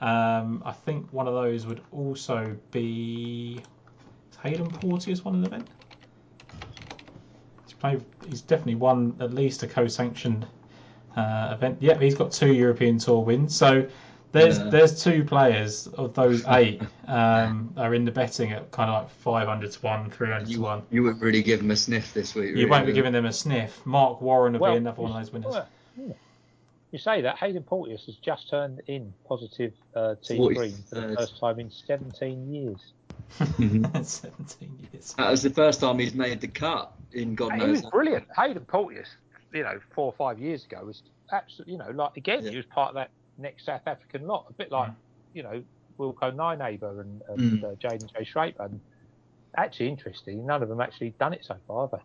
Um, 0.00 0.62
I 0.64 0.72
think 0.72 1.12
one 1.12 1.26
of 1.28 1.34
those 1.34 1.66
would 1.66 1.80
also 1.92 2.56
be 2.70 3.60
has 4.28 4.50
Hayden 4.50 4.70
Porteous 4.70 5.24
won 5.24 5.36
an 5.36 5.44
event. 5.44 5.68
He's 7.64 7.74
played. 7.74 8.04
He's 8.28 8.40
definitely 8.40 8.76
won 8.76 9.16
at 9.20 9.32
least 9.32 9.62
a 9.62 9.66
co-sanctioned 9.68 10.46
uh, 11.16 11.50
event. 11.52 11.78
Yep, 11.80 12.00
he's 12.00 12.14
got 12.14 12.32
two 12.32 12.52
European 12.52 12.98
Tour 12.98 13.24
wins. 13.24 13.56
So 13.56 13.86
there's 14.32 14.58
Yeah. 14.58 14.70
there's 14.70 15.02
two 15.02 15.24
players 15.24 15.86
of 15.86 16.14
those 16.14 16.44
eight 16.48 16.82
um, 17.06 17.72
are 17.76 17.94
in 17.94 18.04
the 18.04 18.10
betting 18.10 18.52
at 18.52 18.70
kind 18.70 18.90
of 18.90 19.04
like 19.04 19.10
500 19.10 19.72
to 19.72 19.80
one, 19.80 20.10
300 20.10 20.46
to 20.46 20.52
You, 20.52 20.60
one. 20.60 20.82
you 20.90 21.02
wouldn't 21.02 21.22
really 21.22 21.42
give 21.42 21.60
them 21.60 21.70
a 21.70 21.76
sniff 21.76 22.12
this 22.14 22.34
week. 22.34 22.50
You 22.50 22.54
really, 22.54 22.66
won't 22.70 22.86
be 22.86 22.92
giving 22.92 23.12
them 23.12 23.26
a 23.26 23.32
sniff. 23.32 23.80
Marc 23.86 24.20
Warren 24.20 24.52
will 24.54 24.60
Well, 24.60 24.72
be 24.72 24.78
another 24.78 25.00
one 25.02 25.12
of 25.12 25.16
those 25.18 25.32
winners. 25.32 25.52
well, 25.54 25.68
hmm. 25.96 26.10
You 26.90 26.98
say 26.98 27.20
that 27.20 27.36
Hayden 27.36 27.62
Porteous 27.64 28.06
has 28.06 28.16
just 28.16 28.48
turned 28.48 28.80
in 28.86 29.12
positive 29.28 29.74
uh, 29.94 30.14
T 30.24 30.38
Forty 30.38 30.54
screen 30.54 30.72
for 30.88 30.94
the 30.94 31.00
third. 31.02 31.16
first 31.18 31.38
time 31.38 31.60
in 31.60 31.70
17 31.70 32.50
years. 32.52 32.80
Mhm. 33.38 34.04
17 34.06 34.88
years. 34.92 35.12
That 35.18 35.30
was 35.30 35.42
the 35.42 35.50
first 35.50 35.80
time 35.80 35.98
he's 35.98 36.14
made 36.14 36.40
the 36.40 36.48
cut 36.48 36.92
in 37.12 37.34
God 37.34 37.52
he 37.52 37.58
knows. 37.58 37.82
was 37.82 37.90
brilliant. 37.90 38.24
Hayden 38.36 38.64
Porteous, 38.64 39.08
you 39.52 39.64
know, 39.64 39.78
four 39.94 40.06
or 40.06 40.12
five 40.12 40.38
years 40.38 40.64
ago 40.64 40.82
was 40.86 41.02
absolutely, 41.30 41.74
you 41.74 41.78
know, 41.78 41.90
like 41.90 42.16
again, 42.16 42.42
Yeah. 42.44 42.50
he 42.52 42.56
was 42.56 42.64
part 42.66 42.88
of 42.90 42.94
that 42.94 43.10
next 43.38 43.64
South 43.64 43.82
African 43.86 44.26
lot, 44.26 44.46
a 44.50 44.52
bit 44.52 44.70
like, 44.70 44.90
Mm. 44.90 44.94
you 45.34 45.42
know, 45.42 45.62
Wilco 45.98 46.32
Nienaber 46.34 47.00
and, 47.00 47.22
and 47.28 47.62
Mm. 47.62 47.64
uh, 47.64 47.74
Jayden 47.76 48.12
J. 48.12 48.24
Schaper. 48.24 48.66
And 48.66 48.80
actually 49.56 49.88
interesting, 49.88 50.44
none 50.46 50.62
of 50.62 50.68
them 50.68 50.80
actually 50.80 51.10
done 51.18 51.32
it 51.32 51.44
so 51.44 51.56
far, 51.66 51.88
have 51.88 51.90
they? 51.92 52.04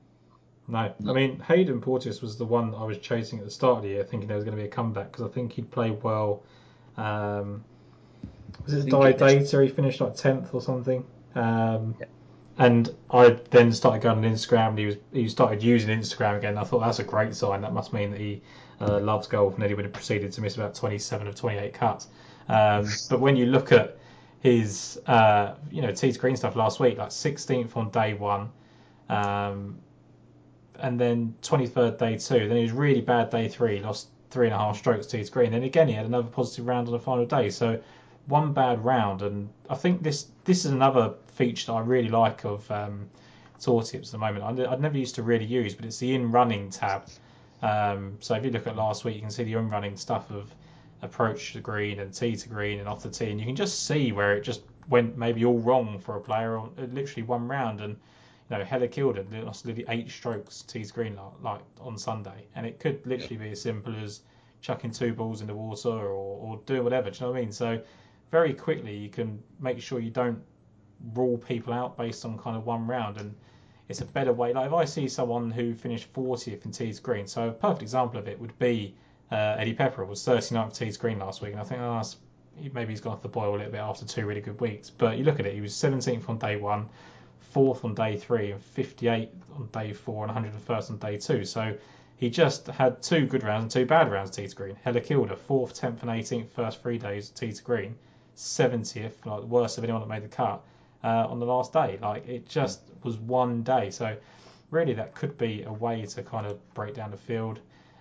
No, 0.67 0.93
I 1.09 1.13
mean 1.13 1.39
Hayden 1.41 1.81
Porteous 1.81 2.21
was 2.21 2.37
the 2.37 2.45
one 2.45 2.73
I 2.73 2.85
was 2.85 2.97
chasing 2.99 3.39
at 3.39 3.45
the 3.45 3.51
start 3.51 3.77
of 3.77 3.83
the 3.83 3.89
year, 3.89 4.03
thinking 4.05 4.27
there 4.29 4.37
was 4.37 4.45
going 4.45 4.55
to 4.55 4.61
be 4.61 4.67
a 4.67 4.71
comeback 4.71 5.11
because 5.11 5.25
I 5.25 5.33
think 5.33 5.51
he'd 5.51 5.69
played 5.71 6.01
well. 6.01 6.41
Um, 6.95 7.65
was 8.63 8.73
it 8.73 8.89
Die 8.89 9.11
Data? 9.13 9.61
He 9.61 9.67
finished 9.67 9.99
like 9.99 10.15
tenth 10.15 10.53
or 10.53 10.61
something. 10.61 11.05
Um, 11.35 11.95
Yeah. 11.99 12.05
And 12.59 12.95
I 13.09 13.31
then 13.49 13.71
started 13.73 14.03
going 14.03 14.19
on 14.19 14.23
Instagram. 14.31 14.69
And 14.69 14.79
he 14.79 14.85
was 14.85 14.95
he 15.11 15.27
started 15.27 15.61
using 15.63 15.89
Instagram 15.89 16.37
again. 16.37 16.57
I 16.57 16.63
thought 16.63 16.79
that's 16.79 16.99
a 16.99 17.03
great 17.03 17.35
sign. 17.35 17.61
That 17.61 17.73
must 17.73 17.91
mean 17.93 18.11
that 18.11 18.19
he 18.19 18.41
uh, 18.83 18.99
loves 18.99 19.27
golf, 19.27 19.55
and 19.55 19.63
he 19.63 19.73
would 19.73 19.85
have 19.85 19.93
proceeded 19.93 20.31
to 20.33 20.41
miss 20.41 20.55
about 20.55 20.75
27 20.75 21.27
of 21.27 21.35
28 21.35 21.73
cuts. 21.73 22.07
Um, 22.49 22.87
but 23.09 23.19
when 23.19 23.35
you 23.35 23.45
look 23.45 23.71
at 23.71 23.97
his 24.41 24.99
uh, 25.07 25.55
you 25.71 25.81
know 25.81 25.91
to 25.91 26.11
green 26.13 26.35
stuff 26.35 26.55
last 26.55 26.79
week, 26.79 26.97
like 26.97 27.09
16th 27.09 27.77
on 27.77 27.89
day 27.89 28.13
one. 28.13 28.49
Um, 29.09 29.77
and 30.79 30.99
then 30.99 31.35
23rd 31.41 31.97
day 31.97 32.17
two. 32.17 32.47
Then 32.47 32.57
he 32.57 32.63
was 32.63 32.71
really 32.71 33.01
bad 33.01 33.29
day 33.29 33.47
three, 33.47 33.79
lost 33.79 34.09
three 34.31 34.47
and 34.47 34.55
a 34.55 34.57
half 34.57 34.77
strokes 34.77 35.05
to 35.07 35.17
his 35.17 35.29
green. 35.29 35.51
Then 35.51 35.63
again 35.63 35.87
he 35.87 35.93
had 35.93 36.05
another 36.05 36.27
positive 36.27 36.67
round 36.67 36.87
on 36.87 36.93
the 36.93 36.99
final 36.99 37.25
day. 37.25 37.49
So 37.49 37.79
one 38.25 38.53
bad 38.53 38.83
round, 38.83 39.21
and 39.21 39.49
I 39.69 39.75
think 39.75 40.03
this 40.03 40.27
this 40.45 40.65
is 40.65 40.71
another 40.71 41.13
feature 41.33 41.67
that 41.67 41.73
I 41.73 41.79
really 41.81 42.09
like 42.09 42.43
of 42.45 42.69
um, 42.71 43.09
tour 43.59 43.83
tips 43.83 44.09
at 44.09 44.11
the 44.13 44.17
moment. 44.17 44.43
I, 44.43 44.71
I'd 44.71 44.81
never 44.81 44.97
used 44.97 45.15
to 45.15 45.23
really 45.23 45.45
use, 45.45 45.73
but 45.73 45.85
it's 45.85 45.97
the 45.97 46.13
in 46.15 46.31
running 46.31 46.69
tab. 46.69 47.07
Um, 47.63 48.17
so 48.19 48.35
if 48.35 48.43
you 48.43 48.51
look 48.51 48.67
at 48.67 48.75
last 48.75 49.05
week, 49.05 49.15
you 49.15 49.21
can 49.21 49.31
see 49.31 49.43
the 49.43 49.53
in 49.53 49.69
running 49.69 49.95
stuff 49.95 50.29
of 50.29 50.53
approach 51.01 51.53
to 51.53 51.61
green 51.61 51.99
and 51.99 52.13
tee 52.13 52.35
to 52.35 52.49
green 52.49 52.79
and 52.79 52.87
off 52.87 53.03
the 53.03 53.09
tee, 53.09 53.31
and 53.31 53.39
you 53.39 53.45
can 53.45 53.55
just 53.55 53.87
see 53.87 54.11
where 54.11 54.35
it 54.35 54.41
just 54.41 54.61
went 54.89 55.17
maybe 55.17 55.45
all 55.45 55.59
wrong 55.59 55.97
for 55.97 56.17
a 56.17 56.19
player 56.19 56.57
on 56.57 56.71
uh, 56.77 56.83
literally 56.91 57.23
one 57.23 57.47
round 57.47 57.79
and 57.79 57.95
you 58.49 58.57
know, 58.57 58.63
Hella 58.65 58.87
Kilden 58.87 59.45
lost 59.45 59.65
literally 59.65 59.85
eight 59.89 60.11
strokes 60.11 60.61
tees 60.63 60.91
green 60.91 61.15
like, 61.15 61.31
like 61.41 61.61
on 61.79 61.97
Sunday, 61.97 62.45
and 62.55 62.65
it 62.65 62.79
could 62.79 63.05
literally 63.05 63.37
be 63.37 63.51
as 63.51 63.61
simple 63.61 63.95
as 64.03 64.21
chucking 64.61 64.91
two 64.91 65.13
balls 65.13 65.41
in 65.41 65.47
the 65.47 65.55
water 65.55 65.89
or, 65.89 66.07
or 66.11 66.59
doing 66.65 66.83
whatever. 66.83 67.09
Do 67.09 67.15
you 67.15 67.21
know 67.21 67.31
what 67.31 67.37
I 67.37 67.41
mean? 67.41 67.51
So 67.51 67.81
very 68.31 68.53
quickly 68.53 68.95
you 68.95 69.09
can 69.09 69.41
make 69.59 69.79
sure 69.79 69.99
you 69.99 70.11
don't 70.11 70.41
rule 71.13 71.37
people 71.37 71.73
out 71.73 71.97
based 71.97 72.25
on 72.25 72.37
kind 72.37 72.57
of 72.57 72.65
one 72.65 72.85
round, 72.85 73.17
and 73.17 73.33
it's 73.89 74.01
a 74.01 74.05
better 74.05 74.33
way. 74.33 74.53
Like 74.53 74.67
if 74.67 74.73
I 74.73 74.85
see 74.85 75.07
someone 75.07 75.51
who 75.51 75.73
finished 75.75 76.11
40th 76.13 76.65
in 76.65 76.71
tees 76.71 76.99
green, 76.99 77.27
so 77.27 77.49
a 77.49 77.51
perfect 77.51 77.81
example 77.81 78.19
of 78.19 78.27
it 78.27 78.39
would 78.39 78.57
be 78.59 78.95
uh, 79.31 79.55
Eddie 79.57 79.75
Pepperell 79.75 80.07
was 80.07 80.21
39th 80.21 80.77
tees 80.77 80.97
green 80.97 81.19
last 81.19 81.41
week, 81.41 81.51
and 81.53 81.61
I 81.61 81.63
think 81.63 81.81
oh, 81.81 81.95
that's, 81.95 82.17
he- 82.57 82.69
maybe 82.69 82.91
he's 82.93 83.01
gone 83.01 83.13
off 83.13 83.21
the 83.21 83.27
boil 83.29 83.55
a 83.55 83.57
little 83.57 83.71
bit 83.71 83.79
after 83.81 84.05
two 84.05 84.25
really 84.25 84.41
good 84.41 84.59
weeks. 84.61 84.89
But 84.89 85.17
you 85.17 85.23
look 85.23 85.39
at 85.39 85.45
it, 85.45 85.53
he 85.53 85.61
was 85.61 85.73
17th 85.73 86.29
on 86.29 86.37
day 86.37 86.55
one 86.55 86.89
fourth 87.51 87.85
on 87.85 87.93
day 87.93 88.17
three 88.17 88.51
and 88.51 88.61
58 88.61 89.29
on 89.55 89.67
day 89.71 89.93
four 89.93 90.25
and 90.27 90.33
101st 90.35 90.89
on 90.91 90.97
day 90.97 91.17
two. 91.17 91.45
So 91.45 91.75
he 92.17 92.29
just 92.29 92.67
had 92.67 93.01
two 93.03 93.25
good 93.27 93.43
rounds 93.43 93.63
and 93.63 93.71
two 93.71 93.85
bad 93.85 94.11
rounds 94.11 94.31
tee 94.31 94.47
to 94.47 94.55
green. 94.55 94.75
Hella 94.83 95.01
Kilda, 95.01 95.35
fourth, 95.35 95.79
10th, 95.79 96.01
and 96.01 96.09
18th 96.09 96.49
first 96.49 96.81
three 96.81 96.97
days 96.97 97.29
to 97.29 97.53
green, 97.63 97.95
70th, 98.35 99.25
like 99.25 99.41
the 99.41 99.45
worst 99.47 99.77
of 99.77 99.83
anyone 99.83 100.01
that 100.01 100.07
made 100.09 100.23
the 100.23 100.27
cut 100.27 100.63
uh, 101.03 101.27
on 101.29 101.39
the 101.39 101.45
last 101.45 101.73
day. 101.73 101.99
Like 102.01 102.27
it 102.27 102.47
just 102.47 102.81
was 103.03 103.17
one 103.17 103.63
day. 103.63 103.89
So 103.89 104.15
really, 104.71 104.93
that 104.93 105.13
could 105.15 105.37
be 105.37 105.63
a 105.63 105.73
way 105.73 106.05
to 106.05 106.23
kind 106.23 106.45
of 106.45 106.73
break 106.73 106.95
down 106.95 107.11
the 107.11 107.17
field. 107.17 107.59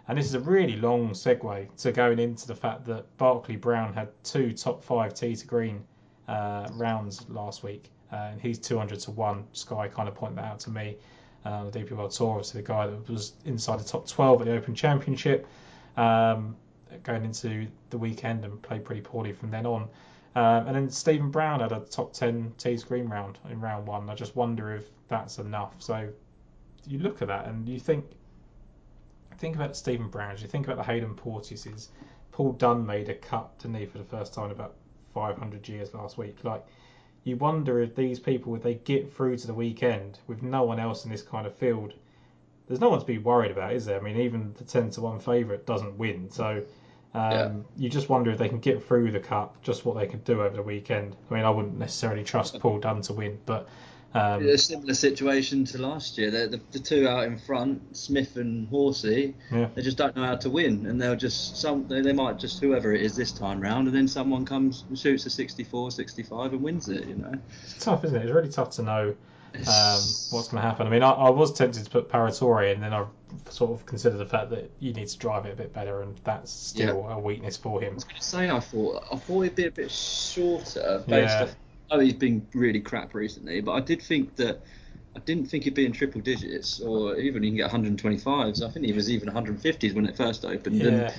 And 0.08 0.18
this 0.18 0.26
is 0.26 0.34
a 0.34 0.40
really 0.40 0.76
long 0.76 1.10
segue 1.10 1.76
to 1.76 1.92
going 1.92 2.18
into 2.18 2.46
the 2.46 2.54
fact 2.54 2.84
that 2.86 3.16
Barclay 3.18 3.56
Brown 3.56 3.94
had 3.94 4.08
two 4.24 4.52
top 4.52 4.82
five 4.82 5.14
tee 5.14 5.36
to 5.36 5.46
green 5.46 5.84
uh, 6.28 6.68
rounds 6.72 7.28
last 7.28 7.62
week, 7.62 7.90
uh, 8.12 8.30
and 8.32 8.40
he's 8.40 8.58
200 8.58 8.98
to 9.00 9.10
one. 9.12 9.44
Sky 9.52 9.88
kind 9.88 10.08
of 10.08 10.14
pointed 10.14 10.38
that 10.38 10.44
out 10.44 10.60
to 10.60 10.70
me. 10.70 10.96
Uh, 11.44 11.68
the 11.70 11.78
DP 11.80 11.92
World 11.92 12.12
Tour, 12.12 12.30
obviously 12.30 12.62
the 12.62 12.68
guy 12.68 12.86
that 12.86 13.08
was 13.08 13.32
inside 13.44 13.80
the 13.80 13.84
top 13.84 14.06
12 14.06 14.42
at 14.42 14.46
the 14.46 14.54
Open 14.54 14.74
Championship, 14.74 15.46
um, 15.96 16.56
going 17.02 17.24
into 17.24 17.66
the 17.90 17.98
weekend 17.98 18.44
and 18.44 18.62
played 18.62 18.84
pretty 18.84 19.00
poorly 19.00 19.32
from 19.32 19.50
then 19.50 19.66
on. 19.66 19.88
Um, 20.34 20.66
and 20.66 20.74
then 20.74 20.90
Stephen 20.90 21.30
Brown 21.30 21.60
had 21.60 21.72
a 21.72 21.80
top 21.80 22.12
10 22.14 22.54
tees 22.56 22.84
green 22.84 23.08
round 23.08 23.38
in 23.50 23.60
round 23.60 23.86
one. 23.86 24.08
I 24.08 24.14
just 24.14 24.34
wonder 24.34 24.74
if 24.74 24.88
that's 25.08 25.38
enough. 25.38 25.74
So 25.78 26.08
you 26.86 26.98
look 26.98 27.20
at 27.22 27.28
that 27.28 27.46
and 27.46 27.68
you 27.68 27.78
think 27.78 28.04
think 29.38 29.56
about 29.56 29.76
Stephen 29.76 30.08
Brown. 30.08 30.36
You 30.38 30.46
think 30.46 30.66
about 30.66 30.76
the 30.76 30.84
Hayden 30.84 31.16
Porteouses. 31.16 31.88
Paul 32.30 32.52
Dunne 32.52 32.86
made 32.86 33.08
a 33.08 33.14
cut, 33.14 33.58
didn't 33.58 33.90
for 33.90 33.98
the 33.98 34.04
first 34.04 34.32
time 34.32 34.46
in 34.46 34.50
about 34.52 34.76
500 35.12 35.68
years 35.68 35.92
last 35.94 36.16
week. 36.16 36.44
Like, 36.44 36.64
you 37.24 37.36
wonder 37.36 37.80
if 37.80 37.94
these 37.94 38.20
people, 38.20 38.54
if 38.54 38.62
they 38.62 38.74
get 38.74 39.12
through 39.12 39.36
to 39.38 39.46
the 39.48 39.54
weekend 39.54 40.20
with 40.28 40.42
no 40.42 40.62
one 40.62 40.78
else 40.78 41.04
in 41.04 41.10
this 41.10 41.22
kind 41.22 41.46
of 41.46 41.54
field, 41.56 41.92
there's 42.66 42.80
no 42.80 42.88
one 42.88 43.00
to 43.00 43.04
be 43.04 43.18
worried 43.18 43.50
about, 43.50 43.72
is 43.72 43.84
there? 43.84 43.98
I 43.98 44.02
mean, 44.02 44.16
even 44.16 44.54
the 44.56 44.64
10 44.64 44.90
to 44.90 45.00
1 45.00 45.18
favourite 45.18 45.66
doesn't 45.66 45.98
win. 45.98 46.30
So 46.30 46.62
um, 47.14 47.30
Yeah. 47.32 47.50
you 47.76 47.88
just 47.88 48.08
wonder 48.08 48.30
if 48.30 48.38
they 48.38 48.48
can 48.48 48.58
get 48.60 48.82
through 48.86 49.10
the 49.10 49.20
cup, 49.20 49.60
just 49.62 49.84
what 49.84 49.96
they 49.98 50.06
can 50.06 50.20
do 50.20 50.42
over 50.42 50.56
the 50.56 50.62
weekend. 50.62 51.14
I 51.30 51.34
mean, 51.34 51.44
I 51.44 51.50
wouldn't 51.50 51.78
necessarily 51.78 52.24
trust 52.24 52.58
Paul 52.60 52.78
Dunne 52.78 53.02
to 53.02 53.12
win, 53.12 53.38
but 53.46 53.68
Um, 54.14 54.46
a 54.46 54.58
similar 54.58 54.92
situation 54.92 55.64
to 55.64 55.78
last 55.80 56.18
year. 56.18 56.30
The, 56.30 56.46
the, 56.46 56.60
the 56.72 56.78
two 56.78 57.08
out 57.08 57.24
in 57.24 57.38
front, 57.38 57.96
Smith 57.96 58.36
and 58.36 58.68
Horsey, 58.68 59.34
Yeah. 59.50 59.68
they 59.74 59.80
just 59.80 59.96
don't 59.96 60.14
know 60.14 60.24
how 60.26 60.36
to 60.36 60.50
win, 60.50 60.84
and 60.84 61.00
they'll 61.00 61.16
just 61.16 61.56
some 61.56 61.88
they, 61.88 62.02
they 62.02 62.12
might 62.12 62.38
just 62.38 62.60
whoever 62.60 62.92
it 62.92 63.00
is 63.00 63.16
this 63.16 63.32
time 63.32 63.58
round, 63.62 63.88
and 63.88 63.96
then 63.96 64.06
someone 64.06 64.44
comes 64.44 64.84
and 64.90 64.98
shoots 64.98 65.24
a 65.24 65.30
64, 65.30 65.90
65 65.92 66.52
and 66.52 66.62
wins 66.62 66.90
it. 66.90 67.06
You 67.08 67.14
know. 67.14 67.32
It's 67.62 67.82
tough, 67.82 68.04
isn't 68.04 68.14
it? 68.16 68.24
It's 68.24 68.32
really 68.32 68.50
tough 68.50 68.70
to 68.72 68.82
know 68.82 69.14
um, 69.66 70.02
what's 70.30 70.48
going 70.48 70.62
to 70.62 70.68
happen. 70.68 70.86
I 70.86 70.90
mean, 70.90 71.02
I, 71.02 71.10
I 71.10 71.30
was 71.30 71.52
tempted 71.52 71.84
to 71.84 71.90
put 71.90 72.08
Paratore, 72.08 72.72
and 72.72 72.82
then 72.82 72.92
I 72.92 73.06
sort 73.48 73.72
of 73.72 73.86
considered 73.86 74.18
the 74.18 74.26
fact 74.26 74.50
that 74.50 74.70
you 74.80 74.92
need 74.92 75.08
to 75.08 75.18
drive 75.18 75.46
it 75.46 75.52
a 75.52 75.56
bit 75.56 75.72
better, 75.72 76.02
and 76.02 76.16
that's 76.24 76.50
still 76.50 77.06
a 77.08 77.18
weakness 77.18 77.56
for 77.56 77.80
him. 77.80 77.92
I 77.92 77.94
was 77.94 78.04
going 78.04 78.16
to 78.16 78.22
say 78.22 78.50
I 78.50 78.60
thought 78.60 79.04
I 79.12 79.16
thought 79.16 79.42
he'd 79.42 79.54
be 79.54 79.66
a 79.66 79.70
bit 79.70 79.90
shorter 79.90 81.04
based 81.08 81.36
Yeah. 81.36 81.44
off. 81.44 81.56
Oh, 81.90 82.00
he's 82.00 82.14
been 82.14 82.46
really 82.54 82.80
crap 82.80 83.14
recently, 83.14 83.60
but 83.60 83.72
I 83.72 83.80
did 83.80 84.00
think 84.02 84.36
that 84.36 84.62
I 85.14 85.20
didn't 85.20 85.46
think 85.46 85.64
he'd 85.64 85.74
be 85.74 85.84
in 85.84 85.92
triple 85.92 86.22
digits, 86.22 86.80
or 86.80 87.16
even 87.16 87.42
he 87.42 87.50
can 87.50 87.56
get 87.56 87.70
125s. 87.70 88.62
I 88.62 88.70
think 88.70 88.86
he 88.86 88.92
was 88.92 89.10
even 89.10 89.28
150s 89.28 89.94
when 89.94 90.06
it 90.06 90.16
first 90.16 90.44
opened. 90.44 90.82
Yeah, 90.82 90.88
and 90.88 91.12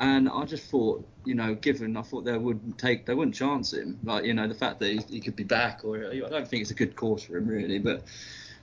I 0.00 0.44
just 0.46 0.70
thought, 0.70 1.06
you 1.24 1.34
know, 1.34 1.54
given 1.54 1.96
I 1.96 2.02
thought 2.02 2.24
they 2.24 2.36
wouldn't 2.38 2.78
take, 2.78 3.04
they 3.06 3.14
wouldn't 3.14 3.34
chance 3.34 3.72
him. 3.72 3.98
Like, 4.02 4.24
you 4.24 4.32
know, 4.34 4.48
the 4.48 4.54
fact 4.54 4.80
that 4.80 4.90
he, 4.90 5.00
he 5.08 5.20
could 5.20 5.36
be 5.36 5.44
back, 5.44 5.84
or 5.84 6.10
I 6.10 6.18
don't 6.18 6.48
think 6.48 6.62
it's 6.62 6.70
a 6.70 6.74
good 6.74 6.96
course 6.96 7.22
for 7.22 7.36
him 7.36 7.46
really, 7.46 7.78
but 7.78 8.04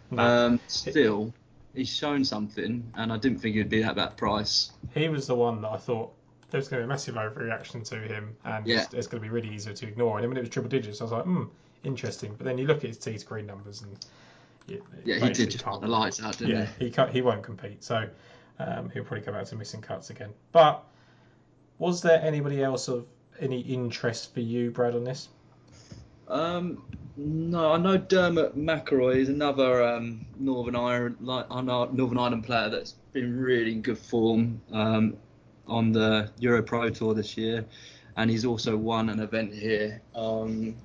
no. 0.10 0.24
um, 0.24 0.60
still, 0.68 1.34
he's 1.76 1.90
shown 1.90 2.26
something, 2.26 2.92
and 2.96 3.14
I 3.14 3.18
didn't 3.18 3.40
think 3.40 3.56
he'd 3.56 3.70
be 3.70 3.84
at 3.84 3.96
that 3.96 4.18
price. 4.18 4.72
he 4.94 5.10
was 5.10 5.28
the 5.28 5.36
one 5.36 5.62
that 5.62 5.72
I 5.72 5.78
thought 5.78 6.12
there 6.50 6.58
was 6.60 6.70
going 6.70 6.82
to 6.82 6.88
be 6.88 6.90
a 6.90 6.90
massive 6.90 7.16
overreaction 7.16 7.88
to 7.90 8.00
him, 8.00 8.36
and 8.46 8.66
Yeah. 8.66 8.84
it's, 8.84 8.94
it's 8.94 9.08
going 9.08 9.22
to 9.22 9.30
be 9.30 9.34
really 9.34 9.54
easy 9.54 9.74
to 9.74 9.88
ignore. 9.88 10.18
And 10.18 10.24
then 10.24 10.30
when 10.30 10.38
it 10.38 10.42
was 10.42 10.50
triple 10.50 10.70
digits, 10.70 11.02
I 11.02 11.04
was 11.04 11.14
like, 11.14 11.24
hmm, 11.26 11.44
interesting. 11.84 12.34
But 12.38 12.46
then 12.46 12.58
you 12.58 12.66
look 12.66 12.78
at 12.78 12.90
his 12.90 12.98
T 12.98 13.18
to 13.18 13.26
green 13.26 13.46
numbers, 13.46 13.82
and 13.82 13.94
it, 14.68 14.76
it 14.76 14.82
Yeah, 15.06 15.16
he 15.28 15.34
did 15.34 15.52
just 15.52 15.66
put 15.66 15.82
the 15.82 15.88
lights 15.88 16.24
out, 16.24 16.38
didn't 16.38 16.56
yeah, 16.56 16.68
he? 16.80 16.90
he 16.90 17.12
he 17.12 17.22
won't 17.22 17.44
compete. 17.44 17.84
So 17.84 18.10
um, 18.60 18.90
he'll 18.90 19.04
probably 19.04 19.22
come 19.24 19.34
back 19.34 19.46
to 19.48 19.56
missing 19.56 19.82
cuts 19.82 20.10
again. 20.10 20.34
But 20.52 20.84
was 21.80 22.02
there 22.02 22.22
anybody 22.22 22.64
else 22.64 22.88
of 22.88 23.06
any 23.40 23.60
interest 23.62 24.34
for 24.34 24.40
you, 24.40 24.72
Brad, 24.72 24.96
on 24.96 25.04
this? 25.04 25.30
Um, 26.28 26.84
no, 27.16 27.72
I 27.72 27.78
know 27.78 27.98
Dermot 27.98 28.58
McElroy 28.58 29.18
is 29.18 29.30
another 29.30 29.84
um, 29.84 30.26
Northern 30.38 30.76
Ireland, 30.76 31.18
Northern 31.22 32.18
Ireland 32.18 32.44
player 32.44 32.70
that's 32.70 32.96
been 33.14 33.40
really 33.40 33.72
in 33.72 33.82
good 33.82 33.98
form 33.98 34.62
um, 34.72 35.18
on 35.68 35.92
the 35.92 36.32
Euro 36.40 36.62
Pro 36.62 36.90
Tour 36.90 37.14
this 37.14 37.38
year, 37.38 37.66
and 38.18 38.30
he's 38.30 38.46
also 38.46 38.76
won 38.78 39.10
an 39.10 39.20
event 39.20 39.54
here. 39.54 40.02
Um, 40.16 40.76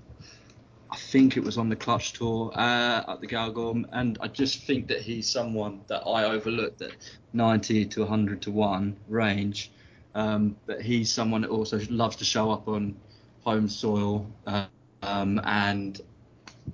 I 0.90 0.96
think 0.96 1.36
it 1.36 1.42
was 1.42 1.56
on 1.56 1.68
the 1.70 1.76
Clutch 1.76 2.12
Tour 2.12 2.52
uh, 2.54 3.02
at 3.08 3.20
the 3.20 3.26
Galgorm, 3.26 3.86
and 3.92 4.18
I 4.20 4.28
just 4.28 4.64
think 4.64 4.88
that 4.88 5.00
he's 5.00 5.28
someone 5.28 5.80
that 5.88 6.02
I 6.06 6.24
overlooked 6.24 6.82
at 6.82 6.92
90 7.32 7.86
to 7.86 8.00
100 8.00 8.42
to 8.42 8.50
one 8.50 8.96
range. 9.08 9.72
Um, 10.14 10.56
but 10.66 10.82
he's 10.82 11.10
someone 11.10 11.42
that 11.42 11.50
also 11.50 11.80
loves 11.90 12.16
to 12.16 12.24
show 12.24 12.50
up 12.50 12.68
on 12.68 12.96
home 13.44 13.68
soil. 13.68 14.26
Uh, 14.46 14.66
um, 15.02 15.40
and 15.44 16.00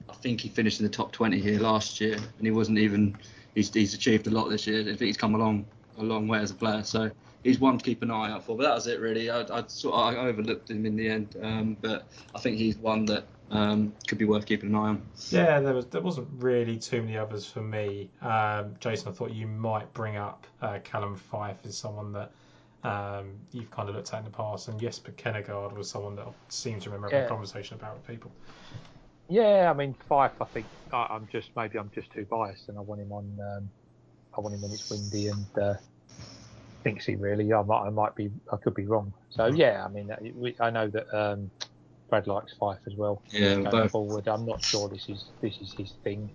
I 0.09 0.14
think 0.14 0.41
he 0.41 0.49
finished 0.49 0.80
in 0.80 0.86
the 0.86 0.93
top 0.93 1.12
20 1.12 1.39
here 1.41 1.61
last 1.61 2.01
year, 2.01 2.14
and 2.14 2.47
he 2.47 2.51
wasn't 2.51 2.78
even. 2.78 3.16
He's, 3.55 3.72
he's 3.72 3.95
achieved 3.95 4.26
a 4.26 4.30
lot 4.30 4.51
this 4.51 4.66
year. 4.66 4.80
I 4.82 4.84
think 4.84 5.01
he's 5.01 5.16
come 5.16 5.34
along 5.34 5.66
a 5.99 6.03
long 6.03 6.28
way 6.28 6.39
as 6.39 6.51
a 6.51 6.55
player. 6.55 6.84
So 6.84 7.11
he's 7.43 7.59
one 7.59 7.78
to 7.78 7.84
keep 7.84 8.03
an 8.03 8.11
eye 8.11 8.30
out 8.30 8.45
for. 8.45 8.57
But 8.57 8.64
that 8.64 8.74
was 8.74 8.86
it 8.86 9.01
really. 9.01 9.30
I, 9.30 9.41
I 9.41 9.64
sort 9.66 9.95
of 9.95 10.01
I 10.01 10.16
overlooked 10.16 10.70
him 10.70 10.86
in 10.86 10.97
the 10.97 11.09
end, 11.09 11.36
um, 11.43 11.76
but 11.80 12.07
I 12.34 12.39
think 12.39 12.57
he's 12.59 12.76
one 12.76 13.05
that 13.07 13.24
um, 13.51 13.93
could 14.07 14.18
be 14.18 14.24
worth 14.24 14.47
keeping 14.47 14.70
an 14.70 14.74
eye 14.76 14.89
on. 14.89 15.03
Yeah, 15.30 15.61
there 15.61 15.74
was 15.74 15.86
there 15.86 16.03
wasn't 16.03 16.28
really 16.39 16.78
too 16.78 17.03
many 17.03 17.16
others 17.16 17.47
for 17.47 17.62
me. 17.62 18.11
Um, 18.20 18.74
Jason, 18.80 19.09
I 19.09 19.12
thought 19.12 19.32
you 19.32 19.47
might 19.47 19.93
bring 19.95 20.16
up 20.16 20.47
uh, 20.61 20.78
Callum 20.84 21.16
Fife 21.16 21.59
as 21.64 21.76
someone 21.76 22.12
that 22.12 22.32
um, 22.85 23.33
you've 23.53 23.70
kind 23.70 23.89
of 23.89 23.95
looked 23.95 24.12
at 24.12 24.18
in 24.20 24.24
the 24.24 24.31
past, 24.31 24.68
and 24.68 24.79
Jesper 24.81 25.12
Kennegaard 25.12 25.76
was 25.76 25.91
someone 25.91 26.16
that 26.16 26.26
I 26.26 26.31
seem 26.49 26.81
to 26.81 26.91
remember 26.91 27.09
having 27.09 27.20
Yeah. 27.20 27.26
a 27.26 27.29
conversation 27.29 27.76
about 27.76 27.97
with 27.97 28.07
people. 28.07 28.31
Yeah, 29.29 29.70
I 29.70 29.74
mean 29.74 29.95
Fife. 30.09 30.33
I 30.41 30.45
think 30.47 30.66
I, 30.93 31.07
I'm 31.11 31.29
just 31.31 31.51
maybe 31.57 31.79
I'm 31.79 31.91
just 31.95 32.11
too 32.12 32.24
biased, 32.31 32.68
and 32.68 32.79
I 32.79 32.81
want 32.81 33.01
him 33.01 33.12
on. 33.12 33.39
Um, 33.41 33.70
I 34.37 34.41
want 34.41 34.55
him 34.55 34.62
when 34.62 34.70
it's 34.70 34.89
windy 34.91 35.29
and 35.29 35.47
uh, 35.61 35.74
thinks 36.85 37.05
he 37.07 37.16
really. 37.16 37.53
I 37.53 37.62
might, 37.62 37.87
I 37.87 37.91
might 37.91 38.14
be, 38.14 38.31
I 38.53 38.57
could 38.57 38.74
be 38.74 38.87
wrong. 38.87 39.12
So 39.31 39.47
yeah, 39.47 39.85
I 39.85 39.89
mean, 39.89 40.11
uh, 40.11 40.16
we, 40.35 40.57
I 40.61 40.70
know 40.70 40.89
that 40.89 41.07
um, 41.14 41.51
Brad 42.09 42.26
likes 42.26 42.55
Fife 42.55 42.79
as 42.87 42.95
well. 42.97 43.22
Yeah, 43.33 43.55
going 43.57 43.64
both. 43.64 43.91
forward, 43.93 44.29
I'm 44.29 44.47
not 44.47 44.64
sure 44.64 44.89
this 44.89 45.09
is 45.09 45.26
this 45.43 45.61
is 45.61 45.74
his 45.76 45.93
thing. 46.05 46.31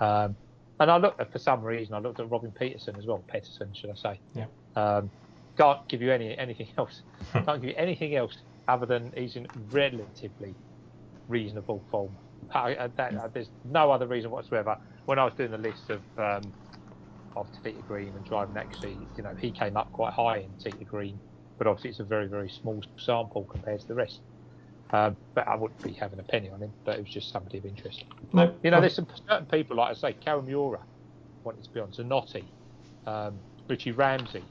Um, 0.00 0.34
and 0.80 0.90
I 0.90 0.96
looked 0.96 1.20
at 1.20 1.30
for 1.30 1.38
some 1.38 1.62
reason 1.62 1.94
I 1.94 1.98
looked 1.98 2.18
at 2.18 2.28
Robin 2.30 2.50
Peterson 2.50 2.96
as 2.98 3.06
well. 3.06 3.24
Peterson, 3.30 3.72
should 3.74 3.90
I 3.90 3.94
say? 3.94 4.20
Yeah. 4.34 4.46
Um, 4.74 5.10
can't 5.56 5.86
give 5.88 6.02
you 6.02 6.12
any 6.12 6.36
anything 6.36 6.68
else. 6.78 7.02
can't 7.32 7.60
give 7.60 7.64
you 7.70 7.74
anything 7.76 8.14
else 8.16 8.36
other 8.68 8.86
than 8.86 9.12
he's 9.16 9.36
in 9.36 9.46
relatively 9.70 10.54
reasonable 11.28 11.84
form. 11.90 12.10
I, 12.54 12.88
that, 12.96 13.14
uh, 13.14 13.28
there's 13.32 13.48
no 13.64 13.90
other 13.90 14.06
reason 14.06 14.30
whatsoever. 14.30 14.76
When 15.06 15.18
I 15.18 15.24
was 15.24 15.34
doing 15.34 15.50
the 15.50 15.58
list 15.58 15.90
of 15.90 16.00
um, 16.18 16.52
of 17.34 17.48
Tita 17.62 17.82
Green 17.82 18.14
and 18.14 18.24
driving 18.24 18.56
actually, 18.56 19.08
you 19.16 19.22
know, 19.22 19.34
he 19.38 19.50
came 19.50 19.76
up 19.76 19.90
quite 19.92 20.12
high 20.12 20.38
in 20.38 20.50
Tita 20.62 20.84
Green, 20.84 21.18
but 21.58 21.66
obviously 21.66 21.90
it's 21.90 22.00
a 22.00 22.04
very 22.04 22.26
very 22.26 22.48
small 22.48 22.82
sample 22.98 23.44
compared 23.44 23.80
to 23.80 23.88
the 23.88 23.94
rest. 23.94 24.20
Um, 24.90 25.16
but 25.34 25.48
I 25.48 25.56
wouldn't 25.56 25.82
be 25.82 25.92
having 25.94 26.18
a 26.18 26.22
penny 26.22 26.50
on 26.50 26.60
him. 26.60 26.72
But 26.84 26.98
it 26.98 27.02
was 27.02 27.10
just 27.10 27.32
somebody 27.32 27.58
of 27.58 27.64
interest. 27.64 28.04
No, 28.34 28.54
You 28.62 28.70
know, 28.70 28.80
there's 28.80 28.94
some 28.94 29.06
certain 29.28 29.46
people 29.46 29.76
like 29.76 29.90
I 29.90 29.94
say, 29.94 30.16
Kawamura 30.24 30.80
wanted 31.44 31.64
to 31.64 31.70
be 31.70 31.80
on 31.80 31.90
Zanotti, 31.92 32.44
um, 33.06 33.38
Richie 33.68 33.92
Ramsay, 33.92 34.44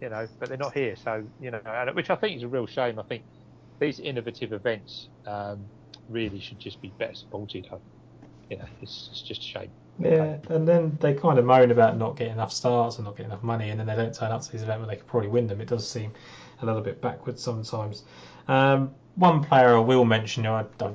you 0.00 0.08
know, 0.08 0.26
but 0.38 0.48
they're 0.48 0.58
not 0.58 0.74
here. 0.74 0.96
So 0.96 1.24
you 1.40 1.50
know, 1.50 1.60
which 1.94 2.10
I 2.10 2.16
think 2.16 2.36
is 2.36 2.42
a 2.42 2.48
real 2.48 2.66
shame. 2.66 2.98
I 2.98 3.02
think 3.02 3.24
these 3.80 4.00
innovative 4.00 4.52
events 4.52 5.08
um, 5.26 5.64
really 6.08 6.40
should 6.40 6.58
just 6.58 6.80
be 6.80 6.92
better 6.98 7.14
supported. 7.14 7.66
I, 7.72 7.76
you 8.50 8.58
know, 8.58 8.66
it's, 8.80 9.08
it's 9.10 9.22
just 9.22 9.40
a 9.40 9.44
shame. 9.44 9.70
Yeah, 9.98 10.38
and 10.48 10.66
then 10.66 10.98
they 11.00 11.14
kind 11.14 11.38
of 11.38 11.44
moan 11.44 11.70
about 11.70 11.96
not 11.96 12.16
getting 12.16 12.34
enough 12.34 12.52
starts 12.52 12.96
and 12.96 13.04
not 13.04 13.16
getting 13.16 13.30
enough 13.30 13.44
money, 13.44 13.70
and 13.70 13.78
then 13.78 13.86
they 13.86 13.94
don't 13.94 14.14
turn 14.14 14.32
up 14.32 14.42
to 14.42 14.52
these 14.52 14.62
events 14.62 14.80
where 14.80 14.88
they 14.88 14.96
could 14.96 15.06
probably 15.06 15.28
win 15.28 15.46
them. 15.46 15.60
It 15.60 15.68
does 15.68 15.88
seem 15.88 16.12
a 16.62 16.66
little 16.66 16.82
bit 16.82 17.00
backwards 17.00 17.42
sometimes. 17.42 18.02
Um, 18.48 18.92
one 19.14 19.44
player 19.44 19.76
I 19.76 19.80
will 19.80 20.04
mention, 20.04 20.44
who 20.44 20.50
I, 20.50 20.64
I 20.80 20.90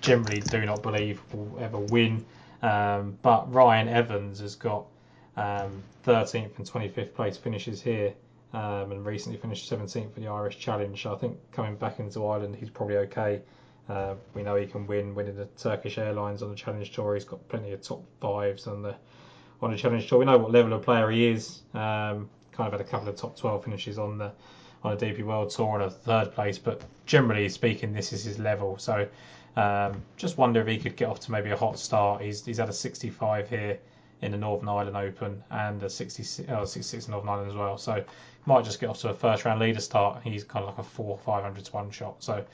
generally 0.00 0.40
do 0.40 0.64
not 0.64 0.82
believe 0.82 1.20
will 1.32 1.58
ever 1.60 1.78
win, 1.78 2.24
um, 2.62 3.18
but 3.22 3.52
Ryan 3.52 3.88
Evans 3.88 4.38
has 4.40 4.54
got 4.54 4.86
um, 5.36 5.82
13th 6.06 6.56
and 6.58 6.70
25th 6.70 7.14
place 7.14 7.36
finishes 7.36 7.82
here, 7.82 8.14
um, 8.56 8.90
and 8.90 9.04
recently 9.04 9.38
finished 9.38 9.70
17th 9.70 10.14
for 10.14 10.20
the 10.20 10.28
Irish 10.28 10.58
Challenge. 10.58 11.04
I 11.04 11.14
think 11.16 11.36
coming 11.52 11.76
back 11.76 12.00
into 12.00 12.26
Ireland, 12.26 12.56
he's 12.56 12.70
probably 12.70 12.96
okay. 12.96 13.42
Uh, 13.86 14.14
we 14.34 14.42
know 14.42 14.56
he 14.56 14.66
can 14.66 14.86
win, 14.86 15.14
winning 15.14 15.36
the 15.36 15.44
Turkish 15.58 15.98
Airlines 15.98 16.42
on 16.42 16.48
the 16.48 16.56
Challenge 16.56 16.90
Tour. 16.90 17.14
He's 17.14 17.26
got 17.26 17.46
plenty 17.48 17.72
of 17.72 17.82
top 17.82 18.02
fives 18.18 18.66
on 18.66 18.82
the 18.82 18.96
on 19.60 19.72
the 19.72 19.76
Challenge 19.76 20.08
Tour. 20.08 20.20
We 20.20 20.24
know 20.24 20.38
what 20.38 20.52
level 20.52 20.72
of 20.72 20.82
player 20.82 21.10
he 21.10 21.26
is. 21.26 21.60
Um, 21.74 22.30
kind 22.50 22.66
of 22.66 22.72
had 22.72 22.80
a 22.80 22.84
couple 22.84 23.08
of 23.08 23.16
top 23.16 23.36
12 23.36 23.64
finishes 23.64 23.98
on 23.98 24.16
the 24.16 24.32
on 24.82 24.96
the 24.96 25.06
DP 25.06 25.22
World 25.22 25.50
Tour 25.50 25.74
and 25.74 25.84
a 25.84 25.90
third 25.90 26.32
place, 26.32 26.56
but 26.56 26.82
generally 27.04 27.50
speaking, 27.50 27.92
this 27.92 28.14
is 28.14 28.24
his 28.24 28.38
level. 28.38 28.78
So 28.78 29.06
um, 29.56 30.02
just 30.16 30.38
wonder 30.38 30.62
if 30.62 30.66
he 30.66 30.78
could 30.78 30.96
get 30.96 31.10
off 31.10 31.20
to 31.20 31.30
maybe 31.30 31.50
a 31.50 31.56
hot 31.56 31.78
start. 31.78 32.22
He's 32.22 32.42
he's 32.42 32.56
had 32.56 32.70
a 32.70 32.72
65 32.72 33.50
here 33.50 33.78
in 34.22 34.32
the 34.32 34.38
Northern 34.38 34.68
Ireland 34.68 34.96
Open 34.96 35.42
and 35.50 35.90
66, 35.90 36.48
oh, 36.50 36.64
66 36.64 37.06
in 37.06 37.12
Northern 37.12 37.28
Ireland 37.28 37.50
as 37.50 37.56
well. 37.56 37.76
So 37.78 38.02
might 38.46 38.64
just 38.64 38.80
get 38.80 38.88
off 38.88 39.00
to 39.00 39.10
a 39.10 39.14
first 39.14 39.44
round 39.44 39.60
leader 39.60 39.80
start. 39.80 40.22
He's 40.22 40.44
kind 40.44 40.64
of 40.64 40.70
like 40.70 40.78
a 40.78 40.88
four 40.88 41.18
500 41.18 41.64
to 41.64 41.72
one 41.72 41.90
shot. 41.90 42.22
So 42.22 42.44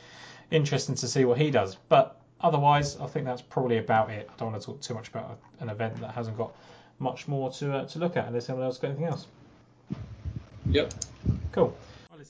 interesting 0.51 0.95
to 0.97 1.09
see 1.09 1.25
what 1.25 1.39
he 1.39 1.51
does. 1.51 1.77
But 1.89 2.17
otherwise, 2.41 2.97
I 2.97 3.07
think 3.07 3.27
that's 3.27 3.43
probably 3.43 3.79
about 3.79 4.11
it. 4.11 4.29
I 4.33 4.37
don't 4.39 4.53
want 4.53 4.63
to 4.63 4.67
talk 4.67 4.81
too 4.81 4.95
much 4.95 5.09
about 5.09 5.39
an 5.61 5.69
event 5.69 6.01
that 6.01 6.13
hasn't 6.13 6.37
got 6.37 6.55
much 6.99 7.29
more 7.29 7.51
to 7.53 7.75
uh, 7.75 7.85
to 7.87 7.99
look 7.99 8.17
at. 8.17 8.27
Unless 8.27 8.49
anyone 8.49 8.67
else 8.67 8.79
got 8.79 8.89
anything 8.89 9.07
else. 9.07 9.27
Yep. 10.71 10.95
Cool. 11.53 11.77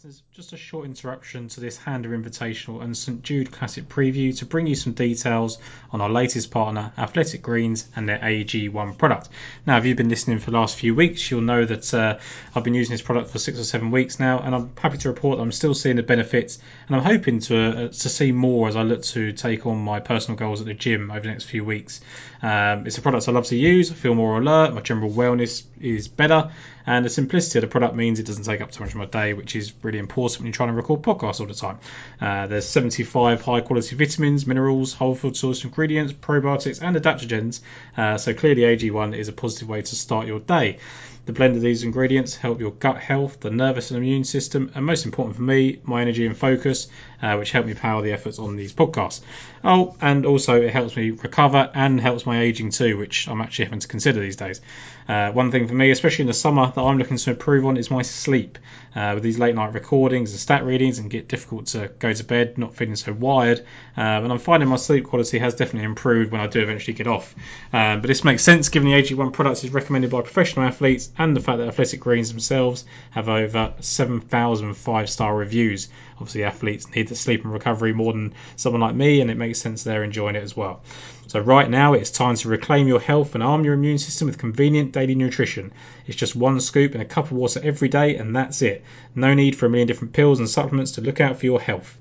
Listeners, 0.05 0.23
just 0.33 0.53
a 0.53 0.57
short 0.57 0.87
interruption 0.87 1.47
to 1.47 1.61
this 1.61 1.79
Handa 1.79 2.07
Invitational 2.07 2.83
and 2.83 2.97
St 2.97 3.23
Jude 3.23 3.53
Classic 3.53 3.89
preview 3.89 4.37
to 4.39 4.47
bring 4.47 4.67
you 4.67 4.75
some 4.75 4.95
details 4.95 5.59
on 5.93 6.01
our 6.01 6.11
latest 6.11 6.51
partner, 6.51 6.93
Athletic 6.99 7.41
Greens, 7.41 7.87
and 7.95 8.09
their 8.09 8.19
AG1 8.19 8.99
product. 8.99 9.29
Now, 9.65 9.79
if 9.79 9.85
you've 9.85 9.97
been 9.97 10.09
listening 10.09 10.41
for 10.41 10.51
the 10.51 10.57
last 10.57 10.75
few 10.75 10.97
weeks, 10.97 11.31
you'll 11.31 11.43
know 11.43 11.65
that 11.65 11.95
uh, 11.95 12.19
I've 12.53 12.65
been 12.65 12.75
using 12.75 12.95
this 12.95 13.03
product 13.03 13.31
for 13.31 13.39
six 13.39 13.61
or 13.61 13.65
seven 13.65 13.93
weeks 13.93 14.19
now, 14.19 14.41
and 14.41 14.57
I'm 14.57 14.73
happy 14.77 14.99
to 14.99 15.09
report 15.09 15.37
that 15.37 15.43
I'm 15.45 15.53
still 15.53 15.75
seeing 15.75 15.95
the 15.95 16.03
benefits, 16.03 16.59
and 16.89 16.97
I'm 16.97 17.05
hoping 17.05 17.39
to 17.41 17.57
uh, 17.57 17.89
to 17.89 18.09
see 18.09 18.33
more 18.33 18.67
as 18.67 18.75
I 18.75 18.83
look 18.83 19.03
to 19.03 19.33
take 19.33 19.67
on 19.67 19.79
my 19.79 20.01
personal 20.01 20.37
goals 20.37 20.61
at 20.61 20.67
the 20.67 20.75
gym 20.75 21.13
over 21.13 21.21
the 21.21 21.29
next 21.29 21.45
few 21.45 21.65
weeks. 21.65 22.01
Um, 22.43 22.89
it's 22.89 22.99
a 22.99 23.03
product 23.03 23.29
I 23.29 23.33
love 23.33 23.47
to 23.47 23.57
use. 23.57 23.93
I 23.93 23.95
feel 23.95 24.17
more 24.17 24.41
alert. 24.41 24.75
My 24.75 24.81
general 24.81 25.13
wellness 25.13 25.63
is 25.81 26.09
better, 26.09 26.51
and 26.87 27.05
the 27.05 27.11
simplicity 27.11 27.61
of 27.61 27.61
the 27.61 27.69
product 27.69 27.95
means 27.95 28.19
it 28.19 28.27
doesn't 28.27 28.45
take 28.45 28.61
up 28.61 28.73
too 28.73 28.83
much 28.83 28.91
of 28.91 28.97
my 28.97 29.07
day, 29.07 29.33
which 29.33 29.55
is 29.55 29.73
really 29.83 29.92
really 29.93 30.01
important 30.01 30.41
when 30.41 30.47
you're 30.47 30.55
trying 30.55 30.71
to 30.71 30.75
record 30.75 31.03
podcasts 31.03 31.41
all 31.41 31.47
the 31.47 31.55
time. 31.55 31.79
Uh, 32.21 32.47
there's 32.47 32.67
75 32.67 33.43
high 33.43 33.61
quality 33.61 33.95
vitamins, 33.95 34.47
minerals, 34.47 34.93
whole 34.93 35.15
food 35.15 35.37
source 35.37 35.65
ingredients, 35.65 36.13
probiotics, 36.13 36.83
and 36.83 36.97
adaptogens. 36.97 37.61
Uh, 37.97 38.17
so 38.17 38.35
clearly, 38.35 38.63
AG1 38.63 39.17
is 39.17 39.29
a 39.29 39.33
positive 39.33 39.69
way 39.69 39.83
to 39.83 39.95
start 39.95 40.27
your 40.27 40.41
day. 40.41 40.79
The 41.25 41.33
blend 41.33 41.55
of 41.55 41.63
these 41.63 41.85
ingredients 41.85 42.35
help 42.35 42.59
your 42.59 42.73
gut 42.73 42.99
health, 42.99 43.39
the 43.39 43.51
nervous 43.51 43.93
and 43.93 43.99
immune 43.99 44.25
system, 44.25 44.73
and 44.75 44.85
most 44.85 45.05
important 45.05 45.37
for 45.37 45.43
me, 45.43 45.79
my 45.85 46.03
energy 46.03 46.27
and 46.27 46.37
focus, 46.37 46.89
uh, 47.23 47.37
which 47.37 47.53
help 47.53 47.65
me 47.65 47.75
power 47.75 48.03
the 48.03 48.11
efforts 48.11 48.41
on 48.41 48.57
these 48.57 48.73
podcasts. 48.73 49.21
Oh, 49.63 49.95
and 50.01 50.27
also 50.27 50.61
it 50.61 50.73
helps 50.73 50.97
me 50.97 51.11
recover 51.11 51.71
and 51.75 52.01
helps 52.01 52.27
my 52.27 52.41
aging 52.41 52.71
too, 52.71 52.99
which 52.99 53.29
I'm 53.29 53.41
actually 53.41 53.67
having 53.67 53.79
to 53.79 53.87
consider 53.87 54.19
these 54.19 54.35
days. 54.35 54.61
Uh, 55.09 55.31
one 55.31 55.53
thing 55.53 55.69
for 55.69 55.75
me, 55.75 55.93
especially 55.93 56.25
in 56.25 56.27
the 56.27 56.35
summer, 56.35 56.73
that 56.75 56.81
I'm 56.81 56.99
looking 56.99 57.19
to 57.19 57.31
improve 57.31 57.67
on 57.67 57.77
is 57.77 57.89
my 57.89 58.03
sleep. 58.03 58.59
Uh, 58.97 59.13
with 59.15 59.23
these 59.23 59.39
late 59.39 59.55
night 59.55 59.73
recordings 59.83 60.31
and 60.31 60.41
stat 60.41 60.65
readings, 60.65 60.99
and 60.99 61.11
get 61.11 61.29
difficult 61.29 61.67
to 61.67 61.91
go 61.99 62.13
to 62.13 62.25
bed, 62.25 62.57
not 62.57 62.75
feeling 62.75 62.97
so 62.97 63.13
wired. 63.13 63.61
Um, 63.97 64.25
and 64.25 64.33
I'm 64.33 64.39
finding 64.39 64.69
my 64.69 64.77
sleep 64.77 65.05
quality 65.05 65.39
has 65.39 65.55
definitely 65.55 65.87
improved 65.87 66.31
when 66.31 66.41
I 66.41 66.47
do 66.47 66.61
eventually 66.61 66.95
get 66.95 67.07
off. 67.07 67.35
Um, 67.73 68.01
but 68.01 68.09
this 68.09 68.25
makes 68.25 68.43
sense 68.43 68.69
given 68.69 68.89
the 68.89 68.95
AG1 68.95 69.33
products 69.33 69.65
is 69.65 69.71
recommended 69.71 70.11
by 70.11 70.23
professional 70.23 70.67
athletes 70.67 71.11
and 71.19 71.37
the 71.37 71.41
fact 71.41 71.59
that 71.59 71.69
Athletic 71.69 72.01
Greens 72.01 72.31
themselves 72.31 72.85
have 73.11 73.29
over 73.29 73.75
7,000 73.81 74.75
five 74.75 75.11
star 75.11 75.35
reviews. 75.35 75.89
Obviously, 76.23 76.45
athletes 76.45 76.89
need 76.95 77.09
the 77.09 77.17
sleep 77.17 77.43
and 77.43 77.53
recovery 77.53 77.93
more 77.93 78.13
than 78.13 78.33
someone 78.55 78.81
like 78.81 78.95
me, 78.95 79.21
and 79.21 79.29
it 79.29 79.37
makes 79.37 79.59
sense 79.59 79.83
they're 79.83 80.05
enjoying 80.05 80.37
it 80.37 80.45
as 80.45 80.57
well. 80.57 80.81
So, 81.27 81.41
right 81.41 81.69
now, 81.69 81.95
it's 81.95 82.13
time 82.13 82.37
to 82.37 82.49
reclaim 82.49 82.87
your 82.87 83.01
health 83.01 83.35
and 83.35 83.43
arm 83.43 83.65
your 83.65 83.75
immune 83.75 83.99
system 83.99 84.29
with 84.29 84.39
convenient 84.39 84.93
daily 84.93 85.17
nutrition. 85.17 85.73
It's 86.07 86.17
just 86.17 86.37
one 86.37 86.61
scoop 86.61 86.93
and 86.93 87.03
a 87.03 87.07
cup 87.07 87.25
of 87.25 87.33
water 87.33 87.61
every 87.65 87.89
day, 87.89 88.15
and 88.15 88.37
that's 88.37 88.63
it. 88.63 88.85
No 89.17 89.35
need 89.35 89.57
for 89.57 89.67
a 89.67 89.69
million 89.69 89.89
different 89.89 90.13
pills 90.13 90.39
and 90.39 90.49
supplements 90.49 90.93
to 90.93 91.01
look 91.01 91.21
out 91.21 91.41
for 91.41 91.47
your 91.47 91.61
health. 91.61 91.99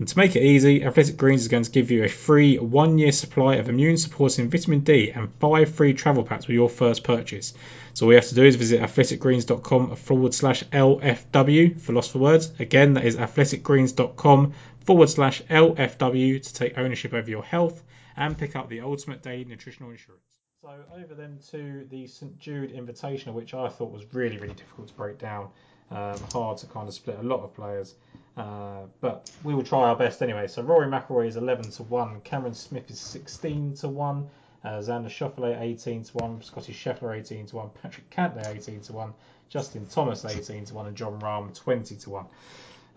And 0.00 0.08
to 0.08 0.16
make 0.16 0.34
it 0.34 0.42
easy, 0.42 0.82
Athletic 0.82 1.18
Greens 1.18 1.42
is 1.42 1.48
going 1.48 1.64
to 1.64 1.70
give 1.70 1.90
you 1.90 2.04
a 2.04 2.08
free 2.08 2.56
one 2.56 2.96
year 2.96 3.12
supply 3.12 3.56
of 3.56 3.68
immune 3.68 3.98
supporting 3.98 4.48
vitamin 4.48 4.80
D 4.80 5.10
and 5.10 5.30
five 5.34 5.74
free 5.74 5.92
travel 5.92 6.24
packs 6.24 6.46
with 6.46 6.54
your 6.54 6.70
first 6.70 7.04
purchase. 7.04 7.52
So 7.92 8.06
all 8.06 8.12
you 8.12 8.16
have 8.16 8.28
to 8.28 8.34
do 8.34 8.44
is 8.44 8.56
visit 8.56 8.80
athleticgreens.com 8.80 9.96
forward 9.96 10.32
slash 10.32 10.64
LFW 10.64 11.78
for 11.78 11.92
Lost 11.92 12.12
for 12.12 12.18
Words. 12.18 12.50
Again, 12.58 12.94
that 12.94 13.04
is 13.04 13.18
athleticgreens.com 13.18 14.54
forward 14.86 15.10
slash 15.10 15.42
LFW 15.42 16.42
to 16.44 16.54
take 16.54 16.78
ownership 16.78 17.12
over 17.12 17.28
your 17.28 17.44
health 17.44 17.82
and 18.16 18.38
pick 18.38 18.56
up 18.56 18.70
the 18.70 18.80
ultimate 18.80 19.22
daily 19.22 19.44
nutritional 19.44 19.90
insurance. 19.90 20.24
So 20.62 20.70
over 20.96 21.14
then 21.14 21.40
to 21.50 21.86
the 21.90 22.06
St 22.06 22.38
Jude 22.38 22.72
Invitational, 22.74 23.34
which 23.34 23.52
I 23.52 23.68
thought 23.68 23.92
was 23.92 24.06
really, 24.14 24.38
really 24.38 24.54
difficult 24.54 24.88
to 24.88 24.94
break 24.94 25.18
down. 25.18 25.50
Um, 25.90 26.16
hard 26.32 26.56
to 26.58 26.66
kind 26.66 26.88
of 26.88 26.94
split 26.94 27.18
a 27.18 27.22
lot 27.22 27.40
of 27.40 27.52
players. 27.52 27.96
Uh, 28.36 28.82
but 29.00 29.30
we 29.44 29.54
will 29.54 29.62
try 29.62 29.80
our 29.88 29.96
best 29.96 30.22
anyway. 30.22 30.46
So 30.46 30.62
Rory 30.62 30.86
McIlroy 30.86 31.26
is 31.26 31.36
11 31.36 31.70
to 31.72 31.82
1, 31.84 32.20
Cameron 32.22 32.54
Smith 32.54 32.90
is 32.90 33.00
16 33.00 33.74
to 33.76 33.88
1, 33.88 34.28
uh, 34.64 34.68
Xander 34.68 35.08
Schauffele 35.08 35.60
18 35.60 36.04
to 36.04 36.16
1, 36.18 36.42
Scotty 36.42 36.72
Scheffler 36.72 37.18
18 37.18 37.46
to 37.46 37.56
1, 37.56 37.70
Patrick 37.82 38.08
Cantlay 38.10 38.46
18 38.46 38.80
to 38.82 38.92
1, 38.92 39.12
Justin 39.48 39.86
Thomas 39.86 40.24
18 40.24 40.64
to 40.66 40.74
1, 40.74 40.86
and 40.86 40.96
Jon 40.96 41.18
Rahm 41.20 41.54
20 41.54 41.96
to 41.96 42.10
1. 42.10 42.26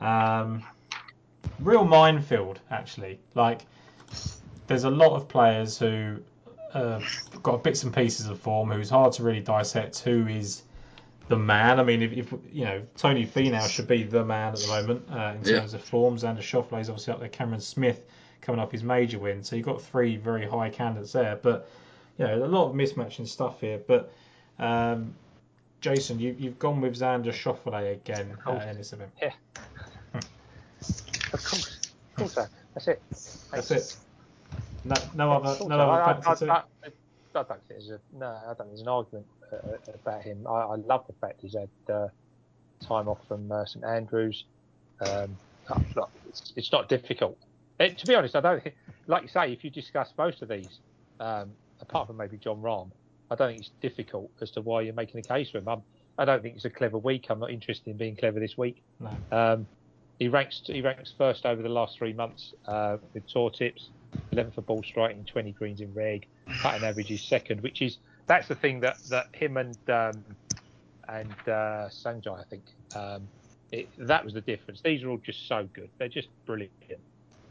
Um, 0.02 0.64
real 1.60 1.84
minefield, 1.84 2.60
actually. 2.70 3.20
Like, 3.34 3.66
there's 4.68 4.84
a 4.84 4.90
lot 4.90 5.14
of 5.16 5.28
players 5.28 5.78
who 5.78 6.18
have 6.74 7.04
got 7.44 7.64
bits 7.64 7.84
and 7.84 7.94
pieces 7.94 8.28
of 8.28 8.40
form 8.40 8.72
who's 8.72 8.90
hard 8.90 9.14
to 9.14 9.24
really 9.24 9.40
dissect 9.40 10.00
who 10.00 10.28
is 10.28 10.64
the 11.28 11.38
man. 11.38 11.80
I 11.80 11.84
mean, 11.84 12.02
if, 12.02 12.12
if 12.14 12.34
you 12.52 12.66
know, 12.66 12.82
Tony 12.98 13.26
Finau 13.26 13.68
should 13.70 13.88
be 13.88 14.04
the 14.04 14.24
man 14.26 14.54
at 14.54 14.60
the 14.60 14.68
moment 14.68 15.06
uh, 15.12 15.34
in 15.36 15.44
terms 15.44 15.74
Yeah. 15.74 15.80
of 15.80 15.84
forms. 15.84 16.24
Xander 16.24 16.40
Schauffele 16.40 16.82
is 16.82 16.90
obviously 16.90 17.14
up 17.14 17.20
there. 17.20 17.30
Cameron 17.30 17.62
Smith 17.62 18.06
coming 18.42 18.60
off 18.60 18.72
his 18.72 18.84
major 18.84 19.20
win. 19.20 19.44
So 19.44 19.56
you've 19.56 19.66
got 19.66 19.82
three 19.82 20.18
very 20.18 20.46
high 20.46 20.70
candidates 20.70 21.14
there. 21.14 21.38
But, 21.42 21.70
you 22.18 22.26
know, 22.26 22.44
a 22.44 22.48
lot 22.48 22.70
of 22.70 22.76
mismatching 22.76 23.28
stuff 23.28 23.62
here. 23.62 23.80
But, 23.88 24.12
um, 24.60 25.16
Jason, 25.82 26.20
you, 26.20 26.36
you've 26.38 26.60
gone 26.60 26.82
with 26.82 26.96
Xander 26.96 27.32
Schauffele 27.34 27.94
again 27.94 28.38
uh, 28.46 28.52
in 28.70 28.78
this 28.78 28.94
event. 28.94 29.12
Of 30.14 31.44
course. 31.44 31.80
Of 32.12 32.16
course, 32.16 32.34
so. 32.34 32.46
That's 32.74 32.88
it. 32.88 33.02
That's 33.52 33.72
it. 33.72 33.98
No, 34.86 34.96
no 35.16 35.32
other, 35.32 35.50
Of 35.50 35.58
course, 35.60 35.70
no 35.70 35.80
I, 35.80 35.98
I, 35.98 36.12
other 36.26 36.52
I. 36.52 36.56
I, 36.56 36.62
I 36.86 36.90
don't 37.34 37.48
think 37.48 37.62
there's 37.70 37.90
a 37.90 38.00
no. 38.14 38.28
I 38.28 38.46
don't 38.48 38.58
think 38.58 38.70
there's 38.70 38.82
an 38.82 38.88
argument 38.88 39.26
about 39.93 40.22
him. 40.22 40.45
I, 40.47 40.51
I 40.51 40.76
love 40.76 41.06
the 41.08 41.14
fact 41.22 41.39
he's 41.41 41.56
had 41.56 41.70
uh, 41.93 42.08
time 42.86 43.08
off 43.08 43.20
from 43.28 43.51
uh, 43.51 43.66
St 43.66 43.84
Andrews. 43.84 44.45
Um, 45.01 45.38
uh, 45.70 45.80
it's, 46.28 46.54
it's 46.56 46.72
not 46.72 46.89
difficult. 46.89 47.38
It, 47.80 47.97
to 47.97 48.06
be 48.06 48.16
honest, 48.16 48.36
I 48.36 48.41
don't 48.41 48.64
like 49.08 49.24
you 49.24 49.30
say, 49.30 49.51
if 49.51 49.64
you 49.64 49.70
discuss 49.70 50.14
most 50.18 50.41
of 50.41 50.49
these, 50.49 50.80
um, 51.20 51.51
apart 51.82 52.08
from 52.08 52.18
maybe 52.18 52.38
Jon 52.38 52.62
Rahm, 52.62 52.89
I 53.32 53.36
don't 53.36 53.49
think 53.49 53.62
it's 53.62 53.72
difficult 53.82 54.30
as 54.41 54.51
to 54.51 54.62
why 54.62 54.82
you're 54.82 54.93
making 54.93 55.20
a 55.20 55.24
case 55.24 55.49
for 55.49 55.58
him. 55.58 55.68
I'm, 55.68 55.82
I 56.18 56.26
don't 56.26 56.41
think 56.41 56.56
it's 56.56 56.66
a 56.66 56.70
clever 56.70 56.97
week. 56.97 57.28
I'm 57.30 57.39
not 57.39 57.51
interested 57.51 57.89
in 57.89 57.97
being 57.97 58.16
clever 58.16 58.39
this 58.39 58.58
week. 58.58 58.84
No. 58.99 59.10
Um, 59.32 59.68
he 60.20 60.28
ranks 60.28 60.62
he 60.66 60.82
ranks 60.82 61.14
first 61.18 61.45
over 61.45 61.62
the 61.62 61.70
last 61.70 61.97
three 61.97 62.14
months 62.14 62.54
uh, 62.68 62.97
with 63.14 63.28
tour 63.28 63.49
tips, 63.49 63.89
11 64.32 64.51
for 64.51 64.62
ball 64.62 64.84
striking, 64.84 65.26
20 65.26 65.51
greens 65.54 65.82
in 65.82 65.93
reg, 65.93 66.28
putting 66.62 66.84
average 66.84 67.10
is 67.12 67.22
second, 67.22 67.62
which 67.62 67.82
is 67.82 67.97
that's 68.28 68.48
the 68.48 68.56
thing 68.56 68.80
that 68.82 68.98
that 69.10 69.28
him 69.34 69.58
and 69.58 69.78
um, 69.90 70.24
and 71.08 71.32
uh, 71.48 71.90
Sungjae 71.90 72.40
I 72.40 72.44
think 72.50 72.64
um, 72.96 73.28
it, 73.72 73.90
that 73.98 74.24
was 74.24 74.34
the 74.34 74.42
difference. 74.42 74.82
These 74.82 75.04
are 75.04 75.10
all 75.10 75.18
just 75.18 75.48
so 75.48 75.68
good. 75.74 75.90
They're 75.98 76.08
just 76.08 76.30
brilliant. 76.46 76.72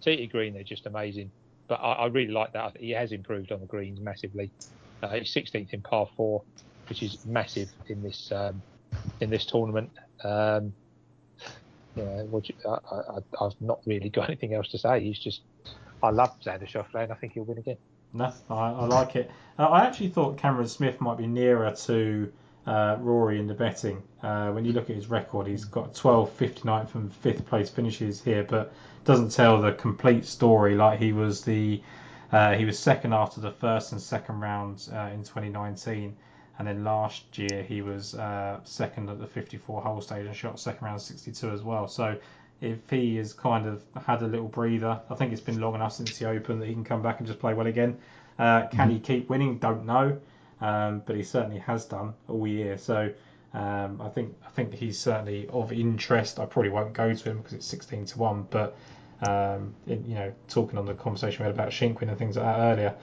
Tee 0.01 0.27
green, 0.27 0.55
they're 0.55 0.63
just 0.63 0.87
amazing. 0.87 1.31
But 1.69 1.77
I, 1.77 1.93
I 1.93 2.07
really 2.07 2.33
like 2.33 2.53
that. 2.53 2.77
He 2.77 2.91
has 2.91 3.13
improved 3.13 3.53
on 3.53 3.61
the 3.61 3.67
greens 3.67 4.01
massively. 4.01 4.51
Uh, 5.03 5.11
he's 5.11 5.35
16th 5.35 5.73
in 5.73 5.81
par 5.81 6.09
four, 6.17 6.43
which 6.89 7.03
is 7.03 7.25
massive 7.27 7.71
in 7.89 8.03
this 8.03 8.31
um, 8.33 8.63
in 9.21 9.31
this 9.31 9.45
tournament. 9.47 9.91
Um, 10.23 10.73
you, 11.97 12.55
I, 12.67 13.19
I've 13.41 13.61
not 13.61 13.81
really 13.85 14.09
got 14.09 14.29
anything 14.29 14.55
else 14.55 14.69
to 14.69 14.79
say. 14.79 15.01
He's 15.01 15.19
just, 15.19 15.43
I 16.03 16.11
love 16.11 16.39
Xander 16.41 16.67
Schauffele, 16.67 17.05
and 17.05 17.13
I 17.13 17.17
think 17.17 17.35
he'll 17.35 17.45
win 17.45 17.59
again. 17.59 17.77
No, 18.15 18.33
I, 18.51 18.55
I 18.55 18.87
like 18.87 19.17
it. 19.17 19.31
Uh, 19.59 19.69
I 19.69 19.85
actually 19.87 20.09
thought 20.09 20.37
Cameron 20.37 20.69
Smith 20.69 21.01
might 21.01 21.17
be 21.17 21.27
nearer 21.27 21.71
to 21.71 22.33
uh, 22.67 22.97
Rory 23.01 23.39
in 23.39 23.47
the 23.47 23.55
betting. 23.55 24.03
Uh, 24.23 24.51
when 24.53 24.65
you 24.65 24.73
look 24.73 24.91
at 24.91 24.97
his 24.97 25.09
record, 25.09 25.47
he's 25.47 25.65
got 25.65 25.95
12, 25.95 26.37
59th 26.39 26.95
and 26.95 27.23
5th 27.23 27.47
place 27.47 27.71
finishes 27.71 28.23
here, 28.23 28.45
but 28.45 28.73
doesn't 29.05 29.31
tell 29.31 29.61
the 29.61 29.73
complete 29.73 30.25
story. 30.25 30.75
Like 30.75 30.99
he 30.99 31.13
was 31.13 31.43
the 31.43 31.83
uh, 32.31 32.55
he 32.55 32.65
was 32.65 32.79
second 32.79 33.13
after 33.13 33.41
the 33.41 33.51
first 33.51 33.93
and 33.93 34.01
second 34.01 34.41
rounds 34.41 34.89
uh, 34.91 35.11
in 35.13 35.23
2019, 35.23 36.17
and 36.59 36.69
then 36.69 36.85
last 36.85 37.37
year 37.37 37.63
he 37.63 37.83
was 37.83 38.15
uh, 38.15 38.61
second 38.65 39.11
at 39.11 39.19
the 39.19 39.27
54 39.27 39.83
hole 39.83 40.01
stage 40.01 40.27
and 40.27 40.35
shot 40.35 40.59
second 40.59 40.85
round 40.85 41.01
62 41.01 41.51
as 41.51 41.63
well. 41.63 41.89
So 41.89 42.17
if 42.63 42.89
he 42.89 43.17
has 43.17 43.33
kind 43.33 43.67
of 43.67 43.83
had 44.07 44.23
a 44.23 44.27
little 44.27 44.49
breather, 44.49 45.01
I 45.11 45.15
think 45.15 45.33
it's 45.33 45.41
been 45.41 45.61
long 45.61 45.75
enough 45.75 45.93
since 45.93 46.19
the 46.19 46.29
Open 46.29 46.61
that 46.61 46.67
he 46.67 46.73
can 46.73 46.85
come 46.85 47.03
back 47.03 47.19
and 47.19 47.27
just 47.27 47.41
play 47.41 47.55
well 47.55 47.67
again. 47.67 47.99
Uh, 48.39 48.67
can 48.69 48.89
he 48.89 48.99
keep 48.99 49.29
winning? 49.29 49.59
Don't 49.59 49.85
know, 49.85 50.19
um, 50.61 51.03
but 51.05 51.17
he 51.17 51.23
certainly 51.23 51.59
has 51.59 51.85
done 51.85 52.15
all 52.29 52.47
year. 52.47 52.79
So 52.79 53.11
um, 53.53 54.01
I 54.01 54.09
think 54.09 54.35
I 54.47 54.51
think 54.51 54.75
he's 54.75 54.99
certainly 54.99 55.49
of 55.49 55.73
interest. 55.73 56.39
I 56.39 56.47
probably 56.47 56.71
won't 56.71 56.93
go 56.93 57.13
to 57.13 57.31
him 57.31 57.39
because 57.39 57.53
it's 57.53 57.67
16 57.67 58.07
to 58.07 58.19
one, 58.19 58.47
but 58.51 58.77
um, 59.27 59.75
in, 59.87 60.05
you 60.07 60.15
know, 60.15 60.33
talking 60.49 60.79
on 60.79 60.87
the 60.87 60.95
conversation 60.95 61.43
we 61.43 61.47
had 61.47 61.55
about 61.55 61.71
Shinkwin 61.71 62.09
and 62.09 62.17
things 62.17 62.37
like 62.37 62.47
that 62.47 62.61
earlier, 62.61 62.95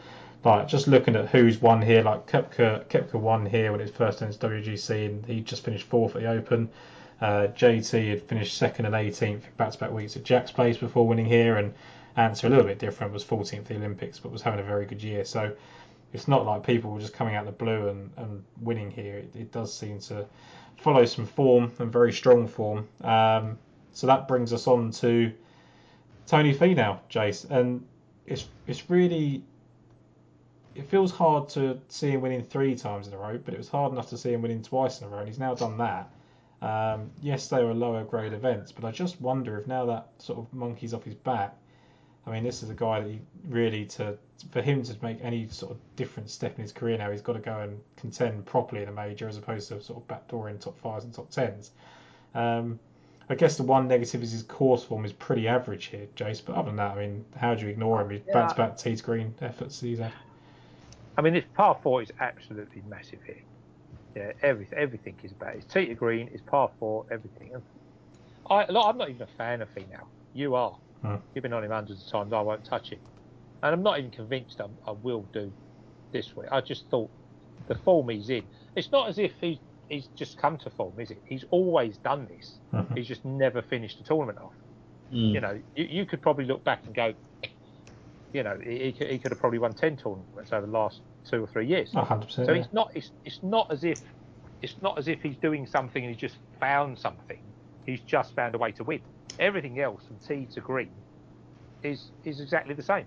like 0.43 0.68
just 0.68 0.88
looking 0.88 1.16
at 1.16 1.28
who's 1.28 1.62
won 1.62 1.82
here, 1.82 2.01
like 2.01 2.28
Koepka, 2.28 2.86
Koepka 2.86 3.16
won 3.16 3.45
here 3.45 3.72
when 3.72 3.82
it 3.82 3.93
first 3.93 4.22
in 4.22 4.30
WGC, 4.30 5.05
and 5.05 5.26
he 5.26 5.41
just 5.41 5.64
finished 5.64 5.86
fourth 5.86 6.16
at 6.16 6.22
the 6.22 6.30
Open. 6.30 6.70
Uh, 7.22 7.48
JT 7.48 8.10
had 8.10 8.24
finished 8.24 8.58
second 8.58 8.86
and 8.86 8.96
18th 8.96 9.42
back-to-back 9.58 9.92
weeks 9.92 10.16
at 10.16 10.24
Jack's 10.24 10.52
Place 10.52 10.78
before 10.78 11.08
winning 11.08 11.26
here, 11.26 11.58
and 11.58 11.74
Ancer 12.16 12.48
a 12.48 12.50
little 12.50 12.66
bit 12.66 12.80
different 12.80 13.14
was 13.14 13.24
14th 13.24 13.60
at 13.60 13.66
the 13.66 13.76
Olympics, 13.76 14.20
but 14.20 14.32
was 14.32 14.42
having 14.42 14.60
a 14.60 14.64
very 14.64 14.86
good 14.86 15.04
year. 15.04 15.26
So 15.26 15.54
it's 16.14 16.28
not 16.28 16.46
like 16.46 16.66
people 16.66 16.92
were 16.92 17.00
just 17.00 17.14
coming 17.14 17.36
out 17.36 17.46
of 17.46 17.58
the 17.58 17.64
blue 17.64 17.90
and, 17.90 18.10
and 18.18 18.44
winning 18.62 18.90
here. 18.90 19.18
It, 19.18 19.36
it 19.36 19.52
does 19.52 19.74
seem 19.74 20.00
to 20.02 20.26
follow 20.78 21.06
some 21.06 21.26
form 21.26 21.72
and 21.80 21.92
very 21.92 22.14
strong 22.14 22.48
form. 22.48 22.88
Um, 23.02 23.58
so 23.92 24.08
that 24.08 24.28
brings 24.28 24.54
us 24.54 24.68
on 24.68 24.92
to 24.92 25.32
Tony 26.26 26.54
Finau, 26.54 27.00
Jace, 27.10 27.50
and 27.50 27.84
it's 28.26 28.48
it's 28.68 28.90
really 28.90 29.44
it 30.76 30.88
feels 30.88 31.12
hard 31.12 31.50
to 31.50 31.80
see 31.90 32.12
him 32.12 32.22
winning 32.22 32.44
three 32.44 32.76
times 32.76 33.08
in 33.08 33.14
a 33.14 33.18
row, 33.18 33.40
but 33.44 33.54
it 33.54 33.58
was 33.58 33.68
hard 33.68 33.92
enough 33.92 34.10
to 34.10 34.18
see 34.18 34.32
him 34.34 34.42
winning 34.42 34.62
twice 34.62 35.02
in 35.02 35.08
a 35.08 35.10
row, 35.10 35.20
and 35.20 35.28
he's 35.28 35.40
now 35.40 35.54
done 35.56 35.78
that. 35.80 36.12
Um, 36.62 37.10
yes, 37.22 37.47
they 37.47 37.64
were 37.64 37.74
lower 37.74 38.03
grade 38.03 38.34
events, 38.34 38.72
but 38.72 38.84
I 38.84 38.91
just 38.91 39.22
wonder 39.22 39.60
if 39.60 39.68
now 39.68 39.86
that 39.86 40.10
sort 40.18 40.39
of 40.39 40.53
monkey's 40.53 40.93
off 40.93 41.03
his 41.03 41.16
back. 41.16 41.55
I 42.28 42.32
mean, 42.32 42.43
this 42.43 42.64
is 42.64 42.70
a 42.70 42.74
guy 42.74 42.99
that 42.99 43.10
he 43.10 43.22
really 43.47 43.86
to 43.86 44.18
for 44.51 44.62
him 44.62 44.84
to 44.84 44.95
make 45.01 45.20
any 45.22 45.47
sort 45.49 45.72
of 45.72 45.78
different 45.95 46.30
step 46.30 46.55
in 46.57 46.62
his 46.62 46.72
career 46.72 46.97
now, 46.97 47.12
he's 47.12 47.22
got 47.22 47.34
to 47.34 47.39
go 47.39 47.60
and 47.60 47.80
contend 47.97 48.45
properly 48.45 48.84
in 48.84 48.89
a 48.89 48.91
major 48.91 49.28
as 49.28 49.38
opposed 49.38 49.68
to 49.70 49.82
sort 49.82 50.01
of 50.01 50.07
backdooring 50.07 50.60
top 50.60 50.80
fives 50.80 51.03
and 51.03 51.14
top 51.14 51.30
tens. 51.30 51.72
Um, 52.36 52.80
I 53.30 53.36
guess 53.36 53.57
the 53.57 53.64
one 53.64 53.88
negative 53.88 54.24
is 54.24 54.32
his 54.32 54.43
course 54.43 54.84
form 54.84 55.05
is 55.05 55.14
pretty 55.14 55.47
average 55.47 55.86
here, 55.86 56.07
Jace. 56.16 56.41
But 56.43 56.55
other 56.55 56.68
than 56.68 56.78
that, 56.78 56.97
I 56.97 57.07
mean, 57.07 57.26
how 57.38 57.53
do 57.53 57.64
you 57.64 57.70
ignore 57.70 58.01
him? 58.01 58.10
He's 58.10 58.22
Yeah. 58.28 58.34
back 58.34 58.49
to 58.49 58.55
back 58.55 58.78
tee 58.78 58.95
to 58.95 59.03
green 59.03 59.36
efforts 59.41 59.82
he's 59.82 59.99
had. 59.99 60.14
I 61.18 61.22
mean, 61.22 61.34
this 61.34 61.45
par 61.53 61.78
four 61.84 62.01
is 62.01 62.12
absolutely 62.20 62.82
massive 62.88 63.22
here. 63.24 63.41
Yeah, 64.16 64.32
everything, 64.41 64.78
everything 64.80 65.16
is 65.24 65.32
about. 65.32 65.55
It's 65.55 65.66
tee 65.72 65.86
to 65.88 65.93
green, 65.95 66.30
it's 66.34 66.41
par 66.41 66.70
four, 66.80 67.05
everything. 67.12 67.51
I, 68.49 68.66
look, 68.72 68.86
I'm 68.86 68.97
not 68.97 69.10
even 69.10 69.22
a 69.22 69.28
fan 69.38 69.62
of 69.62 69.74
Finau. 69.74 70.05
You 70.34 70.55
are. 70.55 70.76
Hmm. 71.01 71.16
You've 71.34 71.43
been 71.43 71.53
on 71.53 71.64
him 71.64 71.72
hundreds 71.72 72.03
of 72.03 72.12
times. 72.12 72.34
I 72.34 72.41
won't 72.41 72.66
touch 72.66 72.89
him, 72.89 72.99
and 73.64 73.74
I'm 73.74 73.84
not 73.84 73.99
even 73.99 74.12
convinced 74.12 74.60
I'm, 74.60 74.76
I 74.88 74.91
will 74.91 75.26
do 75.32 75.51
this 76.12 76.36
week. 76.36 76.47
I 76.51 76.62
just 76.62 76.89
thought 76.89 77.10
the 77.68 77.76
form 77.76 78.10
he's 78.10 78.30
in. 78.30 78.43
It's 78.76 78.91
not 78.91 79.10
as 79.10 79.18
if 79.20 79.32
he's 79.39 79.57
he's 79.89 80.07
just 80.16 80.38
come 80.38 80.57
to 80.60 80.70
form, 80.70 80.99
is 80.99 81.12
it? 81.12 81.22
He's 81.26 81.45
always 81.51 81.97
done 81.97 82.28
this. 82.28 82.60
Mhm. 82.74 82.97
He's 82.97 83.07
just 83.07 83.24
never 83.26 83.62
finished 83.62 83.97
the 83.97 84.03
tournament 84.03 84.39
off. 84.39 84.53
You 85.34 85.41
know, 85.41 85.60
you, 85.76 85.86
you 85.86 86.05
could 86.05 86.22
probably 86.22 86.45
look 86.45 86.64
back 86.64 86.82
and 86.86 86.93
go, 86.93 87.14
you 88.34 88.43
know, 88.43 88.60
he, 88.64 88.78
he, 88.86 88.91
could, 88.91 89.10
he 89.10 89.18
could 89.18 89.32
have 89.32 89.39
probably 89.39 89.57
won 89.57 89.74
ten 89.74 89.97
tournaments 89.97 90.51
over 90.53 90.66
the 90.68 90.72
last 90.72 91.01
two 91.26 91.44
or 91.44 91.48
three 91.48 91.68
years. 91.68 91.92
Oh, 91.96 92.02
100%. 92.02 92.46
So 92.46 92.54
it's 92.54 92.72
not 92.74 92.92
it's, 92.96 93.12
it's 93.26 93.40
not 93.42 93.72
as 93.72 93.84
if 93.84 94.00
it's 94.62 94.76
not 94.82 94.98
as 94.98 95.08
if 95.08 95.22
he's 95.22 95.38
doing 95.38 95.66
something 95.66 96.04
and 96.04 96.14
he's 96.14 96.20
just 96.20 96.38
found 96.60 97.00
something. 97.00 97.40
He's 97.86 98.02
just 98.02 98.36
found 98.36 98.56
a 98.56 98.58
way 98.58 98.72
to 98.74 98.84
win. 98.84 99.02
Everything 99.40 99.80
else 99.80 100.02
from 100.06 100.18
tee 100.28 100.48
to 100.54 100.62
green 100.62 100.92
is 101.84 102.12
is 102.26 102.40
exactly 102.40 102.74
the 102.74 102.84
same. 102.84 103.06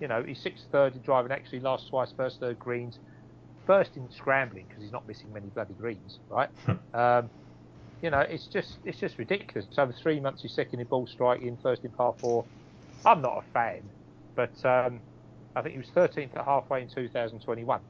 You 0.00 0.08
know, 0.08 0.22
he's 0.22 0.40
sixth 0.40 0.66
third 0.70 0.94
in 0.94 1.02
driving 1.02 1.32
actually 1.32 1.60
last 1.60 1.88
twice, 1.88 2.12
first 2.16 2.40
third 2.40 2.58
greens, 2.58 2.98
first 3.66 3.96
in 3.96 4.10
scrambling 4.10 4.66
because 4.68 4.82
he's 4.82 4.92
not 4.92 5.06
missing 5.08 5.32
many 5.32 5.46
bloody 5.46 5.74
greens, 5.74 6.18
right? 6.30 6.50
um, 6.94 7.28
you 8.02 8.10
know, 8.10 8.20
it's 8.20 8.46
just 8.46 8.76
it's 8.84 8.98
just 8.98 9.18
ridiculous. 9.18 9.66
Over 9.76 9.92
three 9.92 10.20
months 10.20 10.42
he's 10.42 10.52
second 10.52 10.80
in 10.80 10.86
ball 10.86 11.06
striking, 11.06 11.56
first 11.62 11.84
in 11.84 11.90
par 11.90 12.14
four. 12.20 12.44
I'm 13.04 13.22
not 13.22 13.38
a 13.38 13.52
fan, 13.52 13.82
but 14.34 14.64
um, 14.64 15.00
I 15.56 15.62
think 15.62 15.72
he 15.72 15.78
was 15.78 15.88
13th 15.88 16.36
at 16.36 16.44
halfway 16.44 16.82
in 16.82 16.88
2021. 16.88 17.80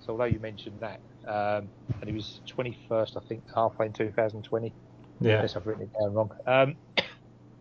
So 0.00 0.12
although 0.12 0.24
you 0.24 0.38
mentioned 0.38 0.78
that, 0.80 1.00
um, 1.26 1.68
and 2.00 2.08
he 2.08 2.12
was 2.12 2.40
21st, 2.48 3.16
I 3.16 3.26
think, 3.28 3.42
halfway 3.54 3.86
in 3.86 3.92
2020. 3.92 4.72
yeah. 5.20 5.34
Unless 5.34 5.56
I've 5.56 5.66
written 5.66 5.82
it 5.82 5.90
down 5.98 6.14
wrong. 6.14 6.30
Um, 6.46 6.76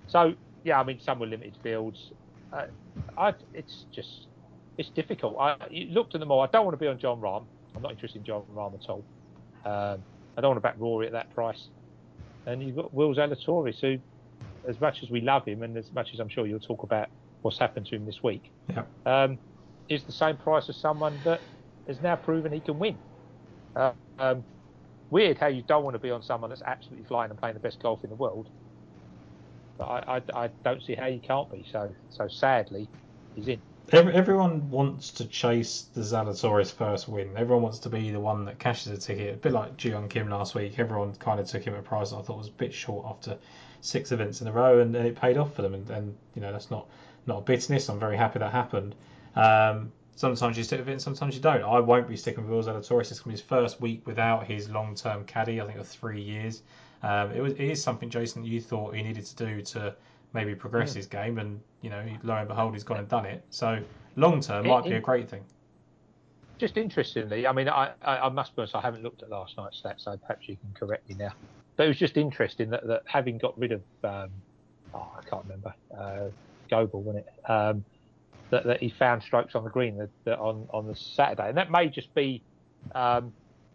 so 0.07 0.33
yeah, 0.63 0.79
I 0.79 0.83
mean, 0.83 0.99
some 1.01 1.19
were 1.19 1.25
limited 1.25 1.57
fields. 1.63 2.11
Uh, 2.53 2.67
I, 3.17 3.33
it's 3.53 3.85
just 3.91 4.27
it's 4.77 4.89
difficult. 4.89 5.35
I 5.39 5.55
you 5.71 5.87
looked 5.87 6.13
at 6.15 6.19
them 6.19 6.31
all. 6.31 6.41
I 6.41 6.47
don't 6.47 6.63
want 6.65 6.77
to 6.77 6.83
be 6.83 6.87
on 6.87 6.99
Jon 6.99 7.19
Rahm. 7.19 7.43
I'm 7.75 7.81
not 7.81 7.91
interested 7.91 8.19
in 8.19 8.23
Jon 8.25 8.43
Rahm 8.55 8.73
at 8.81 8.87
all. 8.89 9.03
Um, 9.65 10.03
I 10.37 10.41
don't 10.41 10.49
want 10.51 10.57
to 10.57 10.61
back 10.61 10.75
Rory 10.77 11.07
at 11.07 11.13
that 11.13 11.33
price. 11.33 11.69
And 12.45 12.61
you've 12.61 12.75
got 12.75 12.93
Will 12.93 13.15
Zalatoris, 13.15 13.79
who, 13.81 13.97
as 14.69 14.79
much 14.79 15.01
as 15.01 15.09
we 15.09 15.21
love 15.21 15.45
him, 15.45 15.63
and 15.63 15.75
as 15.75 15.91
much 15.93 16.13
as 16.13 16.19
I'm 16.19 16.29
sure 16.29 16.45
you'll 16.45 16.59
talk 16.59 16.83
about 16.83 17.09
what's 17.41 17.57
happened 17.57 17.87
to 17.87 17.95
him 17.95 18.05
this 18.05 18.21
week, 18.21 18.51
Yeah. 18.69 18.83
um, 19.07 19.39
is 19.89 20.03
the 20.03 20.11
same 20.11 20.37
price 20.37 20.69
as 20.69 20.75
someone 20.75 21.17
that 21.23 21.41
has 21.87 22.01
now 22.01 22.15
proven 22.15 22.51
he 22.51 22.59
can 22.59 22.79
win. 22.79 22.97
Uh, 23.75 23.91
um, 24.19 24.43
weird 25.09 25.37
how 25.37 25.47
you 25.47 25.61
don't 25.61 25.83
want 25.83 25.93
to 25.93 25.99
be 25.99 26.11
on 26.11 26.23
someone 26.23 26.49
that's 26.49 26.63
absolutely 26.63 27.05
flying 27.05 27.29
and 27.29 27.39
playing 27.39 27.53
the 27.53 27.59
best 27.59 27.81
golf 27.81 28.03
in 28.03 28.09
the 28.09 28.15
world. 28.15 28.49
But 29.77 29.85
I, 29.85 30.17
I, 30.17 30.45
I 30.45 30.49
don't 30.63 30.81
see 30.81 30.95
how 30.95 31.07
you 31.07 31.19
can't 31.19 31.51
be. 31.51 31.65
So 31.71 31.93
so 32.09 32.27
sadly, 32.27 32.87
he's 33.35 33.47
in. 33.47 33.61
Every, 33.91 34.13
everyone 34.13 34.71
wants 34.71 35.11
to 35.11 35.25
chase 35.25 35.85
the 35.93 36.01
Zalatoris 36.01 36.71
first 36.71 37.07
win. 37.07 37.29
Everyone 37.37 37.61
wants 37.61 37.79
to 37.79 37.89
be 37.89 38.09
the 38.09 38.19
one 38.19 38.45
that 38.45 38.57
cashes 38.57 38.91
a 38.91 38.97
ticket. 38.97 39.35
A 39.35 39.37
bit 39.37 39.51
like 39.51 39.77
Joohyung 39.77 40.09
Kim 40.09 40.27
last 40.27 40.55
week. 40.55 40.79
Everyone 40.79 41.13
kind 41.15 41.39
of 41.39 41.45
took 41.47 41.63
him 41.63 41.75
at 41.75 41.81
a 41.81 41.83
price 41.83 42.11
I 42.11 42.21
thought 42.21 42.37
was 42.37 42.47
a 42.47 42.51
bit 42.51 42.73
short 42.73 43.05
after 43.05 43.37
six 43.81 44.11
events 44.11 44.41
in 44.41 44.47
a 44.47 44.51
row, 44.51 44.79
and, 44.79 44.95
and 44.95 45.05
it 45.05 45.15
paid 45.15 45.37
off 45.37 45.53
for 45.53 45.61
them. 45.61 45.75
And, 45.75 45.89
and 45.89 46.17
you 46.33 46.41
know 46.41 46.51
that's 46.51 46.71
not 46.71 46.87
not 47.27 47.39
a 47.39 47.41
bitterness. 47.41 47.89
I'm 47.89 47.99
very 47.99 48.17
happy 48.17 48.39
that 48.39 48.51
happened. 48.51 48.95
Um, 49.35 49.91
sometimes 50.15 50.57
you 50.57 50.63
stick 50.63 50.79
with 50.79 50.89
it, 50.89 50.93
and 50.93 51.01
sometimes 51.01 51.35
you 51.35 51.41
don't. 51.41 51.63
I 51.63 51.79
won't 51.79 52.07
be 52.07 52.15
sticking 52.17 52.43
with 52.47 52.51
Will 52.51 52.73
Zalatoris. 52.73 53.11
It's 53.11 53.19
going 53.19 53.23
to 53.23 53.27
be 53.27 53.31
his 53.31 53.41
first 53.41 53.81
week 53.81 54.05
without 54.07 54.45
his 54.45 54.69
long-term 54.69 55.25
caddy. 55.25 55.61
I 55.61 55.65
think 55.65 55.79
of 55.79 55.87
three 55.87 56.21
years. 56.21 56.61
Um, 57.03 57.31
it 57.31 57.41
was 57.41 57.53
it 57.53 57.61
is 57.61 57.83
something, 57.83 58.09
Jason, 58.09 58.41
that 58.43 58.47
you 58.47 58.61
thought 58.61 58.95
he 58.95 59.03
needed 59.03 59.25
to 59.25 59.35
do 59.35 59.61
to 59.61 59.95
maybe 60.33 60.55
progress 60.55 60.93
Mm. 60.93 60.95
his 60.95 61.05
game, 61.07 61.37
and 61.37 61.59
you 61.81 61.89
know, 61.89 62.03
lo 62.23 62.35
and 62.35 62.47
behold, 62.47 62.73
he's 62.73 62.83
gone 62.83 62.97
and 62.97 63.07
done 63.07 63.25
it. 63.25 63.43
So 63.49 63.79
long 64.15 64.41
term 64.41 64.65
It- 64.65 64.69
might 64.69 64.83
be 64.85 64.93
a 64.93 64.99
great 65.01 65.29
thing. 65.29 65.43
Just 66.57 66.77
interestingly, 66.77 67.45
I 67.45 67.51
mean, 67.51 67.67
I, 67.67 67.91
I, 68.01 68.17
I 68.19 68.29
must 68.29 68.55
be 68.55 68.61
honest, 68.61 68.75
I 68.75 68.81
haven't 68.81 69.03
looked 69.03 69.21
at 69.23 69.29
last 69.29 69.57
night's 69.57 69.81
stats, 69.81 70.01
so 70.05 70.15
perhaps 70.15 70.47
you 70.47 70.55
can 70.55 70.73
correct 70.73 71.07
me 71.09 71.15
now. 71.15 71.33
But 71.75 71.83
it 71.83 71.87
was 71.89 71.97
just 71.97 72.15
interesting 72.15 72.69
that, 72.69 72.87
that 72.87 73.01
having 73.07 73.37
got 73.37 73.57
rid 73.59 73.73
of, 73.73 73.81
um, 74.05 74.29
oh, 74.93 75.11
I 75.19 75.29
can't 75.29 75.43
remember, 75.43 75.73
uh, 75.99 76.29
Goble, 76.69 77.01
wasn't 77.03 77.25
it? 77.25 77.51
Um, 77.51 77.83
that, 78.49 78.65
that 78.65 78.79
he 78.79 78.89
found 78.89 79.23
strokes 79.23 79.55
on 79.55 79.63
the 79.63 79.69
green 79.69 80.07
on, 80.27 80.67
on 80.71 80.87
the 80.87 80.95
Saturday. 80.95 81.49
And 81.49 81.57
that 81.57 81.71
may 81.71 81.87
just 81.89 82.13
be 82.13 82.41
um, 82.93 83.33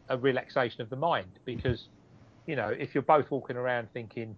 a 0.09 0.17
relaxation 0.17 0.81
of 0.83 0.91
the 0.91 0.97
mind 0.97 1.31
because, 1.45 1.89
you 2.47 2.57
know, 2.57 2.69
if 2.69 2.95
you're 2.95 3.03
both 3.03 3.31
walking 3.31 3.57
around 3.57 3.89
thinking, 3.93 4.37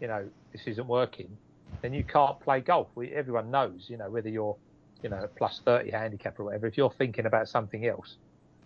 you 0.00 0.08
know, 0.08 0.28
this 0.52 0.62
isn't 0.66 0.86
working, 0.86 1.36
then 1.82 1.94
you 1.94 2.04
can't 2.04 2.38
play 2.40 2.60
golf. 2.60 2.88
We, 2.94 3.12
everyone 3.12 3.50
knows, 3.50 3.86
you 3.88 3.96
know, 3.96 4.10
whether 4.10 4.28
you're, 4.28 4.56
you 5.02 5.08
know, 5.08 5.28
plus 5.36 5.60
30 5.64 5.90
handicap 5.90 6.38
or 6.38 6.44
whatever, 6.44 6.66
if 6.66 6.76
you're 6.76 6.92
thinking 6.98 7.26
about 7.26 7.48
something 7.48 7.86
else, 7.86 8.16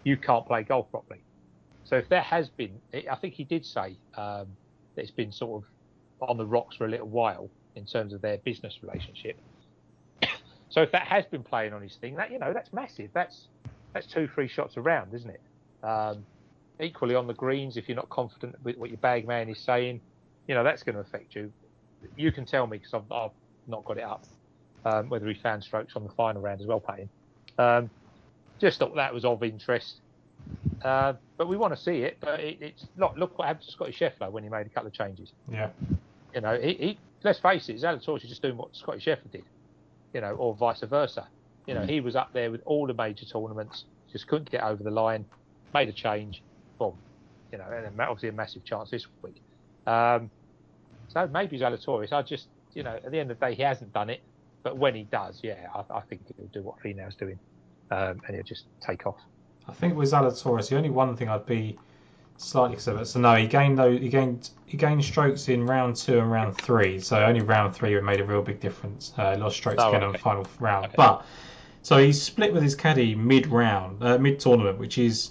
you 0.04 0.16
can't 0.16 0.46
play 0.46 0.62
golf 0.62 0.90
properly. 0.90 1.22
So 1.84 1.96
if 1.96 2.08
there 2.08 2.22
has 2.22 2.48
been, 2.48 2.80
I 2.92 3.14
think 3.16 3.34
he 3.34 3.44
did 3.44 3.64
say 3.64 3.96
um, 4.16 4.46
that 4.94 5.02
it's 5.02 5.10
been 5.10 5.32
sort 5.32 5.62
of 5.62 6.28
on 6.28 6.36
the 6.36 6.46
rocks 6.46 6.76
for 6.76 6.86
a 6.86 6.88
little 6.88 7.08
while 7.08 7.50
in 7.76 7.84
terms 7.84 8.12
of 8.12 8.22
their 8.22 8.38
business 8.38 8.78
relationship. 8.82 9.36
So 10.68 10.82
if 10.82 10.92
that 10.92 11.06
has 11.06 11.24
been 11.26 11.42
playing 11.42 11.72
on 11.72 11.82
his 11.82 11.96
thing, 11.96 12.16
that 12.16 12.30
you 12.30 12.38
know, 12.38 12.52
that's 12.52 12.72
massive. 12.72 13.10
That's 13.12 13.48
that's 13.92 14.06
two, 14.06 14.28
three 14.34 14.48
shots 14.48 14.76
around, 14.76 15.14
isn't 15.14 15.30
it? 15.30 15.40
Um, 15.86 16.24
equally 16.80 17.14
on 17.14 17.26
the 17.26 17.34
greens, 17.34 17.76
if 17.76 17.88
you're 17.88 17.96
not 17.96 18.08
confident 18.10 18.56
with 18.64 18.76
what 18.76 18.90
your 18.90 18.98
bag 18.98 19.26
man 19.26 19.48
is 19.48 19.58
saying, 19.58 20.00
you 20.48 20.54
know, 20.54 20.64
that's 20.64 20.82
going 20.82 20.96
to 20.96 21.00
affect 21.00 21.34
you. 21.34 21.52
You 22.16 22.32
can 22.32 22.44
tell 22.44 22.66
me 22.66 22.78
because 22.78 22.94
I've, 22.94 23.12
I've 23.12 23.30
not 23.68 23.84
got 23.84 23.98
it 23.98 24.04
up 24.04 24.24
um, 24.84 25.08
whether 25.08 25.26
he 25.28 25.34
found 25.34 25.62
strokes 25.62 25.96
on 25.96 26.04
the 26.04 26.10
final 26.10 26.42
round 26.42 26.60
as 26.60 26.66
well, 26.66 26.80
playing. 26.80 27.08
Um, 27.58 27.90
just 28.60 28.78
thought 28.78 28.94
that 28.96 29.12
was 29.12 29.24
of 29.24 29.42
interest. 29.42 30.00
Uh, 30.82 31.14
but 31.36 31.48
we 31.48 31.56
want 31.56 31.74
to 31.74 31.80
see 31.80 32.02
it. 32.02 32.18
But 32.20 32.40
it, 32.40 32.58
it's 32.60 32.86
look, 32.96 33.14
look 33.16 33.38
what 33.38 33.48
happened 33.48 33.66
to 33.66 33.72
Scotty 33.72 33.92
Scheffler 33.92 34.30
when 34.30 34.42
he 34.42 34.50
made 34.50 34.66
a 34.66 34.70
couple 34.70 34.88
of 34.88 34.92
changes. 34.92 35.32
Yeah, 35.50 35.70
You 36.34 36.40
know, 36.40 36.58
he, 36.60 36.74
he 36.74 36.98
let's 37.22 37.38
face 37.38 37.68
it, 37.68 37.76
Zalatoris 37.76 38.24
is 38.24 38.28
just 38.28 38.42
doing 38.42 38.56
what 38.56 38.74
Scotty 38.76 38.98
Scheffler 38.98 39.30
did. 39.32 39.44
You 40.14 40.20
know, 40.22 40.34
or 40.36 40.54
vice 40.54 40.80
versa. 40.80 41.28
You 41.66 41.74
know, 41.74 41.82
Mm. 41.82 41.88
he 41.90 42.00
was 42.00 42.14
up 42.16 42.32
there 42.32 42.50
with 42.50 42.62
all 42.64 42.86
the 42.86 42.94
major 42.94 43.26
tournaments, 43.26 43.84
just 44.12 44.26
couldn't 44.28 44.50
get 44.50 44.62
over 44.62 44.82
the 44.82 44.90
line, 44.90 45.26
made 45.74 45.88
a 45.88 45.92
change, 45.92 46.42
boom. 46.78 46.96
You 47.52 47.58
know, 47.58 47.64
and 47.64 48.00
obviously 48.00 48.28
a 48.30 48.32
massive 48.32 48.64
chance 48.64 48.90
this 48.90 49.06
week. 49.22 49.42
Um, 49.86 50.30
so 51.08 51.26
maybe 51.28 51.58
Zalatoris. 51.58 52.12
I 52.12 52.22
just, 52.22 52.48
you 52.74 52.82
know, 52.82 52.94
at 53.04 53.10
the 53.10 53.18
end 53.18 53.30
of 53.30 53.38
the 53.38 53.46
day, 53.46 53.54
he 53.54 53.62
hasn't 53.62 53.92
done 53.92 54.08
it, 54.10 54.20
but 54.62 54.76
when 54.76 54.94
he 54.94 55.04
does, 55.04 55.40
yeah, 55.42 55.68
I, 55.74 55.98
I 55.98 56.00
think 56.02 56.22
he'll 56.36 56.46
do 56.48 56.62
what 56.62 56.78
Finau's 56.80 57.14
doing, 57.16 57.38
um, 57.90 58.20
and 58.26 58.34
he'll 58.36 58.42
just 58.44 58.64
take 58.80 59.06
off. 59.06 59.18
I 59.68 59.72
think 59.72 59.96
with 59.96 60.10
Zalatoris, 60.10 60.68
the 60.68 60.76
only 60.76 60.90
one 60.90 61.16
thing 61.16 61.28
I'd 61.28 61.46
be 61.46 61.78
slightly. 62.37 62.78
So 62.78 63.20
no, 63.20 63.35
he 63.35 63.47
gained 63.47 63.78
though 63.78 63.97
he 63.97 64.09
gained 64.09 64.51
he 64.66 64.76
gained 64.76 65.05
strokes 65.05 65.49
in 65.49 65.66
round 65.66 65.97
two 65.97 66.18
and 66.18 66.30
round 66.30 66.57
three. 66.57 67.01
So 67.01 67.22
only 67.22 67.41
round 67.43 67.74
three 67.74 67.99
made 68.01 68.20
a 68.20 68.24
real 68.24 68.43
big 68.43 68.61
difference. 68.61 69.12
Uh, 69.16 69.35
he 69.35 69.41
lost 69.41 69.57
strokes 69.57 69.82
Oh, 69.82 69.89
again 69.89 70.03
on 70.03 70.12
the 70.12 70.18
final 70.18 70.47
round, 70.61 70.87
Okay. 70.87 70.95
but 70.97 71.24
so 71.82 71.99
he 71.99 72.12
split 72.12 72.53
with 72.53 72.62
his 72.62 72.74
caddy 72.74 73.14
mid 73.14 73.47
round, 73.47 74.03
uh, 74.03 74.18
mid 74.18 74.41
tournament, 74.41 74.78
which 74.78 74.99
is. 74.99 75.30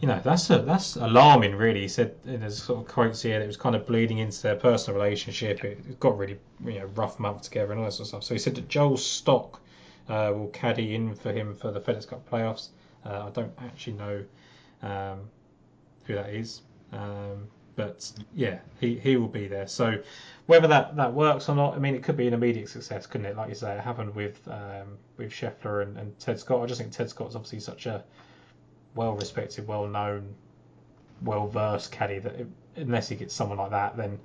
You 0.00 0.08
know 0.08 0.20
that's 0.22 0.50
a, 0.50 0.58
that's 0.58 0.96
alarming, 0.96 1.54
really. 1.54 1.82
He 1.82 1.88
said 1.88 2.16
in 2.26 2.42
his 2.42 2.62
sort 2.62 2.80
of 2.80 2.88
quotes 2.92 3.22
here 3.22 3.38
that 3.38 3.44
it 3.44 3.46
was 3.46 3.56
kind 3.56 3.74
of 3.74 3.86
bleeding 3.86 4.18
into 4.18 4.42
their 4.42 4.56
personal 4.56 5.00
relationship. 5.00 5.64
It, 5.64 5.78
it 5.88 5.98
got 5.98 6.18
really 6.18 6.38
you 6.62 6.80
know 6.80 6.86
rough 6.96 7.18
month 7.18 7.42
together 7.42 7.70
and 7.72 7.78
all 7.80 7.86
that 7.86 7.92
sort 7.92 8.02
of 8.02 8.08
stuff. 8.08 8.24
So 8.24 8.34
he 8.34 8.38
said 8.38 8.54
that 8.56 8.68
Joel 8.68 8.98
Stock 8.98 9.62
uh, 10.10 10.32
will 10.34 10.48
caddy 10.48 10.94
in 10.94 11.14
for 11.14 11.32
him 11.32 11.54
for 11.54 11.70
the 11.70 11.80
FedEx 11.80 12.08
Cup 12.08 12.28
playoffs. 12.28 12.68
Uh, 13.06 13.26
I 13.28 13.30
don't 13.30 13.52
actually 13.60 13.94
know 13.94 14.24
um, 14.82 15.20
who 16.06 16.14
that 16.14 16.30
is, 16.30 16.62
um, 16.92 17.48
but 17.76 18.12
yeah, 18.34 18.58
he, 18.80 18.98
he 18.98 19.16
will 19.16 19.28
be 19.28 19.48
there. 19.48 19.66
So 19.66 19.98
whether 20.46 20.68
that, 20.68 20.96
that 20.96 21.12
works 21.12 21.48
or 21.48 21.56
not, 21.56 21.74
I 21.74 21.78
mean, 21.78 21.94
it 21.94 22.02
could 22.02 22.16
be 22.16 22.26
an 22.28 22.34
immediate 22.34 22.68
success, 22.68 23.06
couldn't 23.06 23.26
it? 23.26 23.36
Like 23.36 23.48
you 23.48 23.54
say, 23.54 23.74
it 23.74 23.80
happened 23.80 24.14
with 24.14 24.46
um, 24.48 24.98
with 25.16 25.32
Scheffler 25.32 25.82
and, 25.82 25.98
and 25.98 26.18
Ted 26.18 26.38
Scott. 26.38 26.62
I 26.62 26.66
just 26.66 26.80
think 26.80 26.92
Ted 26.92 27.10
Scott's 27.10 27.34
obviously 27.34 27.60
such 27.60 27.86
a 27.86 28.04
well 28.94 29.14
respected, 29.14 29.66
well 29.66 29.86
known, 29.86 30.34
well 31.22 31.48
versed 31.48 31.90
caddy 31.90 32.18
that 32.20 32.34
it, 32.34 32.46
unless 32.76 33.08
he 33.08 33.16
gets 33.16 33.34
someone 33.34 33.58
like 33.58 33.70
that, 33.70 33.96
then 33.96 34.18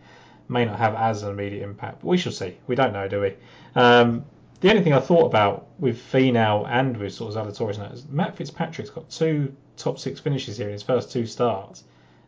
may 0.48 0.66
not 0.66 0.78
have 0.78 0.96
as 0.96 1.24
an 1.24 1.32
immediate 1.32 1.64
impact. 1.64 2.02
But 2.02 2.08
we 2.08 2.18
shall 2.18 2.32
see. 2.32 2.58
We 2.68 2.76
don't 2.76 2.94
know, 2.94 3.08
do 3.08 3.22
we? 3.22 3.36
Um, 3.76 4.26
the 4.62 4.70
only 4.70 4.82
thing 4.84 4.94
I 4.94 5.00
thought 5.00 5.26
about 5.26 5.68
with 5.80 5.98
Finau 6.12 6.68
and 6.68 6.98
with 6.98 7.14
sort 7.14 7.36
of 7.36 7.48
Zalatoris 7.48 7.78
now 7.78 7.86
is 7.92 8.08
Matt 8.08 8.36
Fitzpatrick's 8.36 8.90
got 8.90 9.10
two 9.10 9.56
top 9.78 9.98
six 10.00 10.20
finishes 10.20 10.58
here 10.58 10.68
in 10.68 10.74
his 10.74 10.84
first 10.84 11.12
two 11.12 11.26
starts. 11.26 11.84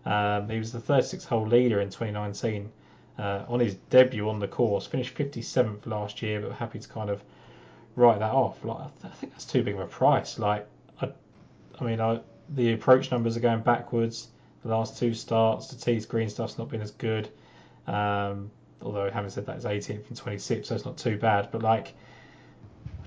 Um, 0.06 0.50
he 0.50 0.58
was 0.58 0.72
the 0.72 0.80
36 0.80 1.26
hole 1.26 1.48
leader 1.48 1.82
in 1.82 1.90
2019. 1.90 2.72
uh, 3.18 3.44
on 3.48 3.60
his 3.60 3.76
debut 3.90 4.28
on 4.30 4.40
the 4.40 4.48
course. 4.48 4.88
Finished 4.88 5.16
57th 5.16 5.86
last 5.86 6.22
year, 6.22 6.42
but 6.42 6.52
happy 6.54 6.80
to 6.80 6.88
kind 6.88 7.10
of 7.10 7.24
write 7.96 8.20
that 8.20 8.32
off. 8.32 8.64
Like 8.64 8.78
I, 8.80 8.90
th- 9.02 9.14
I 9.14 9.16
think 9.16 9.34
that's 9.34 9.46
too 9.46 9.64
big 9.64 9.76
of 9.76 9.82
a 9.82 9.86
price. 9.86 10.40
Like 10.40 10.68
I, 11.02 11.12
I 11.80 11.84
mean, 11.84 12.02
I, 12.02 12.20
the 12.50 12.74
approach 12.74 13.12
numbers 13.12 13.38
are 13.38 13.42
going 13.42 13.62
backwards. 13.62 14.30
The 14.64 14.70
last 14.70 14.98
two 14.98 15.14
starts, 15.14 15.68
the 15.68 15.76
tees 15.76 16.06
green 16.06 16.30
stuff's 16.30 16.58
not 16.58 16.70
been 16.70 16.82
as 16.82 16.92
good. 16.92 17.30
Um, 17.88 18.52
although 18.82 19.10
having 19.10 19.30
said 19.30 19.46
that, 19.48 19.56
it's 19.58 19.66
18th 19.66 20.08
and 20.10 20.18
26th, 20.18 20.66
so 20.66 20.76
it's 20.76 20.86
not 20.86 20.98
too 20.98 21.18
bad. 21.18 21.50
But 21.52 21.64
like, 21.64 21.94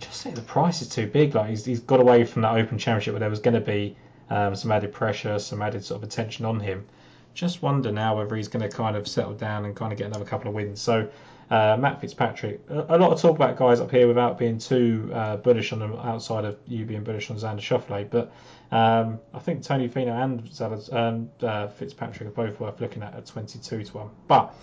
just 0.01 0.23
think 0.23 0.35
the 0.35 0.43
price 0.43 0.83
is 0.83 0.89
too 0.89 1.07
big. 1.07 1.35
Like 1.35 1.51
he's, 1.51 1.65
he's 1.65 1.81
got 1.81 2.01
away 2.01 2.25
from 2.25 2.43
that 2.43 2.57
Open 2.57 2.79
Championship 2.79 3.15
where 3.15 3.21
there 3.21 3.31
was 3.31 3.41
going 3.41 3.55
to 3.55 3.61
be 3.61 3.97
um, 4.31 4.55
some 4.57 4.73
added 4.73 4.93
pressure, 4.93 5.39
some 5.39 5.63
added 5.63 5.85
sort 5.85 6.03
of 6.03 6.09
attention 6.09 6.45
on 6.45 6.61
him. 6.61 6.87
Just 7.35 7.63
wonder 7.63 7.91
now 7.91 8.17
whether 8.17 8.37
he's 8.37 8.49
going 8.49 8.69
to 8.69 8.75
kind 8.75 8.97
of 8.97 9.09
settle 9.09 9.35
down 9.35 9.65
and 9.65 9.75
kind 9.75 9.93
of 9.93 9.99
get 9.99 10.07
another 10.07 10.25
couple 10.25 10.49
of 10.49 10.55
wins. 10.55 10.81
So 10.81 11.09
uh, 11.51 11.77
Matt 11.79 12.01
Fitzpatrick, 12.01 12.61
a, 12.69 12.97
a, 12.97 12.99
lot 12.99 13.13
of 13.13 13.21
talk 13.21 13.37
about 13.37 13.57
guys 13.57 13.81
up 13.81 13.91
here 13.91 14.07
without 14.07 14.39
being 14.39 14.59
too 14.59 15.11
uh, 15.13 15.37
bullish 15.37 15.73
on 15.73 15.81
them 15.81 15.95
outside 15.97 16.45
of 16.45 16.57
you 16.67 16.85
being 16.85 17.05
bullish 17.05 17.31
on 17.31 17.37
Xander 17.37 17.61
Schauffele. 17.61 18.09
But 18.09 18.33
um, 18.75 19.19
I 19.35 19.41
think 19.41 19.63
Tony 19.63 19.89
Finau 19.89 20.23
and 20.23 20.91
um, 20.93 21.31
uh, 21.43 21.69
Fitzpatrick 21.69 22.29
are 22.29 22.33
both 22.33 22.61
worth 22.61 22.81
looking 22.81 23.03
at 23.03 23.15
at 23.15 23.27
22 23.27 23.85
to 23.85 23.93
1. 23.93 24.11
But 24.27 24.55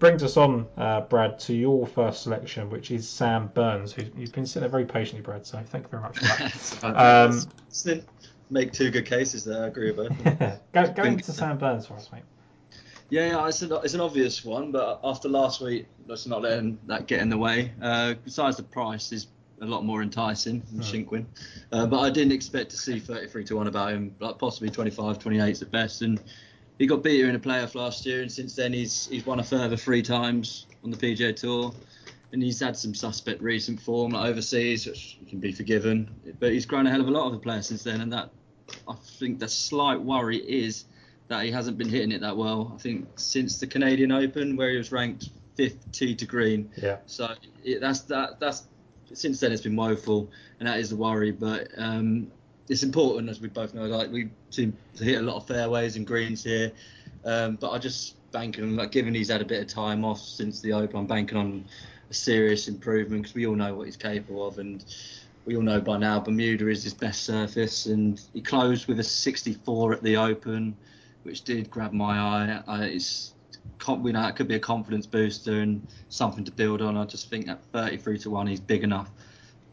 brings 0.00 0.24
us 0.24 0.36
on, 0.36 0.66
uh, 0.76 1.02
Brad, 1.02 1.38
to 1.40 1.54
your 1.54 1.86
first 1.86 2.24
selection, 2.24 2.68
which 2.70 2.90
is 2.90 3.08
Sam 3.08 3.50
Burns, 3.54 3.92
who 3.92 4.02
you've 4.16 4.32
been 4.32 4.46
sitting 4.46 4.62
there 4.62 4.70
very 4.70 4.86
patiently, 4.86 5.20
Brad. 5.20 5.46
So 5.46 5.62
thank 5.64 5.84
you 5.84 5.90
very 5.90 6.02
much 6.02 6.18
for 6.18 6.24
that. 6.24 7.30
um, 7.94 8.02
make 8.50 8.72
two 8.72 8.90
good 8.90 9.06
cases 9.06 9.44
there. 9.44 9.64
I 9.64 9.66
agree 9.68 9.92
with 9.92 10.08
both. 10.24 10.58
go 10.72 10.92
go 10.92 11.02
into 11.04 11.30
Sam 11.32 11.58
Burns 11.58 11.86
for 11.86 11.94
us, 11.94 12.10
mate. 12.12 12.22
Yeah, 13.10 13.26
yeah, 13.26 13.48
it's 13.48 13.62
an, 13.62 13.72
it's 13.84 13.94
an 13.94 14.00
obvious 14.00 14.44
one, 14.44 14.72
but 14.72 15.00
after 15.04 15.28
last 15.28 15.60
week, 15.60 15.86
let's 16.06 16.26
not 16.26 16.42
let 16.42 16.86
that 16.86 17.06
get 17.06 17.20
in 17.20 17.28
the 17.28 17.38
way. 17.38 17.72
Uh, 17.82 18.14
besides 18.24 18.56
the 18.56 18.62
price 18.62 19.12
is 19.12 19.28
a 19.60 19.66
lot 19.66 19.84
more 19.84 20.02
enticing 20.02 20.62
than 20.70 20.76
hmm. 20.76 20.80
Shinkwin, 20.80 21.26
uh, 21.72 21.86
but 21.86 22.00
I 22.00 22.10
didn't 22.10 22.32
expect 22.32 22.70
to 22.70 22.76
see 22.76 22.98
33 22.98 23.44
to 23.44 23.56
one 23.56 23.66
about 23.66 23.92
him, 23.92 24.14
like 24.20 24.38
possibly 24.38 24.70
25, 24.70 25.18
28 25.18 25.62
at 25.62 25.70
best, 25.70 26.02
and 26.02 26.20
he 26.80 26.86
got 26.86 27.02
beater 27.02 27.28
in 27.28 27.34
a 27.34 27.38
playoff 27.38 27.74
last 27.74 28.06
year, 28.06 28.22
and 28.22 28.32
since 28.32 28.56
then 28.56 28.72
he's 28.72 29.06
he's 29.08 29.26
won 29.26 29.38
a 29.38 29.44
further 29.44 29.76
three 29.76 30.02
times 30.02 30.66
on 30.82 30.90
the 30.90 30.96
PGA 30.96 31.36
Tour, 31.36 31.74
and 32.32 32.42
he's 32.42 32.58
had 32.58 32.74
some 32.74 32.94
suspect 32.94 33.42
recent 33.42 33.78
form 33.78 34.12
like 34.12 34.26
overseas, 34.26 34.86
which 34.86 35.18
can 35.28 35.40
be 35.40 35.52
forgiven, 35.52 36.10
but 36.40 36.52
he's 36.52 36.64
grown 36.64 36.86
a 36.86 36.90
hell 36.90 37.02
of 37.02 37.08
a 37.08 37.10
lot 37.10 37.28
of 37.28 37.34
a 37.34 37.38
player 37.38 37.60
since 37.60 37.84
then, 37.84 38.00
and 38.00 38.10
that 38.14 38.30
I 38.88 38.94
think 39.18 39.38
the 39.38 39.48
slight 39.48 40.00
worry 40.00 40.38
is 40.38 40.86
that 41.28 41.44
he 41.44 41.50
hasn't 41.50 41.76
been 41.76 41.88
hitting 41.88 42.12
it 42.12 42.22
that 42.22 42.34
well. 42.34 42.72
I 42.74 42.78
think 42.80 43.06
since 43.16 43.60
the 43.60 43.66
Canadian 43.66 44.10
Open, 44.10 44.56
where 44.56 44.70
he 44.70 44.78
was 44.78 44.90
ranked 44.90 45.28
fifth 45.56 45.92
tee 45.92 46.14
to 46.14 46.24
green. 46.24 46.70
Yeah. 46.76 46.96
So 47.04 47.34
it, 47.62 47.82
that's 47.82 48.00
that 48.02 48.40
that's 48.40 48.62
since 49.12 49.38
then 49.38 49.52
it's 49.52 49.60
been 49.60 49.76
woeful, 49.76 50.30
and 50.58 50.66
that 50.66 50.78
is 50.78 50.88
the 50.88 50.96
worry. 50.96 51.30
But 51.30 51.68
um, 51.76 52.32
it's 52.70 52.84
important, 52.84 53.28
as 53.28 53.40
we 53.40 53.48
both 53.48 53.74
know. 53.74 53.84
Like 53.84 54.10
we 54.10 54.30
seem 54.50 54.76
to 54.96 55.04
hit 55.04 55.18
a 55.18 55.22
lot 55.22 55.36
of 55.36 55.46
fairways 55.46 55.96
and 55.96 56.06
greens 56.06 56.44
here, 56.44 56.72
um, 57.24 57.56
but 57.56 57.72
I 57.72 57.78
just 57.78 58.14
banking 58.30 58.62
on 58.62 58.76
like 58.76 58.92
given 58.92 59.12
he's 59.12 59.28
had 59.28 59.42
a 59.42 59.44
bit 59.44 59.60
of 59.60 59.66
time 59.66 60.04
off 60.04 60.20
since 60.20 60.60
the 60.60 60.72
Open, 60.72 60.96
I'm 60.96 61.06
banking 61.06 61.36
on 61.36 61.64
a 62.08 62.14
serious 62.14 62.68
improvement 62.68 63.22
because 63.22 63.34
we 63.34 63.46
all 63.46 63.56
know 63.56 63.74
what 63.74 63.86
he's 63.86 63.96
capable 63.96 64.46
of 64.46 64.58
and 64.58 64.84
we 65.46 65.56
all 65.56 65.62
know 65.62 65.80
by 65.80 65.98
now 65.98 66.20
Bermuda 66.20 66.68
is 66.68 66.84
his 66.84 66.94
best 66.94 67.24
surface, 67.24 67.86
and 67.86 68.20
he 68.32 68.40
closed 68.40 68.86
with 68.86 69.00
a 69.00 69.04
64 69.04 69.94
at 69.94 70.02
the 70.02 70.16
Open 70.16 70.76
which 71.24 71.42
did 71.42 71.70
grab 71.70 71.92
my 71.92 72.18
eye. 72.18 72.62
I, 72.66 72.84
it's 72.84 73.34
you 73.88 74.12
know 74.12 74.26
it 74.26 74.36
could 74.36 74.48
be 74.48 74.54
a 74.54 74.60
confidence 74.60 75.06
booster 75.06 75.60
and 75.60 75.86
something 76.08 76.44
to 76.44 76.52
build 76.52 76.82
on. 76.82 76.96
I 76.96 77.04
just 77.04 77.28
think 77.28 77.48
at 77.48 77.62
33 77.72 78.18
to 78.20 78.30
one, 78.30 78.46
he's 78.46 78.60
big 78.60 78.84
enough 78.84 79.10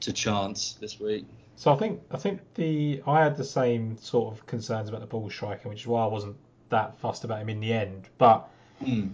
to 0.02 0.12
chance 0.12 0.74
this 0.74 1.00
week. 1.00 1.26
So 1.58 1.74
I 1.74 1.76
think 1.76 2.02
I 2.12 2.18
think 2.18 2.42
the 2.54 3.02
I 3.08 3.24
had 3.24 3.36
the 3.36 3.44
same 3.44 3.98
sort 3.98 4.32
of 4.32 4.46
concerns 4.46 4.90
about 4.90 5.02
the 5.02 5.08
ball 5.08 5.28
striking, 5.28 5.70
which 5.70 5.82
is 5.82 5.88
why 5.88 6.04
I 6.04 6.08
wasn't 6.08 6.38
that 6.70 6.96
fussed 7.00 7.24
about 7.24 7.42
him 7.42 7.50
in 7.50 7.60
the 7.60 7.74
end. 7.74 8.08
But 8.20 8.48
mm. 8.82 9.10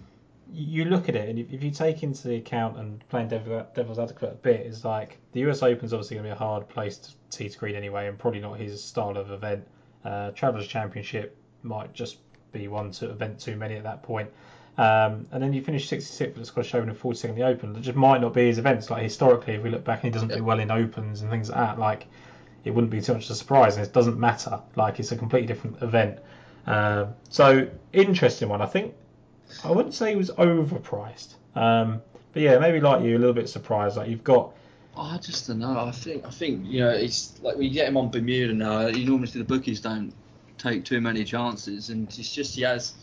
you 0.52 0.84
look 0.84 1.08
at 1.08 1.16
it, 1.16 1.30
and 1.30 1.38
if 1.38 1.62
you 1.62 1.70
take 1.70 2.02
into 2.02 2.28
the 2.28 2.36
account 2.36 2.76
and 2.76 3.02
playing 3.08 3.28
devil's 3.28 3.98
advocate 3.98 4.32
a 4.32 4.36
bit, 4.36 4.66
is 4.66 4.84
like 4.84 5.18
the 5.32 5.40
US 5.48 5.62
Open 5.62 5.86
is 5.86 5.94
obviously 5.94 6.16
going 6.16 6.24
to 6.24 6.28
be 6.28 6.32
a 6.32 6.38
hard 6.38 6.68
place 6.68 6.98
to 6.98 7.12
tee 7.30 7.48
to 7.48 7.58
green 7.58 7.74
anyway, 7.74 8.08
and 8.08 8.18
probably 8.18 8.40
not 8.40 8.58
his 8.58 8.84
style 8.84 9.16
of 9.16 9.30
event. 9.30 9.66
Uh, 10.04 10.30
Travelers 10.32 10.66
Championship 10.66 11.34
might 11.62 11.94
just 11.94 12.18
be 12.52 12.68
one 12.68 12.90
to 12.90 13.08
event 13.10 13.40
too 13.40 13.56
many 13.56 13.76
at 13.76 13.84
that 13.84 14.02
point. 14.02 14.30
Um, 14.76 15.26
and 15.32 15.42
then 15.42 15.54
you 15.54 15.62
finish 15.62 15.88
66th 15.88 16.20
at 16.20 16.34
the 16.34 16.44
Scottish 16.44 16.74
Open 16.74 16.90
and 16.90 16.98
42nd 16.98 17.24
in 17.30 17.34
the 17.36 17.42
Open. 17.42 17.74
It 17.74 17.80
just 17.80 17.96
might 17.96 18.20
not 18.20 18.34
be 18.34 18.46
his 18.48 18.58
events. 18.58 18.90
Like 18.90 19.02
historically, 19.02 19.54
if 19.54 19.62
we 19.62 19.70
look 19.70 19.84
back 19.84 20.02
and 20.02 20.12
he 20.12 20.14
doesn't 20.14 20.36
do 20.36 20.44
well 20.44 20.60
in 20.60 20.70
Opens 20.70 21.22
and 21.22 21.30
things 21.30 21.48
like 21.48 21.58
that, 21.58 21.78
like 21.78 22.06
it 22.64 22.70
wouldn't 22.70 22.90
be 22.90 23.00
too 23.00 23.14
much 23.14 23.26
of 23.26 23.30
a 23.30 23.34
surprise. 23.34 23.76
And 23.76 23.86
it 23.86 23.92
doesn't 23.92 24.18
matter. 24.18 24.60
Like 24.76 25.00
it's 25.00 25.12
a 25.12 25.16
completely 25.16 25.46
different 25.46 25.82
event. 25.82 26.18
Um, 26.66 27.14
so 27.28 27.68
interesting 27.92 28.48
one. 28.48 28.62
I 28.62 28.66
think 28.66 28.94
I 29.62 29.70
wouldn't 29.70 29.94
say 29.94 30.10
he 30.10 30.16
was 30.16 30.30
overpriced. 30.30 31.34
Um, 31.54 32.02
but 32.32 32.42
yeah, 32.42 32.58
maybe 32.58 32.80
like 32.80 33.02
you, 33.02 33.16
a 33.16 33.18
little 33.18 33.34
bit 33.34 33.48
surprised. 33.48 33.96
Like 33.96 34.08
you've 34.08 34.24
got. 34.24 34.54
I 34.96 35.18
just 35.18 35.46
don't 35.48 35.58
know. 35.58 35.78
I 35.78 35.90
think 35.90 36.24
I 36.24 36.30
think 36.30 36.64
you 36.66 36.80
know 36.80 36.90
it's 36.90 37.40
like 37.42 37.56
we 37.56 37.68
get 37.68 37.88
him 37.88 37.96
on 37.96 38.10
Bermuda 38.10 38.54
now. 38.54 38.86
You 38.86 39.06
normally 39.06 39.28
see 39.28 39.38
the 39.38 39.44
bookies 39.44 39.80
don't 39.80 40.12
take 40.58 40.84
too 40.84 41.00
many 41.00 41.24
chances, 41.24 41.90
and 41.90 42.08
it's 42.08 42.32
just 42.32 42.54
he 42.54 42.62
has. 42.62 42.94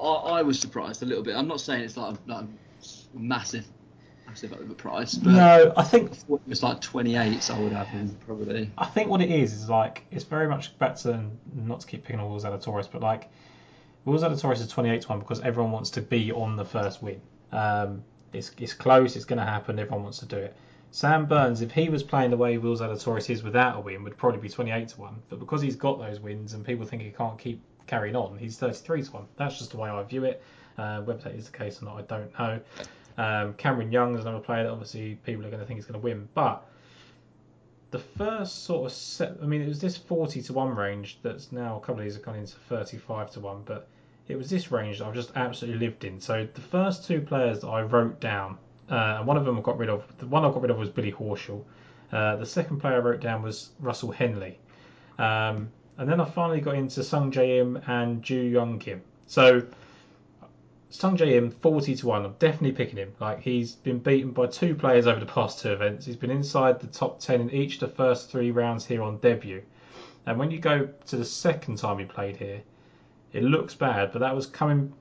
I, 0.00 0.04
I 0.04 0.42
was 0.42 0.58
surprised 0.58 1.02
a 1.02 1.06
little 1.06 1.22
bit. 1.22 1.36
I'm 1.36 1.48
not 1.48 1.60
saying 1.60 1.82
it's 1.82 1.96
like 1.96 2.14
a, 2.14 2.30
like 2.30 2.44
a 2.44 3.18
massive, 3.18 3.66
massive 4.32 4.52
overpriced, 4.52 5.22
but 5.22 5.32
no, 5.32 5.72
I 5.76 5.82
think 5.82 6.12
it 6.12 6.40
was 6.46 6.62
like 6.62 6.80
28, 6.80 7.42
so 7.42 7.54
I 7.54 7.60
would 7.60 7.72
have 7.72 7.88
him 7.88 8.16
probably. 8.24 8.70
I 8.78 8.86
think 8.86 9.08
what 9.08 9.20
it 9.20 9.30
is 9.30 9.52
is 9.52 9.68
like 9.68 10.04
it's 10.10 10.24
very 10.24 10.48
much 10.48 10.76
back 10.78 10.96
to 10.96 11.24
not 11.54 11.80
to 11.80 11.86
keep 11.86 12.04
picking 12.04 12.20
on 12.20 12.30
Will 12.30 12.40
Zalatoris, 12.40 12.88
but 12.90 13.02
like 13.02 13.30
Will 14.04 14.18
Zalatoris 14.18 14.60
is 14.60 14.68
28 14.68 15.02
to 15.02 15.08
one 15.08 15.18
because 15.18 15.40
everyone 15.40 15.70
wants 15.70 15.90
to 15.90 16.00
be 16.00 16.32
on 16.32 16.56
the 16.56 16.64
first 16.64 17.02
win. 17.02 17.20
Um, 17.52 18.02
it's 18.32 18.52
it's 18.58 18.72
close, 18.72 19.16
it's 19.16 19.24
going 19.26 19.38
to 19.38 19.44
happen. 19.44 19.78
Everyone 19.78 20.04
wants 20.04 20.18
to 20.18 20.26
do 20.26 20.36
it. 20.36 20.56
Sam 20.90 21.26
Burns, 21.26 21.62
if 21.62 21.72
he 21.72 21.88
was 21.88 22.02
playing 22.02 22.30
the 22.30 22.36
way 22.36 22.58
Will 22.58 22.76
Zalatoris 22.76 23.30
is 23.30 23.42
without 23.42 23.76
a 23.76 23.80
win, 23.80 24.02
would 24.04 24.16
probably 24.16 24.40
be 24.40 24.48
28 24.48 24.88
to 24.88 25.00
1. 25.00 25.22
But 25.30 25.38
because 25.38 25.62
he's 25.62 25.76
got 25.76 25.98
those 25.98 26.20
wins 26.20 26.52
and 26.52 26.66
people 26.66 26.84
think 26.84 27.00
he 27.00 27.10
can't 27.10 27.38
keep 27.38 27.62
carrying 27.86 28.14
on, 28.14 28.36
he's 28.36 28.58
33 28.58 29.02
to 29.04 29.12
1. 29.12 29.24
That's 29.36 29.58
just 29.58 29.70
the 29.70 29.78
way 29.78 29.88
I 29.88 30.02
view 30.02 30.24
it. 30.24 30.42
Uh, 30.76 31.00
whether 31.02 31.22
that 31.22 31.34
is 31.34 31.46
the 31.46 31.56
case 31.56 31.82
or 31.82 31.86
not, 31.86 31.98
I 31.98 32.02
don't 32.02 32.38
know. 32.38 32.60
Um, 33.18 33.54
Cameron 33.54 33.92
Young 33.92 34.16
is 34.16 34.22
another 34.22 34.40
player 34.40 34.64
that 34.64 34.70
obviously 34.70 35.16
people 35.24 35.44
are 35.46 35.50
going 35.50 35.60
to 35.60 35.66
think 35.66 35.78
is 35.78 35.86
going 35.86 36.00
to 36.00 36.04
win. 36.04 36.28
But 36.34 36.66
the 37.90 37.98
first 37.98 38.64
sort 38.64 38.86
of 38.86 38.92
set, 38.92 39.36
I 39.42 39.46
mean, 39.46 39.62
it 39.62 39.68
was 39.68 39.80
this 39.80 39.96
40 39.96 40.42
to 40.42 40.52
1 40.52 40.74
range 40.74 41.18
that's 41.22 41.52
now 41.52 41.76
a 41.76 41.80
couple 41.80 41.98
of 41.98 42.04
these 42.04 42.14
have 42.14 42.24
gone 42.24 42.36
into 42.36 42.56
35 42.68 43.32
to 43.32 43.40
1, 43.40 43.62
but 43.64 43.88
it 44.28 44.36
was 44.36 44.48
this 44.48 44.72
range 44.72 44.98
that 44.98 45.06
I've 45.06 45.14
just 45.14 45.32
absolutely 45.36 45.86
lived 45.86 46.04
in. 46.04 46.20
So 46.20 46.48
the 46.54 46.60
first 46.60 47.06
two 47.06 47.20
players 47.20 47.60
that 47.60 47.68
I 47.68 47.82
wrote 47.82 48.20
down 48.20 48.58
uh, 48.92 49.16
and 49.18 49.26
one 49.26 49.36
of 49.36 49.44
them 49.44 49.58
I 49.58 49.62
got 49.62 49.78
rid 49.78 49.88
of. 49.88 50.04
The 50.18 50.26
one 50.26 50.44
I 50.44 50.48
got 50.48 50.62
rid 50.62 50.70
of 50.70 50.78
was 50.78 50.90
Billy 50.90 51.12
Horschel. 51.12 51.64
Uh, 52.12 52.36
the 52.36 52.46
second 52.46 52.78
player 52.80 52.96
I 52.96 52.98
wrote 52.98 53.20
down 53.20 53.42
was 53.42 53.70
Russell 53.80 54.10
Henley. 54.10 54.58
Um, 55.18 55.70
and 55.98 56.08
then 56.08 56.20
I 56.20 56.24
finally 56.24 56.60
got 56.60 56.74
into 56.74 57.00
Sungjae 57.00 57.60
Im 57.60 57.76
and 57.86 58.22
Joohyung 58.22 58.80
Kim. 58.80 59.00
So 59.26 59.62
Sungjae 60.92 61.32
Im, 61.32 61.50
40 61.50 61.96
to 61.96 62.06
1. 62.06 62.26
I'm 62.26 62.34
definitely 62.38 62.72
picking 62.72 62.98
him. 62.98 63.14
Like 63.18 63.40
he's 63.40 63.72
been 63.72 63.98
beaten 63.98 64.32
by 64.32 64.46
two 64.46 64.74
players 64.74 65.06
over 65.06 65.18
the 65.18 65.26
past 65.26 65.58
two 65.60 65.72
events. 65.72 66.04
He's 66.04 66.16
been 66.16 66.30
inside 66.30 66.80
the 66.80 66.86
top 66.86 67.18
10 67.18 67.40
in 67.40 67.50
each 67.50 67.74
of 67.76 67.80
the 67.80 67.96
first 67.96 68.30
three 68.30 68.50
rounds 68.50 68.84
here 68.84 69.02
on 69.02 69.16
debut. 69.16 69.62
And 70.26 70.38
when 70.38 70.50
you 70.50 70.58
go 70.58 70.90
to 71.06 71.16
the 71.16 71.24
second 71.24 71.78
time 71.78 71.98
he 71.98 72.04
played 72.04 72.36
here, 72.36 72.60
it 73.32 73.42
looks 73.42 73.74
bad, 73.74 74.12
but 74.12 74.18
that 74.18 74.36
was 74.36 74.46
coming 74.46 74.92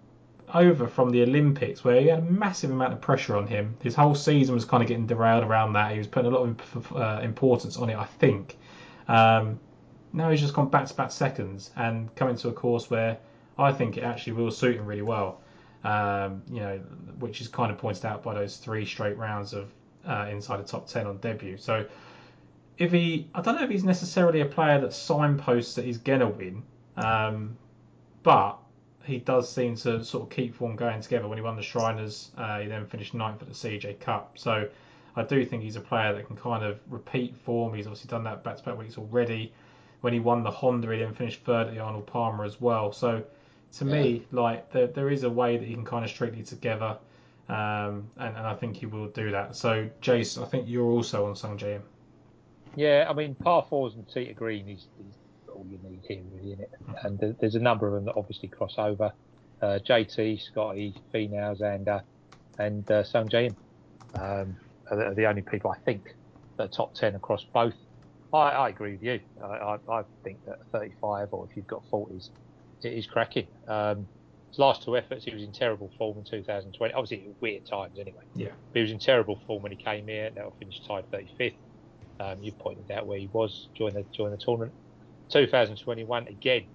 over 0.54 0.88
from 0.88 1.10
the 1.10 1.24
Olympics, 1.24 1.84
where 1.84 2.00
he 2.00 2.08
had 2.08 2.20
a 2.20 2.24
massive 2.24 2.72
amount 2.72 2.94
of 2.94 3.02
pressure 3.02 3.36
on 3.36 3.46
him. 3.48 3.76
His 3.84 3.94
whole 3.94 4.16
season 4.16 4.56
was 4.56 4.64
kind 4.64 4.82
of 4.82 4.88
getting 4.88 5.08
derailed 5.08 5.44
around 5.44 5.74
that. 5.74 5.92
He 5.92 5.98
was 5.98 6.08
putting 6.08 6.32
a 6.32 6.36
lot 6.36 6.48
of 6.48 6.96
uh, 6.96 7.20
importance 7.22 7.76
on 7.76 7.90
it, 7.90 7.98
I 7.98 8.06
think. 8.06 8.58
Um, 9.10 9.60
now 10.14 10.30
he's 10.32 10.40
just 10.40 10.54
gone 10.54 10.70
back 10.70 10.88
to 10.88 10.94
back 10.94 11.12
seconds 11.12 11.72
and 11.76 12.14
coming 12.16 12.38
to 12.38 12.48
a 12.48 12.54
course 12.54 12.90
where 12.90 13.18
I 13.58 13.74
think 13.74 13.98
it 13.98 14.04
actually 14.04 14.34
will 14.34 14.52
suit 14.52 14.78
him 14.78 14.86
really 14.86 15.02
well. 15.02 15.41
Um, 15.84 16.44
you 16.52 16.60
know, 16.60 16.78
which 17.20 17.42
is 17.42 17.48
kind 17.48 17.72
of 17.72 17.78
pointed 17.80 18.06
out 18.06 18.22
by 18.22 18.36
those 18.36 18.58
three 18.58 18.86
straight 18.86 19.18
rounds 19.18 19.54
of 19.54 19.72
uh, 20.06 20.28
inside 20.30 20.58
the 20.58 20.68
top 20.68 20.88
ten 20.88 21.08
on 21.08 21.18
debut. 21.18 21.58
So 21.58 21.86
if 22.78 22.92
he, 22.92 23.28
I 23.34 23.42
don't 23.42 23.56
know 23.56 23.64
if 23.64 23.70
he's 23.70 23.84
necessarily 23.84 24.42
a 24.42 24.46
player 24.46 24.80
that 24.82 24.94
signposts 24.94 25.76
that 25.76 25.86
he's 25.86 25.98
gonna 25.98 26.30
win, 26.30 26.64
um, 26.98 27.58
but 28.24 28.58
he 29.04 29.18
does 29.18 29.52
seem 29.52 29.76
to 29.78 30.04
sort 30.04 30.24
of 30.24 30.30
keep 30.30 30.56
form 30.56 30.76
going 30.76 31.02
together. 31.02 31.28
When 31.28 31.38
he 31.38 31.44
won 31.44 31.56
the 31.56 31.64
Shriners, 31.64 32.32
uh, 32.38 32.60
he 32.60 32.68
then 32.68 32.86
finished 32.86 33.14
ninth 33.14 33.42
at 33.42 33.48
the 33.48 33.54
CJ 33.54 34.00
Cup. 34.00 34.38
So 34.38 34.68
I 35.16 35.24
do 35.24 35.44
think 35.46 35.64
he's 35.64 35.76
a 35.76 35.82
player 35.82 36.14
that 36.14 36.28
can 36.28 36.38
kind 36.38 36.64
of 36.64 36.80
repeat 36.90 37.36
form. 37.36 37.74
He's 37.74 37.88
obviously 37.88 38.10
done 38.10 38.24
that 38.26 38.44
back 38.44 38.58
to 38.58 38.64
back 38.64 38.78
weeks 38.78 38.98
already. 38.98 39.54
When 40.02 40.14
he 40.14 40.20
won 40.20 40.44
the 40.44 40.52
Honda, 40.52 40.92
he 40.92 41.00
then 41.00 41.14
finished 41.14 41.44
third 41.44 41.68
at 41.68 41.74
the 41.74 41.80
Arnold 41.80 42.08
Palmer 42.08 42.44
as 42.44 42.60
well. 42.60 42.92
So 42.92 43.24
to 43.78 43.86
me, 43.86 44.26
like 44.32 44.72
there, 44.72 44.88
there 44.88 45.10
is 45.10 45.24
a 45.24 45.30
way 45.30 45.58
that 45.58 45.66
he 45.68 45.74
can 45.74 45.86
kind 45.86 46.04
of 46.04 46.12
string 46.12 46.36
it 46.38 46.46
together, 46.46 46.98
um, 47.50 48.10
and, 48.18 48.36
and 48.36 48.48
I 48.48 48.54
think 48.56 48.76
he 48.78 48.86
will 48.86 49.08
do 49.08 49.32
that. 49.32 49.56
So, 49.56 49.90
Jace, 50.02 50.42
I 50.42 50.46
think 50.46 50.66
you're 50.68 50.92
also 50.92 51.26
on 51.26 51.34
Sungjae 51.36 51.76
Im. 51.76 51.84
Yeah, 52.76 53.08
I 53.10 53.14
mean, 53.14 53.36
par 53.36 53.66
fours 53.70 53.96
and 53.96 54.08
tee 54.10 54.26
to 54.26 54.34
green 54.34 54.68
is, 54.70 54.80
is 55.00 55.16
all 55.50 55.66
you 55.70 55.78
need 55.90 56.00
here, 56.08 56.22
really, 56.34 56.54
isn't 56.54 56.62
it? 56.64 56.72
And 57.04 57.20
there- 57.20 57.36
there's 57.40 57.56
a 57.56 57.60
number 57.60 57.88
of 57.88 57.94
them 57.94 58.06
that 58.06 58.16
obviously 58.18 58.48
cross 58.50 58.76
over. 58.78 59.12
Uh, 59.62 59.80
JT, 59.86 60.42
Scotty, 60.42 60.96
Finau, 61.14 61.56
Xander, 61.60 62.02
and 62.58 62.90
uh, 62.90 63.04
Sung 63.04 63.28
Jae 63.30 63.54
um, 64.16 64.56
are, 64.90 64.98
the, 64.98 65.06
are 65.08 65.14
the 65.14 65.26
only 65.28 65.42
people 65.44 65.72
I 65.72 65.78
think 65.80 66.16
that 66.58 66.64
are 66.64 66.68
top 66.68 66.94
10 66.96 67.16
across 67.16 67.44
both. 67.44 67.76
I, 68.34 68.38
I 68.50 68.70
agree 68.70 68.94
with 68.94 69.04
you. 69.04 69.20
I, 69.44 69.46
I, 69.46 69.78
I 70.00 70.04
think 70.24 70.44
that 70.46 70.60
35, 70.72 71.30
or 71.32 71.48
if 71.50 71.56
you've 71.56 71.68
got 71.68 71.84
40s, 71.92 72.30
it 72.30 72.32
is 72.84 73.06
cracking. 73.08 73.48
Um, 73.68 74.08
his 74.50 74.60
last 74.60 74.84
two 74.84 74.98
efforts, 74.98 75.24
he 75.24 75.34
was 75.34 75.44
in 75.44 75.52
terrible 75.52 75.90
form 75.98 76.18
in 76.18 76.24
2020. 76.26 76.94
Obviously, 76.94 77.30
weird 77.40 77.66
times 77.66 77.98
anyway. 77.98 78.24
Yeah. 78.36 78.50
But 78.72 78.80
he 78.80 78.82
was 78.82 78.92
in 78.92 79.00
terrible 79.00 79.40
form 79.48 79.64
when 79.64 79.72
he 79.72 79.82
came 79.82 80.08
here. 80.08 80.30
Now 80.36 80.52
he 80.52 80.66
finished 80.66 80.86
tied 80.86 81.10
35th. 81.10 81.54
Um, 82.20 82.44
you 82.44 82.52
pointed 82.52 82.92
out 82.92 83.08
where 83.08 83.18
he 83.18 83.30
was 83.34 83.70
during 83.76 83.94
the 83.94 84.04
during 84.14 84.32
the 84.32 84.38
tournament. 84.38 84.74
2021 85.30 86.28
again. 86.28 86.66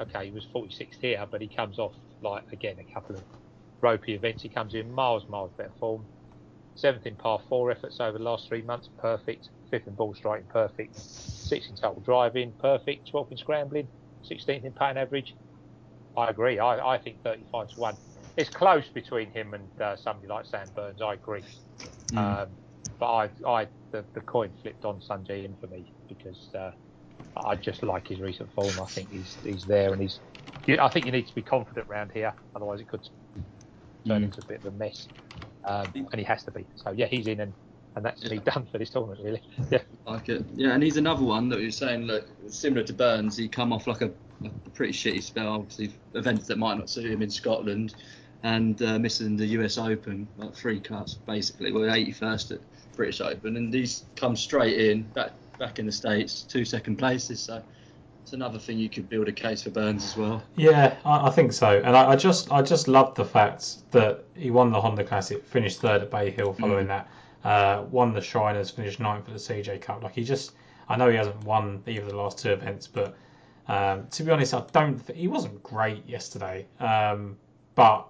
Okay, 0.00 0.26
he 0.26 0.30
was 0.30 0.46
46th 0.54 1.00
here, 1.00 1.24
but 1.30 1.40
he 1.40 1.48
comes 1.48 1.78
off 1.78 1.92
like 2.22 2.50
again 2.52 2.76
a 2.78 2.92
couple 2.92 3.16
of 3.16 3.22
ropey 3.80 4.14
events. 4.14 4.42
He 4.42 4.48
comes 4.48 4.74
in 4.74 4.90
miles, 4.92 5.28
miles 5.28 5.50
better 5.56 5.72
form. 5.78 6.04
Seventh 6.74 7.06
in 7.06 7.16
par 7.16 7.40
four 7.48 7.70
efforts 7.70 8.00
over 8.00 8.18
the 8.18 8.24
last 8.24 8.48
three 8.48 8.62
months, 8.62 8.88
perfect. 8.98 9.48
Fifth 9.70 9.86
in 9.86 9.94
ball 9.94 10.14
striking, 10.14 10.46
perfect. 10.48 10.96
Sixth 10.96 11.70
in 11.70 11.76
total 11.76 12.02
driving, 12.02 12.52
perfect. 12.58 13.08
Twelfth 13.08 13.30
in 13.30 13.38
scrambling, 13.38 13.88
16th 14.28 14.64
in 14.64 14.72
pattern 14.72 14.98
average. 14.98 15.34
I 16.16 16.28
agree. 16.28 16.58
I, 16.58 16.94
I 16.94 16.98
think 16.98 17.22
35 17.22 17.68
to 17.70 17.80
one. 17.80 17.96
It's 18.36 18.50
close 18.50 18.84
between 18.92 19.30
him 19.30 19.54
and 19.54 19.82
uh, 19.82 19.96
somebody 19.96 20.28
like 20.28 20.46
Sam 20.46 20.66
Burns. 20.74 21.00
I 21.00 21.14
agree. 21.14 21.42
Mm. 22.12 22.18
Um, 22.18 22.48
but 22.98 23.06
I, 23.06 23.30
I 23.46 23.66
the, 23.92 24.04
the 24.14 24.20
coin 24.20 24.50
flipped 24.62 24.84
on 24.84 25.00
Sungjae 25.00 25.44
Im 25.44 25.54
for 25.60 25.66
me 25.68 25.90
because 26.08 26.48
uh, 26.54 26.70
I 27.44 27.56
just 27.56 27.82
like 27.82 28.08
his 28.08 28.20
recent 28.20 28.52
form. 28.54 28.74
I 28.80 28.86
think 28.86 29.10
he's 29.10 29.36
he's 29.42 29.64
there 29.64 29.92
and 29.92 30.00
he's. 30.00 30.20
I 30.80 30.88
think 30.88 31.06
you 31.06 31.12
need 31.12 31.26
to 31.28 31.34
be 31.34 31.42
confident 31.42 31.88
around 31.88 32.10
here, 32.12 32.32
otherwise 32.54 32.80
it 32.80 32.88
could 32.88 33.02
turn 34.06 34.22
Mm. 34.22 34.24
into 34.26 34.40
a 34.40 34.44
bit 34.44 34.58
of 34.64 34.66
a 34.66 34.76
mess. 34.76 35.08
Um, 35.64 35.86
and 35.94 36.14
he 36.18 36.22
has 36.24 36.44
to 36.44 36.52
be. 36.52 36.64
So 36.76 36.92
yeah, 36.92 37.06
he's 37.06 37.26
in 37.26 37.40
and, 37.40 37.52
and 37.96 38.04
that's 38.04 38.22
me 38.30 38.38
done 38.38 38.66
for 38.70 38.78
this 38.78 38.90
tournament 38.90 39.20
really. 39.22 39.42
Yeah. 39.70 39.80
Like 40.06 40.28
it. 40.28 40.44
Yeah, 40.54 40.74
and 40.74 40.82
he's 40.82 40.96
another 40.96 41.24
one 41.24 41.48
that 41.48 41.58
were 41.58 41.70
saying, 41.72 42.02
look, 42.02 42.28
similar 42.48 42.84
to 42.84 42.92
Burns, 42.92 43.36
he 43.36 43.48
come 43.48 43.72
off 43.72 43.88
like 43.88 44.02
a, 44.02 44.10
a 44.44 44.70
pretty 44.70 44.92
shitty 44.92 45.22
spell, 45.22 45.48
obviously 45.48 45.92
events 46.14 46.46
that 46.48 46.58
might 46.58 46.78
not 46.78 46.90
suit 46.90 47.10
him 47.10 47.22
in 47.22 47.30
Scotland, 47.30 47.94
and 48.42 48.80
uh, 48.82 48.98
missing 48.98 49.36
the 49.36 49.46
US 49.46 49.78
Open, 49.78 50.28
like 50.36 50.54
three 50.54 50.80
cuts 50.80 51.14
basically. 51.14 51.72
Well, 51.72 51.84
81st 51.84 52.52
at 52.52 52.60
British 52.94 53.20
Open, 53.20 53.56
and 53.56 53.72
he's 53.72 54.04
come 54.16 54.36
straight 54.36 54.78
in, 54.78 55.02
back 55.02 55.32
back 55.58 55.78
in 55.78 55.86
the 55.86 55.92
States, 55.92 56.42
two 56.42 56.64
second 56.64 56.96
places. 56.96 57.40
So 57.40 57.62
it's 58.22 58.32
another 58.32 58.58
thing 58.58 58.78
you 58.78 58.88
could 58.88 59.08
build 59.08 59.28
a 59.28 59.32
case 59.32 59.62
for 59.62 59.70
Burns 59.70 60.04
as 60.04 60.16
well. 60.16 60.42
Yeah, 60.56 60.96
I, 61.04 61.28
I 61.28 61.30
think 61.30 61.52
so, 61.52 61.80
and 61.84 61.96
I, 61.96 62.10
I 62.10 62.16
just 62.16 62.50
I 62.52 62.62
just 62.62 62.88
love 62.88 63.14
the 63.14 63.24
fact 63.24 63.90
that 63.92 64.24
he 64.34 64.50
won 64.50 64.72
the 64.72 64.80
Honda 64.80 65.04
Classic, 65.04 65.44
finished 65.44 65.80
third 65.80 66.02
at 66.02 66.10
Bay 66.10 66.30
Hill 66.30 66.52
following 66.52 66.88
that, 66.88 67.08
uh, 67.44 67.84
won 67.90 68.12
the 68.12 68.20
Shriners, 68.20 68.70
finished 68.70 69.00
ninth 69.00 69.28
at 69.28 69.34
the 69.34 69.40
CJ 69.40 69.80
Cup. 69.80 70.02
Like 70.02 70.14
he 70.14 70.24
just, 70.24 70.52
I 70.88 70.96
know 70.96 71.08
he 71.08 71.16
hasn't 71.16 71.42
won 71.44 71.82
either 71.86 72.02
of 72.02 72.08
the 72.08 72.16
last 72.16 72.38
two 72.38 72.50
events, 72.50 72.86
but 72.86 73.16
um, 73.68 74.06
to 74.08 74.22
be 74.22 74.30
honest, 74.30 74.54
I 74.54 74.62
don't. 74.72 75.04
Th- 75.06 75.18
he 75.18 75.28
wasn't 75.28 75.62
great 75.62 76.06
yesterday, 76.08 76.66
um, 76.80 77.36
but 77.74 78.06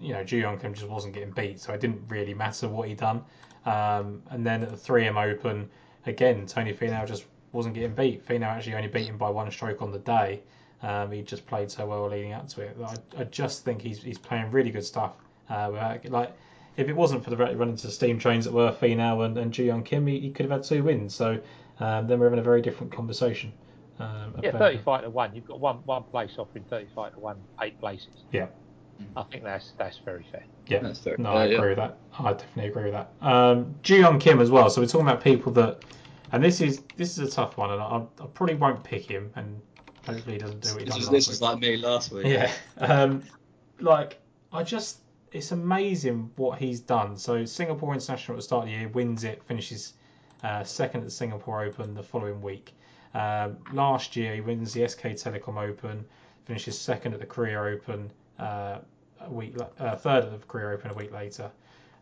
you 0.00 0.12
know, 0.12 0.24
Joohyung 0.24 0.60
Kim 0.60 0.74
just 0.74 0.88
wasn't 0.88 1.14
getting 1.14 1.30
beat, 1.30 1.60
so 1.60 1.72
it 1.72 1.80
didn't 1.80 2.02
really 2.08 2.34
matter 2.34 2.68
what 2.68 2.88
he 2.88 2.94
done. 2.94 3.22
Um, 3.64 4.22
and 4.30 4.44
then 4.46 4.62
at 4.62 4.70
the 4.70 4.76
3M 4.76 5.16
Open, 5.32 5.68
again, 6.06 6.46
Tony 6.46 6.72
Finau 6.72 7.06
just 7.06 7.24
wasn't 7.52 7.74
getting 7.74 7.94
beat. 7.94 8.26
Finau 8.26 8.46
actually 8.46 8.74
only 8.74 8.88
beat 8.88 9.06
him 9.06 9.16
by 9.16 9.30
one 9.30 9.50
stroke 9.50 9.82
on 9.82 9.92
the 9.92 9.98
day. 10.00 10.40
Um, 10.82 11.10
he 11.10 11.22
just 11.22 11.46
played 11.46 11.70
so 11.70 11.86
well 11.86 12.08
leading 12.08 12.32
up 12.32 12.48
to 12.48 12.62
it. 12.62 12.76
I, 12.84 12.96
I 13.20 13.24
just 13.24 13.64
think 13.64 13.80
he's 13.80 14.02
he's 14.02 14.18
playing 14.18 14.50
really 14.50 14.70
good 14.70 14.84
stuff. 14.84 15.12
Uh, 15.48 15.68
without- 15.72 16.04
like 16.10 16.32
if 16.76 16.88
it 16.88 16.96
wasn't 16.96 17.24
for 17.24 17.30
the 17.30 17.36
run 17.36 17.68
into 17.70 17.86
the 17.86 17.92
steam 17.92 18.18
trains 18.18 18.44
that 18.44 18.52
were 18.52 18.70
Finau 18.70 19.24
and, 19.24 19.38
and 19.38 19.52
Joohyung 19.52 19.84
Kim, 19.84 20.06
he, 20.06 20.20
he 20.20 20.30
could 20.30 20.44
have 20.44 20.52
had 20.52 20.62
two 20.64 20.82
wins. 20.82 21.14
So 21.14 21.38
um, 21.80 22.06
then 22.06 22.18
we're 22.18 22.26
having 22.26 22.38
a 22.38 22.42
very 22.42 22.60
different 22.60 22.92
conversation. 22.92 23.52
Um, 23.98 24.34
Yeah, 24.42 24.56
35 24.58 25.02
to 25.04 25.10
1. 25.10 25.34
You've 25.34 25.46
got 25.46 25.60
one 25.60 25.76
one 25.86 26.02
place 26.04 26.32
offering 26.38 26.64
35 26.64 27.14
to 27.14 27.20
1, 27.20 27.36
eight 27.62 27.80
places. 27.80 28.08
Yeah. 28.32 28.46
I 29.14 29.22
think 29.24 29.44
that's 29.44 29.72
that's 29.76 29.98
very 29.98 30.24
fair. 30.32 30.44
Yeah, 30.68 30.78
That's 30.80 30.98
fair. 30.98 31.16
no, 31.18 31.32
Yeah, 31.34 31.38
I 31.38 31.44
yeah. 31.46 31.56
agree 31.58 31.68
with 31.70 31.78
that. 31.78 31.98
I 32.18 32.32
definitely 32.32 32.68
agree 32.70 32.84
with 32.84 32.92
that. 32.94 33.10
Um, 33.20 33.74
Joohyung 33.82 34.18
Kim 34.18 34.40
as 34.40 34.50
well. 34.50 34.70
So 34.70 34.80
we're 34.80 34.86
talking 34.86 35.06
about 35.06 35.22
people 35.22 35.52
that, 35.52 35.84
and 36.32 36.42
this 36.42 36.60
is 36.62 36.82
this 36.96 37.18
is 37.18 37.28
a 37.28 37.30
tough 37.30 37.58
one, 37.58 37.70
and 37.72 37.80
I, 37.82 37.98
I 38.22 38.26
probably 38.32 38.54
won't 38.54 38.82
pick 38.82 39.04
him, 39.04 39.30
and 39.36 39.60
hopefully 40.06 40.32
he 40.36 40.38
doesn't 40.38 40.60
do 40.62 40.70
what 40.70 40.78
he 40.80 40.84
This 40.86 40.94
done 40.94 40.98
was, 41.00 41.08
this 41.10 41.26
week. 41.28 41.32
was 41.32 41.42
like 41.42 41.58
me 41.60 41.76
last 41.76 42.10
week. 42.10 42.26
Yeah. 42.26 42.50
Um, 42.78 43.22
like 43.80 44.18
I 44.50 44.62
just, 44.62 45.00
it's 45.32 45.52
amazing 45.52 46.30
what 46.36 46.58
he's 46.58 46.80
done. 46.80 47.18
So 47.18 47.44
Singapore 47.44 47.92
International 47.92 48.36
at 48.36 48.38
the 48.38 48.42
start 48.44 48.64
of 48.64 48.70
the 48.70 48.78
year 48.78 48.88
wins 48.88 49.24
it, 49.24 49.42
finishes 49.44 49.92
uh, 50.42 50.64
second 50.64 51.00
at 51.00 51.04
the 51.06 51.10
Singapore 51.10 51.62
Open 51.64 51.92
the 51.94 52.02
following 52.02 52.40
week. 52.40 52.72
Um, 53.16 53.56
last 53.72 54.14
year 54.14 54.34
he 54.34 54.42
wins 54.42 54.74
the 54.74 54.86
SK 54.86 55.04
Telecom 55.16 55.56
Open, 55.56 56.04
finishes 56.44 56.78
second 56.78 57.14
at 57.14 57.20
the 57.20 57.24
Korea 57.26 57.62
Open 57.62 58.10
uh, 58.38 58.78
a 59.22 59.30
week, 59.30 59.56
uh, 59.58 59.96
third 59.96 60.24
at 60.24 60.38
the 60.38 60.46
Korea 60.46 60.74
Open 60.74 60.90
a 60.90 60.94
week 60.94 61.12
later. 61.12 61.50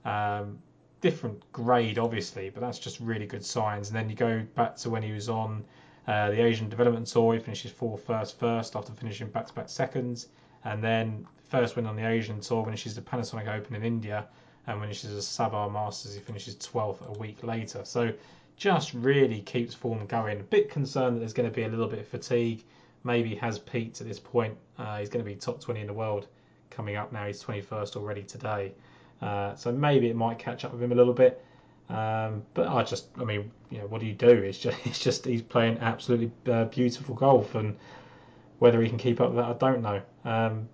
Um, 0.04 0.58
different 1.00 1.40
grade, 1.52 2.00
obviously, 2.00 2.50
but 2.50 2.60
that's 2.60 2.80
just 2.80 2.98
really 2.98 3.26
good 3.26 3.44
signs. 3.44 3.90
And 3.90 3.96
then 3.96 4.10
you 4.10 4.16
go 4.16 4.42
back 4.56 4.74
to 4.78 4.90
when 4.90 5.04
he 5.04 5.12
was 5.12 5.28
on 5.28 5.64
uh, 6.08 6.30
the 6.30 6.40
Asian 6.40 6.68
Development 6.68 7.06
Tour, 7.06 7.34
he 7.34 7.40
finishes 7.40 7.70
fourth, 7.70 8.04
first, 8.04 8.40
first 8.40 8.74
after 8.74 8.92
finishing 8.92 9.28
back-to-back 9.28 9.68
seconds, 9.68 10.28
and 10.64 10.82
then 10.82 11.28
first 11.48 11.76
win 11.76 11.86
on 11.86 11.94
the 11.94 12.04
Asian 12.04 12.40
Tour, 12.40 12.64
finishes 12.64 12.96
the 12.96 13.02
Panasonic 13.02 13.46
Open 13.46 13.76
in 13.76 13.84
India, 13.84 14.26
and 14.66 14.80
finishes 14.80 15.14
the 15.14 15.20
Sabah 15.20 15.72
Masters, 15.72 16.14
he 16.14 16.20
finishes 16.20 16.56
12th 16.56 17.06
a 17.08 17.18
week 17.20 17.44
later. 17.44 17.84
So 17.84 18.12
just 18.56 18.94
really 18.94 19.40
keeps 19.40 19.74
form 19.74 20.06
going. 20.06 20.40
A 20.40 20.44
bit 20.44 20.70
concerned 20.70 21.16
that 21.16 21.20
there's 21.20 21.32
going 21.32 21.48
to 21.48 21.54
be 21.54 21.64
a 21.64 21.68
little 21.68 21.88
bit 21.88 21.98
of 21.98 22.08
fatigue. 22.08 22.64
Maybe 23.02 23.34
has 23.36 23.58
peaked 23.58 24.00
at 24.00 24.06
this 24.06 24.20
point. 24.20 24.56
Uh, 24.78 24.98
he's 24.98 25.08
going 25.08 25.24
to 25.24 25.28
be 25.28 25.36
top 25.36 25.60
20 25.60 25.80
in 25.80 25.86
the 25.86 25.92
world 25.92 26.26
coming 26.70 26.96
up 26.96 27.12
now. 27.12 27.26
He's 27.26 27.42
21st 27.42 27.96
already 27.96 28.22
today. 28.22 28.72
Uh, 29.20 29.54
so 29.54 29.72
maybe 29.72 30.08
it 30.08 30.16
might 30.16 30.38
catch 30.38 30.64
up 30.64 30.72
with 30.72 30.82
him 30.82 30.92
a 30.92 30.94
little 30.94 31.12
bit. 31.12 31.44
Um, 31.88 32.42
but 32.54 32.68
I 32.68 32.82
just, 32.82 33.08
I 33.18 33.24
mean, 33.24 33.50
you 33.70 33.78
know, 33.78 33.86
what 33.86 34.00
do 34.00 34.06
you 34.06 34.14
do? 34.14 34.28
It's 34.28 34.58
just, 34.58 34.78
it's 34.86 34.98
just 34.98 35.24
he's 35.24 35.42
playing 35.42 35.78
absolutely 35.78 36.30
uh, 36.50 36.64
beautiful 36.66 37.14
golf, 37.14 37.54
and 37.54 37.76
whether 38.58 38.80
he 38.80 38.88
can 38.88 38.98
keep 38.98 39.20
up 39.20 39.28
with 39.28 39.36
that, 39.36 39.50
I 39.50 39.52
don't 39.54 39.82
know. 39.82 40.00
Um, 40.24 40.68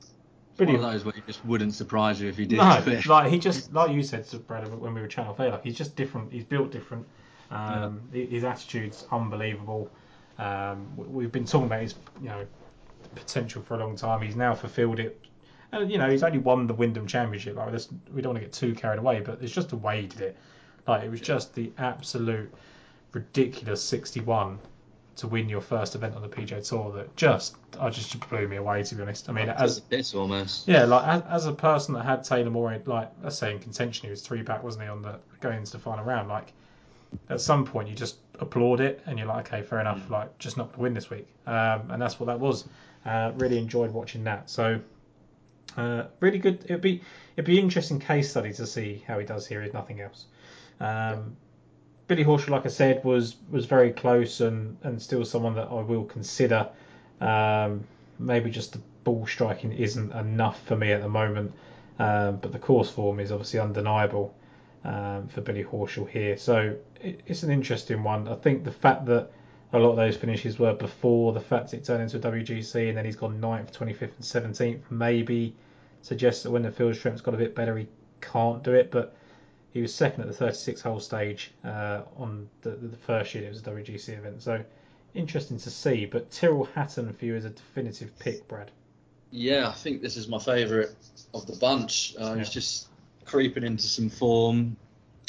One 0.75 0.85
of 0.85 0.93
those 0.93 1.05
where 1.05 1.15
it 1.17 1.27
just 1.27 1.45
wouldn't 1.45 1.75
surprise 1.75 2.21
you 2.21 2.29
if 2.29 2.37
he 2.37 2.47
did. 2.47 2.59
no, 2.59 2.83
like 3.09 3.31
he 3.31 3.39
just, 3.39 3.73
like 3.73 3.91
you 3.93 4.03
said, 4.03 4.27
Brad, 4.47 4.69
when 4.81 4.95
we 4.95 5.01
were 5.01 5.09
chatting 5.09 5.31
off 5.31 5.41
air, 5.41 5.51
like 5.51 5.65
he's 5.65 5.77
just 5.77 5.97
different. 5.97 6.33
He's 6.33 6.45
built 6.45 6.71
different. 6.71 7.07
Um, 7.51 8.01
hi- 8.13 8.27
His 8.31 8.45
attitude's 8.45 9.07
unbelievable. 9.11 9.91
Um, 10.39 10.97
we- 10.97 11.07
we've 11.07 11.33
been 11.33 11.45
talking 11.45 11.67
about 11.67 11.83
his, 11.83 11.95
you 12.23 12.29
know, 12.29 12.47
potential 13.15 13.63
for 13.63 13.75
a 13.75 13.79
long 13.79 13.97
time. 13.97 14.23
He's 14.23 14.37
now 14.37 14.55
fulfilled 14.55 15.01
it. 15.01 15.21
And 15.73 15.91
you 15.91 15.99
know, 15.99 16.09
he's 16.11 16.23
only 16.23 16.39
won 16.39 16.67
the 16.67 16.75
Wyndham 16.75 17.07
Championship. 17.07 17.57
Like 17.57 17.73
we 18.13 18.23
don't 18.23 18.33
want 18.35 18.43
to 18.43 18.47
get 18.47 18.53
too 18.53 18.75
carried 18.75 18.99
away, 18.99 19.21
but 19.21 19.39
it's 19.43 19.53
just 19.53 19.69
the 19.71 19.77
way 19.77 20.03
he 20.03 20.07
did 20.09 20.21
it. 20.21 20.37
Like 20.87 21.05
it 21.05 21.11
was 21.11 21.21
just 21.21 21.55
the 21.55 21.71
absolute 21.79 22.53
ridiculous 23.13 23.83
61 23.83 24.59
to 25.17 25.27
win 25.29 25.49
your 25.49 25.61
first 25.61 25.95
event 25.95 26.15
on 26.17 26.23
the 26.23 26.29
PGA 26.29 26.67
Tour. 26.67 26.93
That 26.93 27.15
just, 27.17 27.57
I 27.79 27.91
just 27.91 28.19
blew 28.31 28.49
me 28.49 28.57
away. 28.57 28.83
To 28.83 28.95
be 28.95 29.03
honest, 29.03 29.29
I 29.29 29.33
mean, 29.33 29.49
as 29.49 29.79
As 29.79 29.81
this 29.83 30.15
almost. 30.15 30.67
yeah, 30.67 30.85
like 30.85 31.07
as, 31.07 31.23
as 31.29 31.47
a 31.47 31.53
person 31.53 31.95
that 31.95 32.05
had 32.05 32.25
Taylor 32.25 32.51
Moore, 32.51 32.73
in, 32.73 32.83
like 32.87 33.11
let's 33.23 33.37
say 33.39 33.53
in 33.53 33.59
contention, 33.59 34.07
he 34.07 34.11
was 34.11 34.23
three 34.23 34.43
back, 34.43 34.63
wasn't 34.63 34.85
he, 34.85 34.89
on 34.91 35.03
the 35.03 35.17
going 35.41 35.59
into 35.59 35.73
the 35.73 35.79
final 35.79 36.05
round? 36.05 36.29
Like 36.29 36.53
at 37.29 37.41
some 37.41 37.65
point, 37.65 37.89
you 37.89 37.95
just 37.95 38.17
applaud 38.39 38.81
it, 38.81 39.03
and 39.07 39.19
you're 39.19 39.29
like, 39.29 39.53
okay, 39.53 39.63
fair 39.63 39.81
enough. 39.81 40.11
Like 40.11 40.37
just 40.39 40.57
not 40.57 40.73
to 40.75 40.81
win 40.81 40.95
this 40.95 41.11
week, 41.11 41.27
um, 41.47 41.91
and 41.91 42.01
that's 42.01 42.19
what 42.19 42.27
that 42.27 42.41
was. 42.41 42.69
Uh, 43.05 43.33
really 43.37 43.59
enjoyed 43.59 43.91
watching 43.93 44.25
that. 44.25 44.51
So 44.51 44.81
uh, 45.77 46.05
really 46.21 46.39
good. 46.39 46.65
It'd 46.65 46.81
be 46.81 47.03
it'd 47.37 47.47
be 47.47 47.59
interesting 47.59 47.99
case 47.99 48.31
study 48.31 48.53
to 48.55 48.67
see 48.67 49.03
how 49.07 49.19
he 49.19 49.27
does 49.27 49.47
here, 49.47 49.63
if 49.63 49.73
nothing 49.73 50.01
else. 50.01 50.27
Um, 50.81 51.37
Billy 52.09 52.25
Horschel, 52.25 52.51
like 52.51 52.67
I 52.67 52.71
said, 52.71 53.05
was 53.05 53.37
was 53.51 53.67
very 53.67 53.93
close 53.93 54.41
and, 54.41 54.77
and 54.83 55.01
still 55.01 55.25
someone 55.25 55.55
that 55.55 55.69
I 55.69 55.83
will 55.83 56.05
consider. 56.05 56.69
Um, 57.21 57.85
maybe 58.19 58.51
just 58.51 58.73
the 58.73 58.81
ball 59.05 59.27
striking 59.27 59.73
isn't 59.73 60.13
enough 60.13 60.63
for 60.65 60.77
me 60.77 60.93
at 60.93 61.03
the 61.03 61.09
moment, 61.09 61.53
um, 61.99 62.37
but 62.37 62.53
the 62.53 62.59
course 62.59 62.91
form 62.91 63.21
is 63.21 63.31
obviously 63.31 63.61
undeniable 63.61 64.35
um, 64.85 65.29
for 65.29 65.41
Billy 65.41 65.65
Horschel 65.65 66.09
here. 66.09 66.37
So 66.37 66.77
it, 67.01 67.21
it's 67.27 67.43
an 67.43 67.51
interesting 67.51 68.03
one. 68.03 68.29
I 68.29 68.35
think 68.35 68.65
the 68.65 68.73
fact 68.73 69.07
that 69.07 69.31
a 69.73 69.79
lot 69.79 69.91
of 69.91 69.97
those 69.97 70.17
finishes 70.17 70.59
were 70.59 70.75
before 70.75 71.33
the 71.33 71.41
fact 71.41 71.75
it 71.75 71.85
turned 71.85 72.03
into 72.03 72.17
a 72.17 72.33
WGC, 72.33 72.89
and 72.89 72.97
then 72.99 73.05
he's 73.05 73.17
gone 73.17 73.41
9th, 73.41 73.73
25th, 73.73 74.43
and 74.43 74.55
17th. 74.57 74.81
Maybe 74.91 75.55
suggests 76.03 76.43
that 76.43 76.51
when 76.51 76.63
the 76.63 76.73
field 76.73 76.97
strength's 76.97 77.21
got 77.21 77.35
a 77.35 77.39
bit 77.39 77.55
better, 77.55 77.77
he 77.77 77.87
can't 78.21 78.63
do 78.63 78.73
it, 78.73 78.91
but 78.91 79.15
he 79.73 79.81
was 79.81 79.95
second 79.95 80.23
at 80.23 80.27
the 80.27 80.35
36 80.35 80.81
hole 80.81 80.99
stage 80.99 81.53
uh, 81.65 82.03
on 82.17 82.49
the, 82.63 82.71
the 82.71 82.97
first 82.97 83.35
year 83.35 83.45
it 83.45 83.51
was 83.51 83.61
a 83.61 83.71
WGC 83.71 84.19
event. 84.19 84.43
So 84.43 84.65
interesting 85.15 85.59
to 85.59 85.71
see. 85.71 86.07
But 86.07 86.31
Tyrrell 86.31 86.69
Hatton 86.75 87.13
for 87.13 87.25
you 87.25 87.37
is 87.37 87.45
a 87.45 87.51
definitive 87.51 88.17
pick, 88.19 88.47
Brad. 88.49 88.71
Yeah, 89.31 89.69
I 89.69 89.73
think 89.73 90.03
this 90.03 90.17
is 90.17 90.27
my 90.27 90.39
favourite 90.39 90.89
of 91.33 91.47
the 91.47 91.57
bunch. 91.57 92.17
Uh, 92.21 92.31
Yeah. 92.33 92.39
He's 92.39 92.51
just 92.51 92.89
creeping 93.25 93.65
into 93.65 93.85
some 93.85 94.09
form. 94.09 94.77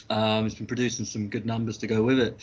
Um, 0.10 0.44
he's 0.44 0.56
been 0.56 0.68
producing 0.68 1.06
some 1.06 1.30
good 1.30 1.46
numbers 1.46 1.78
to 1.80 1.88
go 1.88 2.04
with 2.04 2.20
it. 2.20 2.38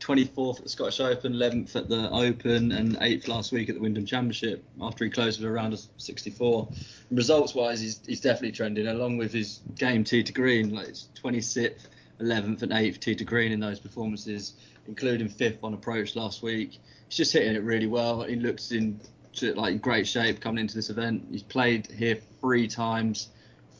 24th 0.00 0.58
at 0.58 0.62
the 0.62 0.68
Scottish 0.68 1.00
Open, 1.00 1.32
11th 1.32 1.74
at 1.74 1.88
the 1.88 2.08
Open, 2.10 2.72
and 2.72 2.96
8th 2.98 3.28
last 3.28 3.52
week 3.52 3.68
at 3.68 3.74
the 3.74 3.80
Wyndham 3.80 4.06
Championship 4.06 4.64
after 4.80 5.04
he 5.04 5.10
closed 5.10 5.40
with 5.40 5.48
a 5.48 5.52
round 5.52 5.72
of 5.72 5.80
64. 5.96 6.68
Results 7.10 7.54
wise, 7.54 7.80
he's, 7.80 8.00
he's 8.06 8.20
definitely 8.20 8.52
trending, 8.52 8.86
along 8.86 9.16
with 9.16 9.32
his 9.32 9.60
game 9.76 10.04
tee 10.04 10.22
to 10.22 10.32
green, 10.32 10.74
like 10.74 10.88
it's 10.88 11.08
26th, 11.22 11.88
11th, 12.20 12.62
and 12.62 12.72
8th 12.72 13.00
tee 13.00 13.14
to 13.14 13.24
green 13.24 13.52
in 13.52 13.60
those 13.60 13.80
performances, 13.80 14.54
including 14.86 15.28
5th 15.28 15.58
on 15.62 15.74
approach 15.74 16.14
last 16.16 16.42
week. 16.42 16.78
He's 17.08 17.16
just 17.16 17.32
hitting 17.32 17.54
it 17.54 17.62
really 17.62 17.86
well. 17.86 18.22
He 18.22 18.36
looks 18.36 18.70
in 18.70 19.00
like 19.42 19.80
great 19.80 20.06
shape 20.06 20.40
coming 20.40 20.62
into 20.62 20.74
this 20.74 20.90
event. 20.90 21.26
He's 21.30 21.42
played 21.42 21.86
here 21.86 22.18
three 22.40 22.66
times, 22.66 23.28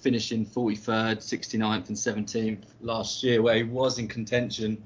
finishing 0.00 0.46
43rd, 0.46 1.18
69th, 1.18 1.88
and 1.88 1.96
17th 1.96 2.64
last 2.80 3.22
year, 3.22 3.42
where 3.42 3.56
he 3.56 3.62
was 3.62 3.98
in 3.98 4.08
contention, 4.08 4.82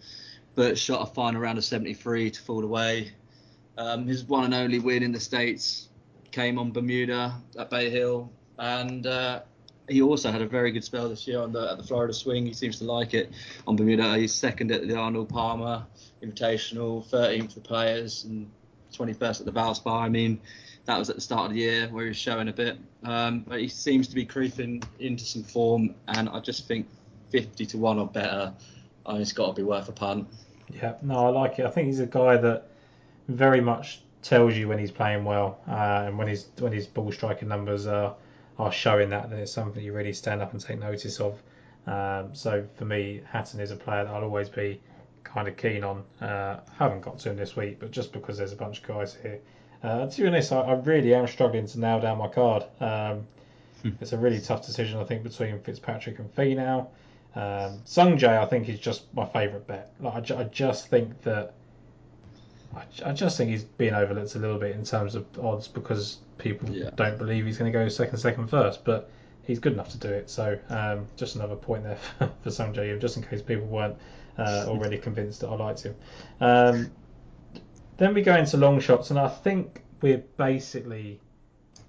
but 0.54 0.78
shot 0.78 1.08
a 1.08 1.14
final 1.14 1.40
round 1.40 1.58
of 1.58 1.64
73 1.64 2.30
to 2.30 2.40
fall 2.40 2.64
away. 2.64 3.12
Um, 3.78 4.06
his 4.06 4.24
one 4.24 4.44
and 4.44 4.54
only 4.54 4.78
win 4.78 5.02
in 5.02 5.12
the 5.12 5.20
States 5.20 5.88
came 6.30 6.58
on 6.58 6.72
Bermuda 6.72 7.34
at 7.58 7.70
Bay 7.70 7.90
Hill, 7.90 8.30
and 8.58 9.06
uh, 9.06 9.40
he 9.88 10.02
also 10.02 10.30
had 10.30 10.42
a 10.42 10.46
very 10.46 10.72
good 10.72 10.84
spell 10.84 11.08
this 11.08 11.26
year 11.26 11.40
on 11.40 11.52
the 11.52 11.72
at 11.72 11.78
the 11.78 11.84
Florida 11.84 12.12
Swing. 12.12 12.46
He 12.46 12.52
seems 12.52 12.78
to 12.78 12.84
like 12.84 13.14
it 13.14 13.32
on 13.66 13.76
Bermuda. 13.76 14.16
He's 14.16 14.32
second 14.32 14.72
at 14.72 14.86
the 14.86 14.96
Arnold 14.96 15.28
Palmer 15.28 15.86
Invitational, 16.22 17.08
13th 17.08 17.54
for 17.54 17.60
the 17.60 17.60
Players, 17.60 18.24
and 18.24 18.50
21st 18.92 19.40
at 19.40 19.46
the 19.46 19.52
Valspar. 19.52 20.00
I 20.00 20.08
mean, 20.08 20.40
that 20.85 20.99
was 20.99 21.09
at 21.11 21.16
the 21.16 21.22
start 21.22 21.47
of 21.47 21.53
the 21.53 21.61
year 21.61 21.89
where 21.89 22.05
he 22.05 22.09
was 22.09 22.16
showing 22.16 22.49
a 22.49 22.53
bit, 22.53 22.78
um, 23.05 23.45
but 23.47 23.61
he 23.61 23.68
seems 23.68 24.09
to 24.09 24.14
be 24.14 24.24
creeping 24.24 24.83
into 24.99 25.24
some 25.24 25.43
form, 25.43 25.95
and 26.09 26.28
I 26.28 26.41
just 26.41 26.66
think 26.66 26.87
50 27.30 27.66
to 27.66 27.78
one 27.78 27.99
or 27.99 28.07
better. 28.07 28.53
Uh, 29.07 29.16
it's 29.20 29.33
got 29.33 29.49
to 29.49 29.53
be 29.53 29.62
worth 29.62 29.89
a 29.89 29.93
punt. 29.93 30.28
Yeah, 30.72 30.95
no, 31.03 31.26
I 31.26 31.28
like 31.28 31.59
it. 31.59 31.66
I 31.66 31.70
think 31.70 31.87
he's 31.87 32.01
a 32.01 32.07
guy 32.07 32.37
that 32.37 32.68
very 33.28 33.61
much 33.61 34.03
tells 34.22 34.55
you 34.55 34.68
when 34.68 34.78
he's 34.78 34.91
playing 34.91 35.24
well, 35.24 35.59
uh, 35.68 36.05
and 36.07 36.18
when 36.18 36.28
his 36.28 36.47
when 36.59 36.72
his 36.72 36.87
ball 36.87 37.11
striking 37.12 37.49
numbers 37.49 37.87
are 37.87 38.14
are 38.59 38.72
showing 38.72 39.11
that, 39.11 39.30
then 39.30 39.41
it's 39.41 39.53
something 39.53 39.83
you 39.83 39.93
really 39.93 40.12
stand 40.12 40.41
up 40.41 40.53
and 40.53 40.61
take 40.61 40.78
notice 40.78 41.20
of. 41.20 41.43
Um, 41.87 42.35
so 42.35 42.66
for 42.76 42.85
me, 42.85 43.22
Hatton 43.28 43.61
is 43.61 43.70
a 43.70 43.76
player 43.76 44.05
that 44.05 44.12
I'll 44.12 44.22
always 44.22 44.49
be 44.49 44.80
kind 45.24 45.49
of 45.49 45.57
keen 45.57 45.83
on. 45.83 46.05
Uh, 46.20 46.61
haven't 46.78 47.01
got 47.01 47.18
to 47.20 47.30
him 47.30 47.37
this 47.37 47.57
week, 47.57 47.80
but 47.80 47.91
just 47.91 48.12
because 48.12 48.39
there's 48.39 48.53
a 48.53 48.57
bunch 48.57 48.80
of 48.80 48.87
guys 48.87 49.16
here. 49.20 49.41
Uh, 49.83 50.07
to 50.07 50.20
be 50.22 50.28
honest, 50.28 50.53
I, 50.53 50.61
I 50.61 50.72
really 50.74 51.14
am 51.14 51.26
struggling 51.26 51.66
to 51.66 51.80
nail 51.80 52.01
down 52.01 52.18
my 52.18 52.28
card. 52.28 52.64
Um, 52.80 53.26
it's 54.01 54.12
a 54.12 54.18
really 54.18 54.41
tough 54.41 54.64
decision, 54.64 55.01
I 55.01 55.05
think, 55.05 55.22
between 55.24 55.59
Fitzpatrick 55.61 56.18
and 56.20 56.33
Finau. 56.37 56.87
Um, 57.35 57.80
Sungjae, 57.85 58.39
I 58.39 58.47
think, 58.47 58.68
is 58.68 58.78
just 58.78 59.12
my 59.14 59.26
favourite 59.26 59.66
bet. 59.66 59.93
Like, 60.01 60.14
I, 60.14 60.20
ju- 60.20 60.37
I 60.37 60.45
just 60.45 60.89
think 60.89 61.20
that 61.22 61.55
I, 62.76 62.83
ju- 62.95 63.05
I 63.07 63.12
just 63.12 63.37
think 63.37 63.51
he's 63.51 63.64
being 63.64 63.95
overlooked 63.95 64.37
a 64.37 64.39
little 64.39 64.59
bit 64.59 64.76
in 64.76 64.85
terms 64.85 65.14
of 65.16 65.26
odds 65.45 65.66
because 65.66 66.18
people 66.39 66.70
Yeah. 66.70 66.91
don't 66.95 67.18
believe 67.18 67.45
he's 67.45 67.59
going 67.59 67.72
to 67.72 67.76
go 67.76 67.89
second, 67.89 68.18
second, 68.18 68.47
first. 68.49 68.85
But 68.85 69.11
he's 69.45 69.59
good 69.59 69.72
enough 69.72 69.89
to 69.91 69.99
do 69.99 70.09
it. 70.09 70.30
So 70.30 70.57
um, 70.68 71.07
just 71.16 71.35
another 71.35 71.57
point 71.57 71.83
there 71.83 71.97
for, 72.18 72.30
for 72.45 72.51
Sungjae, 72.51 73.01
just 73.01 73.16
in 73.16 73.24
case 73.24 73.43
people 73.43 73.66
weren't 73.66 73.97
uh, 74.39 74.66
already 74.68 74.97
convinced 74.99 75.41
that 75.41 75.49
I 75.49 75.57
liked 75.57 75.83
him. 75.83 75.95
Um, 76.41 76.91
then 78.03 78.14
we 78.14 78.20
go 78.20 78.34
into 78.34 78.57
long 78.57 78.80
shots, 78.80 79.11
and 79.11 79.18
I 79.18 79.28
think 79.28 79.80
we're 80.00 80.24
basically 80.36 81.20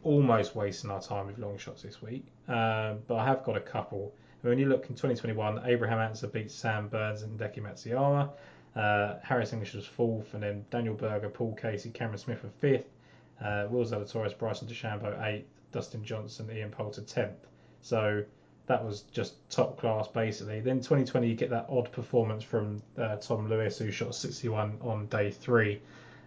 almost 0.03 0.55
wasting 0.55 0.91
our 0.91 1.01
time 1.01 1.25
with 1.25 1.39
long 1.39 1.57
shots 1.57 1.81
this 1.81 2.03
week. 2.03 2.27
Um, 2.47 2.99
but 3.07 3.15
I 3.15 3.25
have 3.25 3.43
got 3.43 3.57
a 3.57 3.61
couple. 3.61 4.13
When 4.41 4.59
you 4.59 4.67
look 4.67 4.83
in 4.83 4.95
2021, 4.95 5.63
Abraham 5.65 5.97
Ancer 5.97 6.27
beat 6.27 6.51
Sam 6.51 6.87
Burns 6.87 7.23
and 7.23 7.39
Deki 7.39 7.61
Matsuyama. 7.61 8.29
Uh, 8.75 9.15
Harris 9.23 9.53
English 9.53 9.73
was 9.73 9.87
fourth, 9.87 10.35
and 10.35 10.43
then 10.43 10.63
Daniel 10.69 10.93
Berger, 10.93 11.29
Paul 11.29 11.55
Casey, 11.55 11.89
Cameron 11.89 12.19
Smith 12.19 12.43
were 12.43 12.49
fifth. 12.59 12.89
Uh, 13.43 13.65
Will 13.71 13.83
Zalatoris, 13.83 14.37
Bryson 14.37 14.67
DeChambeau 14.67 15.19
eighth, 15.25 15.47
Dustin 15.71 16.03
Johnson, 16.03 16.47
Ian 16.53 16.69
Poulter 16.69 17.01
tenth. 17.01 17.47
So 17.81 18.23
that 18.67 18.85
was 18.85 19.01
just 19.11 19.49
top 19.49 19.79
class 19.79 20.07
basically. 20.07 20.59
Then 20.59 20.77
2020, 20.77 21.27
you 21.27 21.35
get 21.35 21.49
that 21.49 21.65
odd 21.69 21.91
performance 21.91 22.43
from 22.43 22.83
uh, 22.99 23.15
Tom 23.15 23.49
Lewis, 23.49 23.79
who 23.79 23.89
shot 23.89 24.13
61 24.13 24.77
on 24.81 25.07
day 25.07 25.31
three. 25.31 25.81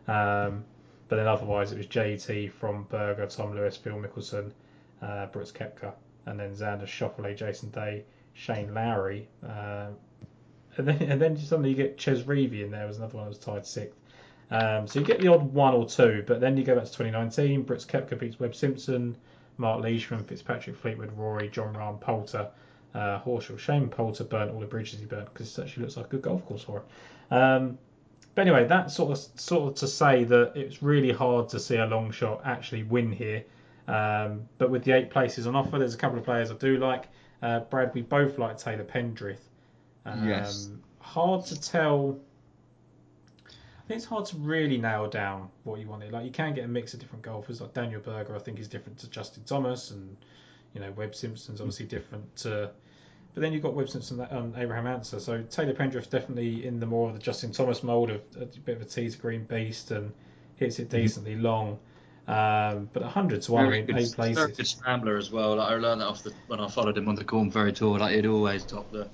Um, 0.08 0.64
but 1.08 1.16
then 1.16 1.26
otherwise, 1.26 1.72
it 1.72 1.78
was 1.78 1.86
JT 1.86 2.52
from 2.52 2.84
Berger, 2.84 3.26
Tom 3.26 3.54
Lewis, 3.54 3.76
Phil 3.76 3.94
Mickelson, 3.94 4.50
uh, 5.02 5.26
Brooks 5.26 5.52
Koepka, 5.52 5.92
and 6.26 6.38
then 6.38 6.52
Xander 6.52 6.86
Schauffele, 6.86 7.36
Jason 7.36 7.70
Day, 7.70 8.04
Shane 8.32 8.74
Lowry. 8.74 9.28
Uh, 9.46 9.88
and 10.76 10.88
then 10.88 11.02
and 11.02 11.20
then 11.20 11.36
suddenly 11.36 11.70
you 11.70 11.76
get 11.76 11.98
Chez 11.98 12.24
Reavie 12.24 12.62
in 12.62 12.70
there 12.70 12.86
was 12.86 12.98
another 12.98 13.16
one 13.16 13.24
that 13.24 13.30
was 13.30 13.38
tied 13.38 13.66
sixth. 13.66 13.98
Um, 14.50 14.86
so 14.86 15.00
you 15.00 15.06
get 15.06 15.20
the 15.20 15.28
odd 15.28 15.52
one 15.52 15.74
or 15.74 15.86
two, 15.86 16.22
but 16.26 16.40
then 16.40 16.56
you 16.56 16.64
go 16.64 16.76
back 16.76 16.84
to 16.84 16.90
2019. 16.90 17.62
Brooks 17.62 17.84
Koepka 17.84 18.18
beats 18.18 18.38
Webb 18.38 18.54
Simpson, 18.54 19.16
Mark 19.58 19.82
Leishman, 19.82 20.22
Fitzpatrick, 20.24 20.76
Fleetwood, 20.76 21.16
Rory, 21.16 21.48
Jon 21.48 21.74
Rahm, 21.74 22.00
Poulter, 22.00 22.48
uh, 22.94 23.20
Horschel. 23.20 23.58
Shane 23.58 23.88
Poulter 23.88 24.24
burnt 24.24 24.52
all 24.52 24.60
the 24.60 24.66
bridges 24.66 25.00
he 25.00 25.06
burnt 25.06 25.32
because 25.32 25.58
it 25.58 25.62
actually 25.62 25.82
looks 25.82 25.96
like 25.96 26.06
a 26.06 26.10
good 26.10 26.22
golf 26.22 26.44
course 26.46 26.62
for 26.62 26.78
him. 26.78 27.38
Um, 27.38 27.78
but 28.36 28.42
anyway, 28.42 28.66
that 28.66 28.90
sort 28.90 29.12
of 29.12 29.40
sort 29.40 29.72
of 29.72 29.78
to 29.78 29.88
say 29.88 30.22
that 30.24 30.52
it's 30.54 30.82
really 30.82 31.10
hard 31.10 31.48
to 31.48 31.58
see 31.58 31.76
a 31.76 31.86
long 31.86 32.12
shot 32.12 32.42
actually 32.44 32.82
win 32.82 33.10
here. 33.10 33.42
Um, 33.88 34.46
but 34.58 34.68
with 34.68 34.84
the 34.84 34.92
eight 34.92 35.08
places 35.10 35.46
on 35.46 35.56
offer, 35.56 35.78
there's 35.78 35.94
a 35.94 35.96
couple 35.96 36.18
of 36.18 36.24
players 36.24 36.50
I 36.50 36.54
do 36.54 36.76
like. 36.76 37.06
Uh, 37.40 37.60
Brad, 37.60 37.94
we 37.94 38.02
both 38.02 38.36
like 38.38 38.58
Taylor 38.58 38.84
Pendrith. 38.84 39.40
Um, 40.04 40.28
Yes. 40.28 40.68
Hard 41.00 41.46
to 41.46 41.58
tell. 41.58 42.20
I 43.46 43.88
think 43.88 43.98
it's 43.98 44.04
hard 44.04 44.26
to 44.26 44.36
really 44.36 44.76
nail 44.76 45.08
down 45.08 45.48
what 45.64 45.80
you 45.80 45.88
wanted. 45.88 46.12
Like 46.12 46.26
you 46.26 46.30
can 46.30 46.52
get 46.52 46.64
a 46.66 46.68
mix 46.68 46.92
of 46.92 47.00
different 47.00 47.22
golfers. 47.22 47.62
Like 47.62 47.72
Daniel 47.72 48.02
Berger, 48.02 48.36
I 48.36 48.38
think 48.38 48.58
is 48.58 48.68
different 48.68 48.98
to 48.98 49.08
Justin 49.08 49.44
Thomas, 49.44 49.92
and 49.92 50.14
you 50.74 50.80
know 50.82 50.92
Webb 50.92 51.14
Simpson's 51.14 51.62
obviously 51.62 51.86
different 51.86 52.36
to. 52.36 52.70
But 53.36 53.42
then 53.42 53.52
you've 53.52 53.62
got 53.62 53.74
Webb 53.74 53.90
Simpson 53.90 54.18
and 54.18 54.56
Abraham 54.56 54.86
Ancer. 54.86 55.20
So 55.20 55.42
Taylor 55.42 55.74
Pendrith's 55.74 56.06
definitely 56.06 56.66
in 56.66 56.80
the 56.80 56.86
more 56.86 57.08
of 57.08 57.14
the 57.14 57.20
Justin 57.20 57.52
Thomas 57.52 57.82
mold 57.82 58.08
of 58.08 58.22
a 58.40 58.46
bit 58.46 58.76
of 58.76 58.80
a 58.80 58.86
tee 58.86 59.10
to 59.10 59.18
green 59.18 59.44
beast 59.44 59.90
and 59.90 60.10
hits 60.56 60.78
it 60.78 60.88
decently 60.88 61.36
long. 61.36 61.78
Um, 62.28 62.88
but 62.94 63.02
100 63.02 63.42
to 63.42 63.52
1, 63.52 63.62
I 63.62 63.68
Very 63.68 63.78
mean, 63.80 63.86
good, 63.88 63.98
eight 63.98 64.34
very 64.34 64.52
good 64.52 64.66
scrambler 64.66 65.18
as 65.18 65.30
well. 65.30 65.56
Like 65.56 65.70
I 65.70 65.74
learned 65.74 66.00
that 66.00 66.06
off 66.06 66.22
the 66.22 66.32
when 66.46 66.60
I 66.60 66.68
followed 66.68 66.96
him 66.96 67.10
on 67.10 67.14
the 67.14 67.24
Korn 67.24 67.50
Ferry 67.50 67.74
tour. 67.74 67.98
Like 67.98 68.14
he'd 68.14 68.24
always 68.24 68.64
top 68.64 68.90
the 68.90 69.06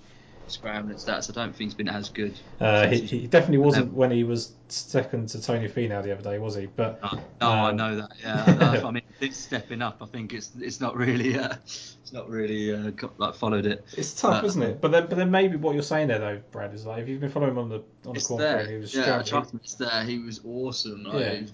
scrambling 0.48 0.96
stats. 0.96 1.30
I 1.30 1.32
don't 1.32 1.54
think 1.54 1.70
he's 1.70 1.74
been 1.74 1.88
as 1.88 2.08
good. 2.10 2.38
Uh, 2.60 2.86
he, 2.88 3.00
he 3.00 3.26
definitely 3.26 3.58
wasn't 3.58 3.92
when 3.92 4.10
he 4.10 4.24
was 4.24 4.52
second 4.68 5.28
to 5.30 5.40
Tony 5.42 5.68
Finau 5.68 6.02
the 6.02 6.12
other 6.12 6.22
day, 6.22 6.38
was 6.38 6.54
he? 6.54 6.66
But 6.66 7.00
No, 7.02 7.20
no, 7.40 7.48
I 7.50 7.70
Um, 7.70 7.76
know 7.76 7.96
that. 7.96 8.10
Yeah, 8.22 8.82
I 8.86 8.90
mean, 8.92 9.02
it's 9.20 9.36
stepping 9.38 9.82
up. 9.82 9.98
I 10.00 10.06
think 10.06 10.32
it's 10.32 10.50
it's 10.60 10.80
not 10.80 10.96
really 10.96 11.38
uh, 11.38 11.54
it's 11.64 12.12
not 12.12 12.28
really 12.28 12.74
uh, 12.74 12.90
got, 12.90 13.18
like 13.18 13.34
followed 13.34 13.66
it. 13.66 13.84
it's 13.96 14.12
tough, 14.20 14.42
Uh, 14.42 14.46
isn't 14.46 14.62
it? 14.62 14.80
But 14.80 14.90
then, 14.92 15.06
but 15.06 15.16
then 15.16 15.30
maybe 15.30 15.56
what 15.56 15.74
you're 15.74 15.82
saying 15.82 16.08
there, 16.08 16.18
though, 16.18 16.40
Brad, 16.50 16.74
is 16.74 16.84
like 16.86 17.02
if 17.02 17.08
you've 17.08 17.20
been 17.20 17.30
following 17.30 17.52
him 17.52 17.58
on 17.58 17.68
the 17.68 17.76
on 17.76 17.84
the 18.04 18.10
It's 18.12 18.26
corn 18.26 18.40
there. 18.40 18.58
ferry, 18.58 18.72
he 18.74 18.80
was 18.80 18.94
yeah, 18.94 19.22
struggling. 19.22 19.60
It's 19.64 19.74
there. 19.74 20.04
He 20.04 20.18
was 20.18 20.40
awesome. 20.44 21.04
Like, 21.04 21.14
Yeah. 21.20 21.34
he 21.34 21.42
was- 21.42 21.52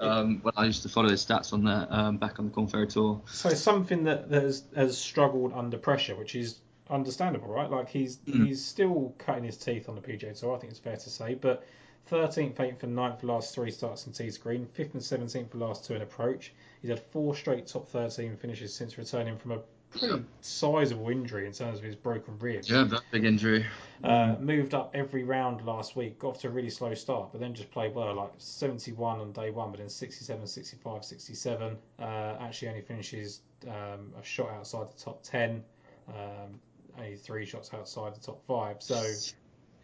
um, 0.00 0.40
when 0.42 0.52
I 0.56 0.64
used 0.64 0.82
to 0.82 0.88
follow 0.88 1.08
his 1.08 1.24
stats 1.24 1.52
on 1.52 1.62
the 1.62 1.86
um, 1.96 2.16
back 2.16 2.40
on 2.40 2.46
the 2.46 2.50
Korn 2.50 2.66
Ferry 2.66 2.88
tour. 2.88 3.20
So 3.26 3.50
something 3.50 4.02
that 4.04 4.28
that 4.28 4.42
has, 4.42 4.64
has 4.74 4.98
struggled 4.98 5.52
under 5.52 5.78
pressure, 5.78 6.16
which 6.16 6.34
is 6.34 6.58
understandable, 6.90 7.48
right? 7.48 7.70
Like 7.70 7.88
he's 7.88 8.18
Mm. 8.26 8.46
he's 8.46 8.64
still 8.64 9.14
cutting 9.18 9.44
his 9.44 9.56
teeth 9.56 9.88
on 9.88 9.94
the 9.94 10.00
PGA 10.00 10.32
Tour. 10.38 10.54
I 10.56 10.58
think 10.58 10.70
it's 10.70 10.80
fair 10.80 10.96
to 10.96 11.10
say, 11.10 11.34
but 11.34 11.64
13th, 12.10 12.60
8th, 12.60 12.82
and 12.82 12.94
9th 12.94 13.20
for 13.20 13.26
last 13.28 13.54
three 13.54 13.70
starts 13.70 14.06
in 14.06 14.12
tee 14.12 14.30
to 14.30 14.40
green, 14.40 14.66
5th 14.66 14.92
and 14.92 15.02
17th 15.02 15.50
for 15.50 15.58
last 15.58 15.86
two 15.86 15.94
in 15.94 16.02
approach. 16.02 16.52
He's 16.82 16.90
had 16.90 17.00
four 17.00 17.34
straight 17.34 17.66
top 17.66 17.88
13 17.88 18.36
finishes 18.36 18.74
since 18.74 18.98
returning 18.98 19.38
from 19.38 19.52
a 19.52 19.60
pretty 19.90 20.22
sizable 20.40 21.08
injury 21.08 21.46
in 21.46 21.52
terms 21.52 21.78
of 21.78 21.84
his 21.84 21.94
broken 21.96 22.38
rib. 22.38 22.62
Yeah, 22.66 22.84
that 22.84 23.02
big 23.10 23.24
injury. 23.24 23.64
Uh, 24.02 24.34
moved 24.38 24.74
up 24.74 24.90
every 24.92 25.24
round 25.24 25.64
last 25.64 25.96
week, 25.96 26.18
got 26.18 26.30
off 26.30 26.40
to 26.40 26.48
a 26.48 26.50
really 26.50 26.68
slow 26.68 26.92
start, 26.94 27.30
but 27.32 27.40
then 27.40 27.54
just 27.54 27.70
played 27.70 27.94
well, 27.94 28.12
like 28.12 28.32
71 28.36 29.20
on 29.20 29.32
day 29.32 29.50
one, 29.50 29.70
but 29.70 29.78
then 29.78 29.88
67, 29.88 30.46
65, 30.46 31.04
67. 31.04 31.78
Uh, 31.98 32.04
actually 32.40 32.68
only 32.68 32.82
finishes 32.82 33.40
um, 33.66 34.12
a 34.20 34.22
shot 34.22 34.50
outside 34.50 34.90
the 34.90 35.02
top 35.02 35.22
10, 35.22 35.62
um, 36.08 36.60
only 36.98 37.16
three 37.16 37.44
shots 37.46 37.72
outside 37.74 38.14
the 38.14 38.20
top 38.20 38.44
five. 38.46 38.76
So 38.82 39.02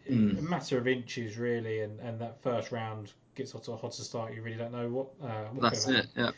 Mm. 0.09 0.39
a 0.39 0.41
matter 0.41 0.79
of 0.79 0.87
inches, 0.87 1.37
really, 1.37 1.81
and, 1.81 1.99
and 1.99 2.19
that 2.19 2.41
first 2.41 2.71
round 2.71 3.13
gets 3.35 3.53
off 3.53 3.63
to 3.63 3.73
a 3.73 3.77
hotter 3.77 4.01
start, 4.01 4.33
you 4.33 4.41
really 4.41 4.57
don't 4.57 4.71
know 4.71 4.89
what. 4.89 5.07
Uh, 5.21 5.43
what 5.51 5.61
That's 5.61 5.87
it. 5.87 6.07
Yeah. 6.17 6.31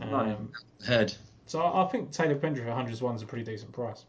Um, 0.00 0.50
Head. 0.86 1.14
so 1.44 1.60
I, 1.60 1.84
I 1.84 1.88
think 1.88 2.12
Taylor 2.12 2.36
Pendrith 2.36 2.62
for 2.62 2.68
100 2.68 2.96
to 2.96 3.04
1 3.04 3.14
is 3.16 3.22
a 3.22 3.26
pretty 3.26 3.44
decent 3.44 3.72
price. 3.72 4.06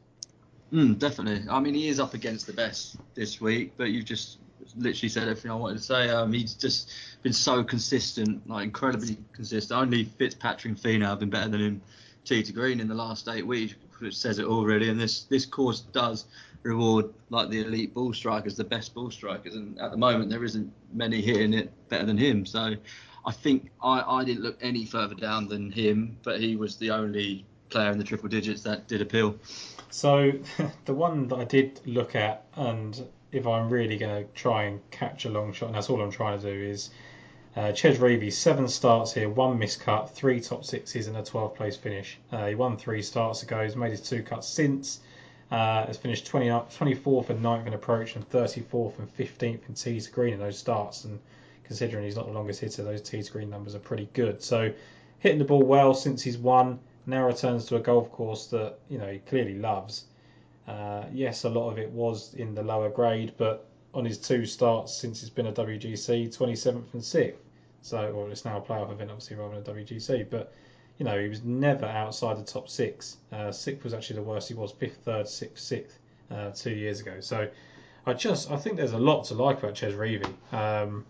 Mm, 0.71 0.97
definitely. 0.97 1.45
I 1.49 1.59
mean, 1.59 1.73
he 1.73 1.89
is 1.89 1.99
up 1.99 2.13
against 2.13 2.47
the 2.47 2.53
best 2.53 2.95
this 3.13 3.41
week, 3.41 3.73
but 3.75 3.85
you've 3.91 4.05
just 4.05 4.37
literally 4.77 5.09
said 5.09 5.23
everything 5.23 5.51
I 5.51 5.55
wanted 5.55 5.77
to 5.79 5.83
say. 5.83 6.09
Um, 6.09 6.31
he's 6.31 6.53
just 6.53 6.91
been 7.21 7.33
so 7.33 7.65
consistent, 7.65 8.47
like 8.49 8.63
incredibly 8.63 9.17
consistent. 9.33 9.77
Only 9.77 10.05
Fitzpatrick 10.05 10.71
and 10.71 10.81
Finau 10.81 11.07
have 11.07 11.19
been 11.19 11.29
better 11.29 11.49
than 11.49 11.59
him. 11.61 11.81
T 12.23 12.41
to 12.43 12.53
Green 12.53 12.79
in 12.79 12.87
the 12.87 12.95
last 12.95 13.27
eight 13.27 13.45
weeks, 13.45 13.73
which 14.01 14.17
says 14.17 14.39
it 14.39 14.45
all 14.45 14.65
really. 14.65 14.89
And 14.89 14.99
this 14.99 15.23
this 15.23 15.45
course 15.45 15.81
does 15.81 16.25
reward 16.63 17.13
like 17.29 17.49
the 17.49 17.61
elite 17.61 17.93
ball 17.93 18.13
strikers, 18.13 18.55
the 18.55 18.63
best 18.63 18.93
ball 18.93 19.09
strikers, 19.11 19.55
and 19.55 19.79
at 19.79 19.91
the 19.91 19.97
moment 19.97 20.29
there 20.29 20.43
isn't 20.43 20.71
many 20.93 21.21
hitting 21.21 21.53
it 21.53 21.71
better 21.89 22.05
than 22.05 22.17
him. 22.17 22.45
So 22.45 22.75
I 23.25 23.31
think 23.31 23.71
I, 23.81 24.01
I 24.01 24.23
didn't 24.23 24.43
look 24.43 24.57
any 24.61 24.85
further 24.85 25.15
down 25.15 25.47
than 25.47 25.71
him, 25.71 26.17
but 26.23 26.39
he 26.39 26.55
was 26.55 26.77
the 26.77 26.91
only 26.91 27.45
player 27.69 27.91
in 27.91 27.97
the 27.97 28.03
triple 28.03 28.29
digits 28.29 28.61
that 28.63 28.87
did 28.87 29.01
appeal. 29.01 29.35
So 29.89 30.33
the 30.85 30.93
one 30.93 31.27
that 31.29 31.35
I 31.35 31.45
did 31.45 31.79
look 31.85 32.15
at, 32.15 32.45
and 32.55 33.03
if 33.31 33.47
I'm 33.47 33.69
really 33.69 33.97
going 33.97 34.23
to 34.23 34.31
try 34.33 34.63
and 34.63 34.79
catch 34.91 35.25
a 35.25 35.29
long 35.29 35.53
shot, 35.53 35.67
and 35.67 35.75
that's 35.75 35.89
all 35.89 36.01
I'm 36.01 36.11
trying 36.11 36.39
to 36.39 36.53
do, 36.53 36.69
is 36.69 36.89
uh, 37.55 37.73
Chez 37.73 37.97
seven 38.33 38.67
starts 38.67 39.13
here, 39.13 39.29
one 39.29 39.59
miscut, 39.59 40.09
three 40.11 40.39
top 40.39 40.63
sixes, 40.63 41.07
and 41.07 41.17
a 41.17 41.21
12th 41.21 41.55
place 41.55 41.75
finish. 41.75 42.17
Uh, 42.31 42.47
he 42.47 42.55
won 42.55 42.77
three 42.77 43.01
starts 43.01 43.43
ago, 43.43 43.63
he's 43.63 43.75
made 43.75 43.91
his 43.91 44.01
two 44.01 44.23
cuts 44.23 44.47
since. 44.47 45.01
Uh, 45.51 45.85
has 45.85 45.97
finished 45.97 46.25
20, 46.27 46.47
24th 46.47 47.29
and 47.29 47.43
9th 47.43 47.67
in 47.67 47.73
approach 47.73 48.15
and 48.15 48.29
34th 48.29 48.97
and 48.99 49.17
15th 49.17 49.67
in 49.67 49.75
tees 49.75 50.05
to 50.05 50.11
green 50.13 50.33
in 50.33 50.39
those 50.39 50.57
starts. 50.57 51.03
And 51.03 51.19
considering 51.65 52.05
he's 52.05 52.15
not 52.15 52.27
the 52.27 52.31
longest 52.31 52.61
hitter, 52.61 52.83
those 52.83 53.01
tees 53.01 53.27
to 53.27 53.33
green 53.33 53.49
numbers 53.49 53.75
are 53.75 53.79
pretty 53.79 54.07
good. 54.13 54.41
So 54.41 54.71
hitting 55.19 55.39
the 55.39 55.45
ball 55.45 55.63
well 55.63 55.93
since 55.93 56.21
he's 56.21 56.37
won. 56.37 56.79
Now 57.05 57.25
returns 57.25 57.65
to 57.65 57.75
a 57.75 57.79
golf 57.79 58.09
course 58.13 58.47
that 58.47 58.79
you 58.87 58.97
know 58.97 59.07
he 59.07 59.19
clearly 59.19 59.55
loves. 59.55 60.05
Uh, 60.67 61.03
yes, 61.11 61.43
a 61.43 61.49
lot 61.49 61.69
of 61.69 61.77
it 61.77 61.91
was 61.91 62.33
in 62.35 62.55
the 62.55 62.63
lower 62.63 62.89
grade, 62.89 63.33
but 63.37 63.67
on 63.93 64.05
his 64.05 64.17
two 64.17 64.45
starts 64.45 64.93
since 64.93 65.21
he's 65.21 65.29
been 65.29 65.47
a 65.47 65.51
WGC, 65.51 66.35
27th 66.35 66.93
and 66.93 67.01
6th. 67.01 67.35
So, 67.81 68.11
or 68.11 68.29
it's 68.29 68.45
now 68.45 68.57
a 68.57 68.61
playoff 68.61 68.91
event, 68.91 69.09
obviously, 69.09 69.37
rather 69.37 69.59
than 69.59 69.77
a 69.77 69.83
WGC. 69.83 70.29
But, 70.29 70.53
you 70.97 71.05
know, 71.05 71.19
he 71.19 71.27
was 71.27 71.43
never 71.43 71.85
outside 71.85 72.37
the 72.37 72.43
top 72.43 72.69
six. 72.69 73.17
Uh, 73.31 73.51
sixth 73.51 73.83
was 73.83 73.93
actually 73.93 74.17
the 74.17 74.23
worst 74.23 74.47
he 74.47 74.53
was, 74.53 74.71
fifth, 74.71 74.97
third, 75.03 75.27
sixth, 75.27 75.63
sixth, 75.63 75.99
uh, 76.29 76.51
two 76.51 76.71
years 76.71 76.99
ago. 76.99 77.19
So, 77.19 77.47
I 78.05 78.13
just, 78.13 78.51
I 78.51 78.57
think 78.57 78.77
there's 78.77 78.93
a 78.93 78.99
lot 78.99 79.25
to 79.25 79.35
like 79.35 79.59
about 79.59 79.75
Chez 79.75 79.93
Reavie. 79.93 80.33
Um, 80.53 81.05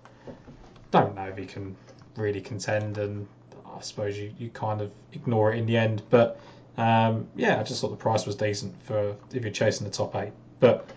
don't 0.91 1.15
know 1.15 1.25
if 1.25 1.37
he 1.37 1.45
can 1.45 1.75
really 2.17 2.41
contend, 2.41 2.97
and 2.97 3.27
I 3.65 3.81
suppose 3.81 4.17
you, 4.17 4.33
you 4.37 4.49
kind 4.49 4.81
of 4.81 4.91
ignore 5.13 5.53
it 5.53 5.57
in 5.57 5.65
the 5.65 5.77
end. 5.77 6.03
But, 6.09 6.39
um, 6.77 7.27
yeah, 7.35 7.59
I 7.59 7.63
just 7.63 7.81
thought 7.81 7.91
the 7.91 7.97
price 7.97 8.25
was 8.25 8.35
decent 8.35 8.81
for 8.83 9.15
if 9.33 9.43
you're 9.43 9.51
chasing 9.51 9.85
the 9.85 9.93
top 9.93 10.15
eight. 10.15 10.33
But, 10.59 10.89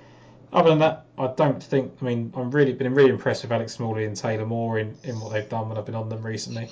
other 0.54 0.70
than 0.70 0.78
that, 0.78 1.06
I 1.18 1.26
don't 1.36 1.62
think. 1.62 1.92
I 2.00 2.04
mean, 2.04 2.32
I'm 2.36 2.50
really 2.50 2.72
been 2.72 2.94
really 2.94 3.10
impressed 3.10 3.42
with 3.42 3.52
Alex 3.52 3.72
Smalley 3.74 4.04
and 4.04 4.16
Taylor 4.16 4.46
Moore 4.46 4.78
in, 4.78 4.96
in 5.02 5.20
what 5.20 5.32
they've 5.32 5.48
done 5.48 5.68
when 5.68 5.76
I've 5.76 5.86
been 5.86 5.94
on 5.94 6.08
them 6.08 6.24
recently. 6.24 6.70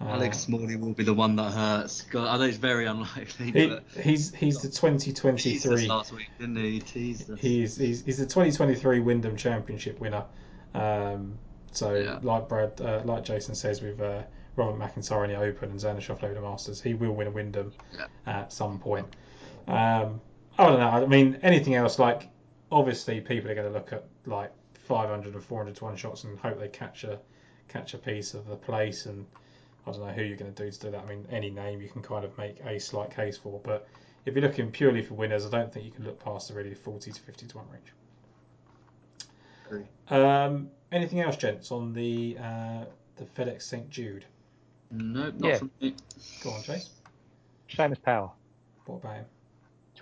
Uh, 0.00 0.08
Alex 0.10 0.38
Smalley 0.40 0.76
will 0.76 0.92
be 0.92 1.04
the 1.04 1.14
one 1.14 1.36
that 1.36 1.52
hurts. 1.52 2.02
God, 2.02 2.28
I 2.28 2.36
know 2.38 2.44
it's 2.44 2.58
very 2.58 2.86
unlikely, 2.86 3.50
he, 3.52 3.66
but 3.68 3.84
he's 4.00 4.34
he's 4.34 4.60
the 4.60 4.68
2023. 4.68 5.32
Jesus 5.52 5.86
last 5.86 6.12
week, 6.12 6.28
didn't 6.38 6.56
he? 6.56 6.80
He. 6.84 7.12
He's, 7.38 7.76
he's 7.76 8.04
he's 8.04 8.18
the 8.18 8.24
2023 8.26 9.00
Wyndham 9.00 9.36
Championship 9.36 9.98
winner. 10.00 10.24
Um, 10.74 11.38
so 11.72 11.94
Yeah. 11.94 12.18
like 12.22 12.48
Brad, 12.48 12.80
uh, 12.80 13.02
like 13.04 13.24
Jason 13.24 13.54
says 13.54 13.82
with 13.82 14.00
uh, 14.00 14.22
Robert 14.56 14.78
McIntyre 14.78 15.24
in 15.24 15.30
the 15.30 15.36
Open 15.38 15.70
and 15.70 15.82
in 15.84 16.34
the 16.34 16.40
Masters, 16.40 16.80
he 16.80 16.94
will 16.94 17.12
win 17.12 17.26
a 17.26 17.30
Wyndham 17.30 17.72
Yeah. 17.96 18.06
at 18.26 18.52
some 18.52 18.78
point. 18.78 19.06
Um, 19.66 20.20
I 20.58 20.66
don't 20.66 20.78
know. 20.78 20.88
I 20.88 21.06
mean, 21.06 21.38
anything 21.42 21.74
else 21.74 21.98
like 21.98 22.28
obviously 22.70 23.20
people 23.20 23.50
are 23.50 23.54
going 23.54 23.66
to 23.66 23.72
look 23.72 23.92
at 23.92 24.04
like 24.26 24.52
500 24.86 25.34
and 25.34 25.42
400 25.42 25.76
to 25.76 25.84
one 25.84 25.96
shots 25.96 26.24
and 26.24 26.38
hope 26.38 26.58
they 26.58 26.68
catch 26.68 27.04
a 27.04 27.18
catch 27.68 27.94
a 27.94 27.98
piece 27.98 28.34
of 28.34 28.46
the 28.46 28.56
place 28.56 29.06
and 29.06 29.26
I 29.86 29.92
don't 29.92 30.00
know 30.00 30.12
who 30.12 30.22
you're 30.22 30.36
going 30.36 30.52
to 30.52 30.64
do 30.64 30.70
to 30.70 30.80
do 30.80 30.90
that. 30.90 31.02
I 31.02 31.06
mean, 31.06 31.26
any 31.30 31.50
name 31.50 31.80
you 31.80 31.88
can 31.88 32.02
kind 32.02 32.24
of 32.24 32.36
make 32.38 32.60
a 32.64 32.78
slight 32.78 33.14
case 33.14 33.36
for, 33.36 33.60
but 33.62 33.88
if 34.24 34.34
you're 34.34 34.42
looking 34.42 34.70
purely 34.70 35.02
for 35.02 35.14
winners, 35.14 35.46
I 35.46 35.50
don't 35.50 35.72
think 35.72 35.84
you 35.84 35.92
can 35.92 36.04
look 36.04 36.18
past 36.22 36.48
the 36.48 36.54
really 36.54 36.74
40 36.74 37.12
to 37.12 37.20
50 37.20 37.46
to 37.46 37.56
one 37.56 37.66
range. 37.70 37.92
Agree. 39.66 39.84
Um, 40.08 40.70
anything 40.92 41.20
else, 41.20 41.36
gents, 41.36 41.70
on 41.70 41.92
the 41.92 42.36
uh, 42.40 42.84
the 43.16 43.24
FedEx 43.24 43.62
St 43.62 43.88
Jude? 43.90 44.24
Nope, 44.90 45.34
not 45.38 45.48
Yeah. 45.48 45.58
from 45.58 45.70
me. 45.80 45.94
Go 46.42 46.50
on, 46.50 46.62
Chase. 46.62 46.90
Seamus 47.68 48.00
Power, 48.02 48.30
What 48.86 48.96
about 48.96 49.16
him? 49.16 49.24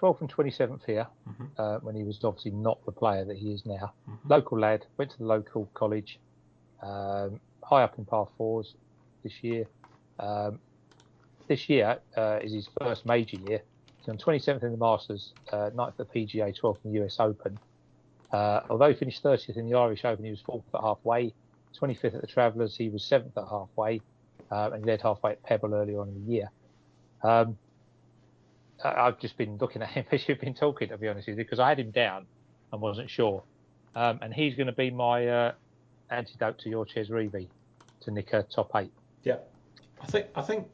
12th 0.05 0.21
and 0.21 0.29
27th 0.31 0.85
here, 0.85 1.07
Mhm. 1.27 1.51
uh, 1.57 1.79
when 1.81 1.95
he 1.95 2.05
was 2.05 2.23
obviously 2.25 2.51
not 2.51 2.85
the 2.85 2.93
player 2.93 3.25
that 3.25 3.39
he 3.39 3.53
is 3.53 3.65
now. 3.65 3.95
Mhm. 4.07 4.19
Local 4.29 4.59
lad, 4.59 4.87
went 4.99 5.11
to 5.13 5.19
the 5.19 5.25
local 5.25 5.67
college, 5.73 6.21
um, 6.83 7.41
high 7.63 7.83
up 7.83 7.97
in 7.99 8.05
par 8.05 8.29
fours 8.37 8.75
this 9.23 9.43
year. 9.43 9.67
Um, 10.19 10.61
this 11.49 11.69
year 11.71 12.01
uh, 12.17 12.39
is 12.43 12.53
his 12.53 12.69
first 12.79 13.07
major 13.07 13.39
year. 13.39 13.63
He's 13.99 14.09
on 14.11 14.19
27th 14.19 14.63
in 14.63 14.73
the 14.73 14.77
Masters, 14.79 15.33
uh, 15.51 15.71
9th 15.75 15.99
at 15.99 16.09
the 16.11 16.15
PGA, 16.15 16.53
12th 16.53 16.85
in 16.85 16.93
the 16.93 17.03
US 17.03 17.19
Open. 17.19 17.59
Uh, 18.31 18.61
although 18.69 18.89
he 18.89 18.95
finished 18.95 19.23
30th 19.23 19.57
in 19.57 19.67
the 19.71 19.75
Irish 19.79 20.05
Open, 20.05 20.25
he 20.25 20.31
was 20.31 20.43
fourth 20.43 20.65
at 20.75 20.83
halfway. 20.83 21.33
25th 21.73 22.15
at 22.15 22.21
the 22.21 22.27
Travellers, 22.27 22.77
he 22.77 22.91
was 22.91 23.03
seventh 23.03 23.37
at 23.39 23.49
halfway, 23.49 24.03
uh, 24.51 24.71
and 24.73 24.85
he 24.85 24.91
led 24.91 25.01
halfway 25.01 25.33
at 25.33 25.43
Pebble 25.45 25.73
earlier 25.75 26.01
on 26.01 26.09
in 26.09 26.15
the 26.27 26.33
year. 26.33 26.51
Um, 27.23 27.57
I've 28.83 29.19
just 29.21 29.37
been 29.37 29.57
looking 29.59 29.83
at 29.83 29.91
him 29.91 30.05
as 30.13 30.29
you've 30.29 30.41
been 30.41 30.55
talking, 30.55 30.89
to 30.89 30.99
be 30.99 31.09
honest 31.09 31.29
with 31.29 31.39
you, 31.39 31.45
because 31.45 31.61
I 31.61 31.69
had 31.69 31.79
him 31.79 31.91
down 31.91 32.27
and 32.73 32.81
wasn't 32.81 33.11
sure. 33.11 33.43
Um, 33.95 34.19
and 34.23 34.35
he's 34.35 34.57
going 34.57 34.67
to 34.67 34.73
be 34.73 34.91
my 34.91 35.29
uh, 35.29 35.53
antidote 36.11 36.59
to 36.61 36.69
your 36.69 36.87
Chez 36.87 37.09
Reavie 37.11 37.49
to 38.01 38.11
nick 38.11 38.33
a 38.33 38.43
top 38.43 38.71
eight. 38.75 38.91
Yeah, 39.23 39.37
I 40.03 40.07
think 40.07 40.27
I 40.35 40.43
think 40.43 40.67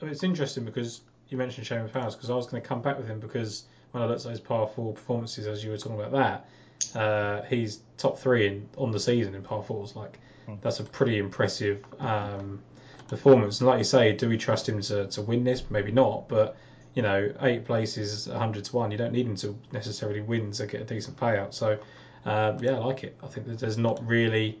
it's 0.00 0.22
interesting 0.22 0.64
because 0.64 1.02
you 1.28 1.36
mentioned 1.36 1.66
Seamus 1.66 1.92
Powers 1.92 2.14
because 2.14 2.30
I 2.30 2.34
was 2.34 2.46
going 2.46 2.62
to 2.62 2.68
come 2.68 2.80
back 2.80 2.96
with 2.96 3.06
him 3.06 3.20
because 3.20 3.64
when 3.92 4.02
I 4.02 4.06
looked 4.06 4.24
at 4.24 4.30
his 4.30 4.40
par 4.40 4.66
four 4.66 4.94
performances 4.94 5.46
as 5.46 5.62
you 5.62 5.70
were 5.70 5.76
talking 5.76 6.00
about 6.00 6.12
that, 6.12 6.98
uh, 6.98 7.42
he's 7.42 7.80
top 7.98 8.18
three 8.18 8.46
in 8.46 8.68
on 8.78 8.90
the 8.90 9.00
season 9.00 9.34
in 9.34 9.42
par 9.42 9.62
fours. 9.62 9.94
Like 9.94 10.18
Hmm. 10.46 10.54
that's 10.60 10.80
a 10.80 10.84
pretty 10.84 11.18
impressive 11.18 11.84
um, 11.98 12.60
performance. 13.08 13.60
And 13.60 13.68
like 13.68 13.78
you 13.78 13.84
say, 13.84 14.12
do 14.12 14.28
we 14.28 14.38
trust 14.38 14.68
him 14.68 14.80
to, 14.82 15.06
to 15.08 15.22
win 15.22 15.44
this? 15.44 15.62
Maybe 15.70 15.92
not, 15.92 16.28
but 16.28 16.56
you 16.94 17.02
know, 17.02 17.32
eight 17.42 17.64
places, 17.64 18.28
100 18.28 18.64
to 18.64 18.76
one. 18.76 18.90
You 18.90 18.98
don't 18.98 19.12
need 19.12 19.26
him 19.26 19.36
to 19.36 19.56
necessarily 19.72 20.20
win 20.20 20.52
to 20.52 20.66
get 20.66 20.80
a 20.80 20.84
decent 20.84 21.16
payout. 21.16 21.54
So 21.54 21.78
um, 22.24 22.58
yeah, 22.62 22.72
I 22.72 22.78
like 22.78 23.04
it. 23.04 23.16
I 23.22 23.26
think 23.26 23.46
that 23.46 23.58
there's 23.58 23.78
not 23.78 24.04
really 24.06 24.58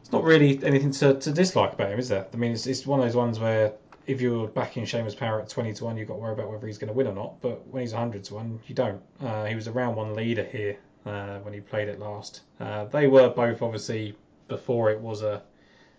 it's 0.00 0.12
not 0.12 0.24
really 0.24 0.62
anything 0.64 0.90
to, 0.92 1.14
to 1.14 1.32
dislike 1.32 1.74
about 1.74 1.92
him, 1.92 1.98
is 1.98 2.08
there? 2.08 2.26
I 2.32 2.36
mean, 2.36 2.52
it's, 2.52 2.66
it's 2.66 2.86
one 2.86 3.00
of 3.00 3.06
those 3.06 3.16
ones 3.16 3.38
where 3.38 3.72
if 4.06 4.20
you're 4.20 4.48
backing 4.48 4.84
Seamus 4.84 5.16
Power 5.16 5.40
at 5.40 5.48
20 5.48 5.74
to 5.74 5.84
1, 5.84 5.96
you've 5.96 6.08
got 6.08 6.14
to 6.14 6.20
worry 6.20 6.32
about 6.32 6.50
whether 6.50 6.66
he's 6.66 6.78
going 6.78 6.88
to 6.88 6.94
win 6.94 7.06
or 7.06 7.14
not. 7.14 7.40
But 7.40 7.66
when 7.68 7.82
he's 7.82 7.92
100 7.92 8.24
to 8.24 8.34
1, 8.34 8.60
you 8.66 8.74
don't. 8.74 9.00
Uh, 9.20 9.44
he 9.44 9.54
was 9.54 9.68
a 9.68 9.72
round 9.72 9.96
one 9.96 10.14
leader 10.14 10.44
here 10.44 10.76
uh, 11.06 11.38
when 11.38 11.54
he 11.54 11.60
played 11.60 11.88
it 11.88 12.00
last. 12.00 12.40
Uh, 12.58 12.84
they 12.86 13.06
were 13.06 13.28
both 13.28 13.62
obviously 13.62 14.16
before 14.48 14.90
it 14.90 15.00
was 15.00 15.22
a, 15.22 15.42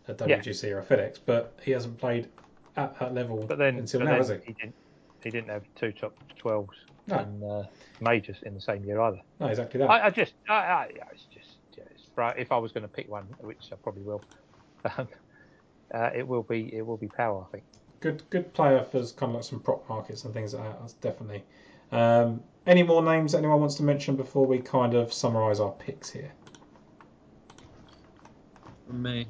a 0.07 0.13
WGC 0.13 0.71
or 0.71 0.79
a 0.79 0.84
FedEx, 0.84 1.19
but 1.25 1.57
he 1.63 1.71
hasn't 1.71 1.97
played 1.97 2.27
at 2.76 2.97
that 2.99 3.13
level 3.13 3.45
But 3.47 3.57
then, 3.57 3.78
until 3.78 3.99
but 4.01 4.05
now, 4.05 4.11
then 4.11 4.19
has 4.19 4.30
he? 4.30 4.35
he 4.48 4.53
didn't. 4.53 4.76
He 5.23 5.31
didn't 5.31 5.49
have 5.49 5.64
two 5.76 5.91
top 5.93 6.14
12s 6.43 6.68
No. 7.07 7.19
in 7.19 7.43
uh, 7.49 7.64
majors 8.02 8.38
in 8.45 8.53
the 8.53 8.61
same 8.61 8.84
year 8.84 8.99
either. 9.02 9.19
No, 9.39 9.48
exactly 9.48 9.80
that. 9.80 9.89
I, 9.89 10.07
I 10.07 10.10
just, 10.10 10.34
I, 10.49 10.53
I, 10.53 10.91
yeah, 10.95 11.03
it's 11.14 11.26
just, 11.34 11.57
yeah, 11.77 11.85
it's, 11.91 12.03
right. 12.18 12.38
If 12.38 12.52
I 12.52 12.57
was 12.57 12.72
going 12.73 12.81
to 12.81 12.89
pick 12.89 13.10
one, 13.10 13.27
which 13.39 13.69
I 13.72 13.76
probably 13.81 14.03
will, 14.03 14.22
um, 14.98 15.07
uh, 15.93 16.10
it 16.14 16.27
will 16.27 16.43
be, 16.43 16.69
it 16.76 16.85
will 16.85 16.98
be 16.98 17.07
Power. 17.07 17.45
I 17.48 17.52
think. 17.52 17.64
good 18.02 18.23
good 18.30 18.53
player 18.53 18.84
for 18.84 19.02
kind 19.15 19.30
of 19.30 19.35
like 19.35 19.43
some 19.45 19.61
prop 19.61 19.88
markets 19.88 20.26
and 20.26 20.34
things 20.34 20.53
like 20.53 20.64
that. 20.64 20.80
That's 20.81 20.93
definitely. 20.93 21.43
Um, 21.93 22.41
any 22.68 22.84
more 22.84 23.02
names 23.03 23.34
anyone 23.35 23.60
wants 23.60 23.76
to 23.76 23.84
mention 23.84 24.15
before 24.18 24.45
we 24.45 24.60
kind 24.60 24.93
of 24.93 25.14
summarise 25.14 25.60
our 25.61 25.72
picks 25.72 26.10
here? 26.10 26.31
From 28.88 29.02
me. 29.03 29.27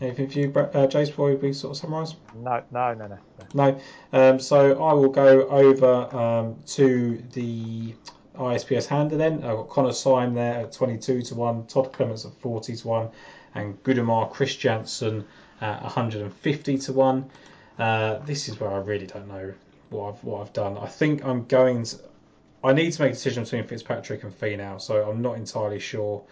Anything 0.00 0.28
for 0.28 0.38
you, 0.38 0.52
uh, 0.54 0.86
Jace, 0.86 1.08
before 1.08 1.34
we 1.34 1.52
sort 1.52 1.72
of 1.72 1.80
summarise? 1.80 2.14
No, 2.34 2.62
no, 2.70 2.94
no, 2.94 3.06
no. 3.06 3.18
no. 3.54 3.70
No. 3.72 3.80
Um, 4.12 4.40
so 4.40 4.82
I 4.82 4.92
will 4.92 5.08
go 5.08 5.48
over 5.48 6.16
um, 6.16 6.56
to 6.68 7.22
the 7.32 7.94
ISPS 8.34 8.86
Handa 8.86 9.18
then. 9.18 9.44
I've 9.44 9.56
got 9.56 9.68
Connor 9.68 9.92
Syme 9.92 10.34
there 10.34 10.60
at 10.60 10.72
22 10.72 11.22
to 11.22 11.34
1, 11.34 11.66
Todd 11.66 11.92
Clements 11.92 12.24
at 12.24 12.32
40 12.40 12.76
to 12.76 12.88
1, 12.88 13.08
and 13.54 13.82
Gudmundur 13.82 14.32
Kristjansson 14.32 15.24
at 15.60 15.82
150 15.82 16.78
to 16.78 16.92
1. 16.92 17.30
Uh, 17.78 18.18
this 18.20 18.48
is 18.48 18.58
where 18.60 18.70
I 18.70 18.78
really 18.78 19.06
don't 19.06 19.28
know 19.28 19.52
what 19.90 20.14
I've, 20.14 20.24
what 20.24 20.40
I've 20.42 20.52
done. 20.52 20.78
I 20.78 20.86
think 20.86 21.24
I'm 21.24 21.46
going 21.46 21.84
to. 21.84 21.96
I 22.62 22.74
need 22.74 22.92
to 22.92 23.02
make 23.02 23.12
a 23.12 23.14
decision 23.14 23.44
between 23.44 23.66
Fitzpatrick 23.66 24.22
and 24.22 24.38
Finau, 24.38 24.80
so 24.80 25.08
I'm 25.10 25.22
not 25.22 25.36
entirely 25.36 25.80
sure. 25.80 26.22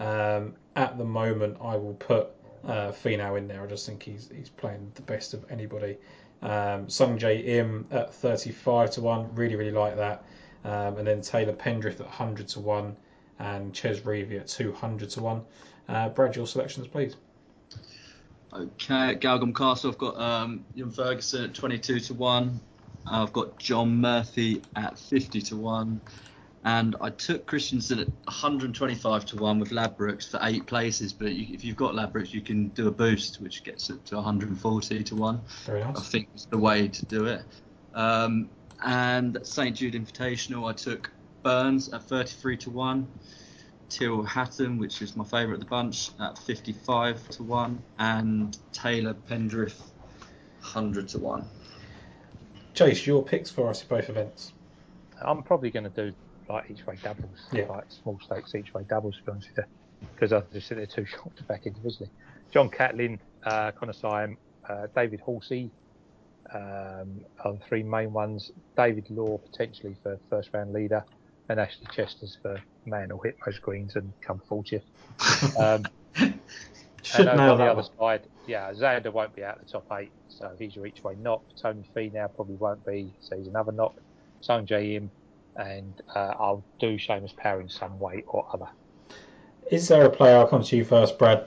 Um, 0.00 0.54
at 0.76 0.98
the 0.98 1.04
moment, 1.04 1.56
I 1.62 1.76
will 1.76 1.94
put 1.94 2.28
uh, 2.64 2.92
Finau 2.92 3.36
in 3.38 3.48
there. 3.48 3.62
I 3.62 3.66
just 3.66 3.86
think 3.86 4.02
he's 4.02 4.30
he's 4.34 4.48
playing 4.48 4.92
the 4.94 5.02
best 5.02 5.34
of 5.34 5.44
anybody. 5.50 5.96
Um, 6.40 6.86
Sungjae 6.86 7.46
Im 7.46 7.86
at 7.90 8.14
35 8.14 8.92
to 8.92 9.00
one, 9.00 9.34
really 9.34 9.56
really 9.56 9.72
like 9.72 9.96
that. 9.96 10.24
Um, 10.64 10.98
and 10.98 11.06
then 11.06 11.20
Taylor 11.22 11.52
Pendrith 11.52 12.00
at 12.00 12.06
100 12.06 12.48
to 12.48 12.60
one, 12.60 12.96
and 13.38 13.74
Chez 13.74 14.00
Reavie 14.00 14.40
at 14.40 14.48
200 14.48 15.10
to 15.10 15.22
one. 15.22 15.44
Uh, 15.88 16.08
Brad, 16.08 16.36
your 16.36 16.46
selections, 16.46 16.86
please. 16.86 17.16
Okay, 18.52 18.94
at 18.94 19.20
Galgorm 19.20 19.54
Castle, 19.54 19.90
I've 19.90 19.98
got 19.98 20.18
um, 20.18 20.64
Ewen 20.74 20.90
Ferguson 20.90 21.44
at 21.44 21.54
22 21.54 22.00
to 22.00 22.14
1. 22.14 22.60
I've 23.06 23.32
got 23.32 23.58
John 23.58 24.00
Murphy 24.00 24.62
at 24.74 24.98
50 24.98 25.40
to 25.42 25.56
1. 25.56 26.00
And 26.64 26.96
I 27.00 27.10
took 27.10 27.46
Kristjansson 27.46 28.00
at 28.00 28.08
125 28.24 29.24
to 29.26 29.36
1 29.36 29.58
with 29.58 29.70
Ladbrokes 29.70 30.28
for 30.28 30.40
eight 30.42 30.66
places. 30.66 31.12
But 31.12 31.32
you, 31.32 31.54
if 31.54 31.64
you've 31.64 31.76
got 31.76 31.94
Ladbrokes, 31.94 32.32
you 32.32 32.40
can 32.40 32.68
do 32.68 32.88
a 32.88 32.90
boost, 32.90 33.40
which 33.40 33.62
gets 33.62 33.90
it 33.90 34.04
to 34.06 34.16
140 34.16 35.04
to 35.04 35.14
1. 35.14 35.40
Very 35.64 35.80
nice. 35.84 35.96
I 35.96 36.02
think 36.02 36.28
it's 36.34 36.46
the 36.46 36.58
way 36.58 36.88
to 36.88 37.06
do 37.06 37.26
it. 37.26 37.42
Um, 37.94 38.48
and 38.84 39.38
St 39.42 39.76
Jude 39.76 39.94
Invitational, 39.94 40.68
I 40.68 40.72
took 40.72 41.10
Burns 41.42 41.92
at 41.92 42.02
33 42.02 42.56
to 42.58 42.70
1. 42.70 43.08
Till 43.88 44.22
Hatton, 44.22 44.76
which 44.76 45.00
is 45.00 45.16
my 45.16 45.24
favourite 45.24 45.54
of 45.54 45.60
the 45.60 45.66
bunch, 45.66 46.10
at 46.20 46.36
55 46.36 47.26
to 47.30 47.42
1, 47.42 47.82
and 47.98 48.58
Taylor 48.70 49.14
Pendrith, 49.14 49.80
100 50.60 51.08
to 51.08 51.18
1. 51.18 51.44
Chase, 52.74 53.06
your 53.06 53.24
picks 53.24 53.50
for 53.50 53.70
us 53.70 53.82
at 53.82 53.88
both 53.88 54.10
events. 54.10 54.52
I'm 55.22 55.42
probably 55.42 55.70
going 55.70 55.90
to 55.90 55.90
do 55.90 56.14
like 56.48 56.70
each 56.70 56.86
way 56.86 56.96
doubles, 57.02 57.48
Yeah. 57.52 57.66
like 57.66 57.84
small 57.90 58.18
stakes 58.24 58.54
each 58.54 58.72
way 58.74 58.84
doubles, 58.88 59.16
to 59.18 59.22
be 59.24 59.32
honest 59.32 59.48
with 59.56 59.58
you, 59.66 60.08
because 60.14 60.32
I 60.32 60.40
just 60.52 60.68
think 60.68 60.78
they're 60.78 60.86
too 60.86 61.04
short 61.16 61.36
to 61.36 61.42
back 61.44 61.66
individually. 61.66 62.10
John 62.50 62.68
Catlin, 62.70 63.18
uh, 63.44 63.72
Connor 63.72 63.92
Syme, 63.92 64.38
uh, 64.68 64.86
David 64.94 65.20
Horsey 65.20 65.70
um, 66.54 67.20
are 67.44 67.52
the 67.52 67.60
three 67.68 67.82
main 67.82 68.12
ones. 68.12 68.50
David 68.76 69.08
Law 69.10 69.38
potentially 69.38 69.96
for 70.02 70.18
first 70.30 70.50
round 70.52 70.72
leader, 70.72 71.04
and 71.48 71.60
Ashley 71.60 71.86
Chesters 71.94 72.38
for 72.40 72.60
man 72.86 73.10
who'll 73.10 73.20
hit 73.20 73.36
most 73.46 73.60
greens 73.62 73.96
and 73.96 74.12
come 74.22 74.40
40th. 74.50 74.82
Um, 75.58 75.84
Should 77.02 77.28
and 77.28 77.40
over 77.40 77.50
on 77.52 77.58
the 77.58 77.64
other 77.64 77.82
one. 77.82 77.90
side, 77.98 78.22
yeah, 78.46 78.72
Xander 78.72 79.12
won't 79.12 79.34
be 79.34 79.44
out 79.44 79.58
of 79.60 79.66
the 79.66 79.70
top 79.70 79.86
eight, 79.98 80.10
so 80.28 80.50
he's 80.58 80.74
your 80.74 80.84
each 80.86 81.02
way 81.04 81.14
knock. 81.20 81.42
Tony 81.60 81.84
Finau 81.94 82.34
probably 82.34 82.56
won't 82.56 82.84
be, 82.84 83.12
so 83.20 83.36
he's 83.36 83.46
another 83.46 83.72
knock. 83.72 83.94
Sungjae 84.42 84.96
Im, 84.96 85.10
and 85.58 86.00
uh, 86.14 86.34
I'll 86.38 86.64
do 86.78 86.96
Seamus 86.98 87.36
Power 87.36 87.60
in 87.60 87.68
some 87.68 87.98
way 87.98 88.24
or 88.26 88.46
other. 88.52 88.68
Is 89.70 89.88
there 89.88 90.04
a 90.06 90.10
player, 90.10 90.36
I'll 90.36 90.46
come 90.46 90.62
to 90.62 90.76
you 90.76 90.84
first, 90.84 91.18
Brad, 91.18 91.44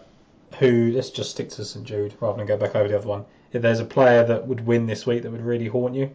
who, 0.60 0.92
let's 0.94 1.10
just 1.10 1.32
stick 1.32 1.50
to 1.52 1.66
St 1.66 1.86
Jude 1.86 2.14
rather 2.20 2.38
than 2.38 2.46
go 2.46 2.58
back 2.58 2.76
over 2.76 2.88
the 2.88 2.98
other 2.98 3.08
one. 3.08 3.26
If 3.52 3.62
there's 3.62 3.80
a 3.80 3.86
player 3.86 4.24
that 4.26 4.48
would 4.48 4.66
win 4.66 4.86
this 4.86 5.06
week 5.06 5.24
that 5.24 5.32
would 5.32 5.42
really 5.42 5.68
haunt 5.68 5.96
you? 5.96 6.12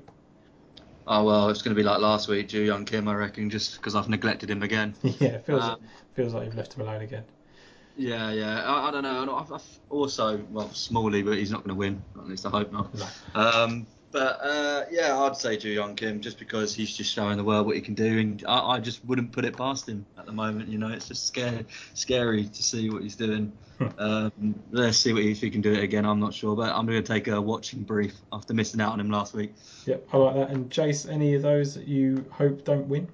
Oh, 1.08 1.24
well, 1.24 1.48
it's 1.48 1.62
going 1.62 1.74
to 1.74 1.80
be 1.80 1.84
like 1.84 2.00
last 2.00 2.28
week, 2.28 2.48
Joohyung 2.48 2.86
Kim, 2.86 3.08
I 3.08 3.14
reckon, 3.14 3.48
just 3.48 3.76
because 3.76 3.94
I've 3.94 4.08
neglected 4.08 4.50
him 4.50 4.62
again. 4.62 4.94
yeah, 5.02 5.28
it 5.28 5.46
feels, 5.46 5.62
Um, 5.62 5.80
feels 6.14 6.34
like 6.34 6.44
you've 6.44 6.56
left 6.56 6.74
him 6.74 6.82
alone 6.82 7.02
again. 7.02 7.24
Yeah, 7.96 8.30
yeah. 8.30 8.62
I, 8.62 8.88
I 8.88 8.90
don't 8.90 9.02
know. 9.02 9.36
I've, 9.36 9.52
I've 9.52 9.78
also, 9.88 10.38
well, 10.50 10.68
Smalley, 10.70 11.22
but 11.22 11.38
he's 11.38 11.50
not 11.50 11.60
going 11.64 11.70
to 11.70 11.74
win. 11.74 12.02
At 12.18 12.28
least 12.28 12.44
I 12.44 12.50
hope 12.50 12.72
not. 12.72 12.90
No. 12.94 13.06
Um, 13.40 13.86
but 14.16 14.40
uh, 14.42 14.84
yeah, 14.90 15.14
I'd 15.14 15.36
say 15.36 15.58
Joohyung 15.58 15.94
Kim 15.94 16.22
just 16.22 16.38
because 16.38 16.74
he's 16.74 16.96
just 16.96 17.12
showing 17.12 17.36
the 17.36 17.44
world 17.44 17.66
what 17.66 17.76
he 17.76 17.82
can 17.82 17.92
do, 17.92 18.18
and 18.18 18.42
I, 18.48 18.76
I 18.76 18.80
just 18.80 19.04
wouldn't 19.04 19.30
put 19.30 19.44
it 19.44 19.54
past 19.54 19.86
him 19.86 20.06
at 20.16 20.24
the 20.24 20.32
moment. 20.32 20.70
You 20.70 20.78
know, 20.78 20.88
it's 20.88 21.06
just 21.06 21.26
scary, 21.26 21.66
scary 21.92 22.44
to 22.44 22.62
see 22.62 22.88
what 22.88 23.02
he's 23.02 23.14
doing. 23.14 23.52
um, 23.98 24.32
let's 24.70 24.96
see 24.96 25.12
what 25.12 25.22
he, 25.22 25.32
if 25.32 25.42
he 25.42 25.50
can 25.50 25.60
do 25.60 25.70
it 25.70 25.84
again. 25.84 26.06
I'm 26.06 26.18
not 26.18 26.32
sure, 26.32 26.56
but 26.56 26.74
I'm 26.74 26.86
going 26.86 27.02
to 27.02 27.06
take 27.06 27.28
a 27.28 27.38
watching 27.38 27.82
brief 27.82 28.14
after 28.32 28.54
missing 28.54 28.80
out 28.80 28.92
on 28.92 29.00
him 29.00 29.10
last 29.10 29.34
week. 29.34 29.52
Yep, 29.84 30.08
I 30.10 30.16
like 30.16 30.34
that. 30.36 30.48
And 30.48 30.70
Jace, 30.70 31.12
any 31.12 31.34
of 31.34 31.42
those 31.42 31.74
that 31.74 31.86
you 31.86 32.24
hope 32.30 32.64
don't 32.64 32.88
win? 32.88 33.08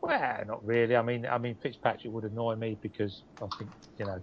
Well, 0.00 0.44
not 0.44 0.66
really. 0.66 0.96
I 0.96 1.02
mean, 1.02 1.24
I 1.24 1.38
mean 1.38 1.54
Fitzpatrick 1.62 2.12
would 2.12 2.24
annoy 2.24 2.56
me 2.56 2.78
because 2.82 3.22
I 3.40 3.46
think 3.56 3.70
you 3.96 4.06
know, 4.06 4.20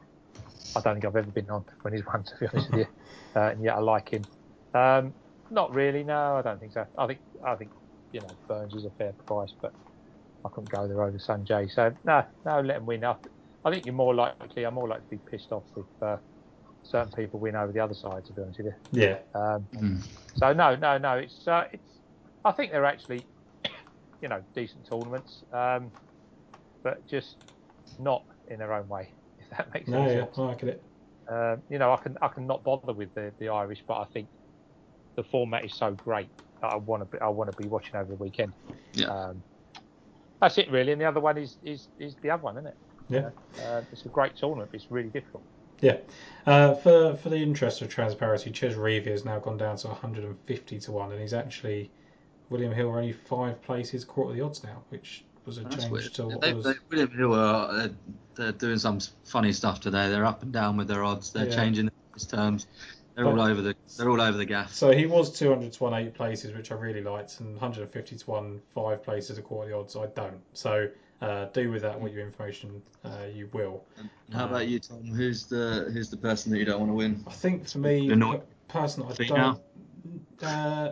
I 0.75 0.81
don't 0.81 0.95
think 0.95 1.05
I've 1.05 1.15
ever 1.15 1.31
been 1.31 1.49
on 1.49 1.63
when 1.83 1.93
he's 1.93 2.05
won. 2.05 2.25
To 2.25 2.35
be 2.41 2.47
honest 2.47 2.71
with 2.71 2.79
you, 2.79 2.87
uh, 3.37 3.51
and 3.51 3.63
yet 3.63 3.75
I 3.75 3.79
like 3.79 4.09
him. 4.09 4.25
Um, 4.73 5.13
not 5.51 5.73
really. 5.73 6.03
No, 6.03 6.37
I 6.37 6.41
don't 6.41 6.59
think 6.59 6.73
so. 6.73 6.85
I 6.97 7.07
think 7.07 7.19
I 7.45 7.55
think 7.55 7.71
you 8.11 8.21
know 8.21 8.35
Burns 8.47 8.73
is 8.73 8.85
a 8.85 8.91
fair 8.91 9.13
price, 9.27 9.53
but 9.61 9.73
I 10.45 10.49
couldn't 10.49 10.71
go 10.71 10.87
there 10.87 11.03
over 11.03 11.17
Sungjae. 11.17 11.71
So 11.71 11.93
no, 12.03 12.23
no, 12.45 12.61
let 12.61 12.77
him 12.77 12.85
win. 12.85 13.03
I, 13.03 13.15
I 13.65 13.71
think 13.71 13.85
you're 13.85 13.93
more 13.93 14.15
likely. 14.15 14.63
I'm 14.63 14.73
more 14.73 14.87
likely 14.87 15.03
to 15.03 15.09
be 15.09 15.21
pissed 15.29 15.51
off 15.51 15.65
if 15.75 15.85
uh, 16.01 16.17
certain 16.83 17.11
people 17.11 17.39
win 17.39 17.55
over 17.55 17.71
the 17.71 17.79
other 17.79 17.93
side. 17.93 18.25
To 18.25 18.33
be 18.33 18.41
honest 18.41 18.59
with 18.59 18.67
you. 18.67 19.01
Yeah, 19.01 19.17
Um, 19.35 19.67
Mm. 19.75 20.01
so 20.35 20.53
no, 20.53 20.75
no, 20.75 20.97
no. 20.97 21.13
It's 21.17 21.47
uh, 21.47 21.63
it's. 21.71 21.87
I 22.45 22.51
think 22.53 22.71
they're 22.71 22.85
actually, 22.85 23.27
you 24.21 24.29
know, 24.29 24.41
decent 24.55 24.87
tournaments, 24.87 25.43
um, 25.51 25.91
but 26.83 27.05
just 27.07 27.35
not 27.99 28.23
in 28.47 28.59
their 28.59 28.73
own 28.73 28.87
way. 28.87 29.09
If 29.39 29.49
that 29.57 29.73
makes 29.73 29.89
no, 29.89 29.99
any 29.99 30.13
yeah, 30.15 30.21
sense. 30.25 30.37
I 30.37 30.41
like 30.41 30.63
it. 30.63 30.83
Um, 31.29 31.61
you 31.69 31.77
know, 31.79 31.91
I 31.93 31.97
can 31.97 32.17
I 32.21 32.27
can 32.27 32.47
not 32.47 32.63
bother 32.63 32.93
with 32.93 33.13
the, 33.13 33.33
the 33.39 33.49
Irish, 33.49 33.83
but 33.87 33.99
I 33.99 34.05
think 34.13 34.29
the 35.21 35.29
format 35.29 35.65
is 35.65 35.73
so 35.73 35.91
great 35.91 36.29
that 36.61 36.67
I 36.67 36.75
want 36.77 37.01
to 37.03 37.17
be 37.17 37.21
I 37.21 37.27
want 37.27 37.51
to 37.51 37.57
be 37.61 37.67
watching 37.67 37.95
over 37.95 38.09
the 38.09 38.15
weekend. 38.15 38.53
Yeah. 38.93 39.07
Um, 39.07 39.43
that's 40.41 40.57
it 40.57 40.71
really, 40.71 40.93
and 40.93 41.01
the 41.01 41.05
other 41.05 41.19
one 41.19 41.37
is 41.37 41.57
is, 41.63 41.89
is 41.99 42.15
the 42.21 42.29
other 42.29 42.43
one, 42.43 42.55
isn't 42.55 42.67
it? 42.67 42.77
Yeah. 43.09 43.29
Uh, 43.65 43.81
it's 43.91 44.05
a 44.05 44.09
great 44.09 44.35
tournament. 44.37 44.69
But 44.71 44.81
it's 44.81 44.89
really 44.91 45.09
difficult. 45.09 45.43
Yeah. 45.81 45.97
Uh, 46.45 46.73
for 46.75 47.15
for 47.17 47.29
the 47.29 47.37
interest 47.37 47.81
of 47.81 47.89
transparency, 47.89 48.51
Chez 48.51 48.75
Reavie 48.75 49.07
has 49.07 49.25
now 49.25 49.39
gone 49.39 49.57
down 49.57 49.75
to 49.77 49.87
150 49.87 50.79
to 50.79 50.91
one, 50.91 51.11
and 51.11 51.19
he's 51.21 51.33
actually 51.33 51.91
William 52.49 52.71
Hill 52.71 52.89
are 52.89 52.97
only 52.97 53.11
five 53.13 53.61
places 53.61 54.05
quarter 54.05 54.31
of 54.31 54.37
the 54.37 54.43
odds 54.43 54.63
now, 54.63 54.81
which 54.89 55.25
was 55.45 55.57
a 55.57 55.61
That's 55.63 55.75
change 55.77 55.91
weird. 55.91 56.13
to 56.13 56.27
what 56.27 56.41
They, 56.41 56.53
was. 56.53 56.65
they, 56.65 56.73
William 56.89 57.11
Hill 57.11 57.33
are 57.33 57.73
they're, 57.77 57.91
they're 58.35 58.51
doing 58.53 58.77
some 58.79 58.99
funny 59.25 59.51
stuff 59.51 59.79
today. 59.81 60.09
They're 60.09 60.25
up 60.25 60.41
and 60.43 60.51
down 60.53 60.77
with 60.77 60.87
their 60.87 61.03
odds. 61.03 61.31
They're 61.31 61.47
Yeah. 61.47 61.55
changing 61.55 61.89
his 62.13 62.25
terms. 62.25 62.67
They're 63.15 63.25
But- 63.25 63.31
all 63.31 63.41
over 63.41 63.61
the 63.61 63.75
they're 63.97 64.09
all 64.09 64.21
over 64.21 64.37
the 64.37 64.45
gaff. 64.45 64.73
So 64.73 64.91
he 64.91 65.05
was 65.05 65.31
200 65.37 65.71
to 65.73 65.83
one 65.83 65.93
eight 65.93 66.13
places, 66.13 66.53
which 66.53 66.71
I 66.71 66.75
really 66.75 67.01
liked, 67.01 67.39
and 67.39 67.51
150 67.53 68.15
to 68.17 68.29
one 68.29 68.61
five 68.73 69.03
places 69.03 69.37
a 69.37 69.41
quarter 69.41 69.69
the 69.71 69.77
odds. 69.77 69.95
I 69.95 70.07
don't. 70.07 70.39
So 70.53 70.89
uh, 71.21 71.45
do 71.45 71.69
with 71.71 71.81
that 71.81 71.99
what 71.99 72.13
your 72.13 72.25
information 72.25 72.81
uh, 73.03 73.25
you 73.33 73.49
will. 73.53 73.83
And 73.97 74.09
how 74.33 74.45
about 74.45 74.67
you, 74.67 74.79
Tom? 74.79 75.03
Who's 75.03 75.45
the 75.45 75.89
who's 75.93 76.09
the 76.09 76.17
person 76.17 76.51
that 76.51 76.59
you 76.59 76.65
don't 76.65 76.79
want 76.79 76.91
to 76.91 76.95
win? 76.95 77.23
I 77.27 77.31
think 77.31 77.67
for 77.67 77.79
me, 77.79 77.99
You're 77.99 78.15
not- 78.15 78.45
per- 78.67 78.79
person 78.81 79.03
I 79.09 79.25
don't. 79.25 79.59
Uh, 80.41 80.91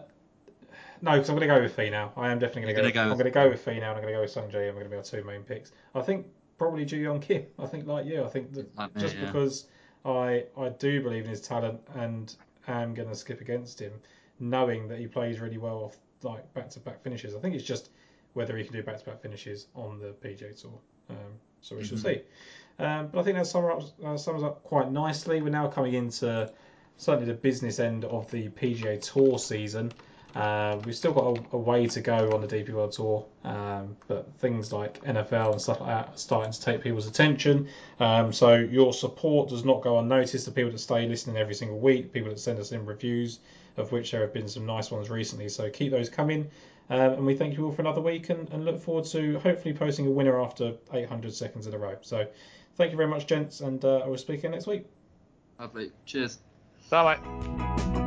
no, 1.02 1.12
because 1.12 1.30
I'm 1.30 1.36
going 1.36 1.48
to 1.48 1.56
go 1.56 1.62
with 1.62 1.76
Finau. 1.78 2.10
I 2.18 2.32
am 2.32 2.40
definitely 2.40 2.74
going 2.74 2.86
to 2.86 2.92
go. 2.92 3.02
I'm 3.04 3.10
going 3.14 3.26
to 3.26 3.32
go 3.32 3.50
with 3.50 3.64
Finau. 3.64 3.76
and 3.78 3.86
I'm 3.86 4.02
going 4.02 4.08
to 4.08 4.14
go 4.14 4.22
with 4.22 4.34
Sungjae. 4.34 4.68
I'm 4.68 4.74
going 4.74 4.86
to 4.86 4.90
be 4.90 4.96
our 4.98 5.04
two 5.04 5.24
main 5.24 5.44
picks. 5.44 5.72
I 5.94 6.02
think 6.02 6.26
probably 6.58 6.86
Joohyung 6.86 7.22
Kim. 7.22 7.46
I 7.60 7.68
think 7.68 7.86
like 7.88 8.06
you. 8.06 8.24
I 8.24 8.28
think 8.28 8.54
that 8.54 8.76
Like 8.76 8.96
me, 8.96 9.02
just 9.02 9.16
yeah. 9.16 9.26
because 9.26 9.68
I 10.04 10.46
I 10.58 10.70
do 10.70 11.02
believe 11.04 11.24
in 11.26 11.30
his 11.30 11.42
talent 11.42 11.80
and 11.96 12.36
am 12.68 12.94
going 12.94 13.10
to 13.10 13.16
skip 13.16 13.42
against 13.42 13.80
him, 13.80 13.94
knowing 14.40 14.88
that 14.90 15.00
he 15.00 15.08
plays 15.08 15.40
really 15.40 15.58
well 15.58 15.78
off 15.80 15.98
like 16.24 16.52
back 16.54 16.70
to 16.72 16.80
back 16.80 17.02
finishes. 17.02 17.36
I 17.36 17.40
think 17.40 17.56
it's 17.56 17.64
just 17.64 17.90
whether 18.34 18.58
he 18.58 18.64
can 18.64 18.74
do 18.74 18.84
back 18.84 19.00
to 19.00 19.06
back 19.06 19.22
finishes 19.22 19.68
on 19.76 20.00
the 20.00 20.14
PGA 20.22 20.60
Tour. 20.60 20.80
Um, 21.10 21.16
so 21.62 21.76
we 21.76 21.84
shall 21.84 21.98
Mhm. 21.98 22.02
see. 22.02 22.22
Um, 22.80 23.08
but 23.08 23.20
I 23.20 23.24
think 23.24 23.38
that 23.38 23.48
sums 23.48 23.94
up, 24.00 24.06
uh, 24.06 24.18
sums 24.18 24.44
up 24.44 24.64
quite 24.64 24.92
nicely. 24.92 25.42
We're 25.42 25.50
now 25.50 25.68
coming 25.68 25.94
into 25.94 26.52
certainly 26.98 27.26
the 27.32 27.38
business 27.38 27.80
end 27.80 28.06
of 28.06 28.30
the 28.32 28.50
PGA 28.50 28.98
Tour 28.98 29.40
season. 29.40 29.92
Uh, 30.38 30.80
we've 30.86 30.96
still 30.96 31.14
got 31.14 31.36
a, 31.36 31.56
a 31.56 31.58
way 31.58 31.88
to 31.88 32.00
go 32.00 32.32
on 32.32 32.42
the 32.42 32.48
DP 32.48 32.70
World 32.70 32.92
Tour, 32.92 33.26
um, 33.44 33.98
but 34.08 34.32
things 34.38 34.72
like 34.72 35.04
NFL 35.04 35.54
and 35.54 35.60
stuff 35.60 35.82
like 35.82 35.90
that 35.90 36.14
are 36.14 36.18
starting 36.18 36.52
to 36.52 36.62
take 36.62 36.84
people's 36.84 37.08
attention. 37.08 37.68
Um, 38.00 38.32
so 38.32 38.54
your 38.54 38.94
support 38.94 39.50
does 39.50 39.66
not 39.66 39.82
go 39.82 39.98
unnoticed. 39.98 40.46
The 40.46 40.52
people 40.52 40.72
that 40.72 40.78
stay 40.78 41.08
listening 41.08 41.38
every 41.38 41.56
single 41.56 41.80
week, 41.80 42.14
people 42.14 42.30
that 42.30 42.40
send 42.40 42.60
us 42.60 42.72
in 42.72 42.86
reviews, 42.86 43.40
of 43.78 43.92
which 43.92 44.12
there 44.12 44.22
have 44.22 44.32
been 44.32 44.48
some 44.48 44.64
nice 44.64 44.92
ones 44.92 45.10
recently. 45.10 45.50
So 45.50 45.72
keep 45.72 45.92
those 45.92 46.08
coming. 46.08 46.48
Um, 46.92 47.14
and 47.14 47.26
we 47.26 47.36
thank 47.36 47.58
you 47.58 47.66
all 47.66 47.72
for 47.72 47.82
another 47.82 48.02
week 48.02 48.30
and, 48.30 48.48
and 48.52 48.64
look 48.64 48.80
forward 48.80 49.06
to 49.06 49.40
hopefully 49.40 49.74
posting 49.74 50.06
a 50.06 50.12
winner 50.12 50.40
after 50.40 50.76
800 50.94 51.34
seconds 51.34 51.66
in 51.66 51.74
a 51.74 51.80
row. 51.80 51.98
So 52.02 52.28
thank 52.76 52.92
you 52.92 52.98
very 52.98 53.10
much, 53.10 53.26
gents, 53.26 53.62
and 53.62 53.84
uh, 53.84 54.02
I 54.06 54.08
will 54.08 54.20
speak 54.20 54.40
again 54.40 54.52
next 54.52 54.68
week. 54.68 54.86
Lovely. 55.60 55.92
Cheers. 56.06 56.38
So, 56.90 57.04
mate. 57.04 58.07